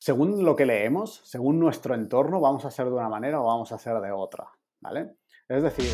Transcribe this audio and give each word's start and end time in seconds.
según 0.00 0.44
lo 0.44 0.56
que 0.56 0.64
leemos, 0.64 1.20
según 1.24 1.60
nuestro 1.60 1.94
entorno, 1.94 2.40
vamos 2.40 2.64
a 2.64 2.70
ser 2.70 2.86
de 2.86 2.92
una 2.92 3.10
manera 3.10 3.38
o 3.38 3.44
vamos 3.44 3.70
a 3.70 3.76
ser 3.76 4.00
de 4.00 4.10
otra, 4.10 4.48
¿vale? 4.80 5.10
Es 5.46 5.62
decir, 5.62 5.90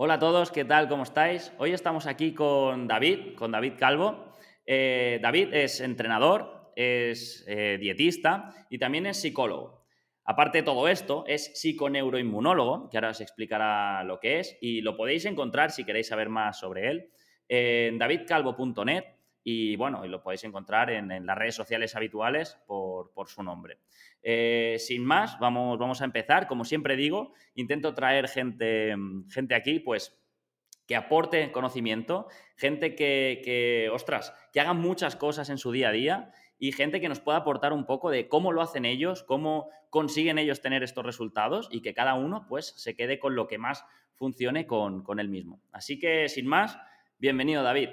Hola 0.00 0.14
a 0.14 0.18
todos, 0.18 0.52
¿qué 0.52 0.64
tal? 0.64 0.88
¿Cómo 0.88 1.02
estáis? 1.02 1.52
Hoy 1.58 1.72
estamos 1.72 2.06
aquí 2.06 2.32
con 2.32 2.86
David, 2.86 3.34
con 3.36 3.50
David 3.50 3.74
Calvo. 3.76 4.32
Eh, 4.64 5.18
David 5.20 5.52
es 5.52 5.80
entrenador, 5.80 6.72
es 6.76 7.44
eh, 7.46 7.76
dietista 7.78 8.54
y 8.70 8.78
también 8.78 9.06
es 9.06 9.20
psicólogo. 9.20 9.84
Aparte 10.24 10.58
de 10.58 10.64
todo 10.64 10.88
esto, 10.88 11.24
es 11.26 11.50
psiconeuroinmunólogo, 11.60 12.88
que 12.88 12.96
ahora 12.96 13.10
os 13.10 13.20
explicará 13.20 14.04
lo 14.04 14.20
que 14.20 14.38
es, 14.38 14.56
y 14.60 14.82
lo 14.82 14.96
podéis 14.96 15.24
encontrar 15.24 15.72
si 15.72 15.84
queréis 15.84 16.08
saber 16.08 16.28
más 16.28 16.58
sobre 16.60 16.90
él 16.90 17.10
en 17.48 17.98
davidcalvo.net 17.98 19.04
y 19.50 19.76
bueno, 19.76 20.04
y 20.04 20.08
lo 20.08 20.22
podéis 20.22 20.44
encontrar 20.44 20.90
en, 20.90 21.24
las 21.24 21.38
redes 21.38 21.54
sociales 21.54 21.96
habituales 21.96 22.58
por, 22.66 23.10
su 23.28 23.42
nombre. 23.42 23.78
Eh, 24.22 24.76
sin 24.78 25.02
más, 25.04 25.38
vamos, 25.38 25.78
vamos 25.78 26.02
a 26.02 26.04
empezar. 26.04 26.46
Como 26.46 26.66
siempre 26.66 26.96
digo, 26.96 27.32
intento 27.54 27.94
traer 27.94 28.28
gente, 28.28 28.94
gente 29.30 29.54
aquí, 29.54 29.80
pues 29.80 30.18
que 30.86 30.96
aporte 30.96 31.50
conocimiento, 31.52 32.28
gente 32.56 32.94
que, 32.94 33.40
que, 33.44 33.88
ostras, 33.90 34.34
que 34.52 34.60
haga 34.60 34.74
muchas 34.74 35.16
cosas 35.16 35.48
en 35.50 35.58
su 35.58 35.72
día 35.72 35.88
a 35.88 35.92
día 35.92 36.32
y 36.58 36.72
gente 36.72 37.00
que 37.00 37.08
nos 37.08 37.20
pueda 37.20 37.38
aportar 37.38 37.72
un 37.72 37.86
poco 37.86 38.10
de 38.10 38.28
cómo 38.28 38.52
lo 38.52 38.62
hacen 38.62 38.84
ellos, 38.84 39.22
cómo 39.22 39.70
consiguen 39.90 40.38
ellos 40.38 40.60
tener 40.60 40.82
estos 40.82 41.06
resultados 41.06 41.68
y 41.70 41.80
que 41.80 41.94
cada 41.94 42.14
uno 42.14 42.46
pues 42.48 42.74
se 42.76 42.94
quede 42.94 43.18
con 43.18 43.34
lo 43.34 43.46
que 43.46 43.58
más 43.58 43.84
funcione 44.14 44.66
con, 44.66 45.02
con 45.02 45.20
él 45.20 45.28
mismo. 45.28 45.62
Así 45.72 45.98
que 45.98 46.28
sin 46.28 46.46
más, 46.46 46.78
bienvenido 47.18 47.62
David. 47.62 47.90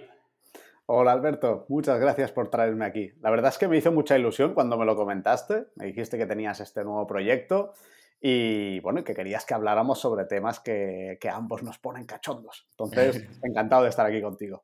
Hola 0.88 1.14
Alberto, 1.14 1.66
muchas 1.68 2.00
gracias 2.00 2.32
por 2.32 2.50
traerme 2.50 2.86
aquí. 2.86 3.12
La 3.22 3.32
verdad 3.32 3.50
es 3.50 3.58
que 3.58 3.68
me 3.68 3.78
hizo 3.78 3.92
mucha 3.92 4.18
ilusión 4.18 4.54
cuando 4.54 4.78
me 4.78 4.86
lo 4.86 4.96
comentaste, 4.96 5.66
me 5.76 5.88
dijiste 5.88 6.18
que 6.18 6.28
tenías 6.28 6.60
este 6.60 6.84
nuevo 6.84 7.08
proyecto 7.08 7.74
y 8.22 8.80
bueno, 8.82 9.04
que 9.04 9.16
querías 9.16 9.46
que 9.46 9.56
habláramos 9.56 10.00
sobre 10.00 10.26
temas 10.26 10.60
que, 10.60 11.18
que 11.20 11.30
ambos 11.30 11.64
nos 11.64 11.80
ponen 11.80 12.06
cachondos. 12.06 12.68
Entonces, 12.72 13.28
encantado 13.44 13.84
de 13.84 13.90
estar 13.90 14.06
aquí 14.06 14.22
contigo. 14.22 14.64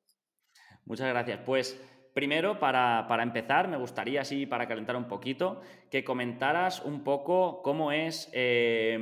Muchas 0.86 1.09
gracias. 1.09 1.39
Pues 1.45 1.80
primero, 2.14 2.59
para, 2.59 3.05
para, 3.08 3.23
empezar, 3.23 3.67
me 3.67 3.77
gustaría, 3.77 4.21
así 4.21 4.45
para 4.45 4.67
calentar 4.67 4.95
un 4.95 5.08
poquito, 5.08 5.61
que 5.89 6.03
comentaras 6.03 6.81
un 6.81 7.03
poco 7.03 7.61
cómo 7.64 7.91
es 7.91 8.30
eh, 8.33 8.97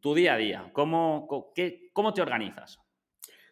tu 0.00 0.14
día 0.14 0.34
a 0.34 0.36
día, 0.36 0.70
cómo, 0.72 1.52
qué, 1.54 1.90
cómo 1.92 2.12
te 2.12 2.22
organizas. 2.22 2.80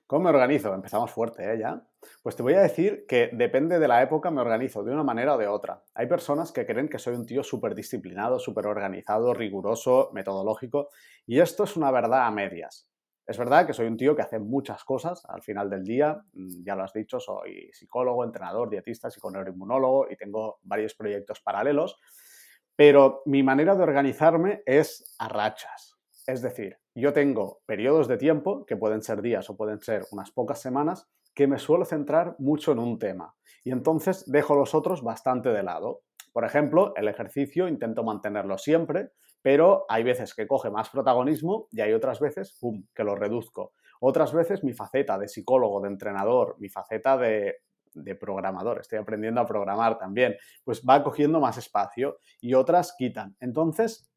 ¿Cómo 0.09 0.25
me 0.25 0.31
organizo? 0.31 0.73
Empezamos 0.73 1.11
fuerte, 1.11 1.53
¿eh? 1.53 1.59
Ya. 1.59 1.83
Pues 2.23 2.35
te 2.35 2.43
voy 2.43 2.55
a 2.55 2.63
decir 2.63 3.05
que 3.07 3.29
depende 3.31 3.79
de 3.79 3.87
la 3.87 4.03
época 4.03 4.31
me 4.31 4.41
organizo 4.41 4.83
de 4.83 4.91
una 4.91 5.05
manera 5.05 5.35
o 5.35 5.39
de 5.39 5.47
otra. 5.47 5.85
Hay 5.95 6.07
personas 6.07 6.51
que 6.51 6.65
creen 6.65 6.89
que 6.89 6.99
soy 6.99 7.15
un 7.15 7.27
tío 7.27 7.45
súper 7.45 7.75
disciplinado, 7.75 8.39
súper 8.39 8.67
organizado, 8.69 9.35
riguroso, 9.35 10.09
metodológico, 10.15 10.89
y 11.27 11.41
esto 11.41 11.65
es 11.65 11.77
una 11.77 11.91
verdad 11.91 12.27
a 12.27 12.31
medias. 12.31 12.89
Es 13.27 13.37
verdad 13.37 13.67
que 13.67 13.75
soy 13.75 13.87
un 13.87 13.99
tío 13.99 14.17
que 14.17 14.23
hace 14.23 14.39
muchas 14.39 14.83
cosas 14.83 15.23
al 15.29 15.43
final 15.43 15.69
del 15.69 15.85
día, 15.85 16.19
mm, 16.33 16.65
ya 16.65 16.75
lo 16.75 16.85
has 16.85 16.95
dicho, 16.95 17.21
soy 17.21 17.71
psicólogo, 17.75 18.25
entrenador, 18.25 18.71
dietista, 18.71 19.11
psiconeuroinmunólogo 19.11 20.11
y 20.11 20.17
tengo 20.17 20.59
varios 20.63 20.95
proyectos 20.95 21.43
paralelos, 21.43 21.99
pero 22.75 23.21
mi 23.27 23.43
manera 23.43 23.75
de 23.75 23.83
organizarme 23.83 24.63
es 24.65 25.15
a 25.19 25.29
rachas. 25.29 25.99
Es 26.27 26.41
decir, 26.41 26.79
yo 27.01 27.13
tengo 27.13 27.61
periodos 27.67 28.09
de 28.09 28.17
tiempo, 28.17 28.65
que 28.67 28.77
pueden 28.77 29.03
ser 29.03 29.23
días 29.23 29.49
o 29.51 29.57
pueden 29.57 29.81
ser 29.81 30.03
unas 30.11 30.31
pocas 30.31 30.61
semanas, 30.61 31.09
que 31.35 31.47
me 31.47 31.59
suelo 31.59 31.85
centrar 31.85 32.35
mucho 32.39 32.73
en 32.73 32.79
un 32.79 32.99
tema 32.99 33.35
y 33.65 33.71
entonces 33.71 34.25
dejo 34.31 34.55
los 34.55 34.75
otros 34.75 35.03
bastante 35.03 35.51
de 35.51 35.63
lado. 35.63 36.01
Por 36.33 36.45
ejemplo, 36.45 36.95
el 36.97 37.09
ejercicio 37.09 37.69
intento 37.69 38.03
mantenerlo 38.03 38.59
siempre, 38.59 39.11
pero 39.43 39.85
hay 39.89 40.03
veces 40.03 40.35
que 40.35 40.47
coge 40.47 40.71
más 40.71 40.89
protagonismo 40.91 41.69
y 41.71 41.81
hay 41.81 41.93
otras 41.93 42.21
veces, 42.21 42.57
¡pum!, 42.61 42.85
que 42.95 43.05
lo 43.05 43.15
reduzco. 43.15 43.73
Otras 44.01 44.33
veces 44.33 44.65
mi 44.65 44.73
faceta 44.73 45.19
de 45.19 45.29
psicólogo, 45.29 45.81
de 45.81 45.89
entrenador, 45.89 46.57
mi 46.59 46.69
faceta 46.69 47.17
de, 47.17 47.57
de 47.95 48.15
programador, 48.15 48.81
estoy 48.81 48.99
aprendiendo 48.99 49.41
a 49.41 49.47
programar 49.47 49.99
también, 49.99 50.37
pues 50.65 50.83
va 50.83 51.03
cogiendo 51.03 51.41
más 51.41 51.59
espacio 51.59 52.19
y 52.41 52.55
otras 52.55 52.95
quitan. 52.97 53.37
Entonces, 53.41 54.11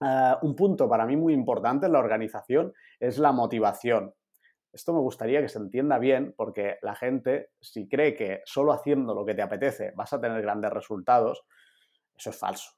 eh, 0.00 0.34
un 0.42 0.56
punto 0.56 0.88
para 0.88 1.06
mí 1.06 1.16
muy 1.16 1.32
importante 1.32 1.86
en 1.86 1.92
la 1.92 1.98
organización 1.98 2.72
es 2.98 3.18
la 3.18 3.32
motivación. 3.32 4.14
Esto 4.72 4.92
me 4.92 5.00
gustaría 5.00 5.40
que 5.40 5.48
se 5.48 5.58
entienda 5.58 5.98
bien 5.98 6.32
porque 6.36 6.78
la 6.82 6.94
gente, 6.94 7.50
si 7.60 7.88
cree 7.88 8.14
que 8.14 8.42
solo 8.44 8.72
haciendo 8.72 9.14
lo 9.14 9.24
que 9.24 9.34
te 9.34 9.42
apetece 9.42 9.92
vas 9.96 10.12
a 10.12 10.20
tener 10.20 10.40
grandes 10.42 10.72
resultados, 10.72 11.44
eso 12.16 12.30
es 12.30 12.36
falso. 12.36 12.70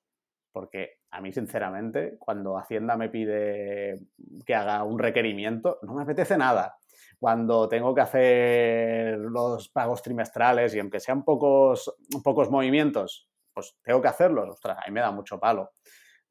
Porque 0.52 1.00
a 1.10 1.20
mí, 1.20 1.32
sinceramente, 1.32 2.16
cuando 2.18 2.58
Hacienda 2.58 2.96
me 2.96 3.08
pide 3.08 4.00
que 4.44 4.54
haga 4.54 4.82
un 4.84 4.98
requerimiento, 4.98 5.78
no 5.82 5.94
me 5.94 6.02
apetece 6.02 6.36
nada. 6.36 6.76
Cuando 7.18 7.68
tengo 7.68 7.94
que 7.94 8.00
hacer 8.00 9.18
los 9.18 9.68
pagos 9.68 10.02
trimestrales 10.02 10.74
y 10.74 10.80
aunque 10.80 11.00
sean 11.00 11.24
pocos, 11.24 11.94
pocos 12.22 12.50
movimientos, 12.50 13.28
pues 13.52 13.76
tengo 13.82 14.02
que 14.02 14.08
hacerlos, 14.08 14.48
ostras, 14.48 14.78
ahí 14.84 14.92
me 14.92 15.00
da 15.00 15.10
mucho 15.10 15.38
palo. 15.38 15.72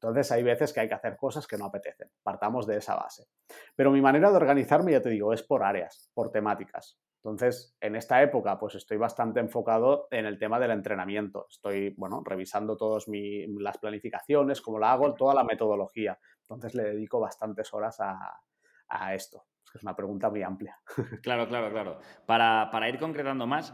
Entonces 0.02 0.32
hay 0.32 0.42
veces 0.42 0.72
que 0.72 0.80
hay 0.80 0.88
que 0.88 0.94
hacer 0.94 1.16
cosas 1.16 1.46
que 1.46 1.56
no 1.56 1.66
apetecen. 1.66 2.10
Partamos 2.24 2.66
de 2.66 2.78
esa 2.78 2.96
base. 2.96 3.28
Pero 3.76 3.92
mi 3.92 4.00
manera 4.00 4.30
de 4.30 4.36
organizarme, 4.36 4.90
ya 4.90 5.00
te 5.00 5.10
digo, 5.10 5.32
es 5.32 5.44
por 5.44 5.62
áreas, 5.62 6.10
por 6.12 6.32
temáticas. 6.32 6.98
Entonces, 7.18 7.76
en 7.80 7.94
esta 7.94 8.20
época, 8.20 8.58
pues 8.58 8.74
estoy 8.74 8.96
bastante 8.96 9.38
enfocado 9.38 10.08
en 10.10 10.26
el 10.26 10.40
tema 10.40 10.58
del 10.58 10.72
entrenamiento. 10.72 11.46
Estoy, 11.48 11.94
bueno, 11.96 12.20
revisando 12.24 12.76
todas 12.76 13.04
las 13.06 13.78
planificaciones, 13.78 14.60
cómo 14.60 14.80
la 14.80 14.90
hago, 14.90 15.14
toda 15.14 15.34
la 15.34 15.44
metodología. 15.44 16.18
Entonces, 16.40 16.74
le 16.74 16.82
dedico 16.82 17.20
bastantes 17.20 17.72
horas 17.72 17.98
a, 18.00 19.14
esto. 19.14 19.44
Es 19.72 19.84
una 19.84 19.94
pregunta 19.94 20.28
muy 20.28 20.42
amplia. 20.42 20.78
Claro, 21.22 21.46
claro, 21.46 21.70
claro. 21.70 21.98
Para, 22.26 22.68
para 22.72 22.88
ir 22.88 22.98
concretando 22.98 23.46
más, 23.46 23.72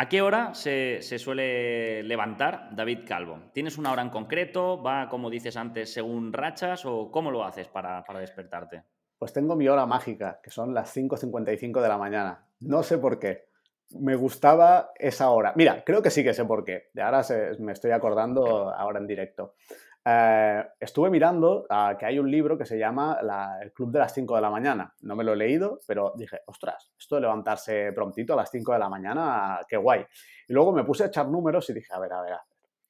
¿A 0.00 0.08
qué 0.08 0.22
hora 0.22 0.54
se, 0.54 1.02
suele 1.18 2.02
levantar 2.04 2.74
David 2.74 3.00
Calvo? 3.06 3.38
¿Tienes 3.52 3.76
una 3.76 3.92
hora 3.92 4.00
en 4.00 4.08
concreto? 4.08 4.82
¿Va, 4.82 5.10
como 5.10 5.28
dices 5.28 5.58
antes, 5.58 5.92
según 5.92 6.32
rachas? 6.32 6.86
¿O 6.86 7.10
cómo 7.10 7.30
lo 7.30 7.44
haces 7.44 7.68
para, 7.68 8.02
despertarte? 8.18 8.82
Pues 9.18 9.34
tengo 9.34 9.56
mi 9.56 9.68
hora 9.68 9.84
mágica, 9.84 10.40
que 10.42 10.48
son 10.50 10.72
las 10.72 10.96
5.55 10.96 11.82
de 11.82 11.88
la 11.88 11.98
mañana. 11.98 12.46
No 12.60 12.82
sé 12.82 12.96
por 12.96 13.18
qué. 13.18 13.44
Me 13.90 14.16
gustaba 14.16 14.92
esa 14.96 15.28
hora. 15.28 15.52
Mira, 15.54 15.84
creo 15.84 16.00
que 16.00 16.08
sí 16.08 16.24
que 16.24 16.32
sé 16.32 16.46
por 16.46 16.64
qué. 16.64 16.88
Ahora 16.98 17.20
me 17.58 17.72
estoy 17.72 17.90
acordando 17.90 18.74
ahora 18.74 19.00
en 19.00 19.06
directo. 19.06 19.56
Eh, 20.02 20.64
estuve 20.78 21.10
mirando 21.10 21.66
ah, 21.68 21.94
que 21.98 22.06
hay 22.06 22.18
un 22.18 22.30
libro 22.30 22.56
que 22.56 22.64
se 22.64 22.78
llama 22.78 23.18
El 23.60 23.72
Club 23.72 23.92
de 23.92 23.98
las 23.98 24.14
5 24.14 24.34
de 24.34 24.40
la 24.40 24.50
mañana. 24.50 24.94
No 25.00 25.14
me 25.14 25.24
lo 25.24 25.34
he 25.34 25.36
leído, 25.36 25.80
pero 25.86 26.14
dije, 26.16 26.40
ostras, 26.46 26.92
esto 26.98 27.16
de 27.16 27.22
levantarse 27.22 27.92
prontito 27.92 28.32
a 28.32 28.36
las 28.36 28.50
5 28.50 28.72
de 28.72 28.78
la 28.78 28.88
mañana, 28.88 29.60
qué 29.68 29.76
guay. 29.76 30.04
Y 30.48 30.52
luego 30.52 30.72
me 30.72 30.84
puse 30.84 31.04
a 31.04 31.06
echar 31.08 31.28
números 31.28 31.68
y 31.70 31.74
dije, 31.74 31.92
a 31.92 31.98
ver, 31.98 32.12
a 32.12 32.22
ver, 32.22 32.36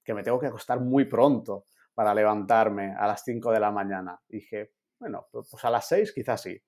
que 0.05 0.15
me 0.15 0.23
tengo 0.23 0.39
que 0.39 0.47
acostar 0.47 0.81
muy 0.81 1.07
pronto 1.07 1.65
para 1.95 2.15
levantarme 2.15 2.95
a 2.97 3.07
las 3.07 3.23
5 3.25 3.51
de 3.53 3.61
la 3.61 3.71
mañana. 3.71 4.21
dije, 4.29 4.73
bueno, 4.99 5.27
pues, 5.33 5.49
pues 5.51 5.65
a 5.65 5.71
las 5.71 5.89
6 5.89 6.13
quizás 6.13 6.41
sí. 6.41 6.61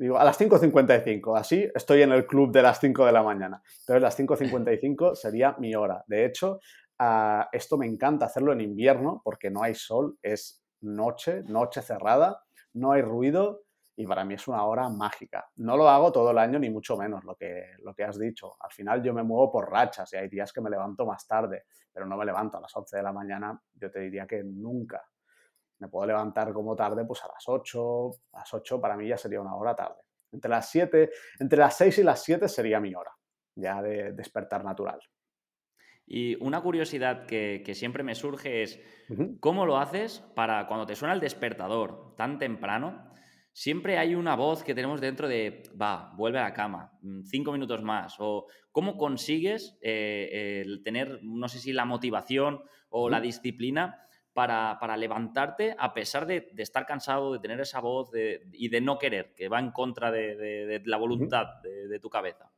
Digo, 0.00 0.18
a 0.18 0.24
las 0.24 0.40
5.55, 0.40 1.38
así 1.38 1.70
estoy 1.74 2.00
en 2.00 2.12
el 2.12 2.26
club 2.26 2.50
de 2.50 2.62
las 2.62 2.80
5 2.80 3.04
de 3.04 3.12
la 3.12 3.22
mañana. 3.22 3.62
Entonces, 3.80 4.00
las 4.00 4.18
5.55 4.18 5.14
sería 5.14 5.54
mi 5.58 5.74
hora. 5.74 6.02
De 6.06 6.24
hecho, 6.24 6.60
esto 7.52 7.78
me 7.78 7.86
encanta 7.86 8.26
hacerlo 8.26 8.52
en 8.52 8.60
invierno 8.60 9.20
porque 9.24 9.50
no 9.50 9.62
hay 9.62 9.74
sol, 9.74 10.18
es 10.22 10.62
noche, 10.80 11.42
noche 11.44 11.82
cerrada, 11.82 12.42
no 12.74 12.92
hay 12.92 13.02
ruido 13.02 13.62
y 13.96 14.06
para 14.06 14.24
mí 14.24 14.34
es 14.34 14.48
una 14.48 14.64
hora 14.64 14.88
mágica. 14.88 15.50
No 15.56 15.76
lo 15.76 15.88
hago 15.88 16.10
todo 16.12 16.30
el 16.30 16.38
año 16.38 16.58
ni 16.58 16.70
mucho 16.70 16.96
menos 16.96 17.24
lo 17.24 17.36
que, 17.36 17.74
lo 17.80 17.94
que 17.94 18.04
has 18.04 18.18
dicho. 18.18 18.56
Al 18.60 18.72
final 18.72 19.02
yo 19.02 19.12
me 19.12 19.22
muevo 19.22 19.52
por 19.52 19.70
rachas 19.70 20.12
y 20.12 20.16
hay 20.16 20.28
días 20.28 20.52
que 20.52 20.60
me 20.60 20.70
levanto 20.70 21.04
más 21.06 21.26
tarde, 21.26 21.64
pero 21.92 22.06
no 22.06 22.16
me 22.16 22.24
levanto 22.24 22.58
a 22.58 22.60
las 22.60 22.74
11 22.74 22.96
de 22.96 23.02
la 23.02 23.12
mañana, 23.12 23.60
yo 23.74 23.90
te 23.90 24.00
diría 24.00 24.26
que 24.26 24.42
nunca. 24.42 25.02
Me 25.78 25.88
puedo 25.88 26.06
levantar 26.06 26.52
como 26.52 26.76
tarde 26.76 27.04
pues 27.04 27.22
a 27.24 27.28
las 27.28 27.46
8, 27.46 28.10
a 28.32 28.38
las 28.38 28.54
8 28.54 28.80
para 28.80 28.96
mí 28.96 29.08
ya 29.08 29.16
sería 29.16 29.40
una 29.40 29.54
hora 29.54 29.74
tarde. 29.74 30.02
Entre 30.32 30.50
las 30.50 30.68
7, 30.68 31.10
entre 31.40 31.58
las 31.58 31.76
6 31.76 31.98
y 31.98 32.02
las 32.02 32.22
7 32.22 32.48
sería 32.48 32.80
mi 32.80 32.94
hora 32.94 33.10
ya 33.54 33.82
de 33.82 34.12
despertar 34.12 34.64
natural. 34.64 35.00
Y 36.12 36.34
una 36.40 36.60
curiosidad 36.60 37.24
que, 37.24 37.62
siempre 37.72 38.02
me 38.02 38.16
surge 38.16 38.64
es, 38.64 38.80
¿cómo 39.38 39.64
lo 39.64 39.78
haces 39.78 40.18
para 40.34 40.66
cuando 40.66 40.84
te 40.84 40.96
suena 40.96 41.14
el 41.14 41.20
despertador 41.20 42.16
tan 42.16 42.36
temprano? 42.36 43.12
Siempre 43.52 43.96
hay 43.96 44.16
una 44.16 44.34
voz 44.34 44.64
que 44.64 44.74
tenemos 44.74 45.00
dentro 45.00 45.28
de, 45.28 45.62
va, 45.80 46.12
vuelve 46.16 46.40
a 46.40 46.42
la 46.42 46.52
cama, 46.52 46.98
mm, 47.02 47.22
cinco 47.26 47.52
minutos 47.52 47.84
más. 47.84 48.16
O 48.18 48.48
cómo 48.72 48.96
consigues 48.96 49.78
eh, 49.82 50.62
el 50.64 50.82
tener, 50.82 51.20
no 51.22 51.46
sé 51.46 51.60
si 51.60 51.72
la 51.72 51.84
motivación 51.84 52.60
o 52.88 53.08
la 53.08 53.20
disciplina 53.20 54.04
para, 54.32 54.96
levantarte 54.96 55.76
a 55.78 55.94
pesar 55.94 56.26
de, 56.26 56.50
estar 56.56 56.86
cansado, 56.86 57.32
de 57.34 57.38
tener 57.38 57.60
esa 57.60 57.78
voz 57.78 58.10
y 58.52 58.68
de 58.68 58.80
no 58.80 58.98
querer, 58.98 59.32
que 59.36 59.48
va 59.48 59.60
en 59.60 59.70
contra 59.70 60.10
de, 60.10 60.82
la 60.86 60.96
voluntad 60.96 61.46
de 61.62 62.00
tu 62.00 62.10
cabeza. 62.10 62.50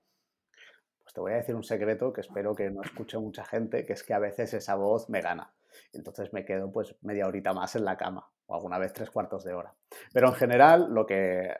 Te 1.12 1.20
voy 1.20 1.32
a 1.32 1.36
decir 1.36 1.54
un 1.54 1.62
secreto 1.62 2.12
que 2.12 2.22
espero 2.22 2.54
que 2.54 2.70
no 2.70 2.82
escuche 2.82 3.18
mucha 3.18 3.44
gente, 3.44 3.84
que 3.84 3.92
es 3.92 4.02
que 4.02 4.14
a 4.14 4.18
veces 4.18 4.54
esa 4.54 4.76
voz 4.76 5.10
me 5.10 5.20
gana. 5.20 5.54
Entonces 5.92 6.32
me 6.32 6.44
quedo 6.44 6.72
pues 6.72 6.96
media 7.02 7.26
horita 7.26 7.52
más 7.52 7.76
en 7.76 7.84
la 7.84 7.96
cama 7.96 8.30
o 8.46 8.54
alguna 8.54 8.78
vez 8.78 8.92
tres 8.92 9.10
cuartos 9.10 9.44
de 9.44 9.52
hora. 9.52 9.74
Pero 10.12 10.28
en 10.28 10.34
general, 10.34 10.88
lo 10.90 11.06
que, 11.06 11.46
eh, 11.46 11.54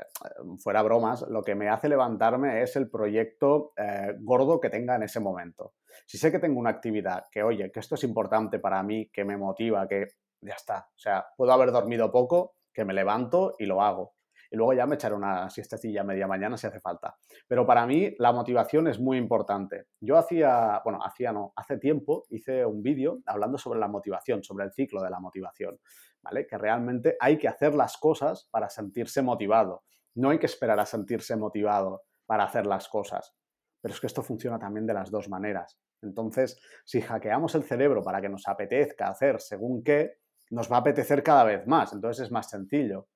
fuera 0.58 0.82
bromas, 0.82 1.22
lo 1.28 1.42
que 1.42 1.54
me 1.54 1.68
hace 1.68 1.88
levantarme 1.88 2.62
es 2.62 2.76
el 2.76 2.90
proyecto 2.90 3.72
eh, 3.76 4.14
gordo 4.20 4.60
que 4.60 4.70
tenga 4.70 4.96
en 4.96 5.02
ese 5.02 5.20
momento. 5.20 5.74
Si 6.06 6.18
sé 6.18 6.32
que 6.32 6.38
tengo 6.38 6.58
una 6.58 6.70
actividad 6.70 7.24
que, 7.30 7.42
oye, 7.42 7.70
que 7.70 7.80
esto 7.80 7.94
es 7.94 8.04
importante 8.04 8.58
para 8.58 8.82
mí, 8.82 9.10
que 9.10 9.24
me 9.24 9.36
motiva, 9.36 9.86
que 9.86 10.08
ya 10.40 10.54
está. 10.54 10.88
O 10.94 10.98
sea, 10.98 11.26
puedo 11.36 11.52
haber 11.52 11.72
dormido 11.72 12.10
poco, 12.10 12.54
que 12.72 12.84
me 12.84 12.94
levanto 12.94 13.54
y 13.58 13.66
lo 13.66 13.82
hago 13.82 14.14
y 14.52 14.56
luego 14.56 14.74
ya 14.74 14.86
me 14.86 14.96
echaré 14.96 15.14
una 15.14 15.48
siestecilla 15.48 16.04
media 16.04 16.26
mañana 16.26 16.58
si 16.58 16.66
hace 16.66 16.78
falta. 16.78 17.16
Pero 17.48 17.66
para 17.66 17.86
mí 17.86 18.14
la 18.18 18.32
motivación 18.32 18.86
es 18.86 19.00
muy 19.00 19.16
importante. 19.16 19.86
Yo 19.98 20.18
hacía, 20.18 20.82
bueno, 20.84 20.98
hacía 21.02 21.32
no, 21.32 21.54
hace 21.56 21.78
tiempo 21.78 22.26
hice 22.28 22.66
un 22.66 22.82
vídeo 22.82 23.20
hablando 23.24 23.56
sobre 23.56 23.80
la 23.80 23.88
motivación, 23.88 24.44
sobre 24.44 24.66
el 24.66 24.72
ciclo 24.72 25.02
de 25.02 25.08
la 25.08 25.20
motivación, 25.20 25.80
¿vale? 26.20 26.46
Que 26.46 26.58
realmente 26.58 27.16
hay 27.18 27.38
que 27.38 27.48
hacer 27.48 27.74
las 27.74 27.96
cosas 27.96 28.46
para 28.50 28.68
sentirse 28.68 29.22
motivado. 29.22 29.84
No 30.14 30.28
hay 30.28 30.38
que 30.38 30.46
esperar 30.46 30.78
a 30.78 30.84
sentirse 30.84 31.34
motivado 31.34 32.02
para 32.26 32.44
hacer 32.44 32.66
las 32.66 32.90
cosas. 32.90 33.34
Pero 33.80 33.94
es 33.94 34.00
que 34.00 34.06
esto 34.06 34.22
funciona 34.22 34.58
también 34.58 34.86
de 34.86 34.92
las 34.92 35.10
dos 35.10 35.30
maneras. 35.30 35.80
Entonces, 36.02 36.60
si 36.84 37.00
hackeamos 37.00 37.54
el 37.54 37.62
cerebro 37.62 38.02
para 38.02 38.20
que 38.20 38.28
nos 38.28 38.46
apetezca 38.46 39.08
hacer 39.08 39.40
según 39.40 39.82
qué, 39.82 40.18
nos 40.50 40.70
va 40.70 40.76
a 40.76 40.80
apetecer 40.80 41.22
cada 41.22 41.44
vez 41.44 41.66
más. 41.66 41.94
Entonces 41.94 42.26
es 42.26 42.30
más 42.30 42.50
sencillo. 42.50 43.08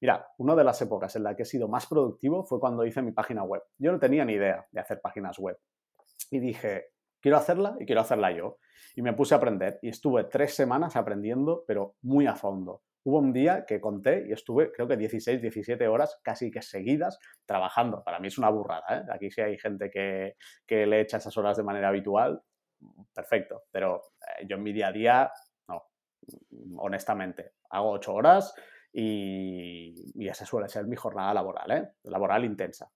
Mira, 0.00 0.28
una 0.38 0.54
de 0.54 0.64
las 0.64 0.80
épocas 0.82 1.16
en 1.16 1.22
la 1.22 1.34
que 1.34 1.42
he 1.42 1.46
sido 1.46 1.68
más 1.68 1.86
productivo 1.86 2.44
fue 2.44 2.60
cuando 2.60 2.84
hice 2.84 3.00
mi 3.02 3.12
página 3.12 3.42
web. 3.42 3.62
Yo 3.78 3.92
no 3.92 3.98
tenía 3.98 4.24
ni 4.24 4.34
idea 4.34 4.66
de 4.70 4.80
hacer 4.80 5.00
páginas 5.00 5.38
web. 5.38 5.58
Y 6.30 6.38
dije, 6.38 6.88
quiero 7.20 7.38
hacerla 7.38 7.76
y 7.80 7.86
quiero 7.86 8.02
hacerla 8.02 8.30
yo. 8.32 8.58
Y 8.94 9.02
me 9.02 9.14
puse 9.14 9.34
a 9.34 9.38
aprender 9.38 9.78
y 9.82 9.88
estuve 9.88 10.24
tres 10.24 10.54
semanas 10.54 10.96
aprendiendo, 10.96 11.64
pero 11.66 11.96
muy 12.02 12.26
a 12.26 12.34
fondo. 12.34 12.82
Hubo 13.04 13.18
un 13.18 13.32
día 13.32 13.64
que 13.66 13.80
conté 13.80 14.26
y 14.28 14.32
estuve, 14.32 14.72
creo 14.72 14.88
que 14.88 14.96
16, 14.96 15.40
17 15.40 15.86
horas 15.86 16.18
casi 16.22 16.50
que 16.50 16.60
seguidas 16.60 17.18
trabajando. 17.46 18.02
Para 18.02 18.18
mí 18.18 18.28
es 18.28 18.36
una 18.36 18.50
burrada. 18.50 18.84
¿eh? 18.90 19.02
Aquí 19.12 19.30
sí 19.30 19.40
hay 19.40 19.56
gente 19.58 19.90
que, 19.90 20.34
que 20.66 20.86
le 20.86 21.00
echa 21.00 21.18
esas 21.18 21.36
horas 21.36 21.56
de 21.56 21.62
manera 21.62 21.88
habitual, 21.88 22.42
perfecto. 23.14 23.62
Pero 23.70 24.02
eh, 24.20 24.46
yo 24.48 24.56
en 24.56 24.62
mi 24.62 24.72
día 24.72 24.88
a 24.88 24.92
día, 24.92 25.32
no, 25.68 25.84
honestamente, 26.78 27.52
hago 27.70 27.90
ocho 27.90 28.12
horas 28.12 28.54
y, 28.92 30.28
esa 30.28 30.44
suele 30.44 30.68
ser 30.68 30.86
mi 30.86 30.96
jornada 30.96 31.32
laboral, 31.34 31.70
¿eh? 31.70 31.88
laboral 32.04 32.44
intensa. 32.44 32.90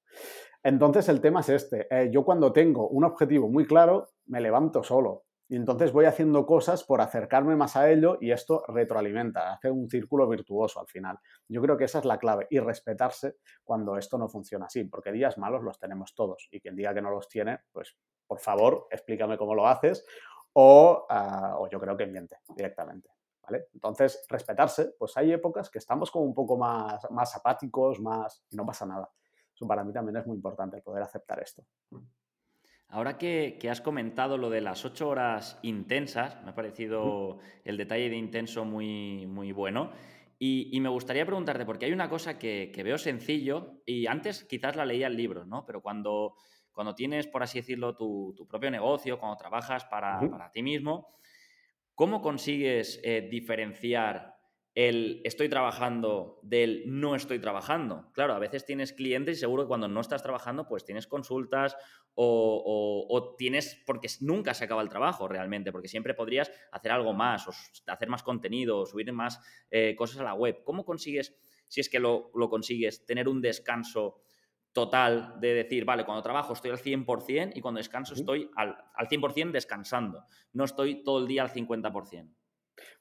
Entonces 0.63 1.09
el 1.09 1.21
tema 1.21 1.41
es 1.41 1.49
este, 1.51 1.87
eh, 1.91 2.11
yo 2.11 2.25
cuando 2.25 2.53
tengo 2.53 2.89
un 2.89 3.05
objetivo 3.05 3.49
muy 3.49 3.67
claro, 3.67 4.09
me 4.27 4.41
levanto 4.41 4.83
solo 4.83 5.25
y 5.51 5.57
entonces 5.57 5.93
voy 5.93 6.05
haciendo 6.05 6.47
cosas 6.47 6.85
por 6.85 7.01
acercarme 7.01 7.57
más 7.57 7.75
a 7.77 7.91
ello 7.91 8.19
y 8.21 8.31
esto 8.31 8.63
retroalimenta, 8.69 9.53
hace 9.53 9.69
un 9.69 9.91
círculo 9.91 10.29
virtuoso 10.29 10.79
al 10.79 10.87
final. 10.87 11.19
Yo 11.49 11.61
creo 11.61 11.77
que 11.77 11.85
esa 11.85 11.99
es 11.99 12.05
la 12.05 12.19
clave 12.19 12.47
y 12.51 12.61
respetarse 12.61 13.37
cuando 13.65 13.97
esto 13.97 14.17
no 14.17 14.29
funciona 14.29 14.67
así, 14.67 14.85
porque 14.85 15.11
días 15.11 15.39
malos 15.39 15.65
los 15.65 15.77
tenemos 15.79 16.15
todos 16.15 16.47
y 16.53 16.61
quien 16.61 16.77
diga 16.77 16.95
que 16.95 17.03
no 17.03 17.11
los 17.11 17.29
tiene, 17.29 17.59
pues 17.73 17.97
por 18.29 18.39
favor 18.39 18.87
explícame 18.93 19.37
cómo 19.37 19.57
lo 19.57 19.67
haces 19.67 20.05
o, 20.53 21.07
uh, 21.11 21.63
o 21.63 21.69
yo 21.69 21.81
creo 21.81 21.97
que 21.97 22.07
miente 22.07 22.37
directamente. 22.55 23.09
Entonces, 23.75 24.25
respetarse, 24.29 24.95
pues 24.99 25.17
hay 25.17 25.33
épocas 25.33 25.71
que 25.71 25.79
estamos 25.79 26.11
como 26.11 26.25
un 26.25 26.35
poco 26.35 26.57
más, 26.57 27.11
más 27.11 27.37
apáticos, 27.37 28.01
más... 28.01 28.45
y 28.51 28.57
no 28.57 28.65
pasa 28.67 28.87
nada. 28.87 29.11
Eso 29.55 29.67
para 29.67 29.85
mí 29.85 29.93
también 29.93 30.17
es 30.17 30.27
muy 30.27 30.37
importante, 30.37 30.81
poder 30.83 31.03
aceptar 31.03 31.41
esto. 31.41 31.65
Ahora 32.93 33.19
que, 33.19 33.57
has 33.71 33.81
comentado 33.81 34.37
lo 34.37 34.51
de 34.51 34.61
las 34.61 34.85
ocho 34.85 35.09
horas 35.09 35.59
intensas, 35.63 36.43
me 36.43 36.51
ha 36.51 36.55
parecido 36.55 37.39
el 37.65 37.77
detalle 37.77 38.11
de 38.11 38.17
intenso 38.17 38.65
muy, 38.65 39.27
muy 39.27 39.53
bueno. 39.53 39.93
Y, 40.39 40.81
me 40.81 40.89
gustaría 40.89 41.27
preguntarte, 41.27 41.67
porque 41.67 41.85
hay 41.87 41.93
una 41.93 42.09
cosa 42.09 42.39
que, 42.39 42.73
veo 42.83 42.99
sencillo, 42.99 43.83
y 43.87 44.07
antes 44.07 44.45
quizás 44.45 44.75
la 44.75 44.87
leía 44.87 45.07
en 45.07 45.17
libros, 45.17 45.47
¿no? 45.47 45.65
Pero 45.67 45.83
cuando, 45.83 46.35
cuando 46.73 46.95
tienes, 46.95 47.27
por 47.29 47.43
así 47.43 47.61
decirlo, 47.61 47.95
tu, 47.95 48.35
propio 48.49 48.71
negocio, 48.71 49.21
cuando 49.21 49.37
trabajas 49.37 49.85
para, 49.85 50.19
para 50.29 50.51
ti 50.51 50.63
mismo, 50.63 51.09
¿Cómo 51.95 52.23
consigues 52.23 53.01
eh, 53.05 53.29
diferenciar 53.31 54.37
el 54.75 55.21
estoy 55.25 55.49
trabajando 55.49 56.39
del 56.43 56.85
no 56.87 57.15
estoy 57.15 57.39
trabajando? 57.39 58.11
Claro, 58.13 58.35
a 58.35 58.39
veces 58.39 58.65
tienes 58.65 58.93
clientes 58.93 59.37
y 59.37 59.41
seguro 59.41 59.65
que 59.65 59.69
cuando 59.69 59.89
no 59.89 60.01
estás 60.01 60.23
trabajando, 60.23 60.67
pues 60.67 60.85
tienes 60.85 61.07
consultas 61.07 61.77
o, 62.15 63.35
tienes, 63.39 63.83
porque 63.87 64.09
nunca 64.21 64.55
se 64.55 64.65
acaba 64.65 64.83
el 64.83 64.89
trabajo 64.89 65.29
realmente, 65.29 65.73
porque 65.73 65.89
siempre 65.89 66.15
podrías 66.15 66.51
hacer 66.73 66.93
algo 66.93 67.13
más, 67.13 67.49
o 67.49 67.53
hacer 67.87 68.09
más 68.09 68.23
contenido, 68.23 68.79
o 68.79 68.87
subir 68.87 69.13
más 69.13 69.41
eh, 69.71 69.95
cosas 69.97 70.21
a 70.21 70.25
la 70.25 70.35
web. 70.35 70.63
¿Cómo 70.65 70.85
consigues, 70.85 71.35
si 71.69 71.81
es 71.81 71.89
que 71.89 71.99
lo, 71.99 72.31
lo 72.35 72.49
consigues, 72.49 73.07
tener 73.07 73.29
un 73.29 73.41
descanso? 73.41 74.23
Total 74.73 75.35
de 75.41 75.55
decir, 75.55 75.85
vale, 75.85 76.05
cuando 76.05 76.23
trabajo 76.23 76.53
estoy 76.53 76.71
al 76.71 76.79
100% 76.79 77.53
y 77.55 77.61
cuando 77.61 77.79
descanso 77.79 78.15
estoy 78.15 78.51
al, 78.57 78.77
al 78.95 79.09
100% 79.09 79.51
descansando. 79.51 80.25
No 80.53 80.65
estoy 80.65 81.03
todo 81.03 81.19
el 81.19 81.27
día 81.27 81.43
al 81.43 81.51
50%. 81.51 82.35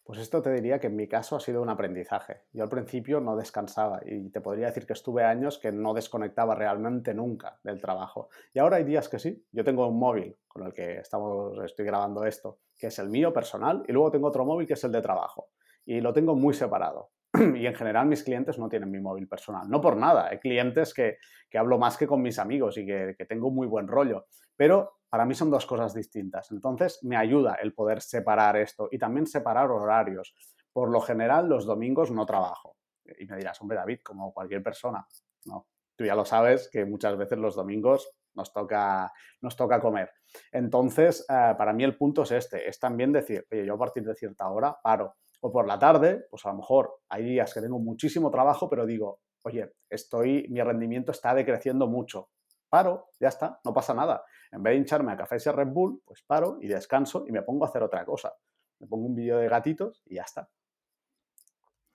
Pues 0.03 0.19
esto 0.19 0.41
te 0.41 0.51
diría 0.51 0.79
que 0.79 0.87
en 0.87 0.95
mi 0.95 1.07
caso 1.07 1.35
ha 1.35 1.39
sido 1.39 1.61
un 1.61 1.69
aprendizaje. 1.69 2.41
Yo 2.51 2.63
al 2.63 2.69
principio 2.69 3.19
no 3.19 3.35
descansaba 3.35 4.01
y 4.03 4.29
te 4.31 4.41
podría 4.41 4.65
decir 4.65 4.87
que 4.87 4.93
estuve 4.93 5.23
años 5.23 5.59
que 5.59 5.71
no 5.71 5.93
desconectaba 5.93 6.55
realmente 6.55 7.13
nunca 7.13 7.59
del 7.63 7.79
trabajo. 7.79 8.29
Y 8.51 8.59
ahora 8.59 8.77
hay 8.77 8.85
días 8.85 9.07
que 9.07 9.19
sí. 9.19 9.45
Yo 9.51 9.63
tengo 9.63 9.87
un 9.87 9.99
móvil 9.99 10.35
con 10.47 10.65
el 10.65 10.73
que 10.73 10.97
estamos, 10.97 11.57
estoy 11.63 11.85
grabando 11.85 12.25
esto, 12.25 12.59
que 12.75 12.87
es 12.87 12.97
el 12.97 13.09
mío 13.09 13.31
personal, 13.31 13.83
y 13.87 13.91
luego 13.91 14.09
tengo 14.09 14.27
otro 14.27 14.45
móvil 14.45 14.65
que 14.65 14.73
es 14.73 14.83
el 14.83 14.91
de 14.91 15.01
trabajo. 15.01 15.49
Y 15.85 16.01
lo 16.01 16.11
tengo 16.11 16.35
muy 16.35 16.55
separado. 16.55 17.11
y 17.55 17.65
en 17.65 17.75
general 17.75 18.07
mis 18.07 18.23
clientes 18.23 18.57
no 18.57 18.69
tienen 18.69 18.91
mi 18.91 18.99
móvil 18.99 19.27
personal. 19.27 19.69
No 19.69 19.81
por 19.81 19.95
nada, 19.97 20.27
hay 20.29 20.39
clientes 20.39 20.93
que, 20.93 21.17
hablo 21.57 21.77
más 21.77 21.97
que 21.97 22.07
con 22.07 22.21
mis 22.21 22.39
amigos 22.39 22.77
y 22.77 22.85
que, 22.85 23.15
que 23.17 23.25
tengo 23.25 23.51
muy 23.51 23.67
buen 23.67 23.87
rollo, 23.87 24.25
pero 24.55 24.99
para 25.09 25.25
mí 25.25 25.33
son 25.33 25.49
dos 25.49 25.65
cosas 25.65 25.93
distintas. 25.93 26.51
Entonces 26.51 26.99
me 27.03 27.17
ayuda 27.17 27.55
el 27.55 27.73
poder 27.73 28.01
separar 28.01 28.57
esto 28.57 28.87
y 28.91 28.97
también 28.97 29.25
separar 29.25 29.71
horarios. 29.71 30.35
Por 30.71 30.89
lo 30.89 31.01
general 31.01 31.49
los 31.49 31.65
domingos 31.65 32.11
no 32.11 32.25
trabajo. 32.25 32.77
Y 33.19 33.25
me 33.25 33.37
dirás, 33.37 33.59
hombre 33.61 33.77
David, 33.77 33.99
como 34.03 34.33
cualquier 34.33 34.61
persona. 34.61 35.05
No, 35.45 35.67
tú 35.95 36.05
ya 36.05 36.15
lo 36.15 36.25
sabes 36.25 36.69
que 36.71 36.85
muchas 36.85 37.17
veces 37.17 37.39
los 37.39 37.55
domingos 37.55 38.11
nos 38.35 38.53
toca, 38.53 39.11
nos 39.41 39.55
toca 39.55 39.79
comer. 39.79 40.11
Entonces, 40.51 41.25
eh, 41.27 41.55
para 41.57 41.73
mí 41.73 41.83
el 41.83 41.97
punto 41.97 42.23
es 42.23 42.31
este, 42.31 42.69
es 42.69 42.79
también 42.79 43.11
decir, 43.11 43.45
oye, 43.51 43.65
yo 43.65 43.73
a 43.73 43.79
partir 43.79 44.03
de 44.03 44.13
cierta 44.13 44.47
hora 44.49 44.77
paro 44.81 45.15
o 45.41 45.51
por 45.51 45.67
la 45.67 45.79
tarde, 45.79 46.25
pues 46.29 46.45
a 46.45 46.49
lo 46.49 46.57
mejor 46.57 46.99
hay 47.09 47.23
días 47.23 47.53
que 47.53 47.61
tengo 47.61 47.79
muchísimo 47.79 48.29
trabajo, 48.29 48.69
pero 48.69 48.85
digo, 48.85 49.21
oye, 49.43 49.71
estoy, 49.89 50.47
mi 50.49 50.61
rendimiento 50.61 51.11
está 51.11 51.33
decreciendo 51.33 51.87
mucho. 51.87 52.29
Paro, 52.69 53.09
ya 53.19 53.29
está, 53.29 53.59
no 53.63 53.73
pasa 53.73 53.93
nada. 53.93 54.23
En 54.51 54.61
vez 54.61 54.73
de 54.73 54.77
hincharme 54.79 55.11
a 55.11 55.17
café 55.17 55.37
y 55.43 55.49
Red 55.49 55.67
Bull, 55.67 56.01
pues 56.05 56.21
paro 56.23 56.57
y 56.61 56.67
descanso 56.67 57.25
y 57.27 57.31
me 57.31 57.41
pongo 57.41 57.65
a 57.65 57.69
hacer 57.69 57.81
otra 57.81 58.05
cosa. 58.05 58.33
Me 58.79 58.87
pongo 58.87 59.07
un 59.07 59.15
vídeo 59.15 59.37
de 59.37 59.49
gatitos 59.49 60.03
y 60.05 60.15
ya 60.15 60.23
está. 60.23 60.49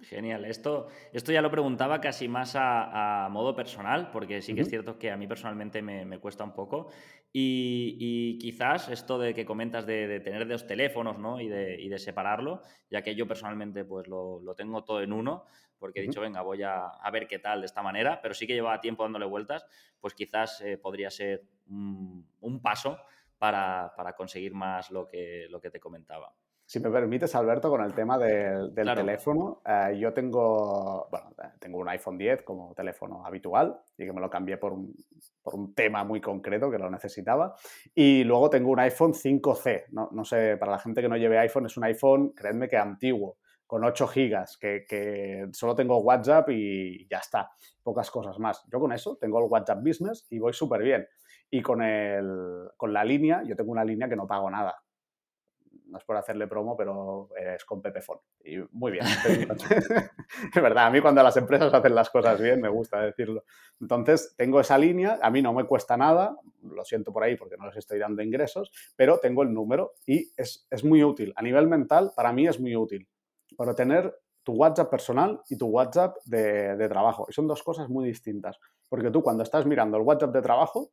Genial. 0.01 0.45
Esto, 0.45 0.89
esto 1.13 1.33
ya 1.33 1.41
lo 1.41 1.51
preguntaba 1.51 2.01
casi 2.01 2.29
más 2.29 2.55
a, 2.57 3.29
modo 3.31 3.55
personal, 3.55 4.11
porque 4.11 4.43
sí 4.43 4.55
que 4.55 4.63
es 4.63 4.69
cierto 4.69 4.99
que 4.99 5.11
a 5.11 5.17
mí 5.17 5.27
personalmente 5.27 5.83
me, 5.83 6.19
cuesta 6.19 6.45
un 6.45 6.53
poco. 6.53 6.89
Y, 7.33 8.39
quizás 8.39 8.89
esto 8.89 9.19
de 9.19 9.35
que 9.35 9.45
comentas 9.45 9.87
de, 9.87 10.21
tener 10.21 10.47
dos 10.47 10.67
teléfonos 10.67 11.19
¿no? 11.19 11.41
y, 11.41 11.49
de, 11.49 11.99
separarlo, 11.99 12.61
ya 12.91 13.03
que 13.03 13.15
yo 13.15 13.27
personalmente 13.27 13.85
pues 13.85 14.09
lo, 14.09 14.43
tengo 14.57 14.85
todo 14.85 15.01
en 15.01 15.13
uno, 15.13 15.45
porque 15.79 16.01
he 16.01 16.03
dicho, 16.03 16.21
venga, 16.21 16.43
voy 16.43 16.63
a, 16.63 16.91
ver 17.13 17.27
qué 17.27 17.39
tal 17.39 17.61
de 17.61 17.67
esta 17.67 17.83
manera, 17.83 18.21
pero 18.21 18.35
sí 18.35 18.47
que 18.47 18.55
llevaba 18.55 18.81
tiempo 18.81 19.05
dándole 19.05 19.27
vueltas, 19.27 19.65
pues 20.01 20.15
quizás 20.15 20.61
eh, 20.61 20.77
podría 20.77 21.11
ser 21.11 21.45
un, 21.69 22.61
paso 22.61 22.99
para, 23.39 23.93
conseguir 24.17 24.55
más 24.55 24.91
lo 24.91 25.07
que, 25.07 25.47
lo 25.51 25.61
que 25.61 25.71
te 25.71 25.81
comentaba. 25.81 26.35
Si 26.67 26.81
me 26.81 26.91
permites, 26.91 27.35
Alberto, 27.35 27.69
con 27.69 27.83
el 27.83 27.93
tema 27.93 28.19
del 28.19 28.73
teléfono, 28.75 29.61
eh, 29.67 29.99
yo 29.99 30.15
tengo, 30.15 31.07
bueno, 31.11 31.31
tengo 31.61 31.79
un 31.79 31.89
iPhone 31.91 32.17
10 32.17 32.43
como 32.43 32.75
teléfono 32.75 33.25
habitual 33.25 33.79
y 33.99 34.07
que 34.07 34.13
me 34.15 34.21
lo 34.21 34.31
cambié 34.31 34.57
por 34.57 34.73
un, 34.73 34.95
por 35.43 35.55
un 35.57 35.75
tema 35.75 36.05
muy 36.05 36.23
concreto 36.23 36.71
que 36.71 36.79
lo 36.79 36.91
necesitaba. 36.91 37.55
Y 37.95 38.25
luego 38.25 38.49
tengo 38.49 38.71
un 38.71 38.81
iPhone 38.81 39.13
5C. 39.13 39.85
No, 39.91 40.09
no, 40.13 40.25
sé, 40.25 40.57
para 40.57 40.73
la 40.73 40.79
gente 40.79 41.03
que 41.03 41.09
no 41.09 41.19
lleve 41.19 41.39
iPhone, 41.39 41.67
es 41.67 41.77
un 41.77 41.85
iPhone, 41.85 42.33
créanme 42.35 42.67
que 42.67 42.79
antiguo, 42.79 43.37
con 43.67 43.85
8 43.85 44.07
gigas, 44.07 44.57
que, 44.57 44.87
que 44.89 45.47
solo 45.53 45.75
tengo 45.75 45.99
WhatsApp 45.99 46.49
y 46.49 47.07
ya 47.09 47.19
está, 47.19 47.51
pocas 47.83 48.11
cosas 48.11 48.39
más. 48.39 48.65
Yo 48.73 48.81
con 48.81 48.93
eso 48.93 49.19
tengo 49.21 49.39
el 49.39 49.51
WhatsApp 49.51 49.81
Business 49.85 50.27
y 50.31 50.39
voy 50.39 50.55
súper 50.55 50.83
bien. 50.83 51.07
Y 51.51 51.61
con, 51.61 51.83
el, 51.83 52.71
con 52.79 52.91
la 52.95 53.05
línea, 53.05 53.43
yo 53.45 53.55
tengo 53.55 53.71
una 53.71 53.85
línea 53.85 54.09
que 54.09 54.17
no 54.17 54.27
pago 54.27 54.51
nada 54.51 54.75
no 55.87 55.99
es 55.99 56.05
por 56.05 56.17
hacerle 56.17 56.47
promo, 56.47 56.77
pero 56.77 57.29
es 57.37 57.65
con 57.65 57.81
Pepefon. 57.83 58.19
Y 58.45 58.59
muy 58.73 58.93
bien. 58.93 59.05
es 59.05 59.29
verdad, 60.63 60.87
a 60.87 60.91
mí 60.91 61.01
cuando 61.01 61.23
las 61.23 61.37
empresas 61.37 61.73
hacen 61.73 61.95
las 61.95 62.11
cosas 62.11 62.41
bien, 62.41 62.61
me 62.61 62.69
gusta 62.69 63.01
decirlo. 63.01 63.45
Entonces, 63.81 64.35
tengo 64.37 64.61
esa 64.61 64.79
línea, 64.79 65.19
a 65.23 65.31
mí 65.31 65.43
no 65.43 65.53
me 65.53 65.65
cuesta 65.65 65.97
nada, 65.97 66.37
lo 66.63 66.85
siento 66.85 67.13
por 67.13 67.23
ahí 67.23 67.37
porque 67.37 67.57
no 67.57 67.67
les 67.67 67.77
estoy 67.77 67.99
dando 67.99 68.23
ingresos, 68.23 68.71
pero 68.97 69.19
tengo 69.19 69.43
el 69.43 69.53
número 69.53 69.93
y 70.07 70.31
es, 70.37 70.67
es 70.71 70.85
muy 70.85 71.05
útil. 71.05 71.33
A 71.37 71.43
nivel 71.43 71.69
mental, 71.69 72.13
para 72.17 72.33
mí 72.33 72.47
es 72.47 72.59
muy 72.59 72.75
útil. 72.77 73.09
Para 73.57 73.75
tener 73.75 74.15
tu 74.43 74.53
WhatsApp 74.53 74.91
personal 74.91 75.41
y 75.49 75.57
tu 75.57 75.67
WhatsApp 75.67 76.17
de, 76.25 76.77
de 76.77 76.89
trabajo. 76.89 77.27
Y 77.29 77.33
son 77.33 77.47
dos 77.47 77.63
cosas 77.63 77.89
muy 77.89 78.07
distintas. 78.07 78.59
Porque 78.89 79.11
tú 79.11 79.23
cuando 79.23 79.43
estás 79.43 79.67
mirando 79.67 79.97
el 79.97 80.03
WhatsApp 80.03 80.33
de 80.33 80.43
trabajo, 80.43 80.91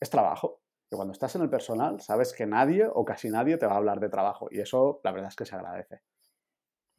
es 0.00 0.10
trabajo 0.10 0.63
cuando 0.96 1.12
estás 1.12 1.34
en 1.36 1.42
el 1.42 1.50
personal 1.50 2.00
sabes 2.00 2.32
que 2.32 2.46
nadie 2.46 2.86
o 2.92 3.04
casi 3.04 3.30
nadie 3.30 3.56
te 3.56 3.66
va 3.66 3.74
a 3.74 3.76
hablar 3.76 4.00
de 4.00 4.08
trabajo 4.08 4.48
y 4.50 4.60
eso 4.60 5.00
la 5.04 5.12
verdad 5.12 5.28
es 5.28 5.36
que 5.36 5.46
se 5.46 5.54
agradece. 5.54 6.00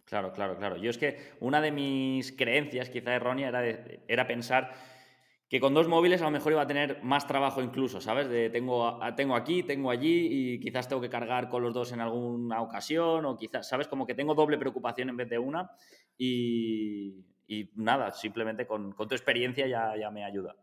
Claro, 0.05 0.31
claro, 0.33 0.55
claro. 0.55 0.77
Yo 0.77 0.89
es 0.89 0.97
que 0.97 1.17
una 1.39 1.61
de 1.61 1.71
mis 1.71 2.31
creencias, 2.31 2.89
quizá 2.89 3.15
errónea, 3.15 3.49
era, 3.49 3.63
era 4.07 4.27
pensar 4.27 4.71
que 5.49 5.59
con 5.59 5.73
dos 5.73 5.87
móviles 5.87 6.21
a 6.21 6.25
lo 6.25 6.31
mejor 6.31 6.53
iba 6.53 6.61
a 6.61 6.67
tener 6.67 7.03
más 7.03 7.27
trabajo 7.27 7.61
incluso, 7.61 8.01
¿sabes? 8.01 8.27
Tengo, 8.51 8.99
tengo 9.15 9.35
aquí, 9.35 9.63
tengo 9.63 9.91
allí 9.91 10.27
y 10.29 10.59
quizás 10.59 10.87
tengo 10.87 11.01
que 11.01 11.09
cargar 11.09 11.49
con 11.49 11.63
los 11.63 11.73
dos 11.73 11.91
en 11.91 12.01
alguna 12.01 12.61
ocasión 12.61 13.25
o 13.25 13.37
quizás, 13.37 13.67
¿sabes? 13.67 13.87
Como 13.87 14.05
que 14.05 14.15
tengo 14.15 14.33
doble 14.33 14.57
preocupación 14.57 15.09
en 15.09 15.17
vez 15.17 15.29
de 15.29 15.39
una 15.39 15.71
y, 16.17 17.25
nada, 17.75 18.11
simplemente 18.11 18.65
con, 18.65 18.91
con 18.93 19.07
tu 19.07 19.15
experiencia 19.15 19.67
ya, 19.67 19.95
ya 19.95 20.09
me 20.09 20.23
ayuda. 20.23 20.55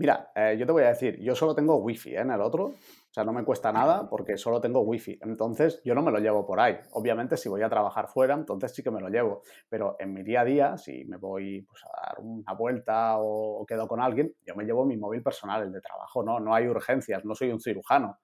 Mira, 0.00 0.32
eh, 0.34 0.56
yo 0.58 0.64
te 0.64 0.72
voy 0.72 0.82
a 0.84 0.88
decir, 0.88 1.20
yo 1.20 1.34
solo 1.34 1.54
tengo 1.54 1.76
wifi 1.76 2.14
¿eh? 2.14 2.20
en 2.20 2.30
el 2.30 2.40
otro, 2.40 2.68
o 2.68 3.12
sea, 3.12 3.22
no 3.22 3.34
me 3.34 3.44
cuesta 3.44 3.70
nada 3.70 4.08
porque 4.08 4.38
solo 4.38 4.58
tengo 4.58 4.80
wifi. 4.80 5.18
Entonces, 5.20 5.82
yo 5.84 5.94
no 5.94 6.00
me 6.00 6.10
lo 6.10 6.18
llevo 6.18 6.46
por 6.46 6.58
ahí. 6.58 6.78
Obviamente, 6.92 7.36
si 7.36 7.50
voy 7.50 7.60
a 7.60 7.68
trabajar 7.68 8.08
fuera, 8.08 8.32
entonces 8.32 8.74
sí 8.74 8.82
que 8.82 8.90
me 8.90 9.02
lo 9.02 9.10
llevo. 9.10 9.42
Pero 9.68 9.96
en 9.98 10.14
mi 10.14 10.22
día 10.22 10.40
a 10.40 10.44
día, 10.46 10.78
si 10.78 11.04
me 11.04 11.18
voy 11.18 11.60
pues, 11.68 11.82
a 11.84 12.06
dar 12.06 12.14
una 12.18 12.54
vuelta 12.54 13.16
o, 13.18 13.66
quedo 13.66 13.86
con 13.86 14.00
alguien, 14.00 14.34
yo 14.46 14.54
me 14.54 14.64
llevo 14.64 14.86
mi 14.86 14.96
móvil 14.96 15.22
personal, 15.22 15.64
el 15.64 15.70
de 15.70 15.82
trabajo, 15.82 16.22
no, 16.22 16.40
no 16.40 16.54
hay 16.54 16.66
urgencias, 16.66 17.22
no 17.26 17.34
soy 17.34 17.52
un 17.52 17.60
cirujano. 17.60 18.20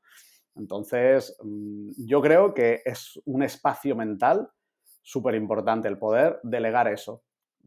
Entonces, 0.54 1.36
mm, 1.42 1.90
yo 2.06 2.22
creo 2.22 2.54
que 2.54 2.80
es 2.86 3.20
un 3.26 3.42
espacio 3.42 3.94
mental 3.94 4.48
súper 5.02 5.34
importante 5.34 5.88
el 5.88 5.98
poder 5.98 6.40
delegar 6.42 6.88
eso. 6.88 7.22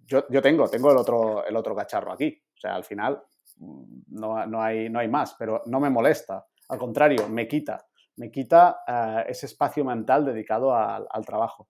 Yo, 0.07 0.25
yo, 0.31 0.41
tengo, 0.41 0.67
tengo 0.67 0.89
el 0.89 0.97
otro, 0.97 1.45
el 1.45 1.55
otro 1.55 1.75
cacharro 1.75 2.11
aquí. 2.11 2.41
O 2.55 2.59
sea, 2.59 2.73
al 2.73 2.83
final 2.83 3.21
no, 3.59 4.45
no, 4.45 4.61
hay, 4.61 4.89
no 4.89 4.99
hay 4.99 5.07
más, 5.07 5.35
pero 5.37 5.63
no 5.65 5.79
me 5.79 5.89
molesta. 5.89 6.45
Al 6.69 6.77
contrario, 6.77 7.27
me 7.29 7.47
quita, 7.47 7.85
me 8.17 8.31
quita 8.31 8.81
eh, 8.87 9.25
ese 9.27 9.47
espacio 9.47 9.83
mental 9.83 10.25
dedicado 10.25 10.75
al, 10.75 11.25
trabajo. 11.25 11.69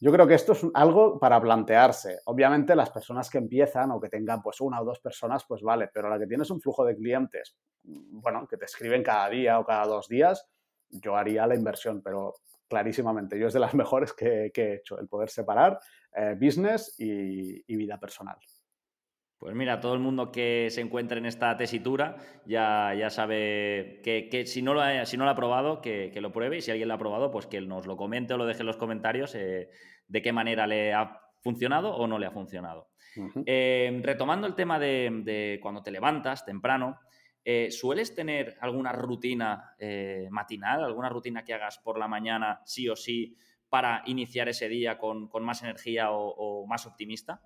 Yo 0.00 0.10
creo 0.12 0.26
que 0.26 0.34
esto 0.34 0.52
es 0.52 0.66
algo 0.74 1.18
para 1.18 1.40
plantearse. 1.40 2.18
Obviamente 2.26 2.74
las 2.74 2.90
personas 2.90 3.30
que 3.30 3.38
empiezan 3.38 3.90
o 3.92 4.00
que 4.00 4.08
tengan 4.08 4.42
pues 4.42 4.60
una 4.60 4.80
o 4.80 4.84
dos 4.84 5.00
personas, 5.00 5.44
pues 5.46 5.62
vale, 5.62 5.88
pero 5.92 6.08
la 6.08 6.18
que 6.18 6.26
tienes 6.26 6.50
un 6.50 6.60
flujo 6.60 6.84
de 6.84 6.96
clientes, 6.96 7.56
bueno, 7.82 8.46
que 8.48 8.56
te 8.56 8.64
escriben 8.64 9.02
cada 9.02 9.28
día 9.30 9.58
o 9.58 9.64
cada 9.64 9.86
dos 9.86 10.08
días, 10.08 10.48
yo 10.90 11.16
haría 11.16 11.46
la 11.46 11.54
inversión, 11.54 12.02
pero 12.02 12.34
clarísimamente, 12.68 13.38
yo 13.38 13.46
es 13.46 13.54
de 13.54 13.60
las 13.60 13.74
mejores 13.74 14.12
que, 14.12 14.50
he 14.54 14.74
hecho, 14.74 14.98
el 14.98 15.08
poder 15.08 15.30
separar 15.30 15.78
eh, 16.14 16.36
business 16.38 16.94
y 16.98 17.76
vida 17.76 17.98
personal. 17.98 18.36
Pues 19.38 19.54
mira, 19.54 19.80
todo 19.80 19.94
el 19.94 20.00
mundo 20.00 20.30
que 20.32 20.68
se 20.70 20.80
encuentre 20.80 21.18
en 21.18 21.26
esta 21.26 21.56
tesitura 21.56 22.16
ya, 22.46 22.94
ya 22.94 23.10
sabe 23.10 24.00
que, 24.02 24.46
si, 24.46 24.62
no 24.62 24.74
lo 24.74 24.80
ha, 24.80 25.04
si 25.04 25.16
no 25.16 25.24
lo 25.24 25.30
ha 25.30 25.34
probado, 25.34 25.80
que, 25.80 26.12
lo 26.20 26.32
pruebe 26.32 26.58
y 26.58 26.60
si 26.62 26.70
alguien 26.70 26.88
lo 26.88 26.94
ha 26.94 26.98
probado, 26.98 27.30
pues 27.30 27.46
que 27.46 27.60
nos 27.60 27.86
lo 27.86 27.96
comente 27.96 28.34
o 28.34 28.38
lo 28.38 28.46
deje 28.46 28.60
en 28.60 28.66
los 28.66 28.76
comentarios 28.76 29.34
eh, 29.34 29.68
de 30.06 30.22
qué 30.22 30.32
manera 30.32 30.66
le 30.66 30.94
ha 30.94 31.20
funcionado 31.42 31.94
o 31.94 32.06
no 32.06 32.18
le 32.18 32.26
ha 32.26 32.30
funcionado. 32.30 32.88
Eh, 33.46 34.00
retomando 34.02 34.46
el 34.46 34.54
tema 34.54 34.78
de, 34.78 35.58
cuando 35.60 35.82
te 35.82 35.90
levantas 35.90 36.44
temprano, 36.44 37.00
eh, 37.44 37.70
¿sueles 37.70 38.14
tener 38.14 38.56
alguna 38.60 38.92
rutina 38.92 39.76
matinal, 40.30 40.84
alguna 40.84 41.10
rutina 41.10 41.44
que 41.44 41.54
hagas 41.54 41.78
por 41.78 41.98
la 41.98 42.08
mañana 42.08 42.62
sí 42.64 42.88
o 42.88 42.96
sí 42.96 43.36
para 43.68 44.02
iniciar 44.06 44.48
ese 44.48 44.68
día 44.68 44.96
con, 44.96 45.28
más 45.42 45.62
energía 45.62 46.12
o 46.12 46.66
más 46.66 46.86
optimista? 46.86 47.42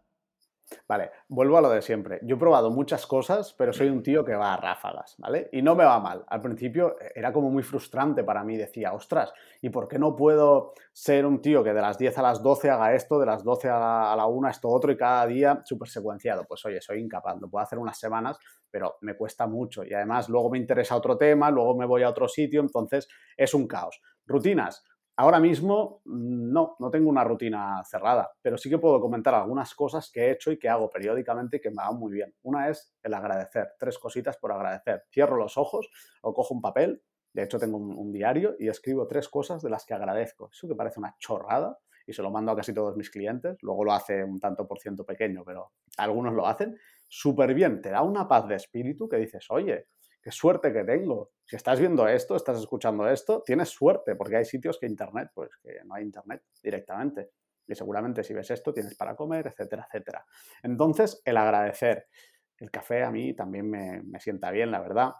Vale, 0.87 1.11
vuelvo 1.29 1.59
a 1.59 1.61
lo 1.61 1.71
de 1.71 1.83
siempre. 1.83 2.21
Yo 2.23 2.37
he 2.37 2.39
probado 2.39 2.71
muchas 2.71 3.07
cosas, 3.07 3.55
pero 3.55 3.73
soy 3.73 3.89
un 3.89 4.03
tío 4.03 4.25
que 4.25 4.35
va 4.35 4.55
a 4.55 4.57
ráfagas, 4.57 5.15
¿vale? 5.19 5.49
Y 5.53 5.63
no 5.63 5.75
me 5.75 5.85
va 5.85 5.99
mal. 6.01 6.25
Al 6.29 6.41
principio 6.41 6.97
eh, 7.01 7.13
era 7.15 7.33
como 7.33 7.51
muy 7.51 7.63
frustrante 7.63 8.25
para 8.25 8.45
mí. 8.45 8.57
Decía, 8.57 8.93
ostras, 8.93 9.33
¿y 9.63 9.71
por 9.71 9.89
qué 9.89 9.99
no 9.99 10.15
puedo 10.17 10.73
ser 10.93 11.27
un 11.27 11.41
tío 11.41 11.63
que 11.63 11.73
de 11.73 11.81
las 11.81 11.99
10 11.99 12.19
a 12.19 12.23
las 12.23 12.43
12 12.43 12.71
haga 12.71 12.95
esto, 12.95 13.19
de 13.19 13.27
las 13.27 13.45
12 13.45 13.69
a 13.69 14.15
la, 14.17 14.27
1 14.27 14.49
esto 14.49 14.69
otro 14.69 14.93
y 14.93 14.97
cada 14.97 15.27
día 15.27 15.61
súper 15.65 15.89
secuenciado? 15.89 16.45
Pues 16.47 16.65
oye, 16.67 16.81
soy 16.81 17.01
incapaz. 17.01 17.39
Lo 17.41 17.49
puedo 17.49 17.63
hacer 17.63 17.79
unas 17.79 17.99
semanas, 17.99 18.39
pero 18.71 18.97
me 19.01 19.17
cuesta 19.17 19.47
mucho. 19.47 19.85
Y 19.85 19.95
además 19.95 20.29
luego 20.29 20.51
me 20.51 20.59
interesa 20.59 20.97
otro 20.97 21.17
tema, 21.17 21.51
luego 21.51 21.77
me 21.77 21.87
voy 21.87 22.03
a 22.03 22.11
otro 22.11 22.29
sitio, 22.29 22.61
entonces 22.61 23.09
es 23.37 23.55
un 23.55 23.67
caos. 23.67 24.01
Rutinas, 24.27 24.85
Ahora 25.21 25.41
mismo 25.41 26.01
no, 26.05 26.77
no 26.79 26.91
tengo 26.93 27.11
una 27.11 27.25
rutina 27.25 27.83
cerrada, 27.83 28.31
pero 28.41 28.57
sí 28.57 28.71
que 28.71 28.79
puedo 28.79 29.01
comentar 29.01 29.35
algunas 29.35 29.75
cosas 29.75 30.13
que 30.13 30.21
he 30.21 30.31
hecho 30.31 30.53
y 30.53 30.61
que 30.61 30.69
hago 30.69 30.89
periódicamente 30.89 31.57
y 31.57 31.61
que 31.61 31.71
me 31.71 31.79
van 31.79 31.97
muy 31.99 32.13
bien. 32.13 32.33
Una 32.43 32.69
es 32.69 32.95
el 33.03 33.13
agradecer, 33.15 33.73
tres 33.81 33.99
cositas 33.99 34.37
por 34.37 34.53
agradecer. 34.53 35.07
Cierro 35.11 35.37
los 35.37 35.59
ojos 35.59 35.91
o 36.23 36.33
cojo 36.33 36.55
un 36.55 36.63
papel, 36.63 37.03
de 37.33 37.43
hecho 37.43 37.59
tengo 37.59 37.79
un, 37.79 38.13
diario 38.13 38.55
y 38.61 38.69
escribo 38.69 39.09
tres 39.09 39.29
cosas 39.29 39.61
de 39.61 39.71
las 39.71 39.85
que 39.85 39.93
agradezco. 39.93 40.51
Eso 40.53 40.69
que 40.69 40.77
parece 40.77 41.01
una 41.01 41.17
chorrada 41.19 41.77
y 42.07 42.13
se 42.13 42.23
lo 42.23 42.31
mando 42.31 42.53
a 42.53 42.57
casi 42.57 42.73
todos 42.73 42.97
mis 42.97 43.11
clientes, 43.11 43.59
luego 43.63 43.83
lo 43.83 43.95
hace 43.95 44.23
un 44.23 44.39
tanto 44.39 44.69
por 44.69 44.79
ciento 44.79 45.05
pequeño, 45.05 45.43
pero 45.45 45.73
algunos 45.97 46.33
lo 46.33 46.47
hacen 46.47 46.79
súper 47.09 47.55
bien, 47.55 47.83
te 47.83 47.91
da 47.91 48.03
una 48.03 48.29
paz 48.29 48.47
de 48.47 48.55
espíritu 48.55 49.09
que 49.09 49.17
dices, 49.17 49.47
oye, 49.51 49.89
suerte 50.31 50.73
que 50.73 50.85
tengo. 50.85 51.33
Si 51.45 51.57
estás 51.57 51.81
viendo 51.81 52.07
esto, 52.07 52.37
estás 52.37 52.59
escuchando 52.59 53.09
esto, 53.09 53.43
tienes 53.45 53.69
suerte, 53.69 54.15
porque 54.17 54.37
hay 54.37 54.45
sitios 54.45 54.79
que 54.79 54.87
Internet, 54.87 55.31
pues 55.35 55.51
que 55.63 55.81
no 55.85 55.95
hay 55.95 56.05
Internet 56.05 56.43
directamente. 56.63 57.31
Y 57.67 57.75
seguramente 57.75 58.23
si 58.23 58.35
ves 58.35 58.51
esto, 58.51 58.73
tienes 58.73 58.97
para 58.97 59.15
comer, 59.15 59.47
etcétera, 59.47 59.87
etcétera. 59.87 60.25
Entonces, 60.63 61.21
el 61.25 61.37
agradecer. 61.37 62.07
El 62.57 62.71
café 62.71 63.05
a 63.05 63.11
mí 63.11 63.35
también 63.35 63.71
me, 63.71 64.21
sienta 64.21 64.51
bien, 64.51 64.71
la 64.71 64.81
verdad. 64.81 65.13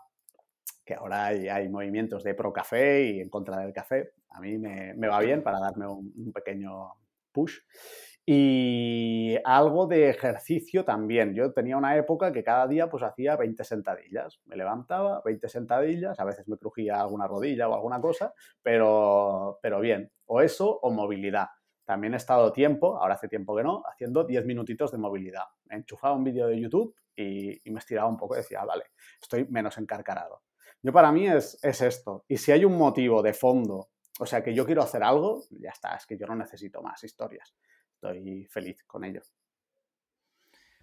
Que 0.85 0.95
ahora 0.95 1.27
hay, 1.27 1.69
movimientos 1.69 2.25
de 2.25 2.35
pro 2.35 2.53
café 2.53 3.05
y 3.05 3.21
en 3.21 3.29
contra 3.29 3.59
del 3.61 3.73
café. 3.73 4.13
A 4.31 4.41
mí 4.41 4.59
me, 4.59 4.95
va 5.07 5.21
bien 5.21 5.43
para 5.43 5.61
darme 5.61 5.87
un 5.87 6.33
pequeño 6.33 6.95
push. 7.33 7.59
Y 8.31 9.39
algo 9.43 9.87
de 9.87 10.11
ejercicio 10.11 10.85
también. 10.85 11.33
Yo 11.35 11.51
tenía 11.55 11.79
una 11.79 11.97
época 11.97 12.31
que 12.31 12.45
cada 12.45 12.67
día 12.67 12.91
pues 12.91 13.03
hacía 13.03 13.37
20 13.37 13.65
sentadillas. 13.65 14.39
Me 14.45 14.55
levantaba, 14.55 15.23
20 15.25 15.49
sentadillas, 15.49 16.21
a 16.21 16.27
veces 16.27 16.47
me 16.47 16.59
crujía 16.59 17.01
alguna 17.01 17.27
rodilla 17.27 17.71
o 17.71 17.75
alguna 17.75 18.03
cosa, 18.03 18.35
pero, 18.61 19.59
pero 19.63 19.81
bien. 19.81 20.13
O 20.27 20.43
eso 20.43 20.79
o 20.83 20.91
movilidad. 20.91 21.47
También 21.87 22.13
he 22.13 22.19
estado 22.19 22.53
tiempo, 22.53 22.99
ahora 22.99 23.15
hace 23.15 23.29
tiempo 23.29 23.57
que 23.57 23.63
no, 23.63 23.83
haciendo 23.91 24.25
10 24.25 24.45
minutitos 24.45 24.93
de 24.93 24.99
movilidad. 24.99 25.45
Me 25.65 25.77
enchufaba 25.77 26.15
un 26.15 26.25
vídeo 26.25 26.49
de 26.49 26.61
YouTube 26.61 26.95
y, 27.17 27.59
me 27.71 27.79
estiraba 27.79 28.11
un 28.11 28.19
poco 28.19 28.35
y 28.35 28.41
decía, 28.41 28.63
vale, 28.63 28.85
estoy 29.23 29.47
menos 29.49 29.79
encarcarado. 29.79 30.43
Yo 30.83 30.93
para 30.93 31.11
mí 31.13 31.27
es, 31.27 31.59
es 31.65 31.81
esto. 31.81 32.27
Y 32.29 32.37
si 32.37 32.53
hay 32.53 32.67
un 32.67 32.77
motivo 32.77 33.23
de 33.23 33.33
fondo, 33.33 33.89
o 34.21 34.27
sea, 34.27 34.43
que 34.43 34.53
yo 34.53 34.67
quiero 34.67 34.83
hacer 34.83 35.03
algo, 35.03 35.45
ya 35.49 35.71
está, 35.71 35.95
es 35.95 36.05
que 36.05 36.19
yo 36.19 36.27
no 36.27 36.37
necesito 36.37 36.83
más 36.83 37.03
historias 37.05 37.55
estoy 37.99 38.47
feliz 38.47 38.85
con 38.85 39.05
ello. 39.05 39.23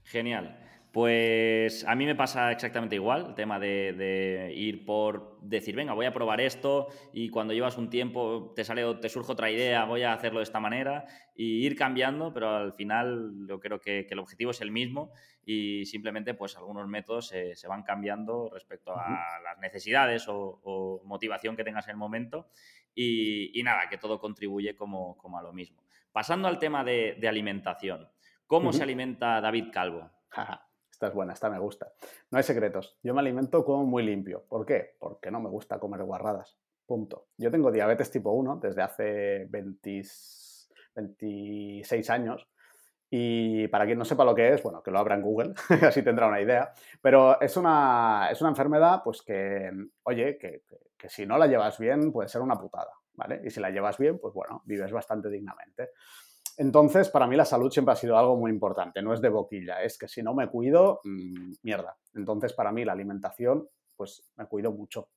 Genial. 0.04 0.60
Pues 0.92 1.84
a 1.84 1.94
mí 1.94 2.06
me 2.06 2.16
pasa 2.16 2.54
exactamente 2.54 2.96
igual, 2.96 3.26
el 3.26 3.36
tema 3.36 3.60
de, 3.60 4.54
ir 4.56 4.86
por 4.86 5.42
decir, 5.42 5.76
venga, 5.76 5.94
voy 5.94 6.06
a 6.06 6.14
probar 6.14 6.40
esto 6.40 6.88
y 7.12 7.28
cuando 7.28 7.54
llevas 7.54 7.78
un 7.78 7.90
tiempo 7.90 8.54
te 8.56 8.64
sale 8.64 8.96
te 9.02 9.10
surge 9.10 9.34
otra 9.34 9.52
idea, 9.52 9.84
voy 9.84 10.04
a 10.04 10.14
hacerlo 10.14 10.40
de 10.40 10.44
esta 10.44 10.62
manera 10.62 11.06
y 11.36 11.66
ir 11.66 11.76
cambiando, 11.76 12.34
pero 12.34 12.56
al 12.56 12.72
final 12.72 13.46
yo 13.46 13.60
creo 13.60 13.82
que, 13.82 14.08
el 14.10 14.20
objetivo 14.20 14.52
es 14.52 14.62
el 14.62 14.72
mismo 14.72 15.12
y 15.46 15.86
simplemente 15.86 16.34
pues 16.34 16.56
algunos 16.56 16.88
métodos 16.88 17.28
se, 17.28 17.68
van 17.68 17.84
cambiando 17.84 18.50
respecto 18.54 18.96
a 18.96 19.42
las 19.44 19.60
necesidades 19.60 20.28
o, 20.30 21.02
motivación 21.04 21.58
que 21.58 21.66
tengas 21.66 21.88
en 21.88 21.92
el 21.92 21.98
momento 21.98 22.48
y, 22.94 23.62
nada, 23.66 23.90
que 23.90 23.98
todo 23.98 24.18
contribuye 24.18 24.78
como 24.78 25.38
a 25.38 25.42
lo 25.42 25.52
mismo. 25.52 25.85
Pasando 26.16 26.48
al 26.48 26.58
tema 26.60 26.86
de, 26.86 27.20
alimentación. 27.28 28.08
¿Cómo 28.48 28.72
se 28.72 28.82
alimenta 28.82 29.42
David 29.42 29.66
Calvo? 29.74 30.10
esta 30.90 31.08
es 31.08 31.14
buena, 31.14 31.34
esta 31.34 31.50
me 31.50 31.60
gusta. 31.60 31.92
No 32.32 32.38
hay 32.38 32.44
secretos. 32.46 32.98
Yo 33.04 33.14
me 33.14 33.20
alimento 33.20 33.66
como 33.66 33.84
muy 33.84 34.02
limpio. 34.02 34.46
¿Por 34.48 34.66
qué? 34.66 34.96
Porque 34.98 35.30
no 35.30 35.42
me 35.42 35.50
gusta 35.50 35.78
comer 35.78 36.04
guarradas. 36.04 36.58
Punto. 36.86 37.28
Yo 37.36 37.52
tengo 37.52 37.70
diabetes 37.70 38.12
tipo 38.12 38.32
1 38.32 38.62
desde 38.64 38.82
hace 38.82 39.46
26 39.50 42.10
años. 42.10 42.48
Y 43.10 43.68
para 43.68 43.86
quien 43.86 44.00
no 44.00 44.06
sepa 44.06 44.24
lo 44.24 44.34
que 44.34 44.54
es, 44.54 44.64
bueno, 44.64 44.82
que 44.82 44.92
lo 44.92 45.00
abra 45.00 45.16
en 45.16 45.22
Google, 45.22 45.54
así 45.86 46.02
tendrá 46.02 46.28
una 46.28 46.40
idea. 46.40 46.72
Pero 47.02 47.42
es 47.42 47.58
una, 47.58 48.30
es 48.32 48.40
una 48.40 48.52
enfermedad, 48.52 49.02
pues 49.04 49.22
que, 49.22 49.70
oye, 50.04 50.38
que, 50.38 50.64
que, 50.98 51.10
si 51.10 51.26
no 51.26 51.38
la 51.38 51.48
llevas 51.48 51.78
bien 51.78 52.14
puede 52.14 52.30
ser 52.30 52.42
una 52.42 52.58
putada. 52.58 52.94
¿Vale? 53.16 53.42
Y 53.44 53.50
si 53.50 53.60
la 53.60 53.70
llevas 53.70 53.98
bien, 53.98 54.20
pues 54.20 54.34
bueno, 54.34 54.62
vives 54.66 54.92
bastante 54.92 55.30
dignamente. 55.30 55.90
Entonces, 56.58 57.10
para 57.10 57.28
mí 57.28 57.36
la 57.36 57.46
salud 57.46 57.70
siempre 57.70 57.94
ha 57.94 57.96
sido 57.96 58.18
algo 58.18 58.38
muy 58.38 58.50
importante, 58.50 59.02
no 59.02 59.14
es 59.14 59.22
de 59.22 59.30
boquilla, 59.30 59.82
es 59.82 59.98
que 59.98 60.08
si 60.08 60.24
no 60.24 60.34
me 60.34 60.50
cuido, 60.50 61.02
mmm, 61.04 61.52
mierda. 61.64 61.98
Entonces, 62.14 62.54
para 62.54 62.72
mí 62.72 62.86
la 62.86 62.94
alimentación, 62.94 63.68
pues 63.96 64.32
me 64.38 64.46
cuido 64.46 64.72
mucho. 64.72 65.10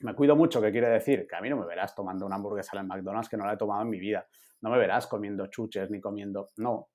Me 0.00 0.14
cuido 0.14 0.36
mucho, 0.36 0.60
¿qué 0.60 0.70
quiere 0.72 0.88
decir? 0.88 1.26
Que 1.26 1.36
a 1.36 1.40
mí 1.40 1.48
no 1.48 1.56
me 1.56 1.66
verás 1.66 1.94
tomando 1.94 2.26
una 2.26 2.36
hamburguesa 2.36 2.78
en 2.78 2.86
McDonald's 2.86 3.28
que 3.28 3.36
no 3.36 3.46
la 3.46 3.54
he 3.54 3.56
tomado 3.56 3.82
en 3.82 3.88
mi 3.88 3.98
vida. 3.98 4.26
No 4.60 4.70
me 4.70 4.78
verás 4.78 5.06
comiendo 5.06 5.46
chuches 5.46 5.90
ni 5.90 6.00
comiendo... 6.00 6.48
No. 6.56 6.88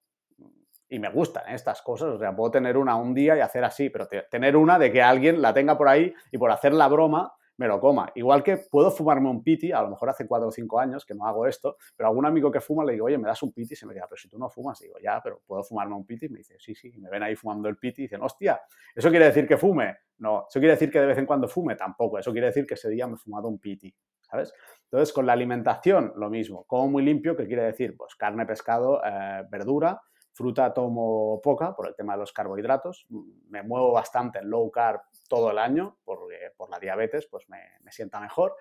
Y 0.89 0.99
me 0.99 1.09
gustan 1.09 1.47
¿eh? 1.47 1.55
estas 1.55 1.81
cosas. 1.81 2.09
O 2.09 2.19
sea, 2.19 2.35
puedo 2.35 2.51
tener 2.51 2.77
una 2.77 2.95
un 2.95 3.13
día 3.13 3.37
y 3.37 3.39
hacer 3.39 3.63
así, 3.63 3.89
pero 3.89 4.07
tener 4.29 4.57
una 4.57 4.77
de 4.77 4.91
que 4.91 5.01
alguien 5.01 5.41
la 5.41 5.53
tenga 5.53 5.77
por 5.77 5.87
ahí 5.87 6.13
y 6.31 6.37
por 6.37 6.51
hacer 6.51 6.73
la 6.73 6.87
broma 6.87 7.31
me 7.59 7.67
lo 7.67 7.79
coma. 7.79 8.09
Igual 8.15 8.41
que 8.41 8.55
puedo 8.57 8.89
fumarme 8.89 9.29
un 9.29 9.43
piti, 9.43 9.73
a 9.73 9.81
lo 9.81 9.89
mejor 9.89 10.09
hace 10.09 10.25
cuatro 10.25 10.47
o 10.47 10.51
cinco 10.51 10.79
años 10.79 11.05
que 11.05 11.13
no 11.13 11.27
hago 11.27 11.45
esto, 11.45 11.75
pero 11.95 12.07
algún 12.07 12.25
amigo 12.25 12.49
que 12.49 12.61
fuma 12.61 12.85
le 12.85 12.93
digo, 12.93 13.07
oye, 13.07 13.17
me 13.17 13.27
das 13.27 13.43
un 13.43 13.51
piti 13.51 13.73
y 13.73 13.75
se 13.75 13.85
me 13.85 13.93
queda, 13.93 14.07
pero 14.07 14.17
si 14.17 14.29
tú 14.29 14.39
no 14.39 14.49
fumas, 14.49 14.79
digo, 14.79 14.95
ya, 15.03 15.19
pero 15.21 15.41
puedo 15.45 15.61
fumarme 15.61 15.93
un 15.93 16.05
piti 16.05 16.27
y 16.27 16.29
me 16.29 16.37
dice, 16.37 16.55
sí, 16.57 16.73
sí, 16.73 16.89
y 16.95 16.97
me 16.99 17.09
ven 17.09 17.21
ahí 17.21 17.35
fumando 17.35 17.67
el 17.67 17.77
piti 17.77 18.03
y 18.03 18.05
dicen, 18.05 18.21
hostia, 18.21 18.61
¿eso 18.95 19.09
quiere 19.09 19.25
decir 19.25 19.45
que 19.45 19.57
fume? 19.57 19.97
No, 20.19 20.45
¿eso 20.47 20.59
quiere 20.59 20.75
decir 20.75 20.89
que 20.89 21.01
de 21.01 21.07
vez 21.07 21.17
en 21.17 21.25
cuando 21.25 21.49
fume? 21.49 21.75
Tampoco, 21.75 22.17
eso 22.17 22.31
quiere 22.31 22.47
decir 22.47 22.65
que 22.65 22.75
ese 22.75 22.89
día 22.89 23.07
me 23.07 23.15
he 23.15 23.17
fumado 23.17 23.49
un 23.49 23.59
piti, 23.59 23.93
¿sabes? 24.21 24.53
Entonces, 24.85 25.13
con 25.13 25.25
la 25.25 25.33
alimentación, 25.33 26.13
lo 26.15 26.29
mismo, 26.29 26.63
como 26.63 26.87
muy 26.87 27.03
limpio, 27.03 27.35
¿qué 27.35 27.45
quiere 27.45 27.63
decir? 27.63 27.97
Pues 27.97 28.15
carne, 28.15 28.45
pescado, 28.45 29.01
eh, 29.03 29.43
verdura, 29.49 30.01
Fruta 30.39 30.73
tomo 30.73 31.41
poca 31.43 31.75
por 31.75 31.89
el 31.89 31.95
tema 31.95 32.13
de 32.13 32.19
los 32.19 32.31
carbohidratos. 32.31 33.05
Me 33.49 33.61
muevo 33.61 33.91
bastante 33.91 34.39
en 34.39 34.49
low 34.49 34.71
carb 34.71 35.01
todo 35.27 35.51
el 35.51 35.57
año 35.57 35.97
porque 36.05 36.53
por 36.55 36.69
la 36.69 36.79
diabetes 36.79 37.27
pues 37.27 37.49
me, 37.49 37.59
sienta 37.91 38.21
mejor. 38.21 38.55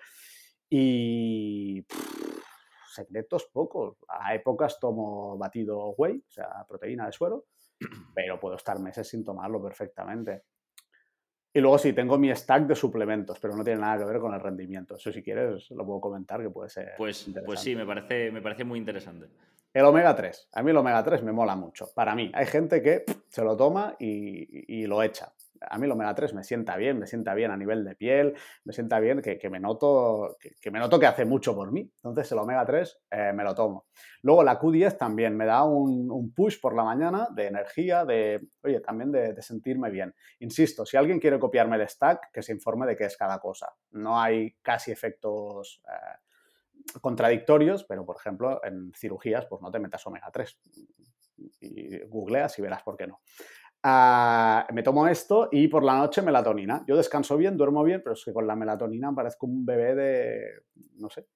Y 0.69 1.85
secretos 2.93 3.45
pocos. 3.45 3.95
A 4.09 4.35
épocas 4.35 4.77
tomo 4.77 5.37
batido 5.37 5.91
whey, 5.91 6.17
o 6.17 6.29
sea, 6.29 6.65
proteína 6.67 7.05
de 7.05 7.13
suero, 7.13 7.45
pero 8.13 8.37
puedo 8.37 8.57
estar 8.57 8.77
meses 8.79 9.07
sin 9.07 9.23
tomarlo 9.23 9.63
perfectamente. 9.63 10.43
Y 11.53 11.61
luego 11.61 11.77
sí, 11.77 11.93
tengo 11.93 12.17
mi 12.17 12.35
stack 12.35 12.67
de 12.67 12.75
suplementos, 12.75 13.39
pero 13.39 13.55
no 13.55 13.63
tiene 13.63 13.79
nada 13.79 13.99
que 13.99 14.03
ver 14.03 14.19
con 14.19 14.33
el 14.33 14.41
rendimiento. 14.41 14.97
Eso 14.97 15.13
si 15.13 15.23
quieres 15.23 15.71
lo 15.71 15.85
puedo 15.85 16.01
comentar, 16.01 16.41
que 16.41 16.49
puede 16.49 16.69
ser. 16.69 16.95
Pues, 16.97 17.25
pues 17.45 17.61
sí, 17.61 17.73
me 17.73 17.85
parece, 17.85 18.31
me 18.33 18.41
parece 18.41 18.65
muy 18.65 18.79
interesante. 18.79 19.29
El 19.71 19.85
omega 19.85 20.15
3. 20.15 20.49
A 20.53 20.63
mí 20.63 20.71
el 20.71 20.77
omega 20.77 21.03
3 21.03 21.21
me 21.21 21.31
mola 21.31 21.55
mucho. 21.55 21.89
Para 21.93 22.15
mí. 22.15 22.31
Hay 22.33 22.47
gente 22.47 22.81
que 22.81 23.05
se 23.29 23.43
lo 23.43 23.55
toma 23.55 23.95
y, 23.99 24.87
lo 24.87 25.03
echa. 25.03 25.31
A 25.61 25.77
mí 25.77 25.85
el 25.85 25.91
omega 25.91 26.15
3 26.15 26.33
me 26.33 26.43
sienta 26.43 26.75
bien, 26.75 26.97
me 26.97 27.05
sienta 27.05 27.35
bien 27.35 27.51
a 27.51 27.57
nivel 27.57 27.83
de 27.83 27.93
piel, 27.93 28.33
me 28.63 28.73
sienta 28.73 28.99
bien 28.99 29.21
que, 29.21 29.49
me, 29.49 29.59
noto, 29.59 30.37
que, 30.59 30.71
me 30.71 30.79
noto 30.79 30.99
que 30.99 31.05
hace 31.05 31.23
mucho 31.23 31.53
por 31.53 31.71
mí. 31.71 31.81
Entonces 31.81 32.31
el 32.31 32.39
omega 32.39 32.65
3 32.65 33.01
eh, 33.11 33.31
me 33.35 33.43
lo 33.43 33.53
tomo. 33.53 33.85
Luego 34.23 34.43
la 34.43 34.59
Q10 34.59 34.97
también 34.97 35.37
me 35.37 35.45
da 35.45 35.63
un, 35.65 36.33
push 36.33 36.59
por 36.59 36.75
la 36.75 36.83
mañana 36.83 37.27
de 37.35 37.47
energía, 37.47 38.05
de, 38.05 38.41
oye, 38.63 38.79
también 38.79 39.11
de, 39.11 39.39
sentirme 39.43 39.91
bien. 39.91 40.15
Insisto, 40.39 40.83
si 40.83 40.97
alguien 40.97 41.19
quiere 41.19 41.37
copiarme 41.37 41.75
el 41.75 41.87
stack, 41.87 42.31
que 42.31 42.41
se 42.41 42.53
informe 42.53 42.87
de 42.87 42.95
qué 42.95 43.05
es 43.05 43.15
cada 43.15 43.37
cosa. 43.37 43.71
No 43.91 44.19
hay 44.19 44.55
casi 44.63 44.91
efectos... 44.91 45.83
Eh, 45.87 46.28
contradictorios, 47.01 47.83
pero 47.83 48.05
por 48.05 48.17
ejemplo, 48.17 48.63
en 48.63 48.91
cirugías, 48.93 49.45
pues 49.45 49.61
no 49.61 49.71
te 49.71 49.79
metas 49.79 50.05
omega 50.07 50.29
3. 50.31 50.59
Y 51.61 51.99
googleas 52.07 52.57
y 52.59 52.61
verás 52.61 52.83
por 52.83 52.97
qué 52.97 53.07
no. 53.07 53.21
Ah, 53.81 54.67
me 54.73 54.83
tomo 54.83 55.07
esto 55.07 55.47
y 55.51 55.69
por 55.69 55.83
la 55.83 55.97
noche 55.97 56.21
melatonina. 56.21 56.83
Yo 56.85 56.97
descanso 56.97 57.37
bien, 57.37 57.55
duermo 57.55 57.83
bien, 57.83 58.01
pero 58.03 58.13
es 58.13 58.25
que 58.25 58.33
con 58.33 58.45
la 58.45 58.55
melatonina 58.55 59.13
parezco 59.13 59.45
un 59.45 59.65
bebé 59.65 59.95
de, 59.95 60.63
no 60.95 61.09
sé, 61.09 61.27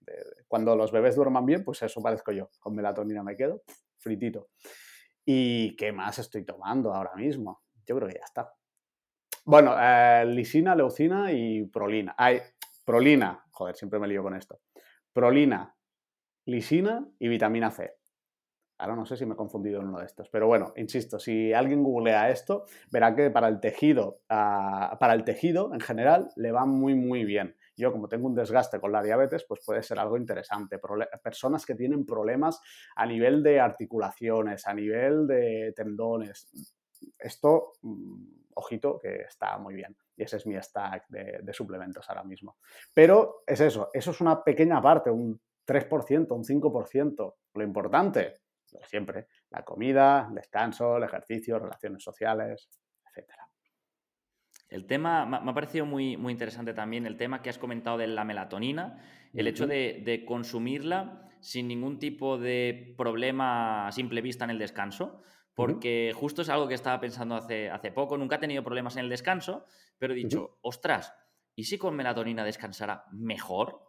cuando 0.48 0.76
los 0.76 0.92
bebés 0.92 1.16
duerman 1.16 1.46
bien, 1.46 1.64
pues 1.64 1.82
eso 1.84 2.02
parezco 2.02 2.34
yo. 2.34 2.50
Con 2.60 2.76
melatonina 2.76 3.24
me 3.24 3.38
quedo 3.38 3.64
fritito. 3.98 4.50
¿Y 5.26 5.74
qué 5.78 5.94
más 5.94 6.20
estoy 6.20 6.44
tomando 6.44 6.94
ahora 6.94 7.16
mismo? 7.16 7.62
Yo 7.86 7.96
creo 7.96 8.10
que 8.10 8.16
ya 8.16 8.26
está. 8.26 8.54
Bueno, 9.46 9.76
eh, 9.80 10.26
lisina, 10.26 10.76
leucina 10.76 11.32
y 11.32 11.64
prolina. 11.66 12.14
Ay, 12.18 12.42
prolina. 12.84 13.46
Joder, 13.52 13.76
siempre 13.78 14.00
me 14.00 14.08
lío 14.08 14.22
con 14.22 14.36
esto 14.36 14.60
prolina, 15.14 15.76
lisina 16.46 17.08
y 17.20 17.28
vitamina 17.28 17.72
C. 17.72 17.96
Ahora 18.80 18.96
no 18.96 19.06
sé 19.06 19.16
si 19.16 19.26
me 19.26 19.34
he 19.34 19.38
confundido 19.38 19.80
en 19.80 19.88
uno 19.88 20.00
de 20.00 20.06
estos, 20.06 20.30
pero 20.30 20.48
bueno, 20.48 20.74
insisto, 20.76 21.20
si 21.20 21.54
alguien 21.54 21.84
googlea 21.84 22.30
esto, 22.30 22.66
verá 22.92 23.16
que 23.16 23.30
para 23.30 23.48
el 23.48 23.60
tejido, 23.60 24.20
ah, 24.30 24.98
para 25.00 25.14
el 25.14 25.24
tejido 25.24 25.74
en 25.74 25.80
general 25.80 26.30
le 26.36 26.52
va 26.52 26.66
muy 26.66 26.96
muy 26.96 27.24
bien. 27.24 27.56
Yo 27.78 27.92
como 27.92 28.08
tengo 28.08 28.28
un 28.28 28.36
desgaste 28.36 28.80
con 28.80 28.92
la 28.92 29.02
diabetes, 29.02 29.46
pues 29.48 29.62
puede 29.66 29.84
ser 29.84 30.00
algo 30.00 30.18
interesante. 30.18 30.80
personas 31.24 31.66
que 31.66 31.76
tienen 31.76 32.06
problemas 32.06 32.60
a 32.96 33.06
nivel 33.06 33.42
de 33.42 33.60
articulaciones, 33.60 34.68
a 34.68 34.74
nivel 34.74 35.28
de 35.28 35.74
tendones. 35.76 36.52
Esto, 37.18 37.74
mm, 37.82 38.43
ojito, 38.56 39.00
que 39.00 39.22
está 39.22 39.58
muy 39.58 39.74
bien 39.76 39.96
y 40.16 40.24
ese 40.24 40.38
es 40.38 40.46
mi 40.46 40.56
stack 40.62 41.08
de, 41.10 41.54
suplementos 41.54 42.08
ahora 42.10 42.24
mismo. 42.24 42.58
Pero 42.94 43.44
es 43.46 43.60
eso, 43.60 43.90
eso 43.94 44.12
es 44.12 44.22
una 44.22 44.44
pequeña 44.44 44.82
parte, 44.82 45.10
un 45.10 45.40
3%, 45.66 46.28
un 46.32 46.44
5%. 46.44 47.36
Lo 47.54 47.64
importante, 47.64 48.36
siempre, 48.86 49.28
la 49.50 49.64
comida, 49.64 50.28
el 50.30 50.36
descanso, 50.36 50.98
el 50.98 51.04
ejercicio, 51.04 51.60
relaciones 51.60 52.04
sociales, 52.04 52.70
etc. 53.16 53.30
El 54.70 54.86
tema, 54.86 55.26
me 55.26 55.52
ha 55.52 55.54
parecido 55.54 55.86
muy, 55.86 56.18
muy 56.18 56.32
interesante 56.32 56.74
también 56.74 57.06
el 57.06 57.18
tema 57.18 57.42
que 57.42 57.50
has 57.50 57.58
comentado 57.58 57.98
de 57.98 58.08
la 58.08 58.24
melatonina, 58.24 59.02
el 59.34 59.48
hecho 59.48 59.68
de, 59.68 60.24
consumirla 60.28 61.30
sin 61.42 61.68
ningún 61.68 62.00
tipo 62.00 62.38
de 62.38 62.94
problema 62.98 63.88
a 63.88 63.92
simple 63.92 64.22
vista 64.22 64.46
en 64.46 64.52
el 64.52 64.60
descanso, 64.60 65.22
porque 65.54 66.12
justo 66.16 66.42
es 66.42 66.50
algo 66.50 66.68
que 66.68 66.74
estaba 66.74 67.00
pensando 67.00 67.36
hace, 67.36 67.70
hace 67.70 67.92
poco, 67.92 68.18
nunca 68.18 68.38
he 68.38 68.40
tenido 68.40 68.64
problemas 68.64 68.96
en 68.96 69.04
el 69.04 69.10
descanso, 69.10 69.66
pero 69.98 70.14
he 70.14 70.18
dicho, 70.18 70.58
ostras, 70.62 71.14
¿y 71.56 71.66
si 71.66 71.78
con 71.78 71.96
melatonina 71.96 72.44
descansara 72.44 73.06
mejor? 73.12 73.82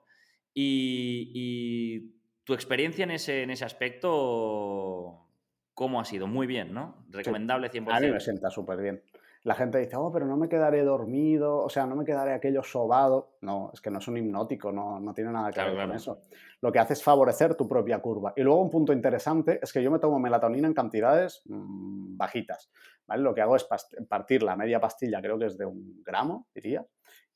Y, 0.53 2.21
tu 2.45 2.53
experiencia 2.53 3.05
en 3.05 3.11
ese, 3.11 3.43
en 3.43 3.51
ese 3.51 3.65
aspecto, 3.65 5.27
¿cómo 5.73 5.99
ha 5.99 6.05
sido? 6.05 6.27
Muy 6.27 6.47
bien, 6.47 6.75
¿no? 6.75 7.07
Recomendable 7.09 7.71
100%. 7.71 7.91
A 7.91 8.01
mí 8.01 8.11
me 8.11 8.21
sienta 8.21 8.51
súper 8.51 8.83
bien 8.83 9.03
la 9.45 9.55
gente 9.55 9.79
dice, 9.79 9.95
oh, 9.97 10.11
pero 10.11 10.25
no 10.25 10.39
me 10.39 10.49
quedaré 10.49 10.83
dormido, 10.83 11.63
o 11.63 11.69
sea, 11.69 11.87
no 11.87 11.95
me 11.97 12.05
quedaré 12.07 12.33
aquello 12.33 12.63
sobado. 12.63 13.37
No, 13.43 13.71
es 13.75 13.81
que 13.83 13.91
no 13.91 13.99
es 13.99 14.09
un 14.09 14.17
hipnótico, 14.17 14.73
no, 14.73 14.99
no 14.99 15.13
tiene 15.13 15.31
nada 15.33 15.53
que 15.53 15.63
ver 15.63 15.77
con 15.77 15.93
eso. 15.95 16.23
Lo 16.63 16.73
que 16.73 16.79
hace 16.79 16.95
es 16.95 17.03
favorecer 17.03 17.55
tu 17.55 17.69
propia 17.69 18.01
curva. 18.01 18.33
Y 18.37 18.43
luego 18.43 18.63
un 18.63 18.71
punto 18.71 18.95
interesante 18.95 19.61
es 19.63 19.71
que 19.71 19.83
yo 19.83 19.91
me 19.91 19.99
tomo 19.99 20.19
melatonina 20.19 20.67
en 20.67 20.73
cantidades 20.73 21.43
mm, 21.45 22.17
bajitas. 22.17 22.71
¿vale? 23.07 23.23
Lo 23.23 23.35
que 23.35 23.43
hago 23.43 23.55
es 23.55 23.69
partir 24.09 24.43
la 24.43 24.57
media 24.57 24.81
pastilla, 24.81 25.21
creo 25.21 25.39
que 25.39 25.47
es 25.47 25.59
de 25.59 25.67
un 25.67 26.03
gramo, 26.03 26.47
diría, 26.55 26.87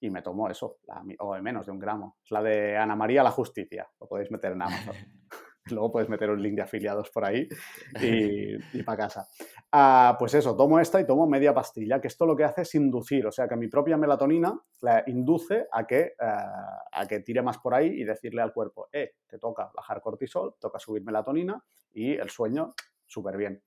y 0.00 0.08
me 0.08 0.22
tomo 0.22 0.48
eso, 0.48 0.78
o 1.18 1.34
de 1.34 1.42
menos 1.42 1.66
de 1.66 1.72
un 1.72 1.78
gramo. 1.78 2.16
Es 2.24 2.30
la 2.30 2.42
de 2.42 2.78
Ana 2.78 2.96
María 2.96 3.22
la 3.22 3.32
Justicia, 3.32 3.86
lo 4.00 4.08
podéis 4.08 4.30
meter 4.30 4.52
en 4.52 4.62
Amazon. 4.62 4.94
Luego 5.70 5.92
puedes 5.92 6.08
meter 6.08 6.30
un 6.30 6.42
link 6.42 6.56
de 6.56 6.62
afiliados 6.62 7.10
por 7.10 7.24
ahí 7.24 7.48
y, 8.02 8.82
para 8.82 8.98
casa. 8.98 9.28
Ah, 9.72 10.16
pues 10.18 10.34
eso, 10.34 10.56
tomo 10.56 10.78
esta 10.80 11.00
y 11.00 11.06
tomo 11.06 11.26
media 11.26 11.54
pastilla, 11.54 12.00
que 12.00 12.08
esto 12.08 12.26
lo 12.26 12.36
que 12.36 12.44
hace 12.44 12.62
es 12.62 12.74
inducir, 12.74 13.26
o 13.26 13.32
sea 13.32 13.48
que 13.48 13.56
mi 13.56 13.68
propia 13.68 13.96
melatonina 13.96 14.58
la 14.80 15.04
induce 15.06 15.66
a 15.70 15.86
que, 15.86 16.12
ah, 16.20 16.82
a 16.92 17.06
que 17.06 17.20
tire 17.20 17.42
más 17.42 17.58
por 17.58 17.74
ahí 17.74 17.88
y 17.88 18.04
decirle 18.04 18.42
al 18.42 18.52
cuerpo, 18.52 18.88
eh, 18.92 19.12
te 19.26 19.38
toca 19.38 19.70
bajar 19.74 20.00
cortisol, 20.00 20.54
toca 20.58 20.78
subir 20.78 21.04
melatonina 21.04 21.62
y 21.92 22.12
el 22.12 22.30
sueño 22.30 22.74
súper 23.06 23.36
bien. 23.36 23.62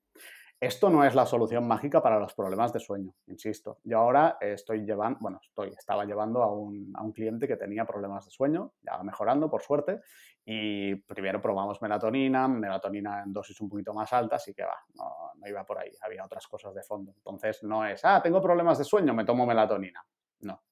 Esto 0.62 0.90
no 0.90 1.04
es 1.04 1.16
la 1.16 1.26
solución 1.26 1.66
mágica 1.66 2.00
para 2.00 2.20
los 2.20 2.34
problemas 2.34 2.72
de 2.72 2.78
sueño, 2.78 3.12
insisto. 3.26 3.80
Yo 3.82 3.98
ahora 3.98 4.38
estoy 4.40 4.84
llevando, 4.84 5.18
bueno, 5.20 5.40
estoy, 5.42 5.70
estaba 5.76 6.04
llevando 6.04 6.40
a 6.40 6.52
un, 6.52 6.92
a 6.94 7.02
un, 7.02 7.10
cliente 7.10 7.48
que 7.48 7.56
tenía 7.56 7.84
problemas 7.84 8.26
de 8.26 8.30
sueño, 8.30 8.74
ya 8.80 8.96
va 8.96 9.02
mejorando 9.02 9.50
por 9.50 9.60
suerte, 9.60 10.02
y 10.44 10.94
primero 10.94 11.42
probamos 11.42 11.82
melatonina, 11.82 12.46
melatonina 12.46 13.24
en 13.24 13.32
dosis 13.32 13.60
un 13.60 13.70
poquito 13.70 13.92
más 13.92 14.12
altas 14.12 14.46
y 14.46 14.54
que 14.54 14.62
va, 14.62 14.78
no, 14.94 15.32
no 15.34 15.48
iba 15.48 15.66
por 15.66 15.80
ahí, 15.80 15.90
había 16.00 16.24
otras 16.24 16.46
cosas 16.46 16.72
de 16.76 16.84
fondo. 16.84 17.12
Entonces 17.16 17.64
no 17.64 17.84
es, 17.84 18.04
ah, 18.04 18.22
tengo 18.22 18.40
problemas 18.40 18.78
de 18.78 18.84
sueño, 18.84 19.12
me 19.14 19.24
tomo 19.24 19.44
melatonina. 19.44 20.06
No, 20.42 20.62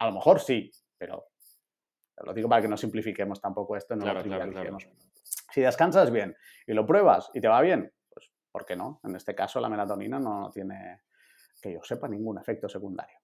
a 0.00 0.06
lo 0.06 0.12
mejor 0.12 0.40
sí, 0.40 0.72
pero 0.98 1.24
lo 2.24 2.34
digo 2.34 2.48
para 2.48 2.62
que 2.62 2.68
no 2.68 2.76
simplifiquemos 2.76 3.40
tampoco 3.40 3.76
esto, 3.76 3.94
no 3.94 4.12
lo 4.12 4.20
trivialicemos. 4.20 4.88
Si 5.22 5.60
descansas 5.60 6.10
bien 6.10 6.36
y 6.66 6.72
lo 6.72 6.84
pruebas 6.84 7.30
y 7.32 7.40
te 7.40 7.46
va 7.46 7.60
bien, 7.60 7.92
¿por 8.56 8.64
qué 8.64 8.74
no? 8.74 9.00
En 9.04 9.14
este 9.14 9.34
caso 9.34 9.60
la 9.60 9.68
melatonina 9.68 10.18
no 10.18 10.50
tiene, 10.50 11.02
que 11.60 11.74
yo 11.74 11.80
sepa, 11.82 12.08
ningún 12.08 12.38
efecto 12.38 12.70
secundario. 12.70 13.18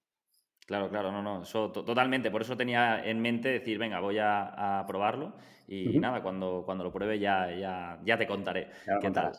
Claro, 0.66 0.90
claro, 0.90 1.10
no, 1.10 1.22
no, 1.22 1.42
eso 1.42 1.72
totalmente. 1.72 2.30
Por 2.30 2.42
eso 2.42 2.54
tenía 2.54 3.02
en 3.02 3.18
mente 3.18 3.48
decir, 3.48 3.78
venga, 3.78 3.98
voy 3.98 4.18
a, 4.20 4.84
probarlo 4.86 5.34
y 5.66 5.98
nada, 5.98 6.22
cuando, 6.22 6.64
cuando 6.66 6.84
lo 6.84 6.92
pruebe 6.92 7.18
ya, 7.18 7.50
ya, 7.50 7.98
ya 8.04 8.18
te 8.18 8.26
contaré 8.26 8.68
qué 9.00 9.10
tal. 9.10 9.32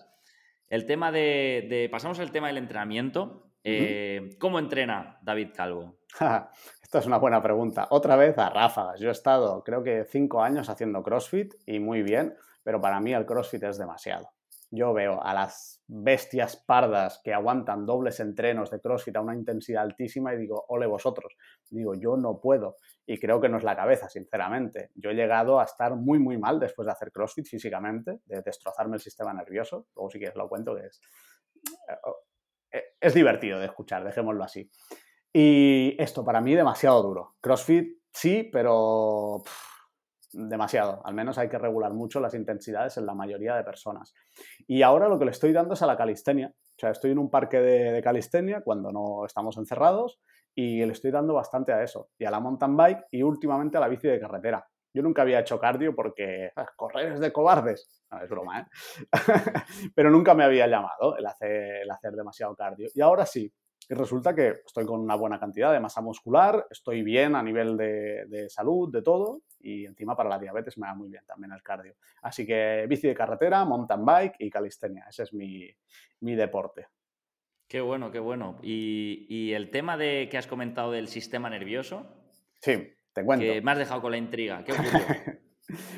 El 0.67 0.87
tema 0.87 1.11
de, 1.11 1.87
Pasamos 1.91 2.19
al 2.19 2.31
tema 2.31 2.47
del 2.47 2.57
entrenamiento. 2.57 3.51
Eh, 3.63 4.35
¿Cómo 4.39 4.57
entrena 4.57 5.19
David 5.21 5.49
Calvo? 5.55 5.99
Esta 6.09 6.97
es 6.97 7.05
una 7.05 7.19
buena 7.19 7.39
pregunta. 7.43 7.85
Otra 7.91 8.15
vez 8.15 8.35
a 8.39 8.49
ráfagas. 8.49 8.99
Yo 8.99 9.09
he 9.09 9.11
estado, 9.11 9.63
creo 9.63 9.83
que 9.83 10.05
cinco 10.05 10.41
años 10.41 10.69
haciendo 10.69 11.03
CrossFit 11.03 11.53
y 11.67 11.77
muy 11.77 12.01
bien, 12.01 12.33
pero 12.63 12.81
para 12.81 12.99
mí 12.99 13.13
el 13.13 13.27
CrossFit 13.27 13.61
es 13.61 13.77
demasiado. 13.77 14.31
Yo 14.75 14.91
veo 14.91 15.21
a 15.21 15.35
las 15.35 15.83
bestias 15.87 16.55
pardas 16.55 17.21
que 17.23 17.31
aguantan 17.31 17.85
dobles 17.85 18.19
entrenos 18.19 18.71
de 18.71 18.81
CrossFit 18.81 19.15
a 19.15 19.21
una 19.21 19.35
intensidad 19.35 19.83
altísima 19.83 20.33
y 20.33 20.37
digo, 20.37 20.65
ole 20.69 20.87
vosotros. 20.87 21.35
Digo, 21.69 21.93
yo 21.93 22.17
no 22.17 22.39
puedo. 22.41 22.77
Y 23.05 23.19
creo 23.19 23.39
que 23.39 23.49
no 23.49 23.57
es 23.57 23.63
la 23.63 23.75
cabeza, 23.75 24.09
sinceramente. 24.09 24.89
Yo 24.95 25.11
he 25.11 25.13
llegado 25.13 25.59
a 25.59 25.65
estar 25.65 25.95
muy, 25.95 26.17
muy 26.17 26.39
mal 26.39 26.59
después 26.59 26.87
de 26.87 26.91
hacer 26.91 27.11
CrossFit 27.11 27.45
físicamente, 27.45 28.21
de 28.25 28.41
destrozarme 28.41 28.95
el 28.95 29.01
sistema 29.01 29.31
nervioso. 29.31 29.85
Luego 29.95 30.09
si 30.09 30.17
quieres 30.17 30.35
lo 30.35 30.49
cuento, 30.49 30.75
que 30.75 30.87
es 30.87 30.99
eh, 32.71 32.95
es 32.99 33.13
divertido 33.13 33.59
de 33.59 33.67
escuchar, 33.67 34.03
dejémoslo 34.03 34.43
así. 34.43 34.69
Y 35.31 35.95
esto 35.99 36.23
para 36.23 36.41
mí 36.41 36.55
demasiado 36.55 37.01
duro. 37.03 37.35
CrossFit 37.41 37.99
sí, 38.11 38.49
pero 38.51 39.43
demasiado. 40.33 41.01
Al 41.05 41.13
menos 41.13 41.37
hay 41.37 41.47
que 41.47 41.57
regular 41.57 41.93
mucho 41.93 42.19
las 42.19 42.33
intensidades 42.33 42.97
en 42.97 43.05
la 43.05 43.13
mayoría 43.13 43.55
de 43.55 43.63
personas. 43.63 44.13
Y 44.67 44.81
ahora 44.81 45.07
lo 45.07 45.17
que 45.19 45.25
le 45.25 45.31
estoy 45.31 45.53
dando 45.53 45.75
es 45.75 45.81
a 45.81 45.87
la 45.87 45.97
calistenia. 45.97 46.53
O 46.53 46.79
sea, 46.79 46.89
estoy 46.89 47.11
en 47.11 47.19
un 47.19 47.29
parque 47.29 47.59
de, 47.61 48.01
calistenia 48.01 48.61
cuando 48.61 48.91
no 48.91 49.25
estamos 49.25 49.57
encerrados 49.57 50.19
y 50.55 50.83
le 50.85 50.91
estoy 50.91 51.11
dando 51.11 51.33
bastante 51.33 51.71
a 51.71 51.83
eso. 51.83 52.09
Y 52.17 52.25
a 52.25 52.31
la 52.31 52.39
mountain 52.39 52.75
bike 52.75 53.05
y 53.11 53.23
últimamente 53.23 53.77
a 53.77 53.81
la 53.81 53.87
bici 53.87 54.07
de 54.07 54.19
carretera. 54.19 54.67
Yo 54.95 55.01
nunca 55.01 55.23
había 55.23 55.39
hecho 55.39 55.59
cardio 55.59 55.95
porque 55.95 56.51
ah, 56.55 56.67
correr 56.75 57.13
es 57.13 57.19
de 57.19 57.31
cobardes. 57.33 58.03
No, 58.11 58.21
es 58.21 58.29
broma, 58.29 58.59
¿eh? 58.61 58.65
Pero 59.95 60.11
nunca 60.11 60.35
me 60.35 60.43
había 60.43 60.67
llamado 60.67 61.17
el 61.17 61.25
hacer, 61.25 61.81
el 61.81 61.89
hacer 61.89 62.13
demasiado 62.13 62.55
cardio. 62.55 62.89
Y 62.93 63.01
ahora 63.01 63.25
sí. 63.25 63.51
Y 63.89 63.93
resulta 63.93 64.33
que 64.33 64.49
estoy 64.65 64.85
con 64.85 64.99
una 64.99 65.15
buena 65.15 65.39
cantidad 65.39 65.71
de 65.71 65.79
masa 65.79 66.01
muscular, 66.01 66.65
estoy 66.69 67.03
bien 67.03 67.35
a 67.35 67.43
nivel 67.43 67.77
de, 67.77 68.25
de 68.27 68.49
salud, 68.49 68.91
de 68.91 69.01
todo, 69.01 69.41
y 69.59 69.85
encima 69.85 70.15
para 70.15 70.29
la 70.29 70.39
diabetes 70.39 70.77
me 70.77 70.87
va 70.87 70.95
muy 70.95 71.09
bien 71.09 71.25
también 71.25 71.51
el 71.51 71.63
cardio. 71.63 71.95
Así 72.21 72.45
que 72.45 72.85
bici 72.87 73.07
de 73.07 73.15
carretera, 73.15 73.65
mountain 73.65 74.05
bike 74.05 74.35
y 74.39 74.49
calistenia. 74.49 75.05
Ese 75.09 75.23
es 75.23 75.33
mi, 75.33 75.69
mi 76.21 76.35
deporte. 76.35 76.87
Qué 77.67 77.81
bueno, 77.81 78.11
qué 78.11 78.19
bueno. 78.19 78.59
¿Y, 78.61 79.25
¿Y, 79.29 79.53
el 79.53 79.71
tema 79.71 79.97
de 79.97 80.27
que 80.29 80.37
has 80.37 80.47
comentado 80.47 80.91
del 80.91 81.07
sistema 81.07 81.49
nervioso? 81.49 82.05
Sí. 82.61 82.93
Te 83.13 83.23
cuento. 83.23 83.45
Que 83.45 83.61
me 83.61 83.71
has 83.71 83.77
dejado 83.77 84.01
con 84.01 84.11
la 84.11 84.17
intriga. 84.17 84.63
¿Qué 84.63 84.73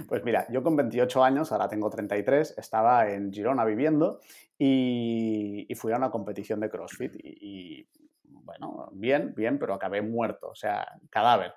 pues 0.07 0.23
mira, 0.23 0.45
yo 0.49 0.63
con 0.63 0.75
28 0.75 1.23
años, 1.23 1.51
ahora 1.51 1.67
tengo 1.67 1.89
33, 1.89 2.57
estaba 2.57 3.09
en 3.09 3.31
Girona 3.31 3.65
viviendo 3.65 4.19
y, 4.57 5.67
fui 5.75 5.91
a 5.91 5.97
una 5.97 6.11
competición 6.11 6.59
de 6.59 6.69
CrossFit 6.69 7.15
y, 7.15 7.87
bueno, 8.23 8.89
bien, 8.93 9.33
bien, 9.35 9.59
pero 9.59 9.73
acabé 9.73 10.01
muerto, 10.01 10.49
o 10.49 10.55
sea, 10.55 10.99
cadáver. 11.09 11.53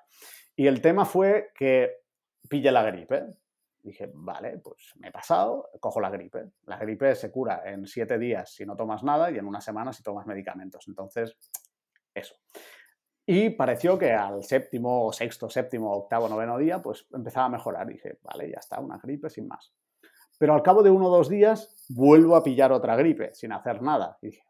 Y 0.55 0.67
el 0.67 0.81
tema 0.81 1.05
fue 1.05 1.51
que 1.55 1.99
pille 2.49 2.71
la 2.71 2.83
gripe. 2.83 3.27
Dije, 3.81 4.11
vale, 4.13 4.57
pues 4.57 4.93
me 4.97 5.07
he 5.07 5.11
pasado, 5.11 5.69
cojo 5.79 6.01
la 6.01 6.09
gripe. 6.09 6.49
La 6.65 6.77
gripe 6.77 7.15
se 7.15 7.31
cura 7.31 7.61
en 7.65 7.87
siete 7.87 8.19
días 8.19 8.51
si 8.53 8.65
no 8.65 8.75
tomas 8.75 9.03
nada 9.03 9.31
y 9.31 9.37
en 9.37 9.45
una 9.45 9.61
semana 9.61 9.93
si 9.93 10.03
tomas 10.03 10.27
medicamentos. 10.27 10.85
Entonces, 10.89 11.37
eso. 12.13 12.35
Y 13.31 13.51
pareció 13.51 13.95
que 13.99 14.11
al 14.11 14.43
séptimo, 14.43 15.13
sexto, 15.13 15.51
séptimo, 15.51 15.93
octavo, 15.93 16.27
noveno 16.27 16.57
día, 16.57 16.81
pues 16.81 17.05
empezaba 17.13 17.45
a 17.45 17.49
mejorar. 17.49 17.85
dije, 17.85 18.17
vale, 18.23 18.49
ya 18.49 18.57
está, 18.57 18.79
una 18.79 18.97
gripe 18.97 19.29
sin 19.29 19.47
más. 19.47 19.71
Pero 20.39 20.55
al 20.55 20.63
cabo 20.63 20.81
de 20.81 20.89
uno 20.89 21.09
o 21.09 21.15
dos 21.15 21.29
días 21.29 21.75
vuelvo 21.89 22.35
a 22.35 22.43
pillar 22.43 22.71
otra 22.71 22.95
gripe 22.95 23.33
sin 23.33 23.51
hacer 23.51 23.81
nada. 23.81 24.17
Y 24.21 24.27
dije, 24.27 24.43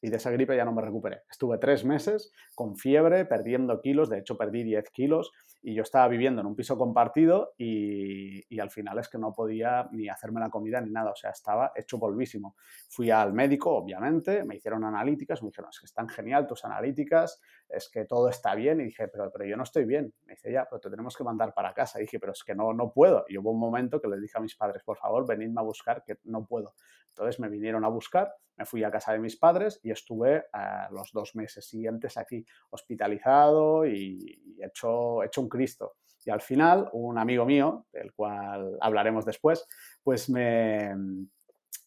y 0.00 0.08
de 0.08 0.16
esa 0.16 0.30
gripe 0.30 0.56
ya 0.56 0.64
no 0.64 0.72
me 0.72 0.82
recuperé. 0.82 1.22
Estuve 1.28 1.58
tres 1.58 1.84
meses 1.84 2.32
con 2.54 2.76
fiebre, 2.76 3.24
perdiendo 3.24 3.80
kilos, 3.80 4.08
de 4.08 4.18
hecho 4.18 4.36
perdí 4.36 4.62
10 4.62 4.90
kilos 4.90 5.32
y 5.62 5.74
yo 5.74 5.82
estaba 5.82 6.06
viviendo 6.08 6.40
en 6.40 6.46
un 6.46 6.54
piso 6.54 6.78
compartido 6.78 7.54
y, 7.58 8.42
y, 8.54 8.60
al 8.60 8.70
final 8.70 8.98
es 8.98 9.08
que 9.08 9.18
no 9.18 9.32
podía 9.32 9.88
ni 9.92 10.08
hacerme 10.08 10.40
la 10.40 10.50
comida 10.50 10.80
ni 10.80 10.90
nada, 10.90 11.10
o 11.10 11.16
sea, 11.16 11.30
estaba 11.30 11.72
hecho 11.74 11.98
polvísimo. 11.98 12.56
Fui 12.88 13.10
al 13.10 13.32
médico, 13.32 13.70
obviamente, 13.70 14.44
me 14.44 14.56
hicieron 14.56 14.84
analíticas, 14.84 15.42
me 15.42 15.48
dijeron, 15.48 15.70
es 15.70 15.80
que 15.80 15.86
están 15.86 16.08
genial 16.08 16.46
tus 16.46 16.64
analíticas, 16.64 17.40
es 17.68 17.88
que 17.88 18.04
todo 18.04 18.28
está 18.28 18.54
bien 18.54 18.80
y 18.80 18.84
dije, 18.84 19.08
pero, 19.08 19.30
pero 19.32 19.44
yo 19.44 19.56
no 19.56 19.62
estoy 19.62 19.84
bien. 19.84 20.12
Me 20.26 20.34
dice, 20.34 20.52
ya, 20.52 20.66
pero 20.68 20.80
te 20.80 20.90
tenemos 20.90 21.16
que 21.16 21.24
mandar 21.24 21.54
para 21.54 21.72
casa. 21.72 21.98
Y 21.98 22.02
dije, 22.02 22.20
pero 22.20 22.32
es 22.32 22.44
que 22.44 22.54
no, 22.54 22.72
no 22.72 22.92
puedo. 22.92 23.24
Y 23.28 23.38
hubo 23.38 23.50
un 23.50 23.60
momento 23.60 24.00
que 24.00 24.08
les 24.08 24.20
dije 24.20 24.38
a 24.38 24.40
mis 24.40 24.56
padres, 24.56 24.82
por 24.84 24.98
favor, 24.98 25.26
venidme 25.26 25.60
a 25.60 25.64
buscar, 25.64 26.04
que 26.04 26.18
no 26.24 26.44
puedo. 26.44 26.61
Entonces 27.08 27.40
me 27.40 27.48
vinieron 27.48 27.84
a 27.84 27.88
buscar, 27.88 28.34
me 28.56 28.64
fui 28.64 28.84
a 28.84 28.90
casa 28.90 29.12
de 29.12 29.18
mis 29.18 29.36
padres 29.36 29.80
y 29.82 29.90
estuve 29.90 30.36
eh, 30.36 30.86
los 30.90 31.12
dos 31.12 31.34
meses 31.34 31.66
siguientes 31.66 32.16
aquí 32.16 32.44
hospitalizado 32.70 33.86
y, 33.86 34.58
hecho, 34.62 35.20
un 35.36 35.48
Cristo. 35.48 35.96
Y 36.24 36.30
al 36.30 36.40
final, 36.40 36.88
un 36.92 37.18
amigo 37.18 37.44
mío, 37.44 37.86
del 37.92 38.12
cual 38.14 38.78
hablaremos 38.80 39.24
después, 39.24 39.66
pues 40.02 40.30
me, 40.30 40.94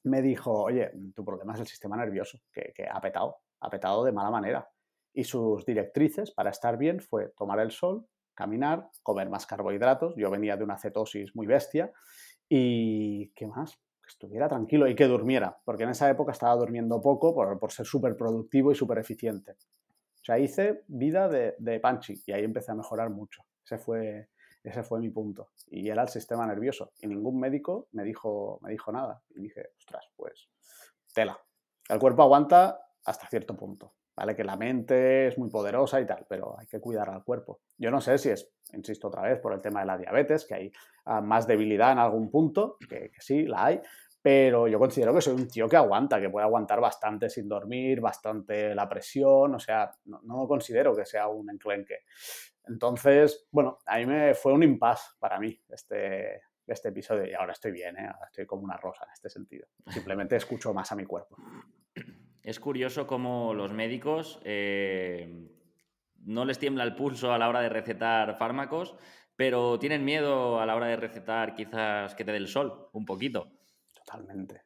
me 0.04 0.22
dijo, 0.22 0.64
oye, 0.64 0.92
tu 1.16 1.24
problema 1.24 1.54
es 1.54 1.62
el 1.62 1.68
sistema 1.68 1.96
nervioso, 1.96 2.40
que, 2.52 2.74
que 2.76 2.86
ha 2.86 3.00
petado, 3.00 3.38
ha 3.62 3.70
petado 3.70 4.04
de 4.04 4.12
mala 4.12 4.30
manera. 4.30 4.70
Y 5.14 5.24
sus 5.24 5.66
directrices 5.66 6.32
para 6.32 6.50
estar 6.50 6.78
bien 6.78 7.00
fue 7.00 7.30
tomar 7.30 7.60
el 7.60 7.72
sol, 7.72 8.06
caminar, 8.36 8.90
comer 9.02 9.30
más 9.30 9.46
carbohidratos. 9.46 10.14
Yo 10.18 10.30
venía 10.30 10.58
de 10.58 10.64
una 10.66 10.78
cetosis 10.78 11.34
muy 11.36 11.48
bestia. 11.48 11.92
¿Y 12.48 13.30
qué 13.30 13.48
más? 13.48 13.80
Que 14.06 14.12
estuviera 14.12 14.48
tranquilo 14.48 14.88
y 14.88 14.96
que 14.96 15.08
durmiera, 15.08 15.58
porque 15.66 15.84
en 15.84 15.90
esa 15.90 16.10
época 16.10 16.32
estaba 16.32 16.56
durmiendo 16.56 17.02
poco 17.02 17.34
por, 17.34 17.60
por 17.60 17.72
ser 17.72 17.86
súper 17.86 18.16
productivo 18.16 18.72
y 18.72 18.76
súper 18.76 19.00
eficiente. 19.00 19.54
O 19.54 20.24
sea, 20.26 20.40
hice 20.40 20.84
vida 20.88 21.28
de, 21.28 21.56
de 21.60 21.80
Panchi 21.80 22.22
y 22.26 22.32
ahí 22.32 22.44
empecé 22.44 22.72
a 22.72 22.76
mejorar 22.76 23.10
mucho. 23.10 23.44
Ese 23.64 23.78
fue, 23.78 24.30
ese 24.64 24.84
fue 24.84 25.00
mi 25.00 25.10
punto. 25.10 25.50
Y 25.68 25.90
era 25.90 26.04
el 26.04 26.10
sistema 26.10 26.46
nervioso. 26.48 26.92
Y 27.02 27.08
ningún 27.08 27.40
médico 27.40 27.88
me 27.92 28.04
dijo, 28.04 28.60
me 28.62 28.72
dijo 28.72 28.92
nada. 28.92 29.22
Y 29.36 29.42
dije, 29.42 29.70
ostras, 29.78 30.06
pues 30.16 30.50
tela. 31.14 31.40
El 31.90 32.00
cuerpo 32.00 32.24
aguanta 32.24 32.80
hasta 33.04 33.28
cierto 33.28 33.56
punto. 33.56 33.94
¿Vale? 34.16 34.36
Que 34.36 34.44
la 34.44 34.56
mente 34.56 35.28
es 35.28 35.38
muy 35.38 35.50
poderosa 35.50 36.00
y 36.00 36.06
tal, 36.06 36.26
pero 36.30 36.58
hay 36.58 36.68
que 36.68 36.80
cuidar 36.80 37.10
al 37.10 37.24
cuerpo. 37.24 37.60
Yo 37.78 37.92
no 37.92 38.00
sé 38.00 38.18
si 38.18 38.30
es, 38.30 38.50
insisto 38.74 39.10
otra 39.10 39.24
vez, 39.24 39.40
por 39.40 39.54
el 39.54 39.62
tema 39.62 39.82
de 39.82 39.88
la 39.88 39.98
diabetes, 39.98 40.46
que 40.46 40.56
hay 40.56 40.72
ah, 41.06 41.20
más 41.20 41.48
debilidad 41.48 41.92
en 41.92 42.00
algún 42.00 42.32
punto, 42.32 42.78
que, 42.88 43.12
sí, 43.20 43.44
la 43.44 43.66
hay, 43.66 43.82
pero 44.22 44.68
yo 44.68 44.80
considero 44.80 45.14
que 45.14 45.22
soy 45.22 45.36
un 45.36 45.48
tío 45.48 45.68
que 45.68 45.76
aguanta, 45.76 46.20
que 46.20 46.30
puede 46.30 46.46
aguantar 46.46 46.80
bastante 46.80 47.30
sin 47.30 47.48
dormir, 47.48 48.02
bastante 48.02 48.74
la 48.74 48.90
presión, 48.90 49.54
o 49.54 49.60
sea, 49.60 49.92
no, 50.06 50.48
considero 50.48 50.96
que 50.96 51.06
sea 51.06 51.28
un 51.28 51.50
enclenque. 51.52 52.00
Entonces, 52.68 53.48
bueno, 53.52 53.78
a 53.86 53.98
mí 53.98 54.06
me 54.08 54.34
fue 54.34 54.54
un 54.54 54.64
impasse 54.64 55.12
para 55.20 55.40
mí 55.40 55.62
este, 55.70 56.42
este 56.66 56.90
episodio 56.90 57.28
y 57.28 57.34
ahora 57.34 57.52
estoy 57.52 57.72
bien, 57.72 57.98
¿eh? 57.98 58.10
estoy 58.26 58.46
como 58.46 58.64
una 58.64 58.78
rosa 58.78 59.06
en 59.06 59.12
este 59.12 59.30
sentido. 59.30 59.68
Simplemente 59.88 60.36
escucho 60.38 60.74
más 60.74 60.92
a 60.92 60.96
mi 60.96 61.06
cuerpo. 61.06 61.38
Es 62.46 62.60
curioso 62.60 63.08
cómo 63.08 63.56
los 63.56 63.74
médicos 63.74 64.40
eh, 64.44 65.50
no 66.26 66.46
les 66.46 66.60
tiembla 66.60 66.84
el 66.84 66.94
pulso 66.96 67.34
a 67.34 67.40
la 67.40 67.50
hora 67.50 67.62
de 67.62 67.70
recetar 67.70 68.38
fármacos, 68.38 68.96
pero 69.36 69.80
tienen 69.80 70.06
miedo 70.06 70.60
a 70.60 70.68
la 70.68 70.76
hora 70.76 70.86
de 70.86 70.96
recetar 70.96 71.56
quizás 71.56 72.14
que 72.14 72.24
te 72.24 72.32
dé 72.32 72.38
el 72.38 72.48
sol, 72.48 72.90
un 72.94 73.04
poquito. 73.04 73.48
Totalmente. 73.92 74.62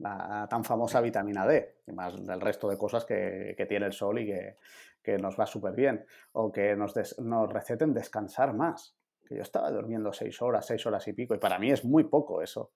La 0.00 0.46
tan 0.50 0.62
famosa 0.62 1.00
vitamina 1.00 1.46
D, 1.46 1.76
y 1.86 1.92
más 1.92 2.22
del 2.22 2.38
resto 2.38 2.68
de 2.68 2.76
cosas 2.76 3.06
que, 3.06 3.54
que 3.56 3.64
tiene 3.64 3.86
el 3.86 3.94
sol 3.94 4.18
y 4.18 4.26
que, 4.26 4.58
que 5.02 5.16
nos 5.16 5.40
va 5.40 5.46
súper 5.46 5.72
bien. 5.72 6.04
O 6.32 6.52
que 6.52 6.76
nos, 6.76 6.92
des, 6.92 7.18
nos 7.18 7.50
receten 7.50 7.94
descansar 7.94 8.52
más. 8.52 8.94
Que 9.26 9.36
yo 9.36 9.42
estaba 9.42 9.70
durmiendo 9.70 10.12
seis 10.12 10.42
horas, 10.42 10.66
seis 10.66 10.84
horas 10.84 11.08
y 11.08 11.14
pico, 11.14 11.34
y 11.34 11.38
para 11.38 11.58
mí 11.58 11.70
es 11.70 11.82
muy 11.82 12.04
poco 12.04 12.42
eso. 12.42 12.72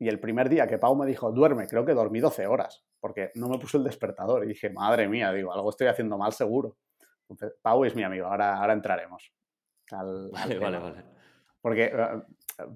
Y 0.00 0.08
el 0.08 0.18
primer 0.18 0.48
día 0.48 0.66
que 0.66 0.78
Pau 0.78 0.96
me 0.96 1.06
dijo, 1.06 1.30
duerme, 1.30 1.68
creo 1.68 1.84
que 1.84 1.92
dormí 1.92 2.20
12 2.20 2.46
horas, 2.46 2.86
porque 2.98 3.32
no 3.34 3.50
me 3.50 3.58
puso 3.58 3.76
el 3.76 3.84
despertador. 3.84 4.42
Y 4.44 4.48
dije, 4.48 4.70
madre 4.70 5.06
mía, 5.06 5.30
digo, 5.30 5.52
algo 5.52 5.68
estoy 5.68 5.88
haciendo 5.88 6.16
mal 6.16 6.32
seguro. 6.32 6.78
Entonces, 7.28 7.58
Pau 7.60 7.84
es 7.84 7.94
mi 7.94 8.02
amigo, 8.02 8.26
ahora, 8.26 8.56
ahora 8.56 8.72
entraremos. 8.72 9.30
Al, 9.92 10.30
vale, 10.30 10.54
al 10.54 10.60
vale, 10.60 10.78
vale. 10.78 11.04
Porque 11.60 11.84
eh, 11.84 12.22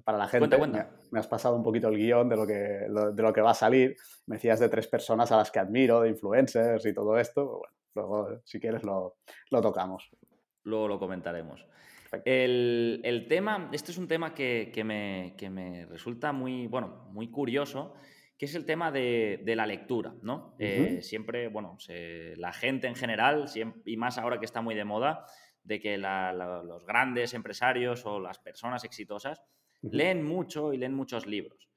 para 0.03 0.19
la 0.19 0.27
gente, 0.27 0.55
cuenta, 0.55 0.57
cuenta. 0.59 0.83
Me, 0.83 1.09
me, 1.13 1.19
has 1.19 1.27
pasado 1.27 1.55
un 1.55 1.63
poquito 1.63 1.87
el 1.87 1.97
guion 1.97 2.29
de 2.29 2.35
lo, 2.35 2.45
que, 2.45 2.85
lo, 2.87 3.11
de 3.11 3.23
lo 3.23 3.33
que 3.33 3.41
va 3.41 3.51
a 3.51 3.55
salir. 3.55 3.97
Me 4.27 4.35
decías 4.35 4.59
de 4.59 4.69
tres 4.69 4.87
personas 4.87 5.31
a 5.31 5.37
las 5.37 5.49
que 5.49 5.57
admiro, 5.57 6.01
de 6.01 6.09
influencers 6.09 6.85
y 6.85 6.93
todo 6.93 7.17
esto. 7.17 7.57
Bueno, 7.57 7.73
luego, 7.95 8.41
si 8.43 8.59
quieres, 8.59 8.83
lo, 8.83 9.17
lo 9.49 9.61
tocamos. 9.61 10.11
Luego 10.63 10.87
lo 10.87 10.99
comentaremos. 10.99 11.65
El, 12.23 13.01
el, 13.03 13.27
tema, 13.27 13.69
este 13.73 13.91
es 13.91 13.97
un 13.97 14.07
tema 14.07 14.33
que, 14.33 14.71
que, 14.73 14.83
me, 14.83 15.33
que, 15.37 15.49
me, 15.49 15.85
resulta 15.85 16.31
muy, 16.31 16.67
bueno, 16.67 17.09
muy 17.11 17.29
curioso, 17.29 17.93
que 18.37 18.45
es 18.45 18.55
el 18.55 18.65
tema 18.65 18.91
de, 18.91 19.41
de 19.43 19.55
la 19.55 19.65
lectura, 19.65 20.13
¿no? 20.21 20.55
Uh 20.59 20.63
-huh. 20.63 20.97
eh, 20.97 21.01
siempre, 21.01 21.47
bueno, 21.49 21.75
se, 21.79 22.35
la 22.37 22.53
gente 22.53 22.87
en 22.87 22.95
general, 22.95 23.47
siempre, 23.47 23.81
y 23.85 23.97
más 23.97 24.17
ahora 24.17 24.39
que 24.39 24.45
está 24.45 24.61
muy 24.61 24.75
de 24.75 24.85
moda, 24.85 25.25
de 25.63 25.79
que 25.79 25.97
la, 25.97 26.31
la, 26.31 26.63
los 26.63 26.85
grandes 26.85 27.33
empresarios 27.33 28.05
o 28.05 28.19
las 28.19 28.39
personas 28.39 28.83
exitosas 28.83 29.41
uh 29.81 29.89
-huh. 29.89 29.93
leen 29.93 30.23
mucho 30.23 30.73
y 30.73 30.77
leen 30.77 30.93
muchos 30.93 31.25
libros. 31.25 31.69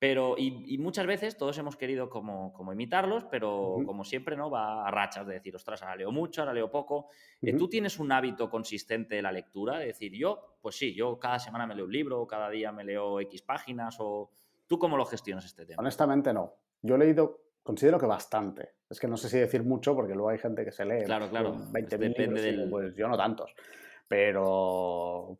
Pero, 0.00 0.34
y, 0.38 0.78
muchas 0.78 1.06
veces 1.06 1.36
todos 1.36 1.58
hemos 1.58 1.76
querido 1.76 2.08
como, 2.08 2.54
como 2.54 2.72
imitarlos, 2.72 3.26
pero 3.30 3.76
como 3.84 4.02
siempre, 4.02 4.34
¿no? 4.34 4.50
Va 4.50 4.88
a 4.88 4.90
rachas 4.90 5.26
de 5.26 5.34
decir, 5.34 5.54
ostras, 5.54 5.82
ahora 5.82 5.96
leo 5.96 6.10
mucho, 6.10 6.40
ahora 6.40 6.54
leo 6.54 6.70
poco. 6.70 7.08
Eh, 7.42 7.52
¿Tú 7.52 7.68
tienes 7.68 7.98
un 7.98 8.10
hábito 8.10 8.48
consistente 8.48 9.16
de 9.16 9.22
la 9.22 9.30
lectura? 9.30 9.78
De 9.78 9.88
decir, 9.88 10.16
yo, 10.16 10.56
pues 10.62 10.76
sí, 10.76 10.94
yo 10.94 11.18
cada 11.18 11.38
semana 11.38 11.66
me 11.66 11.74
leo 11.74 11.84
un 11.84 11.92
libro, 11.92 12.26
cada 12.26 12.48
día 12.48 12.72
me 12.72 12.82
leo 12.82 13.20
X 13.20 13.42
páginas, 13.42 13.98
o 14.00 14.30
¿tú 14.66 14.78
cómo 14.78 14.96
lo 14.96 15.04
gestionas 15.04 15.44
este 15.44 15.66
tema? 15.66 15.80
Honestamente 15.80 16.32
no. 16.32 16.54
Yo 16.80 16.94
he 16.94 16.98
leído, 16.98 17.42
considero 17.62 17.98
que 17.98 18.06
bastante. 18.06 18.70
Es 18.88 18.98
que 18.98 19.06
no 19.06 19.18
sé 19.18 19.28
si 19.28 19.36
decir 19.38 19.64
mucho, 19.64 19.94
porque 19.94 20.14
luego 20.14 20.30
hay 20.30 20.38
gente 20.38 20.64
que 20.64 20.72
se 20.72 20.86
lee 20.86 21.04
claro, 21.04 21.28
claro. 21.28 21.54
20 21.72 21.98
libros, 21.98 22.42
del... 22.42 22.70
pues 22.70 22.96
yo 22.96 23.06
no 23.06 23.18
tantos. 23.18 23.54
Pero 24.08 25.38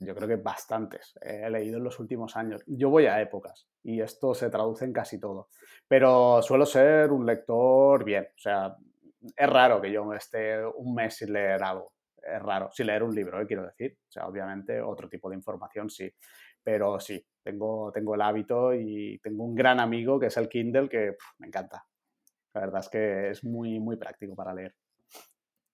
yo 0.00 0.14
creo 0.14 0.28
que 0.28 0.36
bastantes. 0.36 1.18
He 1.20 1.50
leído 1.50 1.78
en 1.78 1.84
los 1.84 1.98
últimos 1.98 2.36
años. 2.36 2.62
Yo 2.66 2.90
voy 2.90 3.06
a 3.06 3.20
épocas 3.20 3.68
y 3.82 4.00
esto 4.00 4.34
se 4.34 4.50
traduce 4.50 4.84
en 4.84 4.92
casi 4.92 5.18
todo. 5.18 5.48
Pero 5.86 6.40
suelo 6.42 6.66
ser 6.66 7.10
un 7.10 7.26
lector 7.26 8.04
bien. 8.04 8.24
O 8.24 8.38
sea, 8.38 8.76
es 9.36 9.50
raro 9.50 9.80
que 9.80 9.90
yo 9.90 10.12
esté 10.12 10.64
un 10.64 10.94
mes 10.94 11.16
sin 11.16 11.32
leer 11.32 11.62
algo. 11.62 11.92
Es 12.16 12.40
raro. 12.40 12.70
Sin 12.72 12.86
leer 12.86 13.02
un 13.02 13.14
libro, 13.14 13.40
¿eh? 13.40 13.46
quiero 13.46 13.64
decir. 13.64 13.98
O 14.08 14.10
sea, 14.10 14.28
obviamente 14.28 14.80
otro 14.80 15.08
tipo 15.08 15.28
de 15.30 15.36
información 15.36 15.90
sí. 15.90 16.12
Pero 16.62 17.00
sí, 17.00 17.24
tengo, 17.42 17.90
tengo 17.92 18.14
el 18.14 18.22
hábito 18.22 18.74
y 18.74 19.18
tengo 19.20 19.44
un 19.44 19.54
gran 19.54 19.80
amigo 19.80 20.18
que 20.20 20.26
es 20.26 20.36
el 20.36 20.48
Kindle 20.48 20.88
que 20.88 21.16
me 21.38 21.48
encanta. 21.48 21.84
La 22.54 22.60
verdad 22.60 22.80
es 22.80 22.88
que 22.88 23.30
es 23.30 23.44
muy, 23.44 23.80
muy 23.80 23.96
práctico 23.96 24.34
para 24.34 24.54
leer. 24.54 24.74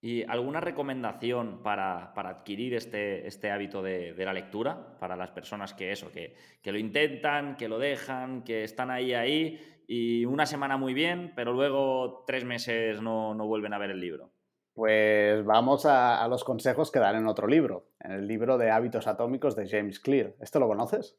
¿Y 0.04 0.22
alguna 0.24 0.60
recomendación 0.60 1.62
para, 1.62 2.12
adquirir 2.14 2.74
este, 2.74 3.26
este 3.26 3.50
hábito 3.50 3.82
de, 3.82 4.14
la 4.18 4.34
lectura 4.34 4.98
para 5.00 5.16
las 5.16 5.30
personas 5.30 5.72
que 5.72 5.92
eso, 5.92 6.10
que, 6.12 6.36
lo 6.70 6.76
intentan, 6.76 7.56
que 7.56 7.68
lo 7.68 7.78
dejan, 7.78 8.44
que 8.44 8.64
están 8.64 8.90
ahí, 8.90 9.14
ahí, 9.14 9.58
y 9.86 10.26
una 10.26 10.44
semana 10.44 10.76
muy 10.76 10.92
bien, 10.92 11.32
pero 11.34 11.54
luego 11.54 12.22
tres 12.26 12.44
meses 12.44 13.00
no, 13.00 13.34
vuelven 13.46 13.72
a 13.72 13.78
ver 13.78 13.92
el 13.92 14.00
libro? 14.00 14.30
Pues 14.74 15.42
vamos 15.42 15.86
a, 15.86 16.22
a, 16.22 16.28
los 16.28 16.44
consejos 16.44 16.92
que 16.92 16.98
dan 16.98 17.16
en 17.16 17.26
otro 17.26 17.46
libro, 17.46 17.86
en 18.00 18.12
el 18.12 18.28
libro 18.28 18.58
de 18.58 18.70
hábitos 18.70 19.06
atómicos 19.06 19.56
de 19.56 19.66
James 19.66 20.00
Clear. 20.00 20.34
¿Esto 20.38 20.60
lo 20.60 20.68
conoces? 20.68 21.16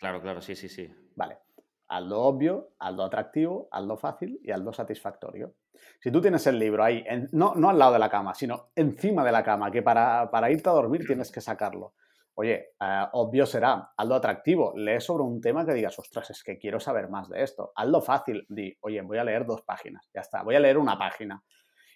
Claro, 0.00 0.20
claro, 0.20 0.40
sí, 0.40 0.56
sí, 0.56 0.68
sí. 0.68 0.92
Vale. 1.14 1.38
Aldo 1.86 2.20
obvio, 2.22 2.70
aldo 2.80 3.04
atractivo, 3.04 3.68
aldo 3.70 3.96
fácil 3.96 4.40
y 4.42 4.50
aldo 4.50 4.72
satisfactorio. 4.72 5.54
Si 6.00 6.12
tú 6.12 6.20
tienes 6.20 6.46
el 6.46 6.58
libro 6.58 6.84
ahí, 6.84 7.04
no, 7.32 7.54
no 7.56 7.70
al 7.70 7.78
lado 7.78 7.92
de 7.94 7.98
la 7.98 8.08
cama, 8.08 8.34
sino 8.34 8.70
encima 8.76 9.24
de 9.24 9.32
la 9.32 9.42
cama, 9.42 9.70
que 9.70 9.82
para, 9.82 10.30
para 10.30 10.50
irte 10.50 10.68
a 10.68 10.72
dormir 10.72 11.04
tienes 11.06 11.32
que 11.32 11.40
sacarlo. 11.40 11.94
Oye, 12.34 12.74
eh, 12.80 13.04
obvio 13.14 13.46
será, 13.46 13.92
algo 13.96 14.14
atractivo, 14.14 14.72
lee 14.76 15.00
sobre 15.00 15.24
un 15.24 15.40
tema 15.40 15.66
que 15.66 15.72
digas, 15.72 15.98
ostras, 15.98 16.30
es 16.30 16.44
que 16.44 16.56
quiero 16.56 16.78
saber 16.78 17.08
más 17.08 17.28
de 17.28 17.42
esto. 17.42 17.72
Hazlo 17.74 18.00
fácil, 18.00 18.46
di, 18.48 18.76
oye, 18.82 19.02
voy 19.02 19.18
a 19.18 19.24
leer 19.24 19.44
dos 19.44 19.62
páginas, 19.62 20.08
ya 20.14 20.20
está, 20.20 20.44
voy 20.44 20.54
a 20.54 20.60
leer 20.60 20.78
una 20.78 20.96
página. 20.96 21.42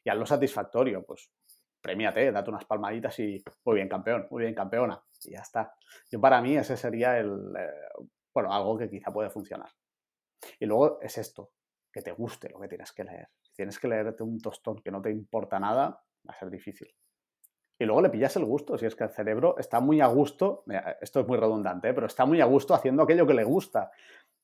Y 0.03 0.11
hazlo 0.11 0.27
satisfactorio, 0.27 1.05
pues 1.05 1.31
premiate, 1.81 2.33
date 2.33 2.51
unas 2.51 2.65
palmaditas 2.65 3.17
y 3.21 3.41
muy 3.65 3.77
bien, 3.77 3.89
campeón, 3.89 4.27
muy 4.31 4.43
bien, 4.43 4.55
campeona. 4.55 5.01
Y 5.23 5.31
ya 5.31 5.43
está. 5.43 5.75
Yo 6.11 6.21
para 6.21 6.43
mí 6.43 6.57
ese 6.57 6.77
sería 6.77 7.19
el, 7.19 7.55
eh, 7.57 8.05
bueno, 8.35 8.53
algo 8.53 8.77
que 8.77 8.91
quizá 8.91 9.13
puede 9.13 9.31
funcionar. 9.31 9.71
Y 10.59 10.67
luego 10.67 11.01
es 11.01 11.19
esto, 11.19 11.53
que 11.93 12.03
te 12.03 12.11
guste 12.11 12.49
lo 12.51 12.59
que 12.59 12.67
tienes 12.67 12.91
que 12.91 13.05
leer 13.05 13.29
tienes 13.55 13.79
que 13.79 13.89
leerte 13.89 14.23
un 14.23 14.39
tostón 14.39 14.79
que 14.83 14.91
no 14.91 15.01
te 15.01 15.11
importa 15.11 15.59
nada, 15.59 16.03
va 16.29 16.35
a 16.35 16.39
ser 16.39 16.51
difícil. 16.51 16.89
Y 17.79 17.85
luego 17.85 18.03
le 18.03 18.11
pillas 18.11 18.37
el 18.37 18.45
gusto, 18.45 18.79
si 18.79 18.87
es 18.87 18.95
que 18.95 19.05
el 19.05 19.11
cerebro 19.11 19.57
está 19.59 19.81
muy 19.81 20.01
a 20.01 20.07
gusto, 20.07 20.63
esto 21.01 21.21
es 21.21 21.27
muy 21.27 21.37
redundante, 21.37 21.89
¿eh? 21.89 21.95
pero 21.95 22.07
está 22.07 22.25
muy 22.25 22.41
a 22.41 22.45
gusto 22.45 22.75
haciendo 22.75 23.03
aquello 23.03 23.27
que 23.27 23.35
le 23.35 23.43
gusta. 23.43 23.91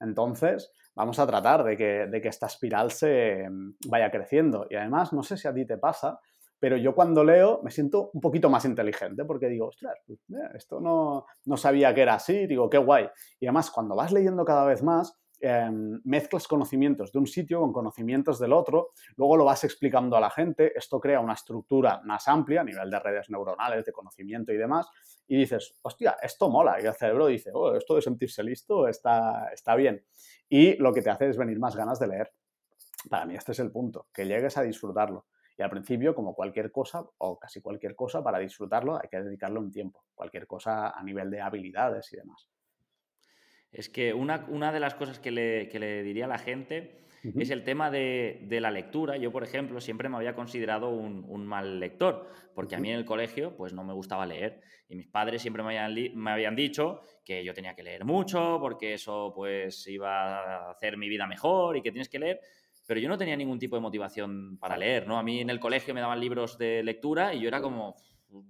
Entonces, 0.00 0.72
vamos 0.94 1.18
a 1.20 1.26
tratar 1.26 1.62
de 1.62 1.76
que, 1.76 2.06
de 2.08 2.20
que 2.20 2.28
esta 2.28 2.46
espiral 2.46 2.90
se 2.90 3.48
mm, 3.48 3.76
vaya 3.88 4.10
creciendo. 4.10 4.66
Y 4.68 4.74
además, 4.74 5.12
no 5.12 5.22
sé 5.22 5.36
si 5.36 5.46
a 5.46 5.54
ti 5.54 5.64
te 5.64 5.78
pasa, 5.78 6.18
pero 6.58 6.76
yo 6.76 6.94
cuando 6.94 7.22
leo 7.22 7.60
me 7.62 7.70
siento 7.70 8.10
un 8.12 8.20
poquito 8.20 8.50
más 8.50 8.64
inteligente 8.64 9.24
porque 9.24 9.48
digo, 9.48 9.68
ostras, 9.68 9.96
pues, 10.04 10.18
esto 10.54 10.80
no, 10.80 11.26
no 11.44 11.56
sabía 11.56 11.94
que 11.94 12.02
era 12.02 12.14
así, 12.14 12.46
digo, 12.46 12.68
qué 12.68 12.78
guay. 12.78 13.08
Y 13.38 13.46
además, 13.46 13.70
cuando 13.70 13.94
vas 13.94 14.12
leyendo 14.12 14.44
cada 14.44 14.64
vez 14.64 14.82
más, 14.82 15.16
Em, 15.40 16.00
mezclas 16.02 16.48
conocimientos 16.48 17.12
de 17.12 17.20
un 17.20 17.26
sitio 17.28 17.60
con 17.60 17.72
conocimientos 17.72 18.40
del 18.40 18.52
otro, 18.52 18.90
luego 19.16 19.36
lo 19.36 19.44
vas 19.44 19.62
explicando 19.62 20.16
a 20.16 20.20
la 20.20 20.30
gente, 20.30 20.72
esto 20.76 20.98
crea 20.98 21.20
una 21.20 21.34
estructura 21.34 22.00
más 22.04 22.26
amplia 22.26 22.62
a 22.62 22.64
nivel 22.64 22.90
de 22.90 22.98
redes 22.98 23.30
neuronales, 23.30 23.84
de 23.84 23.92
conocimiento 23.92 24.52
y 24.52 24.56
demás, 24.56 24.88
y 25.28 25.36
dices, 25.36 25.78
hostia, 25.82 26.16
esto 26.20 26.50
mola, 26.50 26.82
y 26.82 26.86
el 26.86 26.94
cerebro 26.94 27.28
dice, 27.28 27.52
oh, 27.54 27.76
esto 27.76 27.94
de 27.94 28.02
sentirse 28.02 28.42
listo 28.42 28.88
está, 28.88 29.50
está 29.52 29.76
bien. 29.76 30.04
Y 30.48 30.76
lo 30.76 30.92
que 30.92 31.02
te 31.02 31.10
hace 31.10 31.28
es 31.28 31.36
venir 31.36 31.60
más 31.60 31.76
ganas 31.76 32.00
de 32.00 32.08
leer. 32.08 32.32
Para 33.08 33.24
mí 33.24 33.36
este 33.36 33.52
es 33.52 33.60
el 33.60 33.70
punto, 33.70 34.08
que 34.12 34.26
llegues 34.26 34.56
a 34.56 34.62
disfrutarlo. 34.62 35.26
Y 35.56 35.62
al 35.62 35.70
principio, 35.70 36.16
como 36.16 36.34
cualquier 36.34 36.72
cosa, 36.72 37.04
o 37.18 37.38
casi 37.38 37.60
cualquier 37.60 37.94
cosa, 37.94 38.24
para 38.24 38.38
disfrutarlo 38.38 38.96
hay 39.00 39.08
que 39.08 39.20
dedicarle 39.20 39.58
un 39.60 39.70
tiempo. 39.70 40.04
Cualquier 40.14 40.46
cosa 40.46 40.90
a 40.90 41.02
nivel 41.02 41.30
de 41.30 41.40
habilidades 41.40 42.12
y 42.12 42.16
demás. 42.16 42.48
Es 43.72 43.88
que 43.88 44.14
una, 44.14 44.46
una 44.48 44.72
de 44.72 44.80
las 44.80 44.94
cosas 44.94 45.18
que 45.18 45.30
le, 45.30 45.68
que 45.68 45.78
le, 45.78 46.02
diría 46.02 46.24
a 46.24 46.28
la 46.28 46.38
gente 46.38 46.98
es 47.36 47.50
el 47.50 47.64
tema 47.64 47.90
de, 47.90 48.40
de, 48.42 48.60
la 48.60 48.70
lectura. 48.70 49.16
Yo, 49.16 49.30
por 49.30 49.44
ejemplo, 49.44 49.80
siempre 49.80 50.08
me 50.08 50.16
había 50.16 50.34
considerado 50.34 50.88
un, 50.88 51.24
un 51.28 51.46
mal 51.46 51.80
lector, 51.80 52.28
porque 52.54 52.76
a 52.76 52.78
mí 52.78 52.90
en 52.90 52.96
el 52.96 53.04
colegio 53.04 53.56
pues 53.56 53.72
no 53.72 53.84
me 53.84 53.92
gustaba 53.92 54.24
leer. 54.24 54.60
Y 54.88 54.96
mis 54.96 55.06
padres 55.06 55.42
siempre 55.42 55.62
me 55.62 55.78
habían, 55.78 56.14
me 56.14 56.30
habían 56.30 56.56
dicho 56.56 57.02
que 57.24 57.44
yo 57.44 57.52
tenía 57.52 57.74
que 57.74 57.82
leer 57.82 58.04
mucho, 58.04 58.58
porque 58.60 58.94
eso 58.94 59.32
pues 59.34 59.86
iba 59.88 60.38
a 60.38 60.70
hacer 60.70 60.96
mi 60.96 61.08
vida 61.08 61.26
mejor 61.26 61.76
y 61.76 61.82
que 61.82 61.90
tienes 61.90 62.08
que 62.08 62.18
leer 62.18 62.40
pero 62.88 63.00
yo 63.00 63.08
no 63.10 63.18
tenía 63.18 63.36
ningún 63.36 63.58
tipo 63.58 63.76
de 63.76 63.82
motivación 63.82 64.56
para 64.56 64.78
leer, 64.78 65.06
¿no? 65.06 65.18
A 65.18 65.22
mí 65.22 65.42
en 65.42 65.50
el 65.50 65.60
colegio 65.60 65.92
me 65.92 66.00
daban 66.00 66.18
libros 66.18 66.56
de 66.56 66.82
lectura 66.82 67.34
y 67.34 67.40
yo 67.40 67.48
era 67.48 67.60
como, 67.60 67.96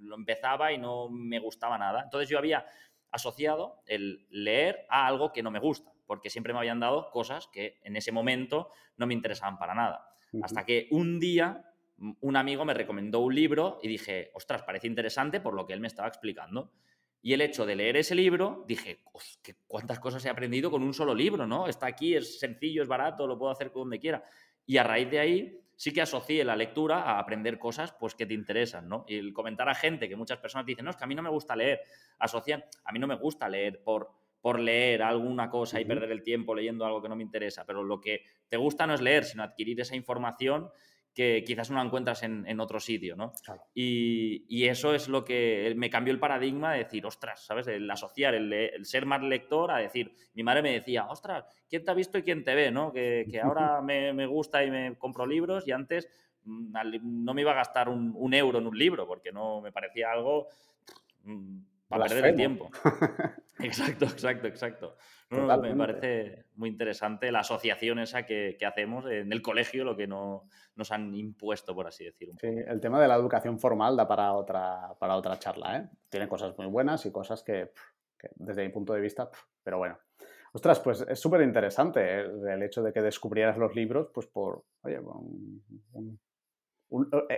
lo 0.00 0.14
empezaba 0.14 0.72
y 0.72 0.78
no 0.78 1.08
me 1.08 1.40
gustaba 1.40 1.76
nada. 1.76 2.02
Entonces 2.04 2.28
yo 2.28 2.38
había 2.38 2.64
asociado 3.10 3.82
el 3.86 4.26
leer 4.30 4.86
a 4.88 5.06
algo 5.06 5.32
que 5.32 5.42
no 5.42 5.50
me 5.50 5.58
gusta, 5.58 5.92
porque 6.06 6.30
siempre 6.30 6.52
me 6.52 6.58
habían 6.58 6.80
dado 6.80 7.10
cosas 7.10 7.48
que 7.48 7.78
en 7.84 7.96
ese 7.96 8.12
momento 8.12 8.70
no 8.96 9.06
me 9.06 9.14
interesaban 9.14 9.58
para 9.58 9.74
nada. 9.74 10.14
Hasta 10.42 10.64
que 10.64 10.88
un 10.90 11.18
día 11.18 11.64
un 12.20 12.36
amigo 12.36 12.64
me 12.64 12.74
recomendó 12.74 13.20
un 13.20 13.34
libro 13.34 13.78
y 13.82 13.88
dije, 13.88 14.30
ostras, 14.34 14.62
parece 14.62 14.86
interesante 14.86 15.40
por 15.40 15.54
lo 15.54 15.66
que 15.66 15.72
él 15.72 15.80
me 15.80 15.88
estaba 15.88 16.08
explicando. 16.08 16.70
Y 17.20 17.32
el 17.32 17.40
hecho 17.40 17.66
de 17.66 17.74
leer 17.74 17.96
ese 17.96 18.14
libro, 18.14 18.64
dije, 18.68 19.02
cuántas 19.66 19.98
cosas 19.98 20.24
he 20.24 20.28
aprendido 20.28 20.70
con 20.70 20.82
un 20.82 20.94
solo 20.94 21.14
libro, 21.14 21.46
¿no? 21.46 21.66
Está 21.66 21.86
aquí, 21.86 22.14
es 22.14 22.38
sencillo, 22.38 22.82
es 22.82 22.88
barato, 22.88 23.26
lo 23.26 23.36
puedo 23.36 23.50
hacer 23.50 23.72
donde 23.72 23.98
quiera. 23.98 24.24
Y 24.64 24.76
a 24.76 24.84
raíz 24.84 25.10
de 25.10 25.18
ahí 25.18 25.60
sí 25.78 25.92
que 25.92 26.02
asocié 26.02 26.44
la 26.44 26.56
lectura 26.56 27.02
a 27.02 27.20
aprender 27.20 27.56
cosas 27.56 27.92
pues, 27.92 28.16
que 28.16 28.26
te 28.26 28.34
interesan, 28.34 28.88
¿no? 28.88 29.04
Y 29.06 29.16
el 29.16 29.32
comentar 29.32 29.68
a 29.68 29.76
gente 29.76 30.08
que 30.08 30.16
muchas 30.16 30.38
personas 30.38 30.66
dicen, 30.66 30.84
no, 30.84 30.90
es 30.90 30.96
que 30.96 31.04
a 31.04 31.06
mí 31.06 31.14
no 31.14 31.22
me 31.22 31.30
gusta 31.30 31.54
leer, 31.54 31.80
asocian, 32.18 32.64
a 32.84 32.92
mí 32.92 32.98
no 32.98 33.06
me 33.06 33.14
gusta 33.14 33.48
leer 33.48 33.80
por, 33.84 34.10
por 34.40 34.58
leer 34.58 35.02
alguna 35.02 35.48
cosa 35.48 35.80
y 35.80 35.84
perder 35.84 36.10
el 36.10 36.24
tiempo 36.24 36.52
leyendo 36.52 36.84
algo 36.84 37.00
que 37.00 37.08
no 37.08 37.14
me 37.14 37.22
interesa, 37.22 37.64
pero 37.64 37.84
lo 37.84 38.00
que 38.00 38.24
te 38.48 38.56
gusta 38.56 38.88
no 38.88 38.94
es 38.94 39.00
leer, 39.00 39.24
sino 39.24 39.44
adquirir 39.44 39.80
esa 39.80 39.94
información 39.94 40.68
que 41.18 41.42
quizás 41.44 41.68
no 41.68 41.78
la 41.78 41.82
encuentras 41.82 42.22
en, 42.22 42.60
otro 42.60 42.78
sitio, 42.78 43.16
¿no? 43.16 43.32
Y, 43.74 44.68
eso 44.68 44.94
es 44.94 45.08
lo 45.08 45.24
que 45.24 45.74
me 45.76 45.90
cambió 45.90 46.14
el 46.14 46.20
paradigma 46.20 46.74
de 46.74 46.84
decir, 46.84 47.04
ostras, 47.04 47.44
¿sabes? 47.44 47.66
El 47.66 47.90
asociar, 47.90 48.36
el, 48.36 48.86
ser 48.86 49.04
más 49.04 49.20
lector 49.24 49.72
a 49.72 49.78
decir, 49.78 50.14
mi 50.34 50.44
madre 50.44 50.62
me 50.62 50.72
decía, 50.74 51.08
ostras, 51.08 51.44
¿quién 51.68 51.84
te 51.84 51.90
ha 51.90 51.94
visto 51.94 52.18
y 52.18 52.22
quién 52.22 52.44
te 52.44 52.54
ve, 52.54 52.70
¿no? 52.70 52.92
Que, 52.92 53.40
ahora 53.42 53.80
me, 53.82 54.26
gusta 54.26 54.62
y 54.62 54.70
me 54.70 54.96
compro 54.96 55.26
libros 55.26 55.66
y 55.66 55.72
antes 55.72 56.08
mm, 56.44 56.72
no 57.24 57.34
me 57.34 57.40
iba 57.40 57.50
a 57.50 57.56
gastar 57.56 57.88
un, 57.88 58.32
euro 58.32 58.60
en 58.60 58.68
un 58.68 58.78
libro 58.78 59.04
porque 59.04 59.32
no 59.32 59.60
me 59.60 59.72
parecía 59.72 60.12
algo 60.12 60.46
mm, 61.24 61.58
para 61.88 62.04
perder 62.06 62.26
el 62.26 62.36
tiempo. 62.36 62.70
exacto, 63.58 64.04
exacto, 64.04 64.46
exacto 64.46 64.96
me 65.30 65.76
parece 65.76 66.46
muy 66.54 66.70
interesante 66.70 67.30
la 67.30 67.40
asociación 67.40 67.98
esa 67.98 68.24
que, 68.24 68.56
hacemos 68.66 69.06
en 69.06 69.32
el 69.32 69.42
colegio, 69.42 69.84
lo 69.84 69.96
que 69.96 70.06
no, 70.06 70.48
nos 70.74 70.90
han 70.90 71.14
impuesto, 71.14 71.74
por 71.74 71.86
así 71.86 72.04
decirlo. 72.04 72.34
Sí, 72.40 72.48
el 72.48 72.80
tema 72.80 73.00
de 73.00 73.08
la 73.08 73.16
educación 73.16 73.58
formal 73.58 73.96
da 73.96 74.08
para 74.08 74.32
otra, 74.32 74.94
para 74.98 75.16
otra 75.16 75.38
charla. 75.38 75.78
¿eh? 75.78 75.88
Tiene 76.08 76.28
cosas 76.28 76.56
muy 76.56 76.66
buenas 76.66 77.04
y 77.06 77.12
cosas 77.12 77.42
que, 77.42 77.72
desde 78.36 78.64
mi 78.64 78.70
punto 78.70 78.94
de 78.94 79.00
vista, 79.00 79.30
pero 79.62 79.78
bueno. 79.78 79.98
Ostras, 80.52 80.80
pues 80.80 81.02
es 81.06 81.20
súper 81.20 81.42
interesante 81.42 82.00
¿eh? 82.00 82.26
el 82.50 82.62
hecho 82.62 82.82
de 82.82 82.92
que 82.92 83.02
descubrieras 83.02 83.58
los 83.58 83.74
libros, 83.74 84.08
pues 84.14 84.26
por, 84.26 84.64
oye, 84.82 84.98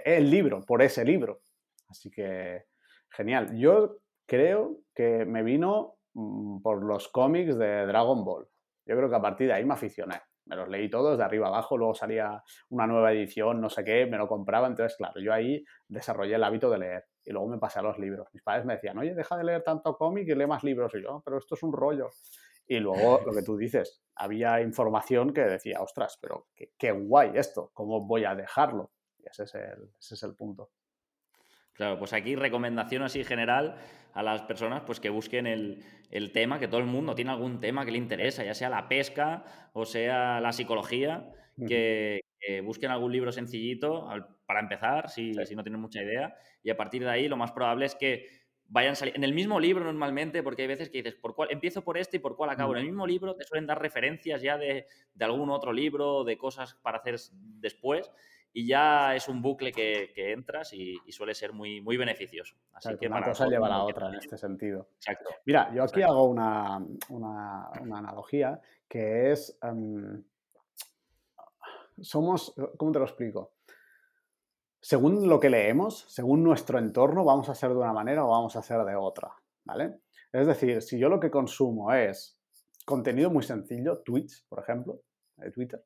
el 0.04 0.30
libro, 0.30 0.64
por 0.64 0.80
ese 0.82 1.04
libro. 1.04 1.42
Así 1.88 2.08
que, 2.08 2.66
genial. 3.10 3.56
Yo 3.58 3.98
creo 4.26 4.78
que 4.94 5.24
me 5.24 5.42
vino 5.42 5.96
por 6.12 6.84
los 6.84 7.08
cómics 7.08 7.56
de 7.56 7.86
Dragon 7.86 8.24
Ball. 8.24 8.48
Yo 8.86 8.96
creo 8.96 9.08
que 9.08 9.16
a 9.16 9.22
partir 9.22 9.48
de 9.48 9.54
ahí 9.54 9.64
me 9.64 9.74
aficioné. 9.74 10.20
Me 10.46 10.56
los 10.56 10.68
leí 10.68 10.90
todos 10.90 11.16
de 11.16 11.22
arriba 11.22 11.46
abajo, 11.46 11.78
luego 11.78 11.94
salía 11.94 12.42
una 12.70 12.86
nueva 12.86 13.12
edición, 13.12 13.60
no 13.60 13.70
sé 13.70 13.84
qué, 13.84 14.06
me 14.06 14.16
lo 14.16 14.26
compraba. 14.26 14.66
Entonces, 14.66 14.96
claro, 14.96 15.20
yo 15.20 15.32
ahí 15.32 15.64
desarrollé 15.86 16.34
el 16.34 16.42
hábito 16.42 16.70
de 16.70 16.78
leer 16.78 17.04
y 17.24 17.30
luego 17.30 17.48
me 17.48 17.58
pasé 17.58 17.78
a 17.78 17.82
los 17.82 17.98
libros. 17.98 18.28
Mis 18.32 18.42
padres 18.42 18.64
me 18.64 18.74
decían, 18.74 18.98
oye, 18.98 19.14
deja 19.14 19.36
de 19.36 19.44
leer 19.44 19.62
tanto 19.62 19.96
cómic 19.96 20.26
y 20.28 20.34
lee 20.34 20.46
más 20.46 20.64
libros. 20.64 20.92
Y 20.94 21.02
yo, 21.02 21.22
pero 21.24 21.38
esto 21.38 21.54
es 21.54 21.62
un 21.62 21.72
rollo. 21.72 22.08
Y 22.66 22.78
luego 22.78 23.20
lo 23.26 23.32
que 23.32 23.42
tú 23.42 23.56
dices, 23.56 24.02
había 24.16 24.60
información 24.60 25.32
que 25.32 25.42
decía, 25.42 25.80
ostras, 25.80 26.18
pero 26.20 26.48
qué, 26.54 26.92
guay 26.92 27.32
esto, 27.34 27.70
¿cómo 27.74 28.06
voy 28.06 28.24
a 28.24 28.34
dejarlo? 28.34 28.92
Y 29.18 29.28
ese 29.28 29.44
es 29.44 29.54
el, 29.54 29.90
ese 29.98 30.14
es 30.14 30.22
el 30.22 30.34
punto. 30.34 30.70
Claro, 31.74 31.98
pues 31.98 32.12
aquí 32.12 32.36
recomendación 32.36 33.02
así 33.02 33.24
general 33.24 33.76
a 34.12 34.22
las 34.22 34.42
personas 34.42 34.82
pues 34.84 35.00
que 35.00 35.08
busquen 35.08 35.46
el, 35.46 36.32
tema, 36.32 36.58
que 36.58 36.68
todo 36.68 36.80
el 36.80 36.86
mundo 36.86 37.14
tiene 37.14 37.30
algún 37.30 37.60
tema 37.60 37.84
que 37.84 37.92
le 37.92 37.98
interesa, 37.98 38.44
ya 38.44 38.54
sea 38.54 38.68
la 38.68 38.88
pesca 38.88 39.44
o 39.72 39.84
sea 39.84 40.40
la 40.40 40.52
psicología, 40.52 41.30
que, 41.66 42.20
busquen 42.64 42.90
algún 42.90 43.12
libro 43.12 43.30
sencillito 43.32 44.08
para 44.46 44.60
empezar, 44.60 45.10
si, 45.10 45.34
si, 45.44 45.54
no 45.54 45.62
tienen 45.62 45.80
mucha 45.80 46.02
idea, 46.02 46.34
y 46.62 46.70
a 46.70 46.76
partir 46.76 47.04
de 47.04 47.10
ahí 47.10 47.28
lo 47.28 47.36
más 47.36 47.52
probable 47.52 47.86
es 47.86 47.94
que 47.94 48.26
vayan 48.70 48.96
saliendo. 48.96 49.18
En 49.18 49.24
el 49.24 49.34
mismo 49.34 49.60
libro 49.60 49.84
normalmente, 49.84 50.42
porque 50.42 50.62
hay 50.62 50.68
veces 50.68 50.88
que 50.88 50.98
dices, 50.98 51.14
¿por 51.14 51.34
cuál? 51.34 51.50
empiezo 51.50 51.84
por 51.84 51.98
este 51.98 52.16
y 52.16 52.20
por 52.20 52.36
cuál 52.36 52.50
acabo. 52.50 52.72
En 52.72 52.80
el 52.80 52.86
mismo 52.86 53.06
libro 53.06 53.36
te 53.36 53.44
suelen 53.44 53.66
dar 53.66 53.80
referencias 53.80 54.40
ya 54.42 54.56
de, 54.56 54.86
de 55.14 55.24
algún 55.24 55.50
otro 55.50 55.72
libro, 55.72 56.24
de 56.24 56.38
cosas 56.38 56.74
para 56.82 56.98
hacer 56.98 57.16
después 57.60 58.10
y 58.52 58.66
ya 58.66 59.14
es 59.14 59.28
un 59.28 59.40
bucle 59.40 59.72
que, 59.72 60.12
entras 60.32 60.72
y, 60.72 60.96
suele 61.10 61.34
ser 61.34 61.52
muy, 61.52 61.80
muy 61.80 61.96
beneficioso. 61.96 62.56
Así 62.72 62.96
que 62.98 63.06
una 63.06 63.22
cosa 63.22 63.46
lleva 63.46 63.66
a 63.66 63.70
la 63.70 63.84
otra 63.84 64.08
en 64.08 64.16
este 64.16 64.36
sentido. 64.36 64.88
Exacto. 64.96 65.30
Mira, 65.44 65.72
yo 65.74 65.84
aquí 65.84 66.02
hago 66.02 66.24
una, 66.24 66.84
una, 67.10 67.68
analogía 67.68 68.60
que 68.88 69.32
es, 69.32 69.56
em, 69.62 70.22
somos, 72.00 72.54
¿cómo 72.76 72.92
te 72.92 72.98
lo 72.98 73.04
explico? 73.04 73.52
Según 74.80 75.28
lo 75.28 75.38
que 75.38 75.50
leemos, 75.50 76.06
según 76.08 76.42
nuestro 76.42 76.78
entorno, 76.78 77.24
vamos 77.24 77.48
a 77.48 77.54
ser 77.54 77.70
de 77.70 77.76
una 77.76 77.92
manera 77.92 78.24
o 78.24 78.30
vamos 78.30 78.56
a 78.56 78.62
ser 78.62 78.82
de 78.84 78.96
otra, 78.96 79.30
¿vale? 79.64 80.00
Es 80.32 80.46
decir, 80.46 80.80
si 80.80 80.98
yo 80.98 81.08
lo 81.08 81.20
que 81.20 81.30
consumo 81.30 81.92
es 81.92 82.38
contenido 82.84 83.30
muy 83.30 83.42
sencillo, 83.42 83.98
tweets, 83.98 84.44
por 84.48 84.60
ejemplo, 84.60 85.02
de 85.36 85.50
Twitter, 85.50 85.84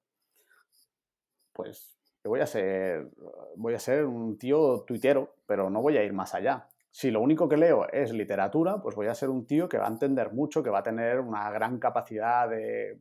pues 1.52 1.94
voy 2.28 2.40
a 2.40 2.46
ser, 2.46 3.08
voy 3.56 3.74
a 3.74 3.78
ser 3.78 4.04
un 4.06 4.38
tío 4.38 4.84
tuitero, 4.86 5.36
pero 5.46 5.70
no 5.70 5.82
voy 5.82 5.96
a 5.96 6.04
ir 6.04 6.12
más 6.12 6.34
allá. 6.34 6.68
Si 6.90 7.10
lo 7.10 7.20
único 7.20 7.48
que 7.48 7.56
leo 7.56 7.90
es 7.90 8.12
literatura, 8.12 8.80
pues 8.80 8.94
voy 8.94 9.08
a 9.08 9.14
ser 9.14 9.28
un 9.28 9.46
tío 9.46 9.68
que 9.68 9.78
va 9.78 9.86
a 9.86 9.90
entender 9.90 10.32
mucho, 10.32 10.62
que 10.62 10.70
va 10.70 10.78
a 10.78 10.82
tener 10.82 11.18
una 11.20 11.50
gran 11.50 11.78
capacidad 11.78 12.48
de, 12.48 13.00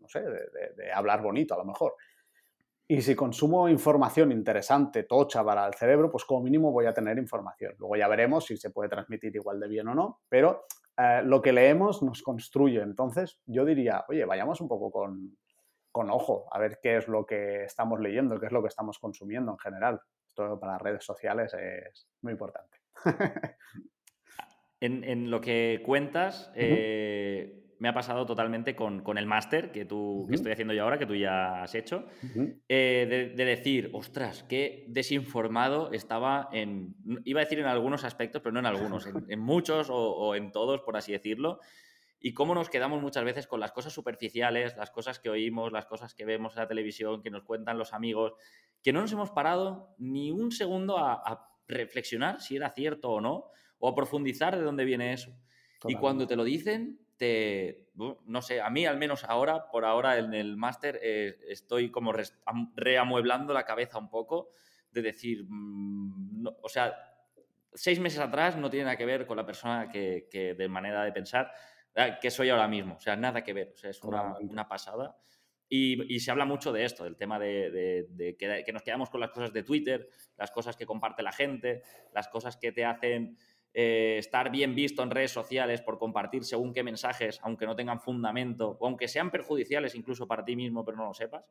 no 0.00 0.08
sé, 0.08 0.22
de, 0.22 0.92
hablar 0.92 1.20
bonito 1.20 1.54
a 1.54 1.58
lo 1.58 1.64
mejor. 1.64 1.94
Y 2.86 3.00
si 3.02 3.16
consumo 3.16 3.68
información 3.68 4.30
interesante, 4.30 5.02
tocha 5.02 5.42
para 5.42 5.66
el 5.66 5.74
cerebro, 5.74 6.10
pues 6.10 6.24
como 6.24 6.42
mínimo 6.42 6.70
voy 6.70 6.86
a 6.86 6.94
tener 6.94 7.18
información. 7.18 7.74
Luego 7.78 7.96
ya 7.96 8.08
veremos 8.08 8.44
si 8.44 8.56
se 8.56 8.70
puede 8.70 8.88
transmitir 8.88 9.34
igual 9.34 9.58
de 9.58 9.68
bien 9.68 9.88
o 9.88 9.94
no, 9.94 10.20
pero 10.28 10.66
eh, 10.96 11.22
lo 11.24 11.42
que 11.42 11.52
leemos 11.52 12.02
nos 12.02 12.22
construye. 12.22 12.82
Entonces 12.82 13.40
yo 13.46 13.64
diría, 13.64 14.04
oye, 14.08 14.24
vayamos 14.24 14.60
un 14.60 14.68
poco 14.68 14.92
con, 14.92 15.36
con 15.94 16.10
ojo 16.10 16.48
a 16.50 16.58
ver 16.58 16.80
qué 16.82 16.96
es 16.96 17.06
lo 17.06 17.24
que 17.24 17.62
estamos 17.62 18.00
leyendo, 18.00 18.40
qué 18.40 18.46
es 18.46 18.52
lo 18.52 18.60
que 18.60 18.66
estamos 18.66 18.98
consumiendo 18.98 19.52
en 19.52 19.58
general. 19.58 20.00
Esto 20.26 20.58
para 20.58 20.72
las 20.72 20.82
redes 20.82 21.04
sociales 21.04 21.54
es 21.54 22.08
muy 22.20 22.32
importante. 22.32 22.78
en, 24.80 25.30
lo 25.30 25.40
que 25.40 25.80
cuentas, 25.86 26.50
eh, 26.56 27.76
me 27.78 27.88
ha 27.88 27.94
pasado 27.94 28.26
totalmente 28.26 28.74
con, 28.74 29.04
el 29.16 29.26
máster 29.26 29.70
que, 29.70 29.84
tú, 29.84 30.26
estoy 30.32 30.50
haciendo 30.50 30.74
yo 30.74 30.82
ahora, 30.82 30.98
que 30.98 31.06
tú 31.06 31.14
ya 31.14 31.62
has 31.62 31.76
hecho, 31.76 32.06
eh, 32.68 33.32
de, 33.36 33.44
decir, 33.44 33.90
ostras, 33.92 34.42
qué 34.48 34.86
desinformado 34.88 35.92
estaba 35.92 36.48
en, 36.50 36.96
iba 37.24 37.40
a 37.40 37.44
decir 37.44 37.60
en 37.60 37.66
algunos 37.66 38.02
aspectos, 38.02 38.42
pero 38.42 38.52
no 38.52 38.58
en 38.58 38.66
algunos, 38.66 39.06
en, 39.28 39.38
muchos 39.38 39.86
o, 39.92 40.34
en 40.34 40.50
todos, 40.50 40.80
por 40.80 40.96
así 40.96 41.12
decirlo 41.12 41.60
y 42.26 42.32
cómo 42.32 42.54
nos 42.54 42.70
quedamos 42.70 43.02
muchas 43.02 43.22
veces 43.22 43.46
con 43.46 43.60
las 43.60 43.72
cosas 43.72 43.92
superficiales, 43.92 44.74
las 44.78 44.90
cosas 44.90 45.18
que 45.18 45.28
oímos, 45.28 45.72
las 45.72 45.84
cosas 45.84 46.14
que 46.14 46.24
vemos 46.24 46.54
en 46.54 46.62
la 46.62 46.66
televisión, 46.66 47.20
que 47.20 47.28
nos 47.28 47.44
cuentan 47.44 47.76
los 47.76 47.92
amigos, 47.92 48.32
que 48.82 48.94
no 48.94 49.02
nos 49.02 49.12
hemos 49.12 49.30
parado 49.30 49.94
ni 49.98 50.30
un 50.30 50.50
segundo 50.50 50.96
a, 50.96 51.50
reflexionar 51.68 52.40
si 52.40 52.56
era 52.56 52.70
cierto 52.70 53.10
o 53.10 53.20
no, 53.20 53.50
o 53.78 53.88
a 53.90 53.94
profundizar 53.94 54.56
de 54.56 54.62
dónde 54.62 54.86
viene 54.86 55.12
eso. 55.12 55.36
Y 55.86 55.96
cuando 55.96 56.26
te 56.26 56.34
lo 56.34 56.44
dicen, 56.44 56.98
te, 57.18 57.90
no 57.94 58.40
sé, 58.40 58.62
a 58.62 58.70
mí 58.70 58.86
al 58.86 58.96
menos 58.96 59.24
ahora, 59.24 59.70
por 59.70 59.84
ahora 59.84 60.16
en 60.16 60.32
el 60.32 60.56
máster, 60.56 60.98
eh, 61.02 61.36
estoy 61.48 61.90
como 61.90 62.14
reamueblando 62.74 63.52
la 63.52 63.66
cabeza 63.66 63.98
un 63.98 64.08
poco 64.08 64.52
de 64.90 65.02
decir, 65.02 65.44
mm, 65.46 66.46
o 66.62 66.68
sea, 66.70 66.94
seis 67.74 68.00
meses 68.00 68.20
atrás 68.20 68.56
no 68.56 68.70
tiene 68.70 68.84
nada 68.84 68.96
que 68.96 69.04
ver 69.04 69.26
con 69.26 69.36
la 69.36 69.44
persona 69.44 69.90
que, 69.90 70.26
que 70.30 70.54
de 70.54 70.68
manera 70.68 71.04
de 71.04 71.12
pensar 71.12 71.52
que 72.20 72.30
soy 72.30 72.50
ahora 72.50 72.68
mismo. 72.68 72.94
O 72.96 73.00
sea, 73.00 73.16
nada 73.16 73.42
que 73.42 73.52
ver. 73.52 73.72
O 73.74 73.76
sea, 73.76 73.90
es 73.90 74.02
una, 74.02 74.68
pasada. 74.68 75.16
Y, 75.68 76.20
se 76.20 76.30
habla 76.30 76.44
mucho 76.44 76.72
de 76.72 76.84
esto, 76.84 77.04
del 77.04 77.16
tema 77.16 77.38
de, 77.38 78.36
que, 78.38 78.72
nos 78.72 78.82
quedamos 78.82 79.10
con 79.10 79.20
las 79.20 79.30
cosas 79.30 79.52
de 79.52 79.62
Twitter, 79.62 80.08
las 80.36 80.50
cosas 80.50 80.76
que 80.76 80.86
comparte 80.86 81.22
la 81.22 81.32
gente, 81.32 81.82
las 82.12 82.28
cosas 82.28 82.56
que 82.56 82.72
te 82.72 82.84
hacen 82.84 83.36
eh, 83.72 84.16
estar 84.18 84.50
bien 84.50 84.74
visto 84.74 85.02
en 85.02 85.10
redes 85.10 85.32
sociales 85.32 85.82
por 85.82 85.98
compartir 85.98 86.44
según 86.44 86.72
qué 86.72 86.82
mensajes, 86.82 87.40
aunque 87.42 87.66
no 87.66 87.74
tengan 87.74 88.00
fundamento, 88.00 88.76
o 88.78 88.86
aunque 88.86 89.08
sean 89.08 89.30
perjudiciales 89.30 89.94
incluso 89.94 90.28
para 90.28 90.44
ti 90.44 90.54
mismo, 90.54 90.84
pero 90.84 90.96
no 90.98 91.06
lo 91.06 91.14
sepas. 91.14 91.44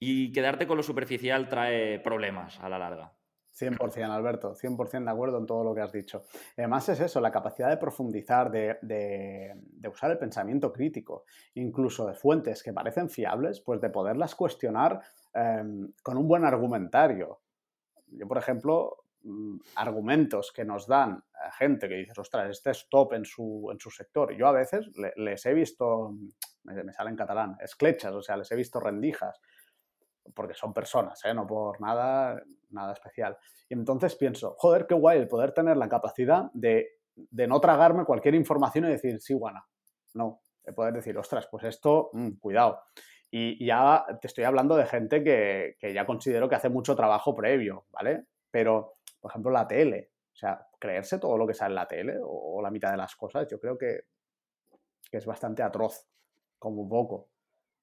Y 0.00 0.32
quedarte 0.32 0.66
con 0.66 0.76
lo 0.76 0.82
superficial 0.82 1.48
trae 1.48 1.98
problemas 2.00 2.58
a 2.60 2.68
la 2.68 2.78
larga. 2.78 3.17
100%, 3.58 4.10
Alberto, 4.10 4.54
100% 4.54 5.04
de 5.04 5.10
acuerdo 5.10 5.38
en 5.38 5.46
todo 5.46 5.64
lo 5.64 5.74
que 5.74 5.80
has 5.80 5.92
dicho. 5.92 6.24
Además 6.56 6.88
es 6.88 7.00
eso, 7.00 7.20
la 7.20 7.30
capacidad 7.30 7.68
de 7.68 7.76
profundizar, 7.76 8.50
de, 8.50 9.54
usar 9.90 10.10
el 10.10 10.18
pensamiento 10.18 10.72
crítico, 10.72 11.24
incluso 11.54 12.06
de 12.06 12.14
fuentes 12.14 12.62
que 12.62 12.72
parecen 12.72 13.10
fiables, 13.10 13.60
pues 13.60 13.80
de 13.80 13.90
poderlas 13.90 14.34
cuestionar 14.34 15.00
em, 15.34 15.92
con 16.02 16.16
un 16.16 16.28
buen 16.28 16.44
argumentario. 16.44 17.40
Yo, 18.06 18.26
por 18.26 18.38
ejemplo, 18.38 19.04
mm, 19.22 19.58
argumentos 19.76 20.52
que 20.52 20.64
nos 20.64 20.86
dan 20.86 21.22
gente 21.58 21.88
que 21.88 21.96
dice, 21.96 22.12
ostras, 22.20 22.50
este 22.50 22.70
es 22.70 22.88
top 22.88 23.14
en 23.14 23.24
su, 23.24 23.74
su 23.78 23.90
sector. 23.90 24.34
Yo 24.34 24.46
a 24.46 24.52
veces 24.52 24.90
les 25.16 25.46
he 25.46 25.54
visto, 25.54 26.14
me, 26.64 26.84
me 26.84 26.92
sale 26.92 27.10
en 27.10 27.16
catalán, 27.16 27.56
esclechas, 27.60 28.12
o 28.14 28.22
sea, 28.22 28.36
les 28.36 28.50
he 28.50 28.56
visto 28.56 28.80
rendijas 28.80 29.40
porque 30.34 30.54
son 30.54 30.72
personas, 30.72 31.24
¿eh? 31.24 31.34
no 31.34 31.46
por 31.46 31.80
nada, 31.80 32.42
nada 32.70 32.92
especial. 32.92 33.36
Y 33.68 33.74
entonces 33.74 34.16
pienso, 34.16 34.54
joder, 34.58 34.86
qué 34.86 34.94
guay 34.94 35.18
el 35.18 35.28
poder 35.28 35.52
tener 35.52 35.76
la 35.76 35.88
capacidad 35.88 36.50
de, 36.52 36.88
no 37.30 37.60
tragarme 37.60 38.04
cualquier 38.04 38.34
información 38.34 38.84
y 38.86 38.88
decir, 38.88 39.20
sí, 39.20 39.34
guana. 39.34 39.66
No, 40.14 40.40
de 40.64 40.72
poder 40.72 40.94
decir, 40.94 41.16
ostras, 41.18 41.48
pues 41.50 41.64
esto, 41.64 42.10
mm, 42.12 42.38
cuidado. 42.38 42.80
Y 43.30 43.66
ya 43.66 44.06
te 44.20 44.26
estoy 44.26 44.44
hablando 44.44 44.76
de 44.76 44.86
gente 44.86 45.22
que, 45.22 45.76
ya 45.92 46.06
considero 46.06 46.48
que 46.48 46.54
hace 46.54 46.70
mucho 46.70 46.96
trabajo 46.96 47.34
previo, 47.34 47.86
¿vale? 47.90 48.24
Pero, 48.50 48.94
por 49.20 49.30
ejemplo, 49.30 49.50
la 49.50 49.68
tele. 49.68 50.12
O 50.32 50.36
sea, 50.36 50.66
creerse 50.78 51.18
todo 51.18 51.36
lo 51.36 51.46
que 51.46 51.54
sale 51.54 51.72
en 51.72 51.74
la 51.74 51.88
tele 51.88 52.16
o, 52.22 52.62
la 52.62 52.70
mitad 52.70 52.90
de 52.90 52.96
las 52.96 53.16
cosas, 53.16 53.46
yo 53.50 53.58
creo 53.58 53.76
que, 53.76 54.02
que 55.10 55.18
es 55.18 55.26
bastante 55.26 55.62
atroz, 55.62 56.06
como 56.58 56.88
poco 56.88 57.28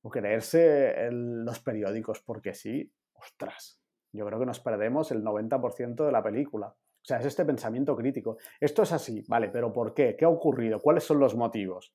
o 0.05 0.09
creerse 0.09 1.09
los 1.09 1.59
periódicos 1.61 2.21
porque 2.21 2.53
sí, 2.53 2.93
ostras, 3.13 3.81
yo 4.15 4.25
creo 4.25 4.39
que 4.39 4.45
nos 4.45 4.59
perdemos 4.59 5.11
el 5.11 5.23
90% 5.23 6.05
de 6.05 6.11
la 6.11 6.23
película. 6.23 6.67
O 6.67 7.07
sea, 7.07 7.19
es 7.19 7.25
este 7.25 7.45
pensamiento 7.45 7.95
crítico. 7.95 8.37
Esto 8.59 8.83
es 8.83 8.91
así, 8.91 9.23
vale, 9.27 9.49
pero 9.49 9.71
¿por 9.71 9.93
qué? 9.93 10.15
¿Qué 10.17 10.25
ha 10.25 10.29
ocurrido? 10.29 10.79
¿Cuáles 10.79 11.03
son 11.03 11.19
los 11.19 11.35
motivos? 11.35 11.93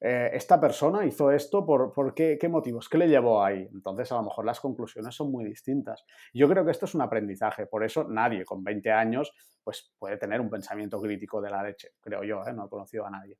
Eh, 0.00 0.30
esta 0.32 0.60
persona 0.60 1.04
hizo 1.04 1.30
esto 1.32 1.66
por, 1.66 1.92
por 1.92 2.14
qué, 2.14 2.38
qué, 2.40 2.48
motivos, 2.48 2.88
qué 2.88 2.98
le 2.98 3.08
llevó 3.08 3.42
ahí. 3.42 3.68
Entonces, 3.72 4.10
a 4.12 4.16
lo 4.16 4.24
mejor 4.24 4.44
las 4.44 4.60
conclusiones 4.60 5.14
son 5.14 5.30
muy 5.30 5.44
distintas. 5.44 6.04
Yo 6.32 6.48
creo 6.48 6.64
que 6.64 6.70
esto 6.70 6.86
es 6.86 6.94
un 6.94 7.02
aprendizaje, 7.02 7.66
por 7.66 7.84
eso 7.84 8.04
nadie 8.04 8.44
con 8.44 8.62
20 8.62 8.90
años 8.92 9.32
pues, 9.64 9.92
puede 9.98 10.16
tener 10.16 10.40
un 10.40 10.50
pensamiento 10.50 11.00
crítico 11.00 11.40
de 11.40 11.50
la 11.50 11.62
leche, 11.62 11.90
creo 12.00 12.22
yo, 12.22 12.42
¿eh? 12.46 12.52
no 12.52 12.66
he 12.66 12.68
conocido 12.68 13.06
a 13.06 13.10
nadie. 13.10 13.36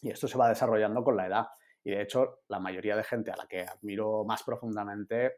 Y 0.00 0.10
esto 0.10 0.26
se 0.26 0.38
va 0.38 0.48
desarrollando 0.48 1.04
con 1.04 1.16
la 1.16 1.26
edad. 1.26 1.46
Y 1.84 1.90
de 1.90 2.02
hecho, 2.02 2.40
la 2.48 2.58
mayoría 2.58 2.96
de 2.96 3.04
gente 3.04 3.30
a 3.30 3.36
la 3.36 3.46
que 3.46 3.62
admiro 3.62 4.24
más 4.24 4.42
profundamente 4.42 5.36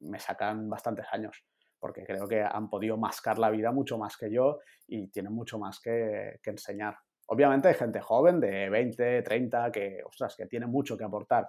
me 0.00 0.18
sacan 0.18 0.68
bastantes 0.68 1.06
años, 1.12 1.44
porque 1.78 2.04
creo 2.04 2.26
que 2.26 2.42
han 2.42 2.68
podido 2.68 2.96
mascar 2.96 3.38
la 3.38 3.50
vida 3.50 3.72
mucho 3.72 3.98
más 3.98 4.16
que 4.16 4.30
yo 4.30 4.58
y 4.86 5.08
tienen 5.08 5.32
mucho 5.32 5.58
más 5.58 5.80
que, 5.80 6.40
enseñar. 6.44 6.96
Obviamente 7.26 7.68
hay 7.68 7.74
gente 7.74 8.00
joven 8.00 8.40
de 8.40 8.70
20, 8.70 9.22
30 9.22 9.70
que, 9.70 10.00
ostras, 10.04 10.34
que 10.36 10.46
tiene 10.46 10.66
mucho 10.66 10.96
que 10.96 11.04
aportar, 11.04 11.46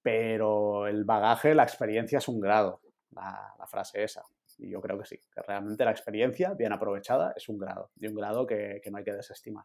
pero 0.00 0.86
el 0.86 1.04
bagaje, 1.04 1.54
la 1.54 1.64
experiencia 1.64 2.18
es 2.18 2.28
un 2.28 2.40
grado, 2.40 2.80
la, 3.10 3.54
frase 3.66 4.04
esa. 4.04 4.22
Y 4.58 4.70
yo 4.70 4.80
creo 4.80 4.98
que 4.98 5.04
sí, 5.04 5.18
que 5.32 5.42
realmente 5.42 5.84
la 5.84 5.90
experiencia 5.90 6.54
bien 6.54 6.72
aprovechada 6.72 7.32
es 7.36 7.48
un 7.48 7.58
grado, 7.58 7.90
y 7.96 8.06
un 8.06 8.14
grado 8.14 8.46
que, 8.46 8.80
no 8.90 8.98
hay 8.98 9.04
que 9.04 9.12
desestimar. 9.12 9.64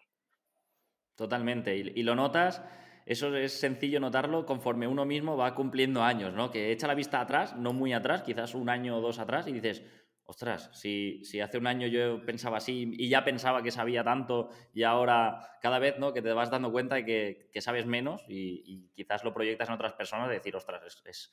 Totalmente, 1.16 1.76
y 1.76 2.02
lo 2.02 2.16
notas 2.16 2.64
eso 3.06 3.36
es 3.36 3.60
sencillo 3.60 3.99
notarlo 3.99 4.45
conforme 4.45 4.88
uno 4.88 5.06
mismo 5.06 5.38
va 5.38 5.56
cumpliendo 5.56 6.04
años, 6.04 6.34
¿no? 6.34 6.51
Que 6.51 6.72
echa 6.72 6.88
la 6.88 6.95
vista 6.95 7.20
atrás, 7.20 7.56
no 7.56 7.74
muy 7.74 7.93
atrás, 7.93 8.24
quizás 8.24 8.56
un 8.56 8.70
año 8.70 8.97
o 8.97 9.01
dos 9.01 9.20
atrás, 9.20 9.47
y 9.47 9.51
dices, 9.51 9.84
ostras, 10.26 10.70
si, 10.74 11.24
si, 11.26 11.41
hace 11.41 11.58
un 11.58 11.68
año 11.68 11.88
yo 11.88 12.26
pensaba 12.26 12.58
así 12.58 12.91
y 12.93 13.10
ya 13.10 13.24
pensaba 13.24 13.62
que 13.62 13.72
sabía 13.72 14.04
tanto 14.04 14.49
y 14.74 14.84
ahora 14.84 15.58
cada 15.62 15.80
vez 15.80 15.99
¿no? 15.99 16.14
que 16.14 16.22
te 16.22 16.32
vas 16.32 16.49
dando 16.49 16.72
cuenta 16.72 16.95
de 16.95 17.06
que, 17.06 17.49
que 17.51 17.62
sabes 17.62 17.86
menos 17.86 18.24
y, 18.28 18.89
quizás 18.95 19.24
lo 19.24 19.34
proyectas 19.34 19.68
en 19.68 19.76
otras 19.76 19.93
personas 19.93 20.30
de 20.30 20.36
decir, 20.36 20.56
ostras, 20.56 20.84
es, 20.86 21.01
es, 21.06 21.32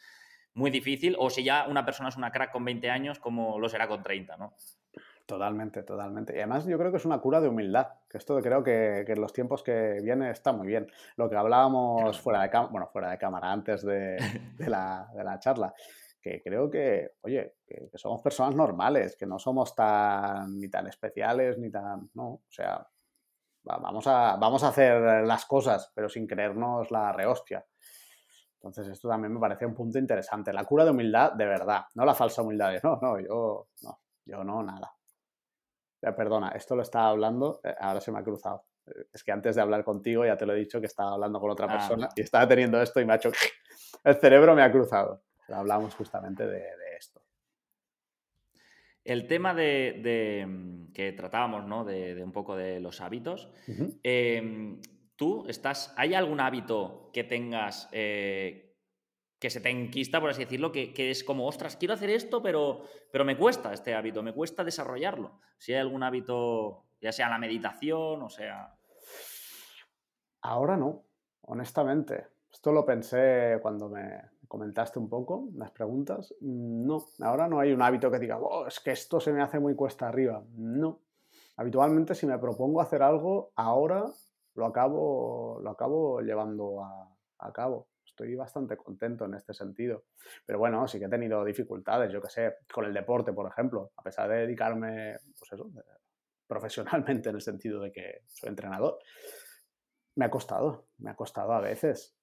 muy 0.53 0.71
difícil, 0.71 1.15
o 1.19 1.31
si 1.31 1.45
ya 1.45 1.67
una 1.69 1.85
persona 1.85 2.09
es 2.09 2.17
una 2.17 2.33
crack 2.33 2.51
con 2.51 2.65
20 2.65 2.91
años, 2.91 3.21
como 3.21 3.59
lo 3.61 3.69
será 3.69 3.87
con 3.87 4.03
30, 4.03 4.37
¿no? 4.37 4.55
Totalmente, 5.31 5.85
totalmente. 5.85 6.35
Y 6.35 6.39
además 6.39 6.67
yo 6.67 6.77
creo 6.77 6.91
que 6.91 6.97
es 6.97 7.05
una 7.05 7.21
cura 7.21 7.41
de 7.41 7.47
humildad, 7.47 7.87
que 8.09 8.19
esto 8.19 8.37
creo 8.41 8.65
que, 8.65 9.05
que 9.07 9.13
en 9.13 9.21
los 9.21 9.33
tiempos 9.33 9.63
que 9.63 10.01
vienen 10.03 10.29
está 10.29 10.51
muy 10.51 10.67
bien. 10.67 10.89
Lo 11.15 11.31
que 11.31 11.37
hablábamos 11.37 12.21
fuera 12.21 12.43
de, 12.43 12.51
bueno, 12.69 12.89
fuera 12.89 13.13
de 13.13 13.19
cámara, 13.19 13.53
antes 13.53 13.85
de, 13.85 14.17
de, 14.59 14.69
la, 14.69 15.09
de 15.15 15.23
la 15.23 15.39
charla, 15.39 15.73
que 16.21 16.43
creo 16.43 16.69
que, 16.69 17.13
oye, 17.23 17.59
que, 17.65 17.89
somos 17.95 18.21
personas 18.23 18.57
normales, 18.57 19.15
que 19.15 19.25
no 19.25 19.39
somos 19.39 19.73
tan 19.77 20.59
ni 20.59 20.69
tan 20.69 20.89
especiales, 20.89 21.59
ni 21.59 21.71
tan, 21.71 22.11
no, 22.15 22.27
o 22.31 22.43
sea, 22.49 22.85
vamos 23.63 24.09
a, 24.09 24.35
vamos 24.35 24.65
a 24.65 24.69
hacer 24.71 25.25
las 25.25 25.47
cosas, 25.47 25.93
pero 25.95 26.09
sin 26.09 26.27
creernos 26.27 26.91
la 26.91 27.13
rehostia. 27.13 27.65
Entonces, 28.55 28.89
esto 28.89 29.09
también 29.09 29.33
me 29.33 29.39
parece 29.39 29.65
un 29.65 29.77
punto 29.77 29.97
interesante. 29.97 30.53
La 30.53 30.65
cura 30.65 30.85
de 30.85 30.91
humildad, 30.91 31.35
de 31.35 31.47
verdad, 31.47 31.85
no 31.95 32.05
la 32.05 32.17
falsa 32.17 32.43
humildad 32.43 32.75
no, 32.83 32.99
no, 33.01 33.21
yo 33.21 33.69
no, 33.83 34.01
yo 34.25 34.43
no, 34.43 34.65
nada. 34.65 34.93
Perdona, 36.01 36.49
esto 36.51 36.75
lo 36.75 36.83
estaba 36.83 37.09
hablando, 37.09 37.61
eh, 37.63 37.75
ahora 37.79 38.01
se 38.01 38.11
me 38.11 38.19
ha 38.19 38.25
cruzado. 38.25 38.65
Eh, 38.87 39.07
es 39.13 39.23
que 39.23 39.33
antes 39.33 39.57
de 39.57 39.63
hablar 39.63 39.85
contigo 39.85 40.25
ya 40.25 40.37
te 40.37 40.47
lo 40.47 40.55
he 40.55 40.59
dicho 40.59 40.81
que 40.81 40.87
estaba 40.87 41.13
hablando 41.13 41.39
con 41.41 41.51
otra 41.51 41.67
ah. 41.67 41.73
persona 41.79 42.09
y 42.17 42.23
estaba 42.23 42.49
teniendo 42.49 42.81
esto 42.81 43.01
y 43.01 43.05
me 43.05 43.13
ha 43.13 43.17
hecho... 43.17 43.31
El 44.05 44.15
cerebro 44.17 44.55
me 44.55 44.63
ha 44.63 44.73
cruzado. 44.73 45.23
Hablamos 45.49 45.95
justamente 45.95 46.47
de, 46.47 46.65
esto. 46.99 47.21
El 49.05 49.27
tema 49.27 49.53
de, 49.53 50.47
mm, 50.47 50.93
que 50.93 51.13
tratábamos, 51.13 51.67
¿no? 51.67 51.85
De, 51.85 52.23
un 52.23 52.33
poco 52.33 52.57
de 52.57 52.81
los 52.81 53.01
hábitos. 53.01 53.51
Em, 54.03 54.81
¿Tú 55.17 55.45
estás. 55.49 55.93
¿Hay 55.99 56.15
algún 56.15 56.41
hábito 56.41 57.11
que 57.13 57.25
tengas 57.25 57.91
eh, 57.93 58.70
que 59.41 59.49
se 59.49 59.61
te 59.61 59.71
enquista, 59.71 60.21
por 60.21 60.29
así 60.31 60.45
decirlo, 60.45 60.71
que, 60.71 60.93
es 61.11 61.25
como, 61.25 61.47
ostras, 61.47 61.77
quiero 61.77 61.95
hacer 61.95 62.11
esto, 62.11 62.43
pero, 62.43 62.83
pero 63.11 63.25
me 63.25 63.39
cuesta 63.39 63.73
este 63.73 63.95
hábito, 63.95 64.23
me 64.23 64.35
cuesta 64.35 64.63
desarrollarlo. 64.63 65.41
Si 65.57 65.73
hay 65.73 65.81
algún 65.81 66.03
hábito, 66.03 66.85
ya 67.01 67.11
sea 67.11 67.31
la 67.31 67.39
meditación, 67.39 68.23
o 68.23 68.29
sea... 68.29 68.77
Ahora 70.43 70.77
no, 70.77 71.05
honestamente. 71.41 72.27
Esto 72.53 72.71
lo 72.73 72.85
pensé 72.85 73.59
cuando 73.63 73.89
me 73.89 74.21
comentaste 74.47 74.99
un 74.99 75.09
poco 75.09 75.49
las 75.55 75.71
preguntas. 75.71 76.35
No, 76.43 76.99
ahora 77.21 77.49
no 77.49 77.61
hay 77.61 77.73
un 77.73 77.81
hábito 77.81 78.11
que 78.11 78.19
diga, 78.19 78.39
oh, 78.39 78.67
es 78.67 78.79
que 78.81 78.91
esto 78.91 79.21
se 79.21 79.33
me 79.33 79.43
hace 79.43 79.59
muy 79.59 79.75
cuesta 79.75 80.09
arriba. 80.09 80.45
No. 80.57 81.01
Habitualmente 81.57 82.15
si 82.15 82.27
me 82.27 82.39
propongo 82.39 82.83
hacer 82.83 83.03
algo, 83.03 83.53
ahora 83.55 84.05
lo 84.55 84.67
acabo, 84.67 85.61
lo 85.63 85.71
acabo 85.71 86.21
llevando 86.21 86.83
a 87.39 87.53
cabo 87.53 87.90
estoy 88.21 88.35
bastante 88.35 88.77
contento 88.77 89.25
en 89.25 89.35
este 89.35 89.55
sentido. 89.55 90.05
Pero 90.45 90.59
bueno, 90.59 90.87
sí 90.87 90.99
que 90.99 91.07
he 91.07 91.09
tenido 91.09 91.45
dificultades, 91.45 92.13
yo 92.13 92.21
que 92.21 92.29
sé, 92.29 92.57
con 92.73 92.85
el 92.85 92.93
deporte, 92.93 93.33
por 93.33 93.51
ejemplo, 93.51 93.93
a 93.97 94.03
pesar 94.03 94.29
de 94.29 94.37
dedicarme, 94.47 95.17
pues 95.39 95.53
eso, 95.53 95.71
profesionalmente 96.47 97.31
en 97.31 97.37
el 97.37 97.41
sentido 97.41 97.81
de 97.81 97.93
que 97.93 98.23
soy 98.27 98.51
entrenador, 98.51 98.99
me 100.17 100.27
ha 100.27 100.31
costado, 100.31 100.89
me 100.99 101.11
ha 101.11 101.17
costado 101.17 101.53
a 101.53 101.61
veces. 101.61 102.17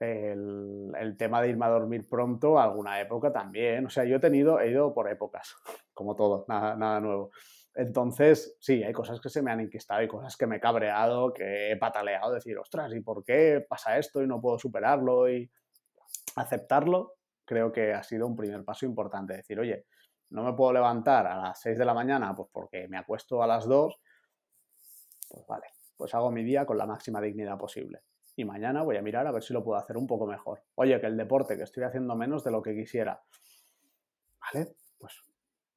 El, 0.00 0.92
el, 0.96 1.16
tema 1.16 1.42
de 1.42 1.48
irme 1.48 1.66
a 1.66 1.70
dormir 1.70 2.08
pronto, 2.08 2.60
alguna 2.60 3.00
época 3.00 3.32
también. 3.32 3.86
O 3.86 3.90
sea, 3.90 4.04
yo 4.04 4.16
he 4.16 4.20
tenido, 4.20 4.60
he 4.60 4.70
ido 4.70 4.94
por 4.94 5.10
épocas, 5.10 5.56
como 5.92 6.14
todo, 6.14 6.44
nada, 6.46 6.76
nada 6.76 7.00
nuevo. 7.00 7.30
Entonces, 7.78 8.56
sí, 8.58 8.82
hay 8.82 8.92
cosas 8.92 9.20
que 9.20 9.28
se 9.28 9.40
me 9.40 9.52
han 9.52 9.60
inquistado, 9.60 10.00
hay 10.00 10.08
cosas 10.08 10.36
que 10.36 10.48
me 10.48 10.56
he 10.56 10.60
cabreado, 10.60 11.32
que 11.32 11.70
he 11.70 11.76
pataleado, 11.76 12.32
decir, 12.32 12.58
ostras, 12.58 12.92
¿y 12.92 12.98
por 12.98 13.22
qué 13.22 13.64
pasa 13.68 13.96
esto 13.96 14.20
y 14.20 14.26
no 14.26 14.40
puedo 14.40 14.58
superarlo? 14.58 15.30
Y 15.30 15.48
aceptarlo, 16.34 17.14
creo 17.44 17.70
que 17.70 17.94
ha 17.94 18.02
sido 18.02 18.26
un 18.26 18.34
primer 18.34 18.64
paso 18.64 18.84
importante. 18.84 19.36
Decir, 19.36 19.60
oye, 19.60 19.86
no 20.30 20.42
me 20.42 20.54
puedo 20.54 20.72
levantar 20.72 21.28
a 21.28 21.36
las 21.36 21.60
6 21.60 21.78
de 21.78 21.84
la 21.84 21.94
mañana, 21.94 22.34
pues 22.34 22.48
porque 22.52 22.88
me 22.88 22.98
acuesto 22.98 23.44
a 23.44 23.46
las 23.46 23.64
2, 23.64 23.96
pues 25.28 25.46
vale, 25.46 25.68
pues 25.96 26.12
hago 26.16 26.32
mi 26.32 26.42
día 26.42 26.66
con 26.66 26.78
la 26.78 26.84
máxima 26.84 27.20
dignidad 27.20 27.56
posible. 27.56 28.00
Y 28.34 28.44
mañana 28.44 28.82
voy 28.82 28.96
a 28.96 29.02
mirar 29.02 29.24
a 29.28 29.30
ver 29.30 29.44
si 29.44 29.52
lo 29.52 29.62
puedo 29.62 29.78
hacer 29.78 29.96
un 29.96 30.08
poco 30.08 30.26
mejor. 30.26 30.64
Oye, 30.74 31.00
que 31.00 31.06
el 31.06 31.16
deporte, 31.16 31.56
que 31.56 31.62
estoy 31.62 31.84
haciendo 31.84 32.16
menos 32.16 32.42
de 32.42 32.50
lo 32.50 32.60
que 32.60 32.74
quisiera. 32.74 33.22
Vale, 34.40 34.74
pues 34.98 35.27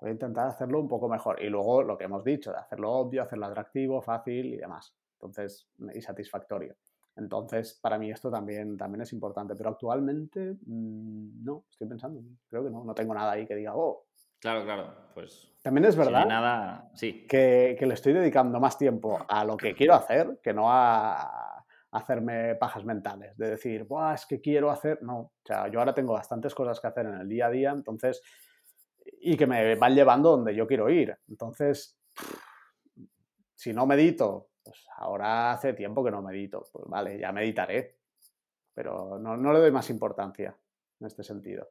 voy 0.02 0.10
a 0.10 0.14
intentar 0.14 0.48
hacerlo 0.48 0.80
un 0.80 0.88
poco 0.88 1.08
mejor. 1.08 1.42
Y 1.42 1.48
luego 1.48 1.84
lo 1.84 1.98
que 1.98 2.06
hemos 2.06 2.24
dicho, 2.24 2.52
de 2.52 2.58
hacerlo 2.58 2.92
obvio, 2.92 3.22
hacerlo 3.22 3.46
atractivo, 3.46 4.02
fácil 4.02 4.54
y 4.54 4.58
demás. 4.58 4.94
Entonces, 5.14 5.70
y 5.94 6.02
satisfactorio. 6.02 6.76
Entonces, 7.16 7.78
para 7.80 8.00
mí 8.00 8.10
esto 8.10 8.32
también, 8.32 8.78
también 8.78 9.02
es 9.02 9.14
importante. 9.14 9.56
Pero 9.56 9.70
actualmente, 9.70 10.58
mm, 10.66 11.44
no, 11.44 11.66
estoy 11.70 11.88
pensando, 11.88 12.22
creo 12.48 12.64
que 12.64 12.72
no, 12.72 12.84
no 12.84 12.94
tengo 12.96 13.14
nada 13.14 13.34
ahí 13.34 13.46
que 13.46 13.56
diga, 13.56 13.76
oh. 13.76 14.06
Claro, 14.40 14.64
claro, 14.64 14.92
pues. 15.14 15.54
También 15.62 15.86
es 15.86 15.96
verdad 15.96 16.26
nada, 16.26 16.90
sí. 16.96 17.28
que, 17.28 17.76
que, 17.78 17.86
le 17.86 17.94
estoy 17.94 18.14
dedicando 18.14 18.60
más 18.60 18.76
tiempo 18.76 19.20
a 19.30 19.46
lo 19.46 19.56
que 19.56 19.76
quiero 19.76 19.94
hacer 19.94 20.40
que 20.42 20.52
no 20.52 20.72
a 20.72 21.64
hacerme 21.92 22.56
pajas 22.56 22.84
mentales, 22.84 23.38
de 23.38 23.52
decir, 23.52 23.84
Buah, 23.84 24.16
es 24.16 24.26
que 24.26 24.42
quiero 24.42 24.72
hacer. 24.72 25.04
No, 25.04 25.20
o 25.20 25.32
sea, 25.46 25.68
yo 25.68 25.78
ahora 25.78 25.94
tengo 25.94 26.14
bastantes 26.14 26.56
cosas 26.56 26.80
que 26.80 26.88
hacer 26.88 27.06
en 27.06 27.20
el 27.20 27.28
día 27.28 27.48
a 27.48 27.52
día, 27.52 27.70
entonces 27.70 28.24
y 29.06 29.38
que 29.38 29.48
me 29.48 29.76
van 29.76 29.96
llevando 29.96 30.32
donde 30.32 30.56
yo 30.56 30.68
quiero 30.68 30.90
ir. 30.90 31.16
Entonces, 31.28 31.98
si 33.56 33.74
no 33.74 33.86
medito, 33.86 34.50
pues 34.64 34.86
ahora 34.98 35.52
hace 35.52 35.74
tiempo 35.74 36.04
que 36.04 36.12
no 36.12 36.22
medito, 36.22 36.66
pues 36.72 36.86
vale, 36.88 37.20
ya 37.20 37.32
meditaré, 37.32 37.98
pero 38.74 39.20
no, 39.20 39.38
no 39.38 39.54
le 39.54 39.60
doy 39.60 39.72
más 39.72 39.90
importancia 39.90 40.56
en 41.00 41.08
este 41.08 41.24
sentido. 41.24 41.70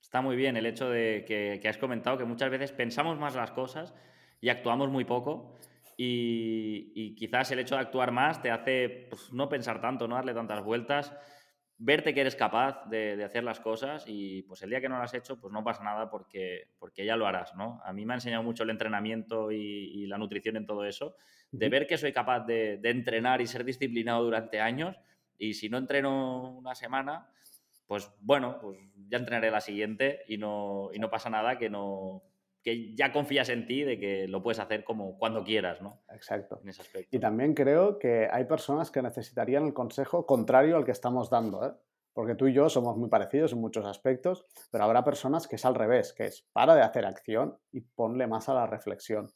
Está 0.00 0.20
muy 0.20 0.36
bien 0.36 0.56
el 0.56 0.66
hecho 0.66 0.90
de 0.90 1.24
que, 1.26 1.68
has 1.68 1.78
comentado 1.78 2.18
que 2.18 2.24
muchas 2.24 2.50
veces 2.50 2.72
pensamos 2.72 3.18
más 3.18 3.34
las 3.34 3.52
cosas 3.52 3.94
y 4.40 4.48
actuamos 4.48 4.90
muy 4.90 5.04
poco. 5.04 5.56
Y, 5.96 6.92
y 6.94 7.14
quizás 7.14 7.50
el 7.50 7.60
hecho 7.60 7.76
de 7.76 7.82
actuar 7.82 8.10
más 8.10 8.42
te 8.42 8.50
hace 8.50 9.06
pues, 9.10 9.32
no 9.32 9.48
pensar 9.48 9.80
tanto, 9.80 10.08
no 10.08 10.16
darle 10.16 10.34
tantas 10.34 10.64
vueltas 10.64 11.12
verte 11.84 12.14
que 12.14 12.20
eres 12.20 12.36
capaz 12.36 12.84
de, 12.88 13.22
hacer 13.24 13.42
las 13.42 13.58
cosas 13.58 14.04
y 14.06 14.42
pues 14.42 14.62
el 14.62 14.70
día 14.70 14.80
que 14.80 14.88
no 14.88 14.98
lo 14.98 15.02
has 15.02 15.14
hecho, 15.14 15.40
pues 15.40 15.52
no 15.52 15.64
pasa 15.64 15.82
nada 15.82 16.08
porque, 16.08 16.68
porque 16.78 17.04
ya 17.04 17.16
lo 17.16 17.26
harás, 17.26 17.56
¿no? 17.56 17.80
A 17.84 17.92
mí 17.92 18.06
me 18.06 18.12
ha 18.12 18.16
enseñado 18.16 18.44
mucho 18.44 18.62
el 18.62 18.70
entrenamiento 18.70 19.50
y, 19.50 20.06
la 20.06 20.16
nutrición 20.16 20.56
en 20.56 20.66
todo 20.66 20.84
eso, 20.84 21.16
de 21.50 21.68
ver 21.68 21.86
que 21.88 21.98
soy 21.98 22.12
capaz 22.12 22.46
de, 22.46 22.80
entrenar 22.84 23.40
y 23.40 23.48
ser 23.48 23.64
disciplinado 23.64 24.22
durante 24.22 24.60
años 24.60 24.96
y 25.38 25.54
si 25.54 25.68
no 25.68 25.78
entreno 25.78 26.52
una 26.52 26.74
semana, 26.76 27.28
pues 27.86 28.08
bueno, 28.20 28.58
pues 28.60 28.78
ya 29.08 29.18
entrenaré 29.18 29.50
la 29.50 29.60
siguiente 29.60 30.20
y 30.28 30.38
no, 30.38 30.90
y 30.92 31.00
no 31.00 31.10
pasa 31.10 31.30
nada 31.30 31.58
que 31.58 31.68
no, 31.68 32.22
que 32.62 32.94
ya 32.94 33.12
confías 33.12 33.48
en 33.48 33.66
ti 33.66 33.82
de 33.82 33.98
que 33.98 34.28
lo 34.28 34.42
puedes 34.42 34.60
hacer 34.60 34.84
como 34.84 35.18
cuando 35.18 35.42
quieras, 35.42 35.82
¿no? 35.82 36.02
Exacto. 36.10 36.60
En 36.62 36.68
ese 36.68 36.82
aspecto. 36.82 37.16
Y 37.16 37.20
también 37.20 37.54
creo 37.54 37.98
que 37.98 38.28
hay 38.30 38.44
personas 38.44 38.90
que 38.90 39.02
necesitarían 39.02 39.66
el 39.66 39.74
consejo 39.74 40.26
contrario 40.26 40.76
al 40.76 40.84
que 40.84 40.92
estamos 40.92 41.28
dando, 41.28 41.66
¿eh? 41.66 41.72
Porque 42.14 42.34
tú 42.34 42.46
y 42.46 42.52
yo 42.52 42.68
somos 42.68 42.96
muy 42.96 43.08
parecidos 43.08 43.52
en 43.52 43.60
muchos 43.60 43.86
aspectos, 43.86 44.44
pero 44.70 44.84
habrá 44.84 45.02
personas 45.02 45.48
que 45.48 45.56
es 45.56 45.64
al 45.64 45.74
revés, 45.74 46.12
que 46.12 46.26
es 46.26 46.46
para 46.52 46.74
de 46.74 46.82
hacer 46.82 47.06
acción 47.06 47.56
y 47.72 47.80
ponle 47.80 48.26
más 48.26 48.48
a 48.50 48.54
la 48.54 48.66
reflexión. 48.66 49.28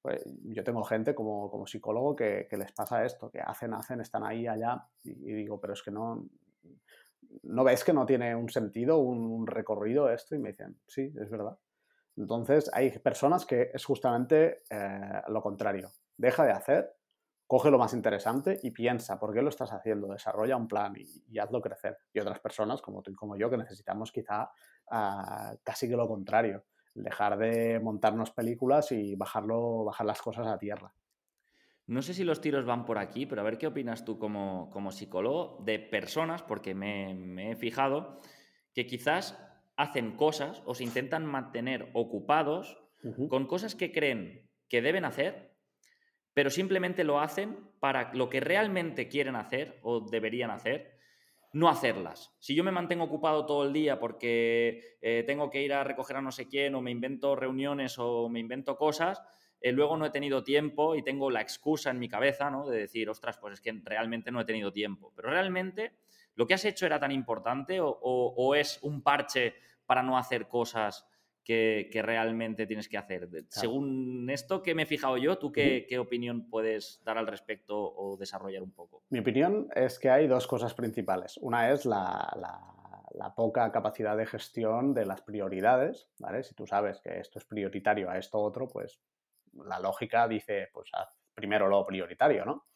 Pues 0.00 0.24
yo 0.44 0.64
tengo 0.64 0.82
gente 0.82 1.14
como, 1.14 1.50
como 1.50 1.66
psicólogo 1.66 2.16
que, 2.16 2.46
que, 2.48 2.56
les 2.56 2.72
pasa 2.72 3.04
esto, 3.04 3.30
que 3.30 3.40
hacen, 3.40 3.74
hacen, 3.74 4.00
están 4.00 4.24
ahí, 4.24 4.46
allá, 4.46 4.82
y, 5.04 5.12
digo, 5.12 5.60
pero 5.60 5.74
es 5.74 5.82
que 5.82 5.90
no, 5.90 6.26
¿no 7.42 7.64
ves 7.64 7.84
que 7.84 7.92
no 7.92 8.06
tiene 8.06 8.34
un 8.34 8.48
sentido, 8.48 8.98
un 8.98 9.46
recorrido 9.46 10.10
esto? 10.10 10.34
Y 10.34 10.38
me 10.38 10.52
dicen, 10.52 10.80
sí, 10.86 11.12
es 11.14 11.28
verdad. 11.28 11.58
Entonces, 12.20 12.70
hay 12.74 12.90
personas 12.98 13.46
que 13.46 13.70
es 13.72 13.82
justamente 13.82 14.62
eh, 14.68 15.22
lo 15.28 15.40
contrario. 15.40 15.90
Deja 16.18 16.44
de 16.44 16.52
hacer, 16.52 16.92
coge 17.46 17.70
lo 17.70 17.78
más 17.78 17.94
interesante 17.94 18.60
y 18.62 18.72
piensa 18.72 19.18
por 19.18 19.32
qué 19.32 19.40
lo 19.40 19.48
estás 19.48 19.72
haciendo, 19.72 20.08
desarrolla 20.08 20.54
un 20.54 20.68
plan 20.68 20.92
y, 20.96 21.38
hazlo 21.38 21.62
crecer. 21.62 21.96
Y 22.12 22.20
otras 22.20 22.38
personas, 22.40 22.82
como 22.82 23.00
tú 23.00 23.10
y 23.10 23.14
como 23.14 23.36
yo, 23.36 23.48
que 23.48 23.56
necesitamos 23.56 24.12
quizá 24.12 24.50
ah, 24.90 25.54
casi 25.64 25.88
que 25.88 25.96
lo 25.96 26.06
contrario, 26.06 26.64
dejar 26.94 27.38
de 27.38 27.80
montarnos 27.80 28.32
películas 28.32 28.92
y 28.92 29.16
bajarlo, 29.16 29.84
bajar 29.84 30.06
las 30.06 30.20
cosas 30.20 30.46
a 30.46 30.58
tierra. 30.58 30.92
No 31.86 32.02
sé 32.02 32.12
si 32.12 32.22
los 32.22 32.42
tiros 32.42 32.66
van 32.66 32.84
por 32.84 32.98
aquí, 32.98 33.24
pero 33.24 33.40
a 33.40 33.44
ver 33.44 33.56
qué 33.56 33.66
opinas 33.66 34.04
tú 34.04 34.18
como, 34.18 34.68
como 34.68 34.92
psicólogo 34.92 35.62
de 35.64 35.78
personas, 35.78 36.42
porque 36.42 36.74
me, 36.74 37.14
me 37.14 37.52
he 37.52 37.56
fijado 37.56 38.20
que 38.74 38.86
quizás 38.86 39.49
hacen 39.80 40.12
cosas 40.12 40.62
o 40.66 40.74
se 40.74 40.84
intentan 40.84 41.24
mantener 41.24 41.88
ocupados 41.94 42.78
con 43.30 43.46
cosas 43.46 43.74
que 43.74 43.92
creen 43.92 44.50
que 44.68 44.82
deben 44.82 45.06
hacer, 45.06 45.56
pero 46.34 46.50
simplemente 46.50 47.02
lo 47.02 47.18
hacen 47.18 47.56
para 47.80 48.12
lo 48.12 48.28
que 48.28 48.40
realmente 48.40 49.08
quieren 49.08 49.36
hacer 49.36 49.80
o 49.82 50.00
deberían 50.00 50.50
hacer 50.50 50.98
no 51.52 51.68
hacerlas. 51.68 52.36
Si 52.38 52.54
yo 52.54 52.62
me 52.62 52.70
mantengo 52.70 53.04
ocupado 53.04 53.46
todo 53.46 53.64
el 53.64 53.72
día 53.72 53.98
porque 53.98 54.98
eh, 55.00 55.24
tengo 55.26 55.48
que 55.50 55.62
ir 55.62 55.72
a 55.72 55.82
recoger 55.82 56.18
a 56.18 56.20
no 56.20 56.30
sé 56.30 56.46
quién 56.46 56.74
o 56.74 56.82
me 56.82 56.90
invento 56.90 57.34
reuniones 57.34 57.98
o 57.98 58.28
me 58.28 58.38
invento 58.38 58.76
cosas, 58.76 59.20
eh, 59.62 59.72
luego 59.72 59.96
no 59.96 60.04
he 60.04 60.10
tenido 60.10 60.44
tiempo 60.44 60.94
y 60.94 61.02
tengo 61.02 61.30
la 61.30 61.40
excusa 61.40 61.90
en 61.90 61.98
mi 61.98 62.08
cabeza, 62.08 62.50
¿no? 62.50 62.68
De 62.68 62.80
decir, 62.80 63.08
ostras, 63.08 63.38
pues 63.38 63.54
es 63.54 63.60
que 63.62 63.72
realmente 63.82 64.30
no 64.30 64.42
he 64.42 64.44
tenido 64.44 64.70
tiempo. 64.70 65.12
Pero 65.16 65.30
realmente, 65.30 65.94
¿lo 66.34 66.46
que 66.46 66.54
has 66.54 66.64
hecho 66.66 66.84
era 66.84 67.00
tan 67.00 67.12
importante 67.12 67.78
o 67.80 68.54
es 68.54 68.78
un 68.82 69.02
parche 69.02 69.54
para 69.90 70.04
no 70.04 70.16
hacer 70.16 70.46
cosas 70.46 71.04
que, 71.44 71.90
realmente 72.04 72.64
tienes 72.64 72.88
que 72.88 72.96
hacer. 72.96 73.28
Según 73.48 74.30
esto 74.30 74.62
que 74.62 74.72
me 74.72 74.82
he 74.84 74.86
fijado 74.86 75.16
yo, 75.16 75.36
¿tú 75.36 75.50
qué, 75.50 75.98
opinión 75.98 76.48
puedes 76.48 77.02
dar 77.02 77.18
al 77.18 77.26
respecto 77.26 77.76
o 77.76 78.16
desarrollar 78.16 78.62
un 78.62 78.70
poco? 78.70 79.02
Mi 79.10 79.18
opinión 79.18 79.68
es 79.74 79.98
que 79.98 80.08
hay 80.08 80.28
dos 80.28 80.46
cosas 80.46 80.74
principales. 80.74 81.38
Una 81.38 81.72
es 81.72 81.86
la, 81.86 82.30
poca 83.34 83.72
capacidad 83.72 84.16
de 84.16 84.26
gestión 84.26 84.94
de 84.94 85.06
las 85.06 85.22
prioridades, 85.22 86.08
¿vale? 86.20 86.44
Si 86.44 86.54
tú 86.54 86.68
sabes 86.68 87.00
que 87.00 87.18
esto 87.18 87.40
es 87.40 87.44
prioritario 87.44 88.10
a 88.10 88.16
esto 88.16 88.38
otro, 88.38 88.68
pues 88.68 89.02
la 89.54 89.80
lógica 89.80 90.28
dice, 90.28 90.68
pues 90.72 90.88
haz 90.92 91.08
primero 91.34 91.66
lo 91.66 91.84
prioritario, 91.84 92.44
¿no? 92.44 92.68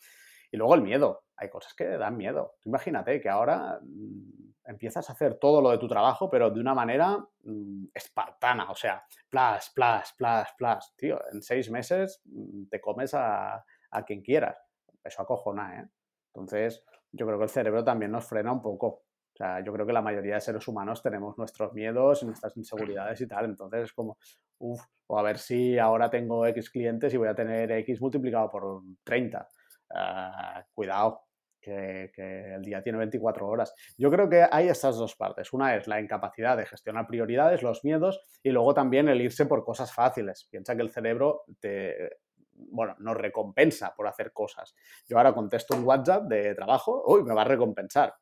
Y 0.51 0.57
luego 0.57 0.75
el 0.75 0.83
miedo. 0.83 1.27
Hay 1.37 1.49
cosas 1.49 1.75
que 1.75 1.85
dan 1.85 2.17
miedo. 2.17 2.57
imagínate 2.65 3.21
que 3.21 3.29
ahora 3.29 3.79
mm, 3.81 4.44
empiezas 4.67 5.09
a 5.09 5.13
hacer 5.13 5.39
todo 5.39 5.61
lo 5.61 5.71
de 5.71 5.79
tu 5.79 5.89
trabajo, 5.89 6.31
pero 6.31 6.51
de 6.51 6.61
una 6.61 6.75
manera 6.75 7.19
mm, 7.43 7.87
espartana, 7.93 8.71
o 8.71 8.75
sea, 8.75 9.05
plas, 9.29 9.71
plas, 9.75 10.15
plas, 10.17 10.55
plas. 10.57 10.95
Tío, 10.97 11.21
en 11.33 11.43
seis 11.43 11.71
meses 11.71 12.23
mm, 12.25 12.65
te 12.71 12.81
comes 12.81 13.15
a, 13.15 13.65
quien 14.07 14.23
quieras. 14.23 14.61
Eso 15.03 15.23
acojona, 15.23 15.81
¿eh? 15.81 15.89
Entonces, 16.33 16.85
yo 17.13 17.27
creo 17.27 17.39
que 17.39 17.45
el 17.45 17.51
cerebro 17.51 17.85
también 17.85 18.11
nos 18.11 18.27
frena 18.27 18.51
un 18.53 18.61
poco. 18.61 18.87
O 18.87 19.37
sea, 19.37 19.63
yo 19.63 19.73
creo 19.73 19.87
que 19.87 19.93
la 19.93 20.03
mayoría 20.03 20.35
de 20.35 20.41
seres 20.41 20.67
humanos 20.67 21.03
tenemos 21.03 21.39
nuestros 21.39 21.73
miedos 21.73 22.23
y 22.23 22.27
nuestras 22.27 22.57
inseguridades 22.57 23.21
y 23.21 23.29
tal. 23.29 23.45
Entonces 23.45 23.85
es 23.85 23.93
como, 23.93 24.19
uff, 24.59 24.81
o 25.07 25.19
a 25.19 25.23
ver 25.23 25.39
si 25.39 25.79
ahora 25.79 26.11
tengo 26.11 26.47
X 26.47 26.71
clientes 26.71 27.13
y 27.15 27.17
voy 27.17 27.29
a 27.29 27.35
tener 27.35 27.71
X 27.71 28.01
multiplicado 28.01 28.51
por 28.51 28.83
30. 29.05 29.47
Ah, 29.95 30.65
cuidado, 30.73 31.23
que, 31.65 32.55
el 32.55 32.63
día 32.63 32.83
tiene 32.83 32.99
24 32.99 33.47
horas. 33.47 33.75
Yo 33.97 34.11
creo 34.11 34.29
que 34.29 34.47
hay 34.51 34.69
estas 34.69 34.97
dos 34.97 35.17
partes. 35.17 35.53
Una 35.53 35.75
es 35.77 35.87
la 35.87 36.01
incapacidad 36.01 36.57
de 36.57 36.67
gestionar 36.67 37.07
prioridades, 37.07 37.63
los 37.63 37.85
miedos, 37.85 38.21
y 38.43 38.51
luego 38.51 38.75
también 38.75 39.09
el 39.09 39.21
irse 39.21 39.47
por 39.47 39.65
cosas 39.65 39.93
fáciles. 39.93 40.47
Piensa 40.51 40.77
que 40.77 40.83
el 40.83 40.91
cerebro 40.91 41.45
te, 41.61 42.19
bueno, 42.53 42.95
nos 42.99 43.17
recompensa 43.17 43.95
por 43.97 44.07
hacer 44.07 44.33
cosas. 44.33 44.75
Yo 45.07 45.17
ahora 45.17 45.35
contesto 45.35 45.77
un 45.77 45.85
WhatsApp 45.85 46.25
de 46.25 46.55
trabajo, 46.55 47.03
uy, 47.07 47.23
me 47.25 47.35
va 47.35 47.43
a 47.43 47.47
recompensar. 47.47 48.15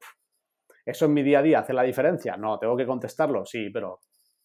¿Eso 0.84 1.06
en 1.06 1.14
mi 1.14 1.22
día 1.22 1.40
a 1.40 1.42
día 1.42 1.58
hace 1.60 1.72
la 1.72 1.82
diferencia? 1.82 2.36
No, 2.36 2.58
tengo 2.58 2.76
que 2.76 2.86
contestarlo, 2.86 3.44
sí, 3.44 3.70
pero, 3.70 4.00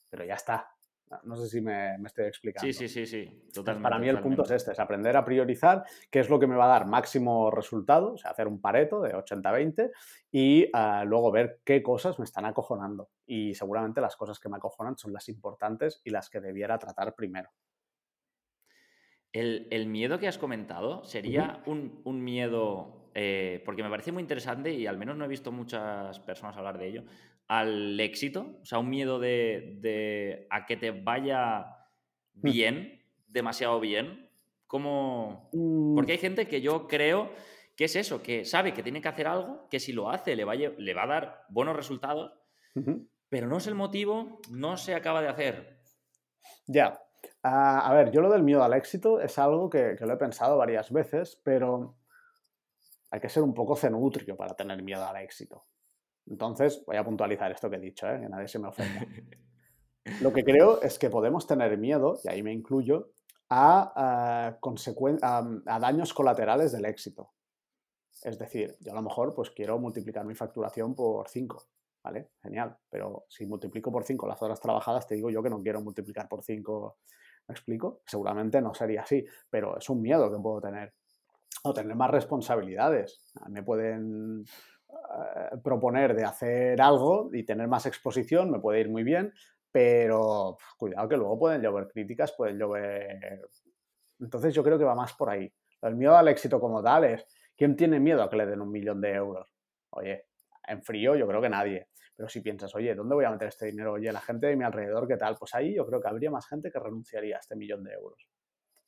pero 0.10 0.26
ya 0.26 0.36
está. 0.36 0.77
No 1.24 1.38
sé 1.38 1.48
si 1.48 1.62
me, 1.62 1.96
estoy 2.06 2.26
explicando. 2.26 2.66
Sí, 2.66 2.74
sí, 2.74 2.88
sí, 2.90 3.06
sí. 3.06 3.50
Totalmente, 3.54 3.84
Para 3.84 4.00
mí 4.00 4.10
el 4.10 4.20
punto 4.20 4.44
es 4.44 4.52
este, 4.52 4.74
es 4.74 4.80
aprender 4.80 5.16
a 5.16 5.24
priorizar 5.24 5.86
qué 6.12 6.20
es 6.20 6.30
lo 6.30 6.38
que 6.38 6.48
me 6.48 6.56
va 6.56 6.66
a 6.66 6.80
dar 6.80 6.86
máximo 6.86 7.50
resultado, 7.50 8.14
o 8.14 8.18
sea, 8.18 8.32
hacer 8.32 8.48
un 8.48 8.60
pareto 8.60 9.02
de 9.02 9.14
80-20 9.14 9.92
y 10.32 10.70
ah, 10.74 11.06
luego 11.06 11.32
ver 11.32 11.62
qué 11.64 11.82
cosas 11.82 12.20
me 12.20 12.26
están 12.26 12.46
acojonando. 12.46 13.10
Y 13.26 13.54
seguramente 13.54 14.02
las 14.02 14.18
cosas 14.18 14.40
que 14.40 14.50
me 14.50 14.58
acojonan 14.58 14.98
son 14.98 15.14
las 15.14 15.30
importantes 15.30 16.02
y 16.04 16.10
las 16.10 16.30
que 16.30 16.42
debiera 16.42 16.78
tratar 16.78 17.16
primero. 17.16 17.52
El, 19.32 19.88
miedo 19.88 20.20
que 20.20 20.28
has 20.28 20.38
comentado 20.38 21.04
sería 21.06 21.62
un, 21.68 22.02
un, 22.06 22.24
miedo, 22.24 23.12
eh, 23.14 23.62
porque 23.66 23.84
me 23.84 23.90
parece 23.90 24.12
muy 24.12 24.22
interesante 24.22 24.74
y 24.74 24.88
al 24.88 24.98
menos 24.98 25.16
no 25.16 25.26
he 25.26 25.28
visto 25.28 25.52
muchas 25.52 26.20
personas 26.22 26.58
hablar 26.58 26.80
de 26.80 26.88
ello, 26.88 27.04
al 27.48 28.00
éxito, 28.00 28.58
o 28.62 28.66
sea, 28.66 28.80
un 28.80 28.90
miedo 28.90 29.20
de, 29.20 30.48
a 30.50 30.66
que 30.66 30.78
te 30.78 30.92
vaya 30.92 31.66
hmm. 32.36 32.42
bien, 32.42 33.04
demasiado 33.28 33.80
bien. 33.80 34.30
como 34.68 35.50
mm. 35.54 35.96
Porque 35.96 36.14
hay 36.14 36.18
gente 36.18 36.48
que 36.48 36.62
yo 36.62 36.88
creo 36.88 37.32
que 37.76 37.86
es 37.86 37.96
eso, 37.96 38.22
que 38.22 38.44
sabe 38.44 38.74
que 38.74 38.84
tiene 38.84 39.02
que 39.02 39.08
hacer 39.08 39.28
algo, 39.28 39.68
que 39.70 39.80
si 39.80 39.94
lo 39.94 40.10
hace 40.10 40.36
le 40.36 40.44
va 40.44 40.54
a, 40.54 40.56
le 40.56 40.94
va 40.94 41.04
a 41.04 41.08
dar 41.08 41.46
buenos 41.50 41.76
resultados, 41.76 42.34
pero 43.30 43.48
no 43.48 43.58
es 43.58 43.68
el 43.68 43.76
motivo, 43.76 44.40
no 44.50 44.78
se 44.78 44.96
acaba 44.96 45.22
de 45.22 45.30
hacer. 45.30 45.80
Ya. 46.66 47.00
Ah, 47.44 47.88
a 47.88 47.94
ver, 47.94 48.12
yo 48.12 48.22
lo 48.22 48.32
del 48.32 48.44
miedo 48.44 48.64
al 48.64 48.74
éxito 48.74 49.22
es 49.22 49.38
algo 49.38 49.70
que, 49.70 49.96
que, 49.98 50.06
lo 50.06 50.14
he 50.14 50.18
pensado 50.18 50.58
varias 50.58 50.92
veces, 50.92 51.40
pero 51.44 51.96
hay 53.12 53.20
que 53.20 53.30
ser 53.30 53.44
un 53.44 53.54
poco 53.54 53.76
cenutrio 53.76 54.36
para 54.36 54.56
tener 54.56 54.82
miedo 54.82 55.06
al 55.06 55.18
éxito. 55.18 55.66
Entonces, 56.30 56.84
voy 56.86 56.98
a 56.98 57.04
puntualizar 57.04 57.52
esto 57.52 57.70
que 57.70 57.78
he 57.78 57.80
dicho, 57.80 58.08
¿eh? 58.08 58.20
que 58.22 58.30
nadie 58.30 58.48
se 58.48 58.60
me 58.60 58.68
ofenda. 58.68 59.06
Lo 60.22 60.32
que 60.32 60.44
creo 60.44 60.82
es 60.82 61.00
que 61.00 61.10
podemos 61.10 61.48
tener 61.48 61.78
miedo, 61.78 62.20
y 62.24 62.30
ahí 62.30 62.44
me 62.44 62.54
incluyo, 62.54 63.12
a, 63.50 64.52
a, 64.56 65.80
daños 65.80 66.14
colaterales 66.14 66.72
del 66.72 66.86
éxito. 66.86 67.32
Es 68.24 68.38
decir, 68.38 68.76
yo 68.80 68.92
a 68.92 68.96
lo 68.96 69.02
mejor 69.02 69.34
pues 69.34 69.52
quiero 69.52 69.78
multiplicar 69.80 70.26
mi 70.26 70.36
facturación 70.36 70.96
por 70.96 71.30
5, 71.30 71.64
¿vale? 72.04 72.32
Genial, 72.42 72.78
pero 72.90 73.26
si 73.30 73.46
multiplico 73.46 73.92
por 73.92 74.04
5 74.04 74.28
las 74.28 74.42
horas 74.42 74.60
trabajadas, 74.60 75.08
te 75.08 75.16
digo 75.16 75.30
yo 75.30 75.44
que 75.44 75.50
no 75.50 75.62
quiero 75.62 75.82
multiplicar 75.82 76.28
por 76.28 76.44
5, 76.44 76.98
¿me 77.48 77.54
explico? 77.54 78.02
Seguramente 78.06 78.62
no 78.62 78.74
sería 78.74 79.02
así, 79.02 79.24
pero 79.50 79.78
es 79.78 79.90
un 79.90 80.02
miedo 80.02 80.32
que 80.32 80.42
puedo 80.42 80.62
tener. 80.62 80.94
O 81.64 81.74
tener 81.74 81.96
más 81.96 82.12
responsabilidades. 82.12 83.34
Me 83.50 83.64
pueden 83.64 84.46
eh, 84.90 85.58
proponer 85.64 86.16
de 86.16 86.24
hacer 86.24 86.82
algo 86.82 87.30
y 87.34 87.44
tener 87.44 87.68
más 87.68 87.86
exposición, 87.86 88.50
me 88.50 88.60
puede 88.60 88.80
ir 88.80 88.90
muy 88.90 89.04
bien, 89.04 89.34
pero 89.72 90.58
cuidado 90.78 91.10
que 91.10 91.18
luego 91.18 91.40
pueden 91.40 91.62
llover 91.62 91.88
críticas, 91.88 92.34
pueden 92.34 92.58
llover... 92.58 93.42
Entonces 94.20 94.54
yo 94.54 94.64
creo 94.64 94.78
que 94.78 94.86
va 94.86 94.96
más 94.96 95.14
por 95.14 95.30
ahí. 95.30 95.52
El 95.82 95.96
miedo 95.96 96.18
al 96.18 96.28
éxito 96.28 96.60
como 96.60 96.82
tal 96.82 97.04
es, 97.04 97.26
¿quién 97.56 97.76
tiene 97.76 98.00
miedo 98.00 98.24
a 98.24 98.30
que 98.30 98.38
le 98.38 98.46
den 98.46 98.62
un 98.62 98.72
millón 98.72 99.02
de 99.02 99.14
euros? 99.14 99.54
Oye, 99.92 100.26
en 100.68 100.82
frío 100.82 101.16
yo 101.16 101.28
creo 101.28 101.42
que 101.42 101.50
nadie. 101.50 101.90
Pero 102.16 102.30
si 102.30 102.42
piensas, 102.42 102.74
oye, 102.74 102.96
¿dónde 102.96 103.14
voy 103.14 103.26
a 103.26 103.30
meter 103.30 103.50
este 103.50 103.68
dinero? 103.68 103.94
Oye, 103.94 104.12
la 104.12 104.22
gente 104.22 104.48
de 104.48 104.56
mi 104.56 104.64
alrededor, 104.64 105.08
¿qué 105.08 105.18
tal? 105.18 105.36
Pues 105.38 105.54
ahí 105.54 105.76
yo 105.76 105.86
creo 105.86 106.02
que 106.02 106.08
habría 106.08 106.32
más 106.32 106.48
gente 106.48 106.72
que 106.72 106.80
renunciaría 106.80 107.38
a 107.38 107.40
este 107.40 107.56
millón 107.56 107.84
de 107.84 107.94
euros. 107.94 108.28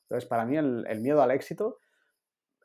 Entonces, 0.04 0.28
para 0.28 0.46
mí 0.46 0.58
el 0.58 1.02
miedo 1.02 1.22
al 1.22 1.30
éxito 1.30 1.78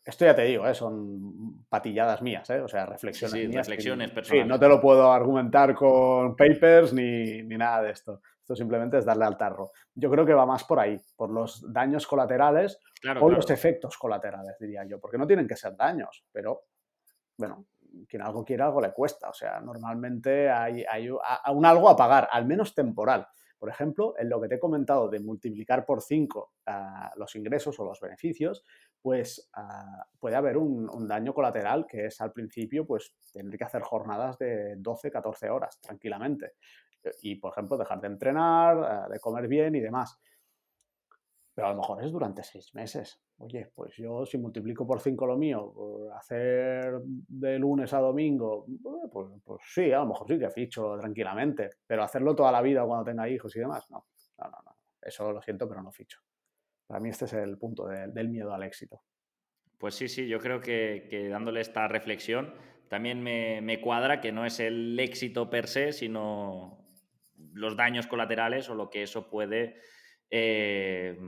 esto 0.04 0.24
ya 0.26 0.34
te 0.34 0.42
digo, 0.42 0.66
¿eh? 0.66 0.74
son 0.74 1.64
patilladas 1.68 2.20
mías, 2.20 2.48
¿eh? 2.50 2.60
o 2.60 2.68
sea, 2.68 2.84
reflexiones 2.84 3.40
sí, 3.40 3.48
mías. 3.48 3.66
Reflexiones 3.66 4.10
personales. 4.10 4.44
Sí, 4.44 4.48
no 4.48 4.58
te 4.58 4.68
lo 4.68 4.80
puedo 4.80 5.10
argumentar 5.10 5.74
con 5.74 6.36
papers 6.36 6.92
ni, 6.92 7.42
nada 7.42 7.82
de 7.82 7.90
esto. 7.90 8.20
Esto 8.38 8.54
simplemente 8.54 8.98
es 8.98 9.06
darle 9.06 9.24
al 9.24 9.38
tarro. 9.38 9.72
Yo 9.94 10.10
creo 10.10 10.26
que 10.26 10.34
va 10.34 10.44
más 10.44 10.64
por 10.64 10.78
ahí, 10.78 11.00
por 11.16 11.30
los 11.30 11.72
daños 11.72 12.06
colaterales 12.06 12.78
o 13.18 13.30
los 13.30 13.48
efectos 13.50 13.96
colaterales, 13.96 14.56
diría 14.60 14.84
yo, 14.84 15.00
porque 15.00 15.16
no 15.16 15.26
tienen 15.26 15.48
que 15.48 15.56
ser 15.56 15.74
daños, 15.74 16.26
pero 16.30 16.64
bueno, 17.38 17.66
quien 18.06 18.20
algo 18.20 18.44
quiere, 18.44 18.62
algo 18.62 18.82
le 18.82 18.92
cuesta. 18.92 19.30
O 19.30 19.34
sea, 19.34 19.60
normalmente 19.60 20.50
hay, 20.50 20.84
hay 20.84 21.08
un 21.08 21.64
algo 21.64 21.88
a 21.88 21.96
pagar, 21.96 22.28
al 22.30 22.44
menos 22.44 22.74
temporal. 22.74 23.26
Por 23.58 23.70
ejemplo, 23.70 24.14
en 24.18 24.28
lo 24.28 24.38
que 24.42 24.48
te 24.48 24.56
he 24.56 24.60
comentado 24.60 25.08
de 25.08 25.20
multiplicar 25.20 25.86
por 25.86 26.02
5 26.02 26.52
ah, 26.66 27.10
los 27.16 27.34
ingresos 27.34 27.80
o 27.80 27.84
los 27.86 27.98
beneficios, 27.98 28.62
pues 29.04 29.50
ah, 29.52 30.06
puede 30.18 30.34
haber 30.34 30.56
un, 30.56 31.06
daño 31.06 31.34
colateral 31.34 31.86
que 31.86 32.06
es 32.06 32.22
al 32.22 32.32
principio, 32.32 32.86
pues 32.86 33.14
tener 33.34 33.58
que 33.58 33.64
hacer 33.64 33.82
jornadas 33.82 34.38
de 34.38 34.76
12, 34.78 35.10
14 35.10 35.50
horas 35.50 35.78
tranquilamente. 35.78 36.52
Y, 37.20 37.34
por 37.34 37.52
ejemplo, 37.52 37.76
dejar 37.76 38.00
de 38.00 38.06
entrenar, 38.06 38.78
ah, 38.78 39.06
de 39.10 39.20
comer 39.20 39.46
bien 39.46 39.74
y 39.74 39.80
demás. 39.80 40.18
Pero 41.54 41.68
a 41.68 41.70
lo 41.72 41.76
mejor 41.76 42.02
es 42.02 42.10
durante 42.10 42.42
seis 42.42 42.74
meses. 42.74 43.20
Oye, 43.36 43.70
pues 43.74 43.94
yo 43.94 44.24
si 44.24 44.38
multiplico 44.38 44.86
por 44.86 45.00
5 45.00 45.26
lo 45.26 45.36
mío, 45.36 45.70
por 45.74 46.10
hacer 46.14 47.02
de 47.04 47.58
lunes 47.58 47.92
a 47.92 47.98
domingo, 47.98 48.64
pues, 49.12 49.28
pues, 49.44 49.60
sí, 49.66 49.92
a 49.92 49.98
lo 49.98 50.06
mejor 50.06 50.28
sí 50.28 50.38
que 50.38 50.48
ficho 50.48 50.96
tranquilamente. 50.98 51.68
Pero 51.86 52.04
hacerlo 52.04 52.34
toda 52.34 52.50
la 52.50 52.62
vida 52.62 52.86
cuando 52.86 53.04
tenga 53.04 53.28
hijos 53.28 53.54
y 53.54 53.60
demás, 53.60 53.84
no. 53.90 54.06
No, 54.38 54.48
no, 54.48 54.56
no. 54.64 54.76
Eso 55.02 55.30
lo 55.30 55.42
siento, 55.42 55.68
pero 55.68 55.82
no 55.82 55.92
ficho. 55.92 56.20
Para 56.94 57.02
mí 57.02 57.10
este 57.10 57.24
es 57.24 57.32
el 57.32 57.58
punto 57.58 57.88
del 57.88 58.28
miedo 58.28 58.54
al 58.54 58.62
éxito. 58.62 59.02
Pues 59.78 59.96
sí, 59.96 60.06
sí, 60.06 60.28
yo 60.28 60.38
creo 60.38 60.60
que, 60.60 61.26
dándole 61.28 61.60
esta 61.60 61.88
reflexión 61.88 62.54
también 62.86 63.20
me, 63.20 63.80
cuadra 63.80 64.20
que 64.20 64.30
no 64.30 64.46
es 64.46 64.60
el 64.60 64.96
éxito 65.00 65.50
per 65.50 65.66
se, 65.66 65.92
sino 65.92 66.86
los 67.52 67.76
daños 67.76 68.06
colaterales 68.06 68.70
o 68.70 68.76
lo 68.76 68.90
que 68.90 69.02
eso 69.02 69.28
puede 69.28 69.80
eh, 70.30 71.18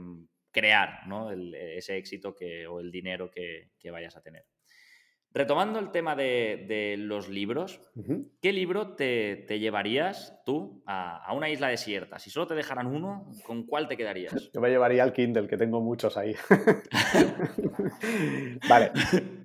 crear, 0.51 1.05
¿no? 1.05 1.33
ese 1.33 1.97
éxito 1.97 2.33
que, 2.33 2.65
o 2.65 2.79
el 2.79 2.89
dinero 2.89 3.29
que, 3.29 3.69
vayas 3.91 4.15
a 4.15 4.21
tener. 4.21 4.45
Retomando 5.33 5.79
el 5.79 5.91
tema 5.91 6.15
de, 6.15 6.95
los 6.97 7.29
libros, 7.29 7.81
¿qué 8.41 8.51
libro 8.51 8.95
te, 8.95 9.45
llevarías 9.59 10.41
tú 10.45 10.81
a, 10.87 11.31
una 11.35 11.49
isla 11.49 11.67
desierta? 11.67 12.17
Si 12.17 12.29
solo 12.29 12.47
te 12.47 12.55
dejaran 12.55 12.87
uno, 12.87 13.29
¿con 13.45 13.63
cuál 13.63 13.87
te 13.87 13.97
quedarías? 13.97 14.33
Yo 14.53 14.61
me 14.61 14.69
llevaría 14.69 15.03
el 15.03 15.13
Kindle, 15.13 15.47
que 15.47 15.57
tengo 15.57 15.81
muchos 15.81 16.17
ahí. 16.17 16.35
vale. 18.69 18.91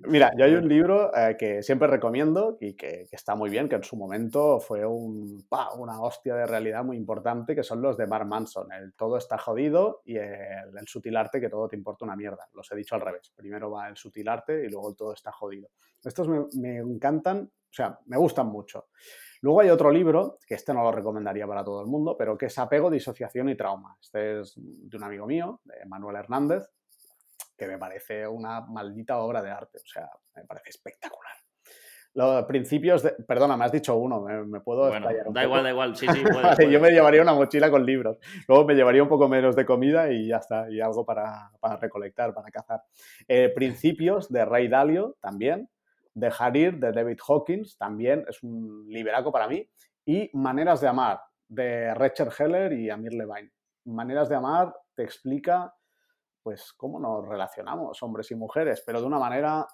Mira, 0.05 0.33
yo 0.37 0.45
hay 0.45 0.55
un 0.55 0.67
libro 0.67 1.15
eh, 1.15 1.35
que 1.37 1.63
siempre 1.63 1.87
recomiendo 1.87 2.57
y 2.59 2.73
que, 2.73 3.07
está 3.11 3.35
muy 3.35 3.49
bien, 3.49 3.69
que 3.69 3.75
en 3.75 3.83
su 3.83 3.95
momento 3.95 4.59
fue 4.59 4.85
un, 4.85 5.45
una 5.77 6.01
hostia 6.01 6.35
de 6.35 6.45
realidad 6.45 6.83
muy 6.83 6.97
importante, 6.97 7.55
que 7.55 7.63
son 7.63 7.81
los 7.81 7.97
de 7.97 8.07
Mark 8.07 8.27
Manson. 8.27 8.71
El 8.71 8.93
todo 8.93 9.17
está 9.17 9.37
jodido 9.37 10.01
y 10.05 10.17
el, 10.17 10.87
sutil 10.87 11.15
arte 11.15 11.39
que 11.39 11.49
todo 11.49 11.67
te 11.67 11.75
importa 11.75 12.05
una 12.05 12.15
mierda. 12.15 12.47
Los 12.53 12.71
he 12.71 12.75
dicho 12.75 12.95
al 12.95 13.01
revés. 13.01 13.31
Primero 13.35 13.71
va 13.71 13.87
el 13.87 13.95
sutil 13.95 14.27
arte 14.27 14.65
y 14.65 14.69
luego 14.69 14.89
el 14.89 14.95
todo 14.95 15.13
está 15.13 15.31
jodido. 15.31 15.69
Estos 16.03 16.27
me, 16.27 16.45
me 16.55 16.77
encantan, 16.77 17.43
o 17.43 17.73
sea, 17.73 17.97
me 18.07 18.17
gustan 18.17 18.47
mucho. 18.47 18.87
Luego 19.41 19.61
hay 19.61 19.69
otro 19.69 19.91
libro, 19.91 20.39
que 20.47 20.55
este 20.55 20.73
no 20.73 20.83
lo 20.83 20.91
recomendaría 20.91 21.45
para 21.45 21.63
todo 21.63 21.81
el 21.81 21.87
mundo, 21.87 22.15
pero 22.17 22.37
que 22.37 22.45
es 22.45 22.57
Apego, 22.57 22.89
Disociación 22.89 23.49
y 23.49 23.55
Trauma. 23.55 23.97
Este 24.01 24.39
es 24.39 24.53
de 24.55 24.97
un 24.97 25.03
amigo 25.03 25.27
mío, 25.27 25.59
de 25.65 25.85
Manuel 25.85 26.15
Hernández, 26.15 26.63
que 27.63 27.71
me 27.71 27.77
parece 27.77 28.27
una 28.27 28.61
maldita 28.61 29.17
obra 29.19 29.41
de 29.41 29.51
arte. 29.51 29.77
O 29.77 29.87
sea, 29.87 30.09
me 30.35 30.43
parece 30.45 30.69
espectacular. 30.69 31.33
Los 32.15 32.45
principios 32.45 33.01
de... 33.01 33.11
Perdona, 33.27 33.57
me 33.57 33.65
has 33.65 33.71
dicho 33.71 33.95
uno, 33.95 34.21
me, 34.21 34.59
puedo 34.59 34.87
bueno, 34.87 35.07
Da 35.31 35.43
igual, 35.43 35.63
da 35.63 35.71
igual, 35.71 35.95
sí, 35.95 36.05
sí. 36.07 36.23
yo 36.71 36.79
me 36.79 36.91
llevaría 36.91 37.23
una 37.23 37.33
mochila 37.33 37.71
con 37.71 37.85
libros. 37.85 38.19
Luego 38.47 38.65
me 38.65 38.75
llevaría 38.75 39.01
un 39.01 39.09
poco 39.09 39.27
menos 39.27 39.55
de 39.55 39.65
comida 39.65 40.11
y 40.11 40.27
ya 40.27 40.37
está, 40.37 40.69
y 40.69 40.79
algo 40.79 41.05
para, 41.05 41.49
recolectar, 41.81 42.33
para 42.33 42.51
cazar. 42.51 42.83
Eh, 43.27 43.51
principios 43.55 44.31
de 44.31 44.45
Ray 44.45 44.67
Dalio 44.67 45.17
también, 45.21 45.69
de 46.13 46.31
Harir, 46.37 46.77
de 46.77 46.91
David 46.91 47.17
Hawkins, 47.27 47.77
también 47.79 48.23
es 48.29 48.43
un 48.43 48.85
liberaco 48.89 49.31
para 49.31 49.47
mí. 49.47 49.67
Y 50.05 50.29
Maneras 50.33 50.81
de 50.81 50.89
Amar, 50.89 51.19
de 51.47 51.95
Richard 51.95 52.31
Heller 52.37 52.73
y 52.73 52.91
Amir 52.91 53.13
Levine. 53.13 53.51
Maneras 53.85 54.29
de 54.29 54.35
Amar 54.35 54.71
te 54.95 55.03
explica, 55.03 55.73
pues, 56.43 56.73
cómo 56.73 56.99
nos 56.99 57.27
relacionamos, 57.27 58.03
hombres 58.03 58.29
y 58.31 58.35
mujeres, 58.35 58.83
pero 58.85 58.99
de 58.99 59.07
una 59.07 59.17
manera 59.17 59.65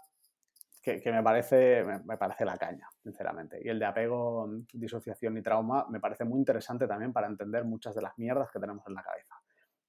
que, 0.82 1.12
me, 1.12 1.22
parece, 1.22 1.84
me, 1.84 2.18
parece 2.18 2.46
la 2.46 2.58
caña, 2.58 2.88
sinceramente. 3.04 3.60
Y 3.64 3.70
el 3.70 3.80
de 3.80 3.86
apego, 3.86 4.48
disociación 4.74 5.38
y 5.38 5.42
trauma 5.42 5.86
me 5.90 6.00
parece 6.00 6.24
muy 6.24 6.40
interesante 6.40 6.88
también 6.88 7.12
para 7.12 7.28
entender 7.28 7.66
muchas 7.66 7.94
de 7.96 8.02
las 8.02 8.18
mierdas 8.18 8.50
que 8.52 8.60
tenemos 8.60 8.86
en 8.88 8.94
la 8.94 9.04
cabeza. 9.04 9.36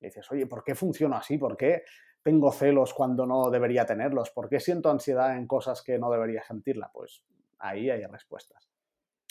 Y 0.01 0.07
dices, 0.07 0.31
oye, 0.33 0.47
¿por 0.47 0.64
qué 0.64 0.74
funciono 0.74 1.16
así? 1.16 1.39
¿Por 1.39 1.57
qué 1.57 1.85
tengo 2.22 2.53
celos 2.53 2.93
cuando 2.93 3.26
no 3.26 3.51
debería 3.51 3.87
tenerlos? 3.87 4.31
¿Por 4.31 4.49
qué 4.49 4.61
siento 4.61 4.91
ansiedad 4.91 5.37
en 5.37 5.47
cosas 5.47 5.83
que 5.83 5.99
no 5.99 6.11
debería 6.11 6.43
sentirla? 6.43 6.91
Pues 6.93 7.22
ahí 7.59 7.91
hay 7.91 8.05
respuestas. 8.07 8.68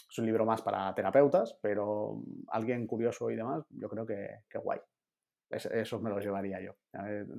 Es 0.10 0.18
un 0.18 0.26
libro 0.26 0.45
más 0.45 0.62
para 0.62 0.93
terapeutas, 0.95 1.58
pero 1.62 2.24
alguien 2.47 2.88
curioso 2.88 3.30
y 3.30 3.36
demás, 3.36 3.64
yo 3.70 3.89
creo 3.89 4.06
que, 4.06 4.41
guay. 4.58 4.80
Eso 5.50 6.00
me 6.00 6.10
lo 6.10 6.20
llevaría 6.20 6.62
yo. 6.62 6.76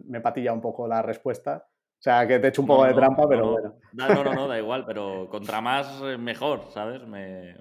Me 0.07 0.21
patilla 0.21 0.53
un 0.53 0.61
poco 0.61 0.87
la 0.89 1.03
respuesta. 1.03 1.67
O 1.67 2.03
sea, 2.03 2.27
que 2.27 2.39
te 2.39 2.49
echo 2.49 2.63
un 2.63 2.69
poco 2.69 2.87
de 2.87 2.95
trampa, 2.95 3.29
pero 3.29 3.53
bueno. 3.53 3.77
No, 3.93 4.25
no, 4.25 4.35
no, 4.35 4.49
da 4.49 4.59
igual, 4.59 4.87
pero 4.87 5.29
contra 5.29 5.61
más 5.61 6.01
eh, 6.03 6.17
mejor, 6.17 6.71
¿sabes? 6.73 7.03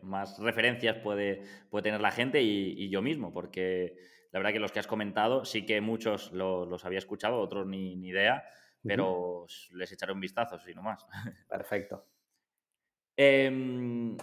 más 0.02 0.40
referencias 0.40 0.98
puede, 0.98 1.44
puede 1.70 1.84
tener 1.84 2.00
la 2.00 2.12
gente 2.12 2.42
y 2.42 2.90
yo 2.90 3.02
mismo, 3.02 3.34
porque 3.34 3.98
la 4.32 4.40
verdad 4.40 4.54
que 4.54 4.60
los 4.60 4.72
que 4.72 4.80
has 4.80 4.88
comentado, 4.88 5.44
sí 5.46 5.66
que 5.66 5.82
muchos 5.82 6.32
los 6.32 6.86
había 6.86 7.00
escuchado, 7.00 7.40
otros 7.40 7.66
ni, 7.66 7.94
idea, 8.08 8.44
pero 8.84 9.46
les 9.72 9.92
echaré 9.92 10.14
un 10.14 10.20
vistazo, 10.20 10.60
si 10.60 10.74
no 10.74 10.82
más. 10.82 11.06
Perfecto. 11.48 12.06
Em, 13.22 14.16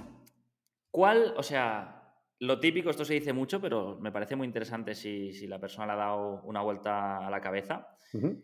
¿Cuál, 0.91 1.35
o 1.37 1.43
sea, 1.43 2.06
lo 2.41 2.61
típico, 2.61 2.91
esto 2.91 3.05
se 3.05 3.15
dice 3.15 3.33
mucho, 3.33 3.61
pero 3.61 3.99
me 3.99 4.13
parece 4.13 4.37
muy 4.37 4.47
interesante 4.47 4.95
si, 4.95 5.47
la 5.47 5.59
persona 5.59 5.87
le 5.87 5.93
ha 5.93 5.97
dado 5.97 6.43
una 6.43 6.61
vuelta 6.63 7.27
a 7.27 7.31
la 7.31 7.41
cabeza. 7.41 7.97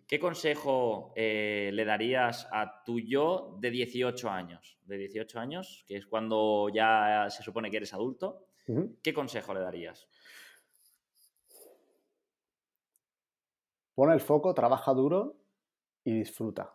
¿Qué 0.07 0.18
consejo 0.18 1.12
eh, 1.14 1.70
le 1.72 1.84
darías 1.84 2.49
a 2.53 2.82
tu 2.84 3.01
yo 3.01 3.57
de 3.61 3.70
18 3.70 4.30
años? 4.30 4.78
De 4.84 4.97
18 4.97 5.38
años, 5.38 5.84
que 5.86 5.97
es 5.97 6.07
cuando 6.07 6.68
ya 6.68 7.26
se 7.30 7.43
supone 7.43 7.70
que 7.70 7.78
eres 7.78 7.95
adulto. 7.95 8.47
¿Qué 9.03 9.12
consejo 9.12 9.53
le 9.55 9.61
darías? 9.61 10.09
Pon 13.95 14.11
el 14.11 14.20
foco, 14.20 14.55
trabaja 14.55 14.95
duro 14.95 15.36
y 16.03 16.12
disfruta. 16.12 16.74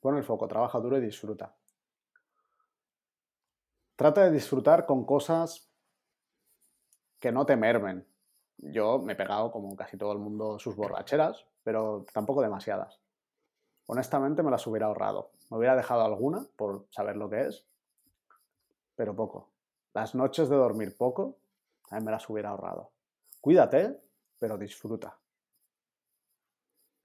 Pon 0.00 0.16
el 0.16 0.24
foco, 0.24 0.46
trabaja 0.46 0.78
duro 0.78 0.98
y 0.98 1.00
disfruta. 1.00 1.56
Trata 3.96 4.24
de 4.24 4.30
disfrutar 4.30 4.84
con 4.84 5.06
cosas 5.06 5.70
que 7.18 7.32
no 7.32 7.46
te 7.46 7.56
mermen. 7.56 8.06
Yo 8.58 8.98
me 8.98 9.14
he 9.14 9.16
pegado, 9.16 9.50
como 9.50 9.74
casi 9.74 9.96
todo 9.96 10.12
el 10.12 10.18
mundo, 10.18 10.58
sus 10.58 10.76
borracheras, 10.76 11.46
pero 11.64 12.04
tampoco 12.12 12.42
demasiadas. 12.42 13.00
Honestamente 13.86 14.42
me 14.42 14.50
las 14.50 14.66
hubiera 14.66 14.86
ahorrado. 14.86 15.30
Me 15.50 15.56
hubiera 15.56 15.76
dejado 15.76 16.04
alguna 16.04 16.46
por 16.56 16.86
saber 16.90 17.16
lo 17.16 17.30
que 17.30 17.46
es, 17.46 17.64
pero 18.96 19.16
poco. 19.16 19.48
Las 19.94 20.14
noches 20.14 20.50
de 20.50 20.56
dormir 20.56 20.94
poco, 20.96 21.38
también 21.88 22.04
me 22.04 22.12
las 22.12 22.28
hubiera 22.28 22.50
ahorrado. 22.50 22.90
Cuídate, 23.40 23.98
pero 24.38 24.58
disfruta. 24.58 25.18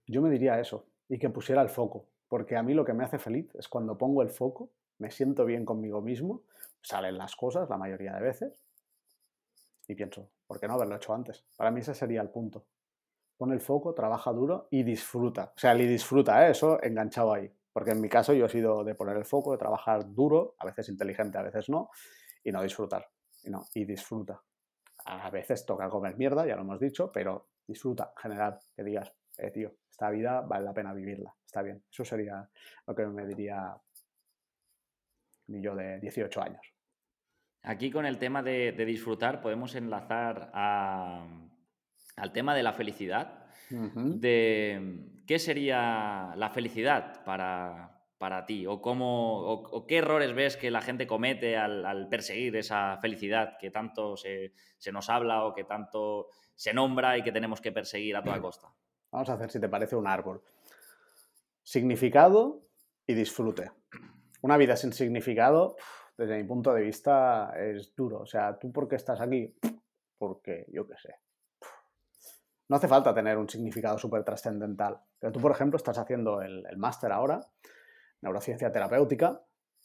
Yo 0.08 0.22
me 0.22 0.30
diría 0.30 0.60
eso 0.60 0.88
y 1.08 1.20
que 1.20 1.30
pusiera 1.30 1.62
el 1.62 1.70
foco, 1.70 2.06
porque 2.28 2.58
a 2.58 2.64
mí 2.64 2.74
lo 2.74 2.84
que 2.84 2.94
me 2.94 3.06
hace 3.06 3.18
feliz 3.18 3.54
es 3.56 3.70
cuando 3.70 3.98
pongo 3.98 4.22
el 4.22 4.30
foco, 4.30 4.70
me 4.98 5.10
siento 5.10 5.46
bien 5.46 5.66
conmigo 5.66 6.02
mismo, 6.02 6.44
salen 6.82 7.18
las 7.18 7.36
cosas 7.36 7.70
la 7.70 7.78
mayoría 7.78 8.14
de 8.14 8.22
veces 8.22 8.64
y 9.88 9.96
pienso, 9.96 10.32
¿por 10.48 10.60
qué 10.60 10.68
no 10.68 10.76
haberlo 10.76 10.96
hecho 10.96 11.14
antes? 11.14 11.44
Para 11.58 11.72
mí 11.72 11.82
ese 11.82 11.94
sería 11.94 12.22
el 12.22 12.30
punto. 12.30 12.66
Pon 13.38 13.52
el 13.52 13.60
foco, 13.60 13.94
trabaja 13.94 14.32
duro 14.32 14.68
y 14.70 14.84
disfruta. 14.84 15.52
O 15.56 15.60
sea, 15.60 15.76
y 15.76 15.86
disfruta, 15.86 16.48
¿eh? 16.48 16.52
eso 16.52 16.82
enganchado 16.82 17.34
ahí. 17.34 17.52
Porque 17.74 17.92
en 17.92 18.00
mi 18.02 18.08
caso 18.08 18.34
yo 18.34 18.46
he 18.46 18.50
sido 18.50 18.84
de 18.84 18.96
poner 18.96 19.18
el 19.18 19.26
foco, 19.26 19.52
de 19.52 19.58
trabajar 19.58 20.14
duro, 20.14 20.56
a 20.60 20.66
veces 20.66 20.90
inteligente, 20.90 21.38
a 21.38 21.42
veces 21.42 21.70
no, 21.70 21.90
y 22.44 22.52
no 22.52 22.62
disfrutar. 22.62 23.10
Y, 23.44 23.50
no, 23.50 23.66
y 23.74 23.86
disfruta. 23.86 24.42
A 25.06 25.30
veces 25.30 25.66
toca 25.66 25.90
comer 25.90 26.16
mierda, 26.16 26.46
ya 26.46 26.56
lo 26.56 26.62
hemos 26.62 26.80
dicho, 26.80 27.12
pero 27.12 27.50
disfruta 27.68 28.14
en 28.16 28.22
general, 28.22 28.60
que 28.76 28.84
digas, 28.84 29.12
eh, 29.38 29.52
tío, 29.52 29.74
esta 29.90 30.10
vida 30.10 30.42
vale 30.42 30.66
la 30.66 30.74
pena 30.74 30.94
vivirla, 30.94 31.36
está 31.46 31.62
bien. 31.62 31.84
Eso 31.92 32.06
sería 32.06 32.48
lo 32.86 32.96
que 32.96 33.06
me 33.08 33.26
diría 33.26 33.76
mi 35.48 35.62
yo 35.62 35.76
de 35.76 36.00
18 36.00 36.42
años. 36.42 36.74
Aquí 37.64 37.92
con 37.92 38.06
el 38.06 38.18
tema 38.18 38.42
de, 38.42 38.72
disfrutar 38.86 39.42
podemos 39.42 39.76
enlazar 39.76 40.52
al 40.54 42.32
tema 42.34 42.56
de 42.56 42.64
la 42.64 42.74
felicidad, 42.74 43.46
de 43.70 45.22
qué 45.28 45.38
sería 45.38 46.34
la 46.36 46.50
felicidad 46.50 47.24
para, 47.24 48.02
para 48.18 48.46
ti 48.46 48.66
o, 48.66 48.82
cómo, 48.82 49.39
o, 49.39 49.86
qué 49.86 49.98
errores 49.98 50.34
ves 50.34 50.58
que 50.58 50.72
la 50.72 50.82
gente 50.82 51.08
comete 51.08 51.56
al, 51.56 52.08
perseguir 52.10 52.56
esa 52.56 52.98
felicidad 52.98 53.58
que 53.60 53.70
tanto 53.70 54.18
se, 54.18 54.54
se, 54.78 54.92
nos 54.92 55.10
habla 55.10 55.46
o 55.46 55.54
que 55.54 55.64
tanto 55.64 56.28
se 56.56 56.74
nombra 56.74 57.18
y 57.18 57.24
que 57.24 57.32
tenemos 57.32 57.62
que 57.62 57.72
perseguir 57.72 58.16
a 58.16 58.24
toda 58.24 58.42
costa. 58.42 58.68
Vamos 59.12 59.30
a 59.30 59.34
hacer, 59.34 59.52
si 59.52 59.60
te 59.60 59.70
parece, 59.70 59.96
un 59.96 60.08
árbol. 60.08 60.42
Significado 61.64 62.62
y 63.06 63.14
disfrute. 63.14 63.72
Una 64.42 64.58
vida 64.58 64.76
sin 64.76 64.94
significado, 64.94 65.76
desde 66.18 66.38
mi 66.38 66.44
punto 66.44 66.74
de 66.74 66.82
vista, 66.82 67.54
es 67.58 67.96
duro. 67.96 68.22
O 68.22 68.26
sea, 68.26 68.58
¿tú 68.58 68.72
por 68.72 68.88
qué 68.88 68.96
estás 68.96 69.22
aquí? 69.22 69.56
Porque, 70.18 70.66
yo 70.72 70.88
qué 70.88 70.96
sé. 70.98 71.16
No 72.70 72.78
hace 72.78 72.88
falta 72.88 73.14
tener 73.14 73.38
un 73.38 73.50
significado 73.50 73.98
súper 73.98 74.24
trascendental. 74.24 75.00
Pero 75.20 75.32
tú, 75.32 75.42
por 75.42 75.52
ejemplo, 75.52 75.78
estás 75.78 75.98
haciendo 75.98 76.42
el, 76.42 76.66
el 76.70 76.78
máster 76.78 77.12
ahora, 77.12 77.42
neurociencia 78.22 78.72
terapéutica, 78.72 79.42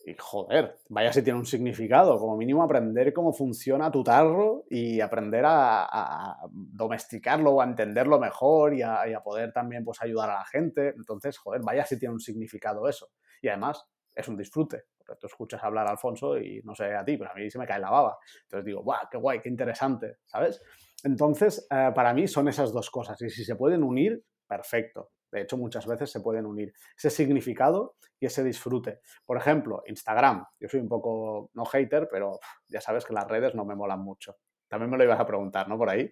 y 0.06 0.14
joder, 0.16 0.78
vaya 0.88 1.12
si 1.12 1.20
tiene 1.20 1.36
un 1.36 1.46
significado, 1.46 2.16
como 2.20 2.36
mínimo 2.36 2.62
aprender 2.62 3.12
cómo 3.12 3.32
funciona 3.32 3.90
tu 3.90 4.04
tarro 4.04 4.62
y 4.70 5.00
aprender 5.00 5.42
a, 5.44 6.38
domesticarlo 6.52 7.50
o 7.50 7.60
a 7.60 7.64
entenderlo 7.64 8.20
mejor 8.20 8.74
y 8.74 8.82
a, 8.82 9.20
poder 9.24 9.52
también 9.52 9.84
pues, 9.84 10.00
ayudar 10.00 10.30
a 10.30 10.34
la 10.34 10.44
gente. 10.44 10.94
Entonces, 10.96 11.36
joder, 11.38 11.60
vaya 11.64 11.84
si 11.84 11.98
tiene 11.98 12.14
un 12.14 12.20
significado 12.20 12.88
eso. 12.88 13.08
Y 13.42 13.48
además 13.48 13.84
es 14.16 14.26
un 14.28 14.36
disfrute, 14.36 14.84
porque 14.96 15.20
tú 15.20 15.26
escuchas 15.26 15.62
hablar 15.62 15.86
a 15.86 15.90
Alfonso 15.90 16.38
y 16.38 16.62
no 16.64 16.74
sé 16.74 16.94
a 16.94 17.04
ti, 17.04 17.18
pero 17.18 17.30
a 17.30 17.34
mí 17.34 17.50
se 17.50 17.58
me 17.58 17.66
cae 17.66 17.78
la 17.78 17.90
baba. 17.90 18.18
Entonces 18.44 18.64
digo, 18.64 18.82
¡guau, 18.82 19.06
qué 19.10 19.18
guay, 19.18 19.40
qué 19.40 19.50
interesante! 19.50 20.16
¿Sabes? 20.24 20.62
Entonces, 21.04 21.66
eh, 21.70 21.92
para 21.94 22.14
mí 22.14 22.26
son 22.26 22.48
esas 22.48 22.72
dos 22.72 22.90
cosas 22.90 23.20
y 23.20 23.28
si 23.28 23.44
se 23.44 23.56
pueden 23.56 23.82
unir, 23.82 24.24
perfecto. 24.46 25.10
De 25.30 25.42
hecho, 25.42 25.58
muchas 25.58 25.86
veces 25.86 26.10
se 26.10 26.20
pueden 26.20 26.46
unir 26.46 26.72
ese 26.96 27.10
significado 27.10 27.96
y 28.18 28.26
ese 28.26 28.42
disfrute. 28.42 29.00
Por 29.26 29.36
ejemplo, 29.36 29.82
Instagram. 29.86 30.46
Yo 30.58 30.68
soy 30.68 30.80
un 30.80 30.88
poco, 30.88 31.50
no 31.52 31.66
hater, 31.66 32.08
pero 32.10 32.38
ya 32.68 32.80
sabes 32.80 33.04
que 33.04 33.12
las 33.12 33.28
redes 33.28 33.54
no 33.54 33.66
me 33.66 33.74
molan 33.74 34.00
mucho. 34.00 34.36
También 34.68 34.90
me 34.90 34.96
lo 34.96 35.04
ibas 35.04 35.20
a 35.20 35.26
preguntar, 35.26 35.68
¿no? 35.68 35.76
Por 35.76 35.90
ahí. 35.90 36.10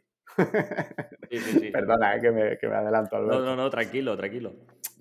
Sí, 1.30 1.38
sí, 1.38 1.58
sí. 1.60 1.70
Perdona, 1.72 2.16
eh, 2.16 2.20
que, 2.20 2.30
me, 2.30 2.58
que, 2.58 2.68
me, 2.68 2.76
adelanto. 2.76 3.18
No, 3.18 3.40
no, 3.40 3.56
no, 3.56 3.70
tranquilo, 3.70 4.16
tranquilo. 4.16 4.52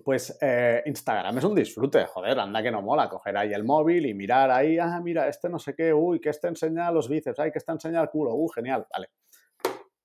Pues 0.04 0.36
eh, 0.42 0.82
Instagram 0.84 1.38
es 1.38 1.44
un 1.44 1.54
disfrute, 1.54 2.04
joder, 2.04 2.38
anda 2.38 2.62
que 2.62 2.70
no 2.70 2.82
mola, 2.82 3.08
coger 3.08 3.38
ahí 3.38 3.54
el 3.54 3.64
móvil 3.64 4.04
y 4.04 4.12
mirar 4.12 4.50
ahí, 4.50 4.78
ah, 4.78 5.00
mira, 5.02 5.28
este 5.28 5.48
no 5.48 5.58
sé 5.58 5.74
qué, 5.74 5.94
uy, 5.94 6.20
que 6.20 6.28
este 6.28 6.48
enseña 6.48 6.92
los 6.92 7.08
bíceps, 7.08 7.38
ay, 7.38 7.50
que 7.50 7.56
este 7.56 7.72
enseña 7.72 8.02
el 8.02 8.10
culo, 8.10 8.34
uh, 8.34 8.48
genial, 8.48 8.86
vale. 8.92 9.08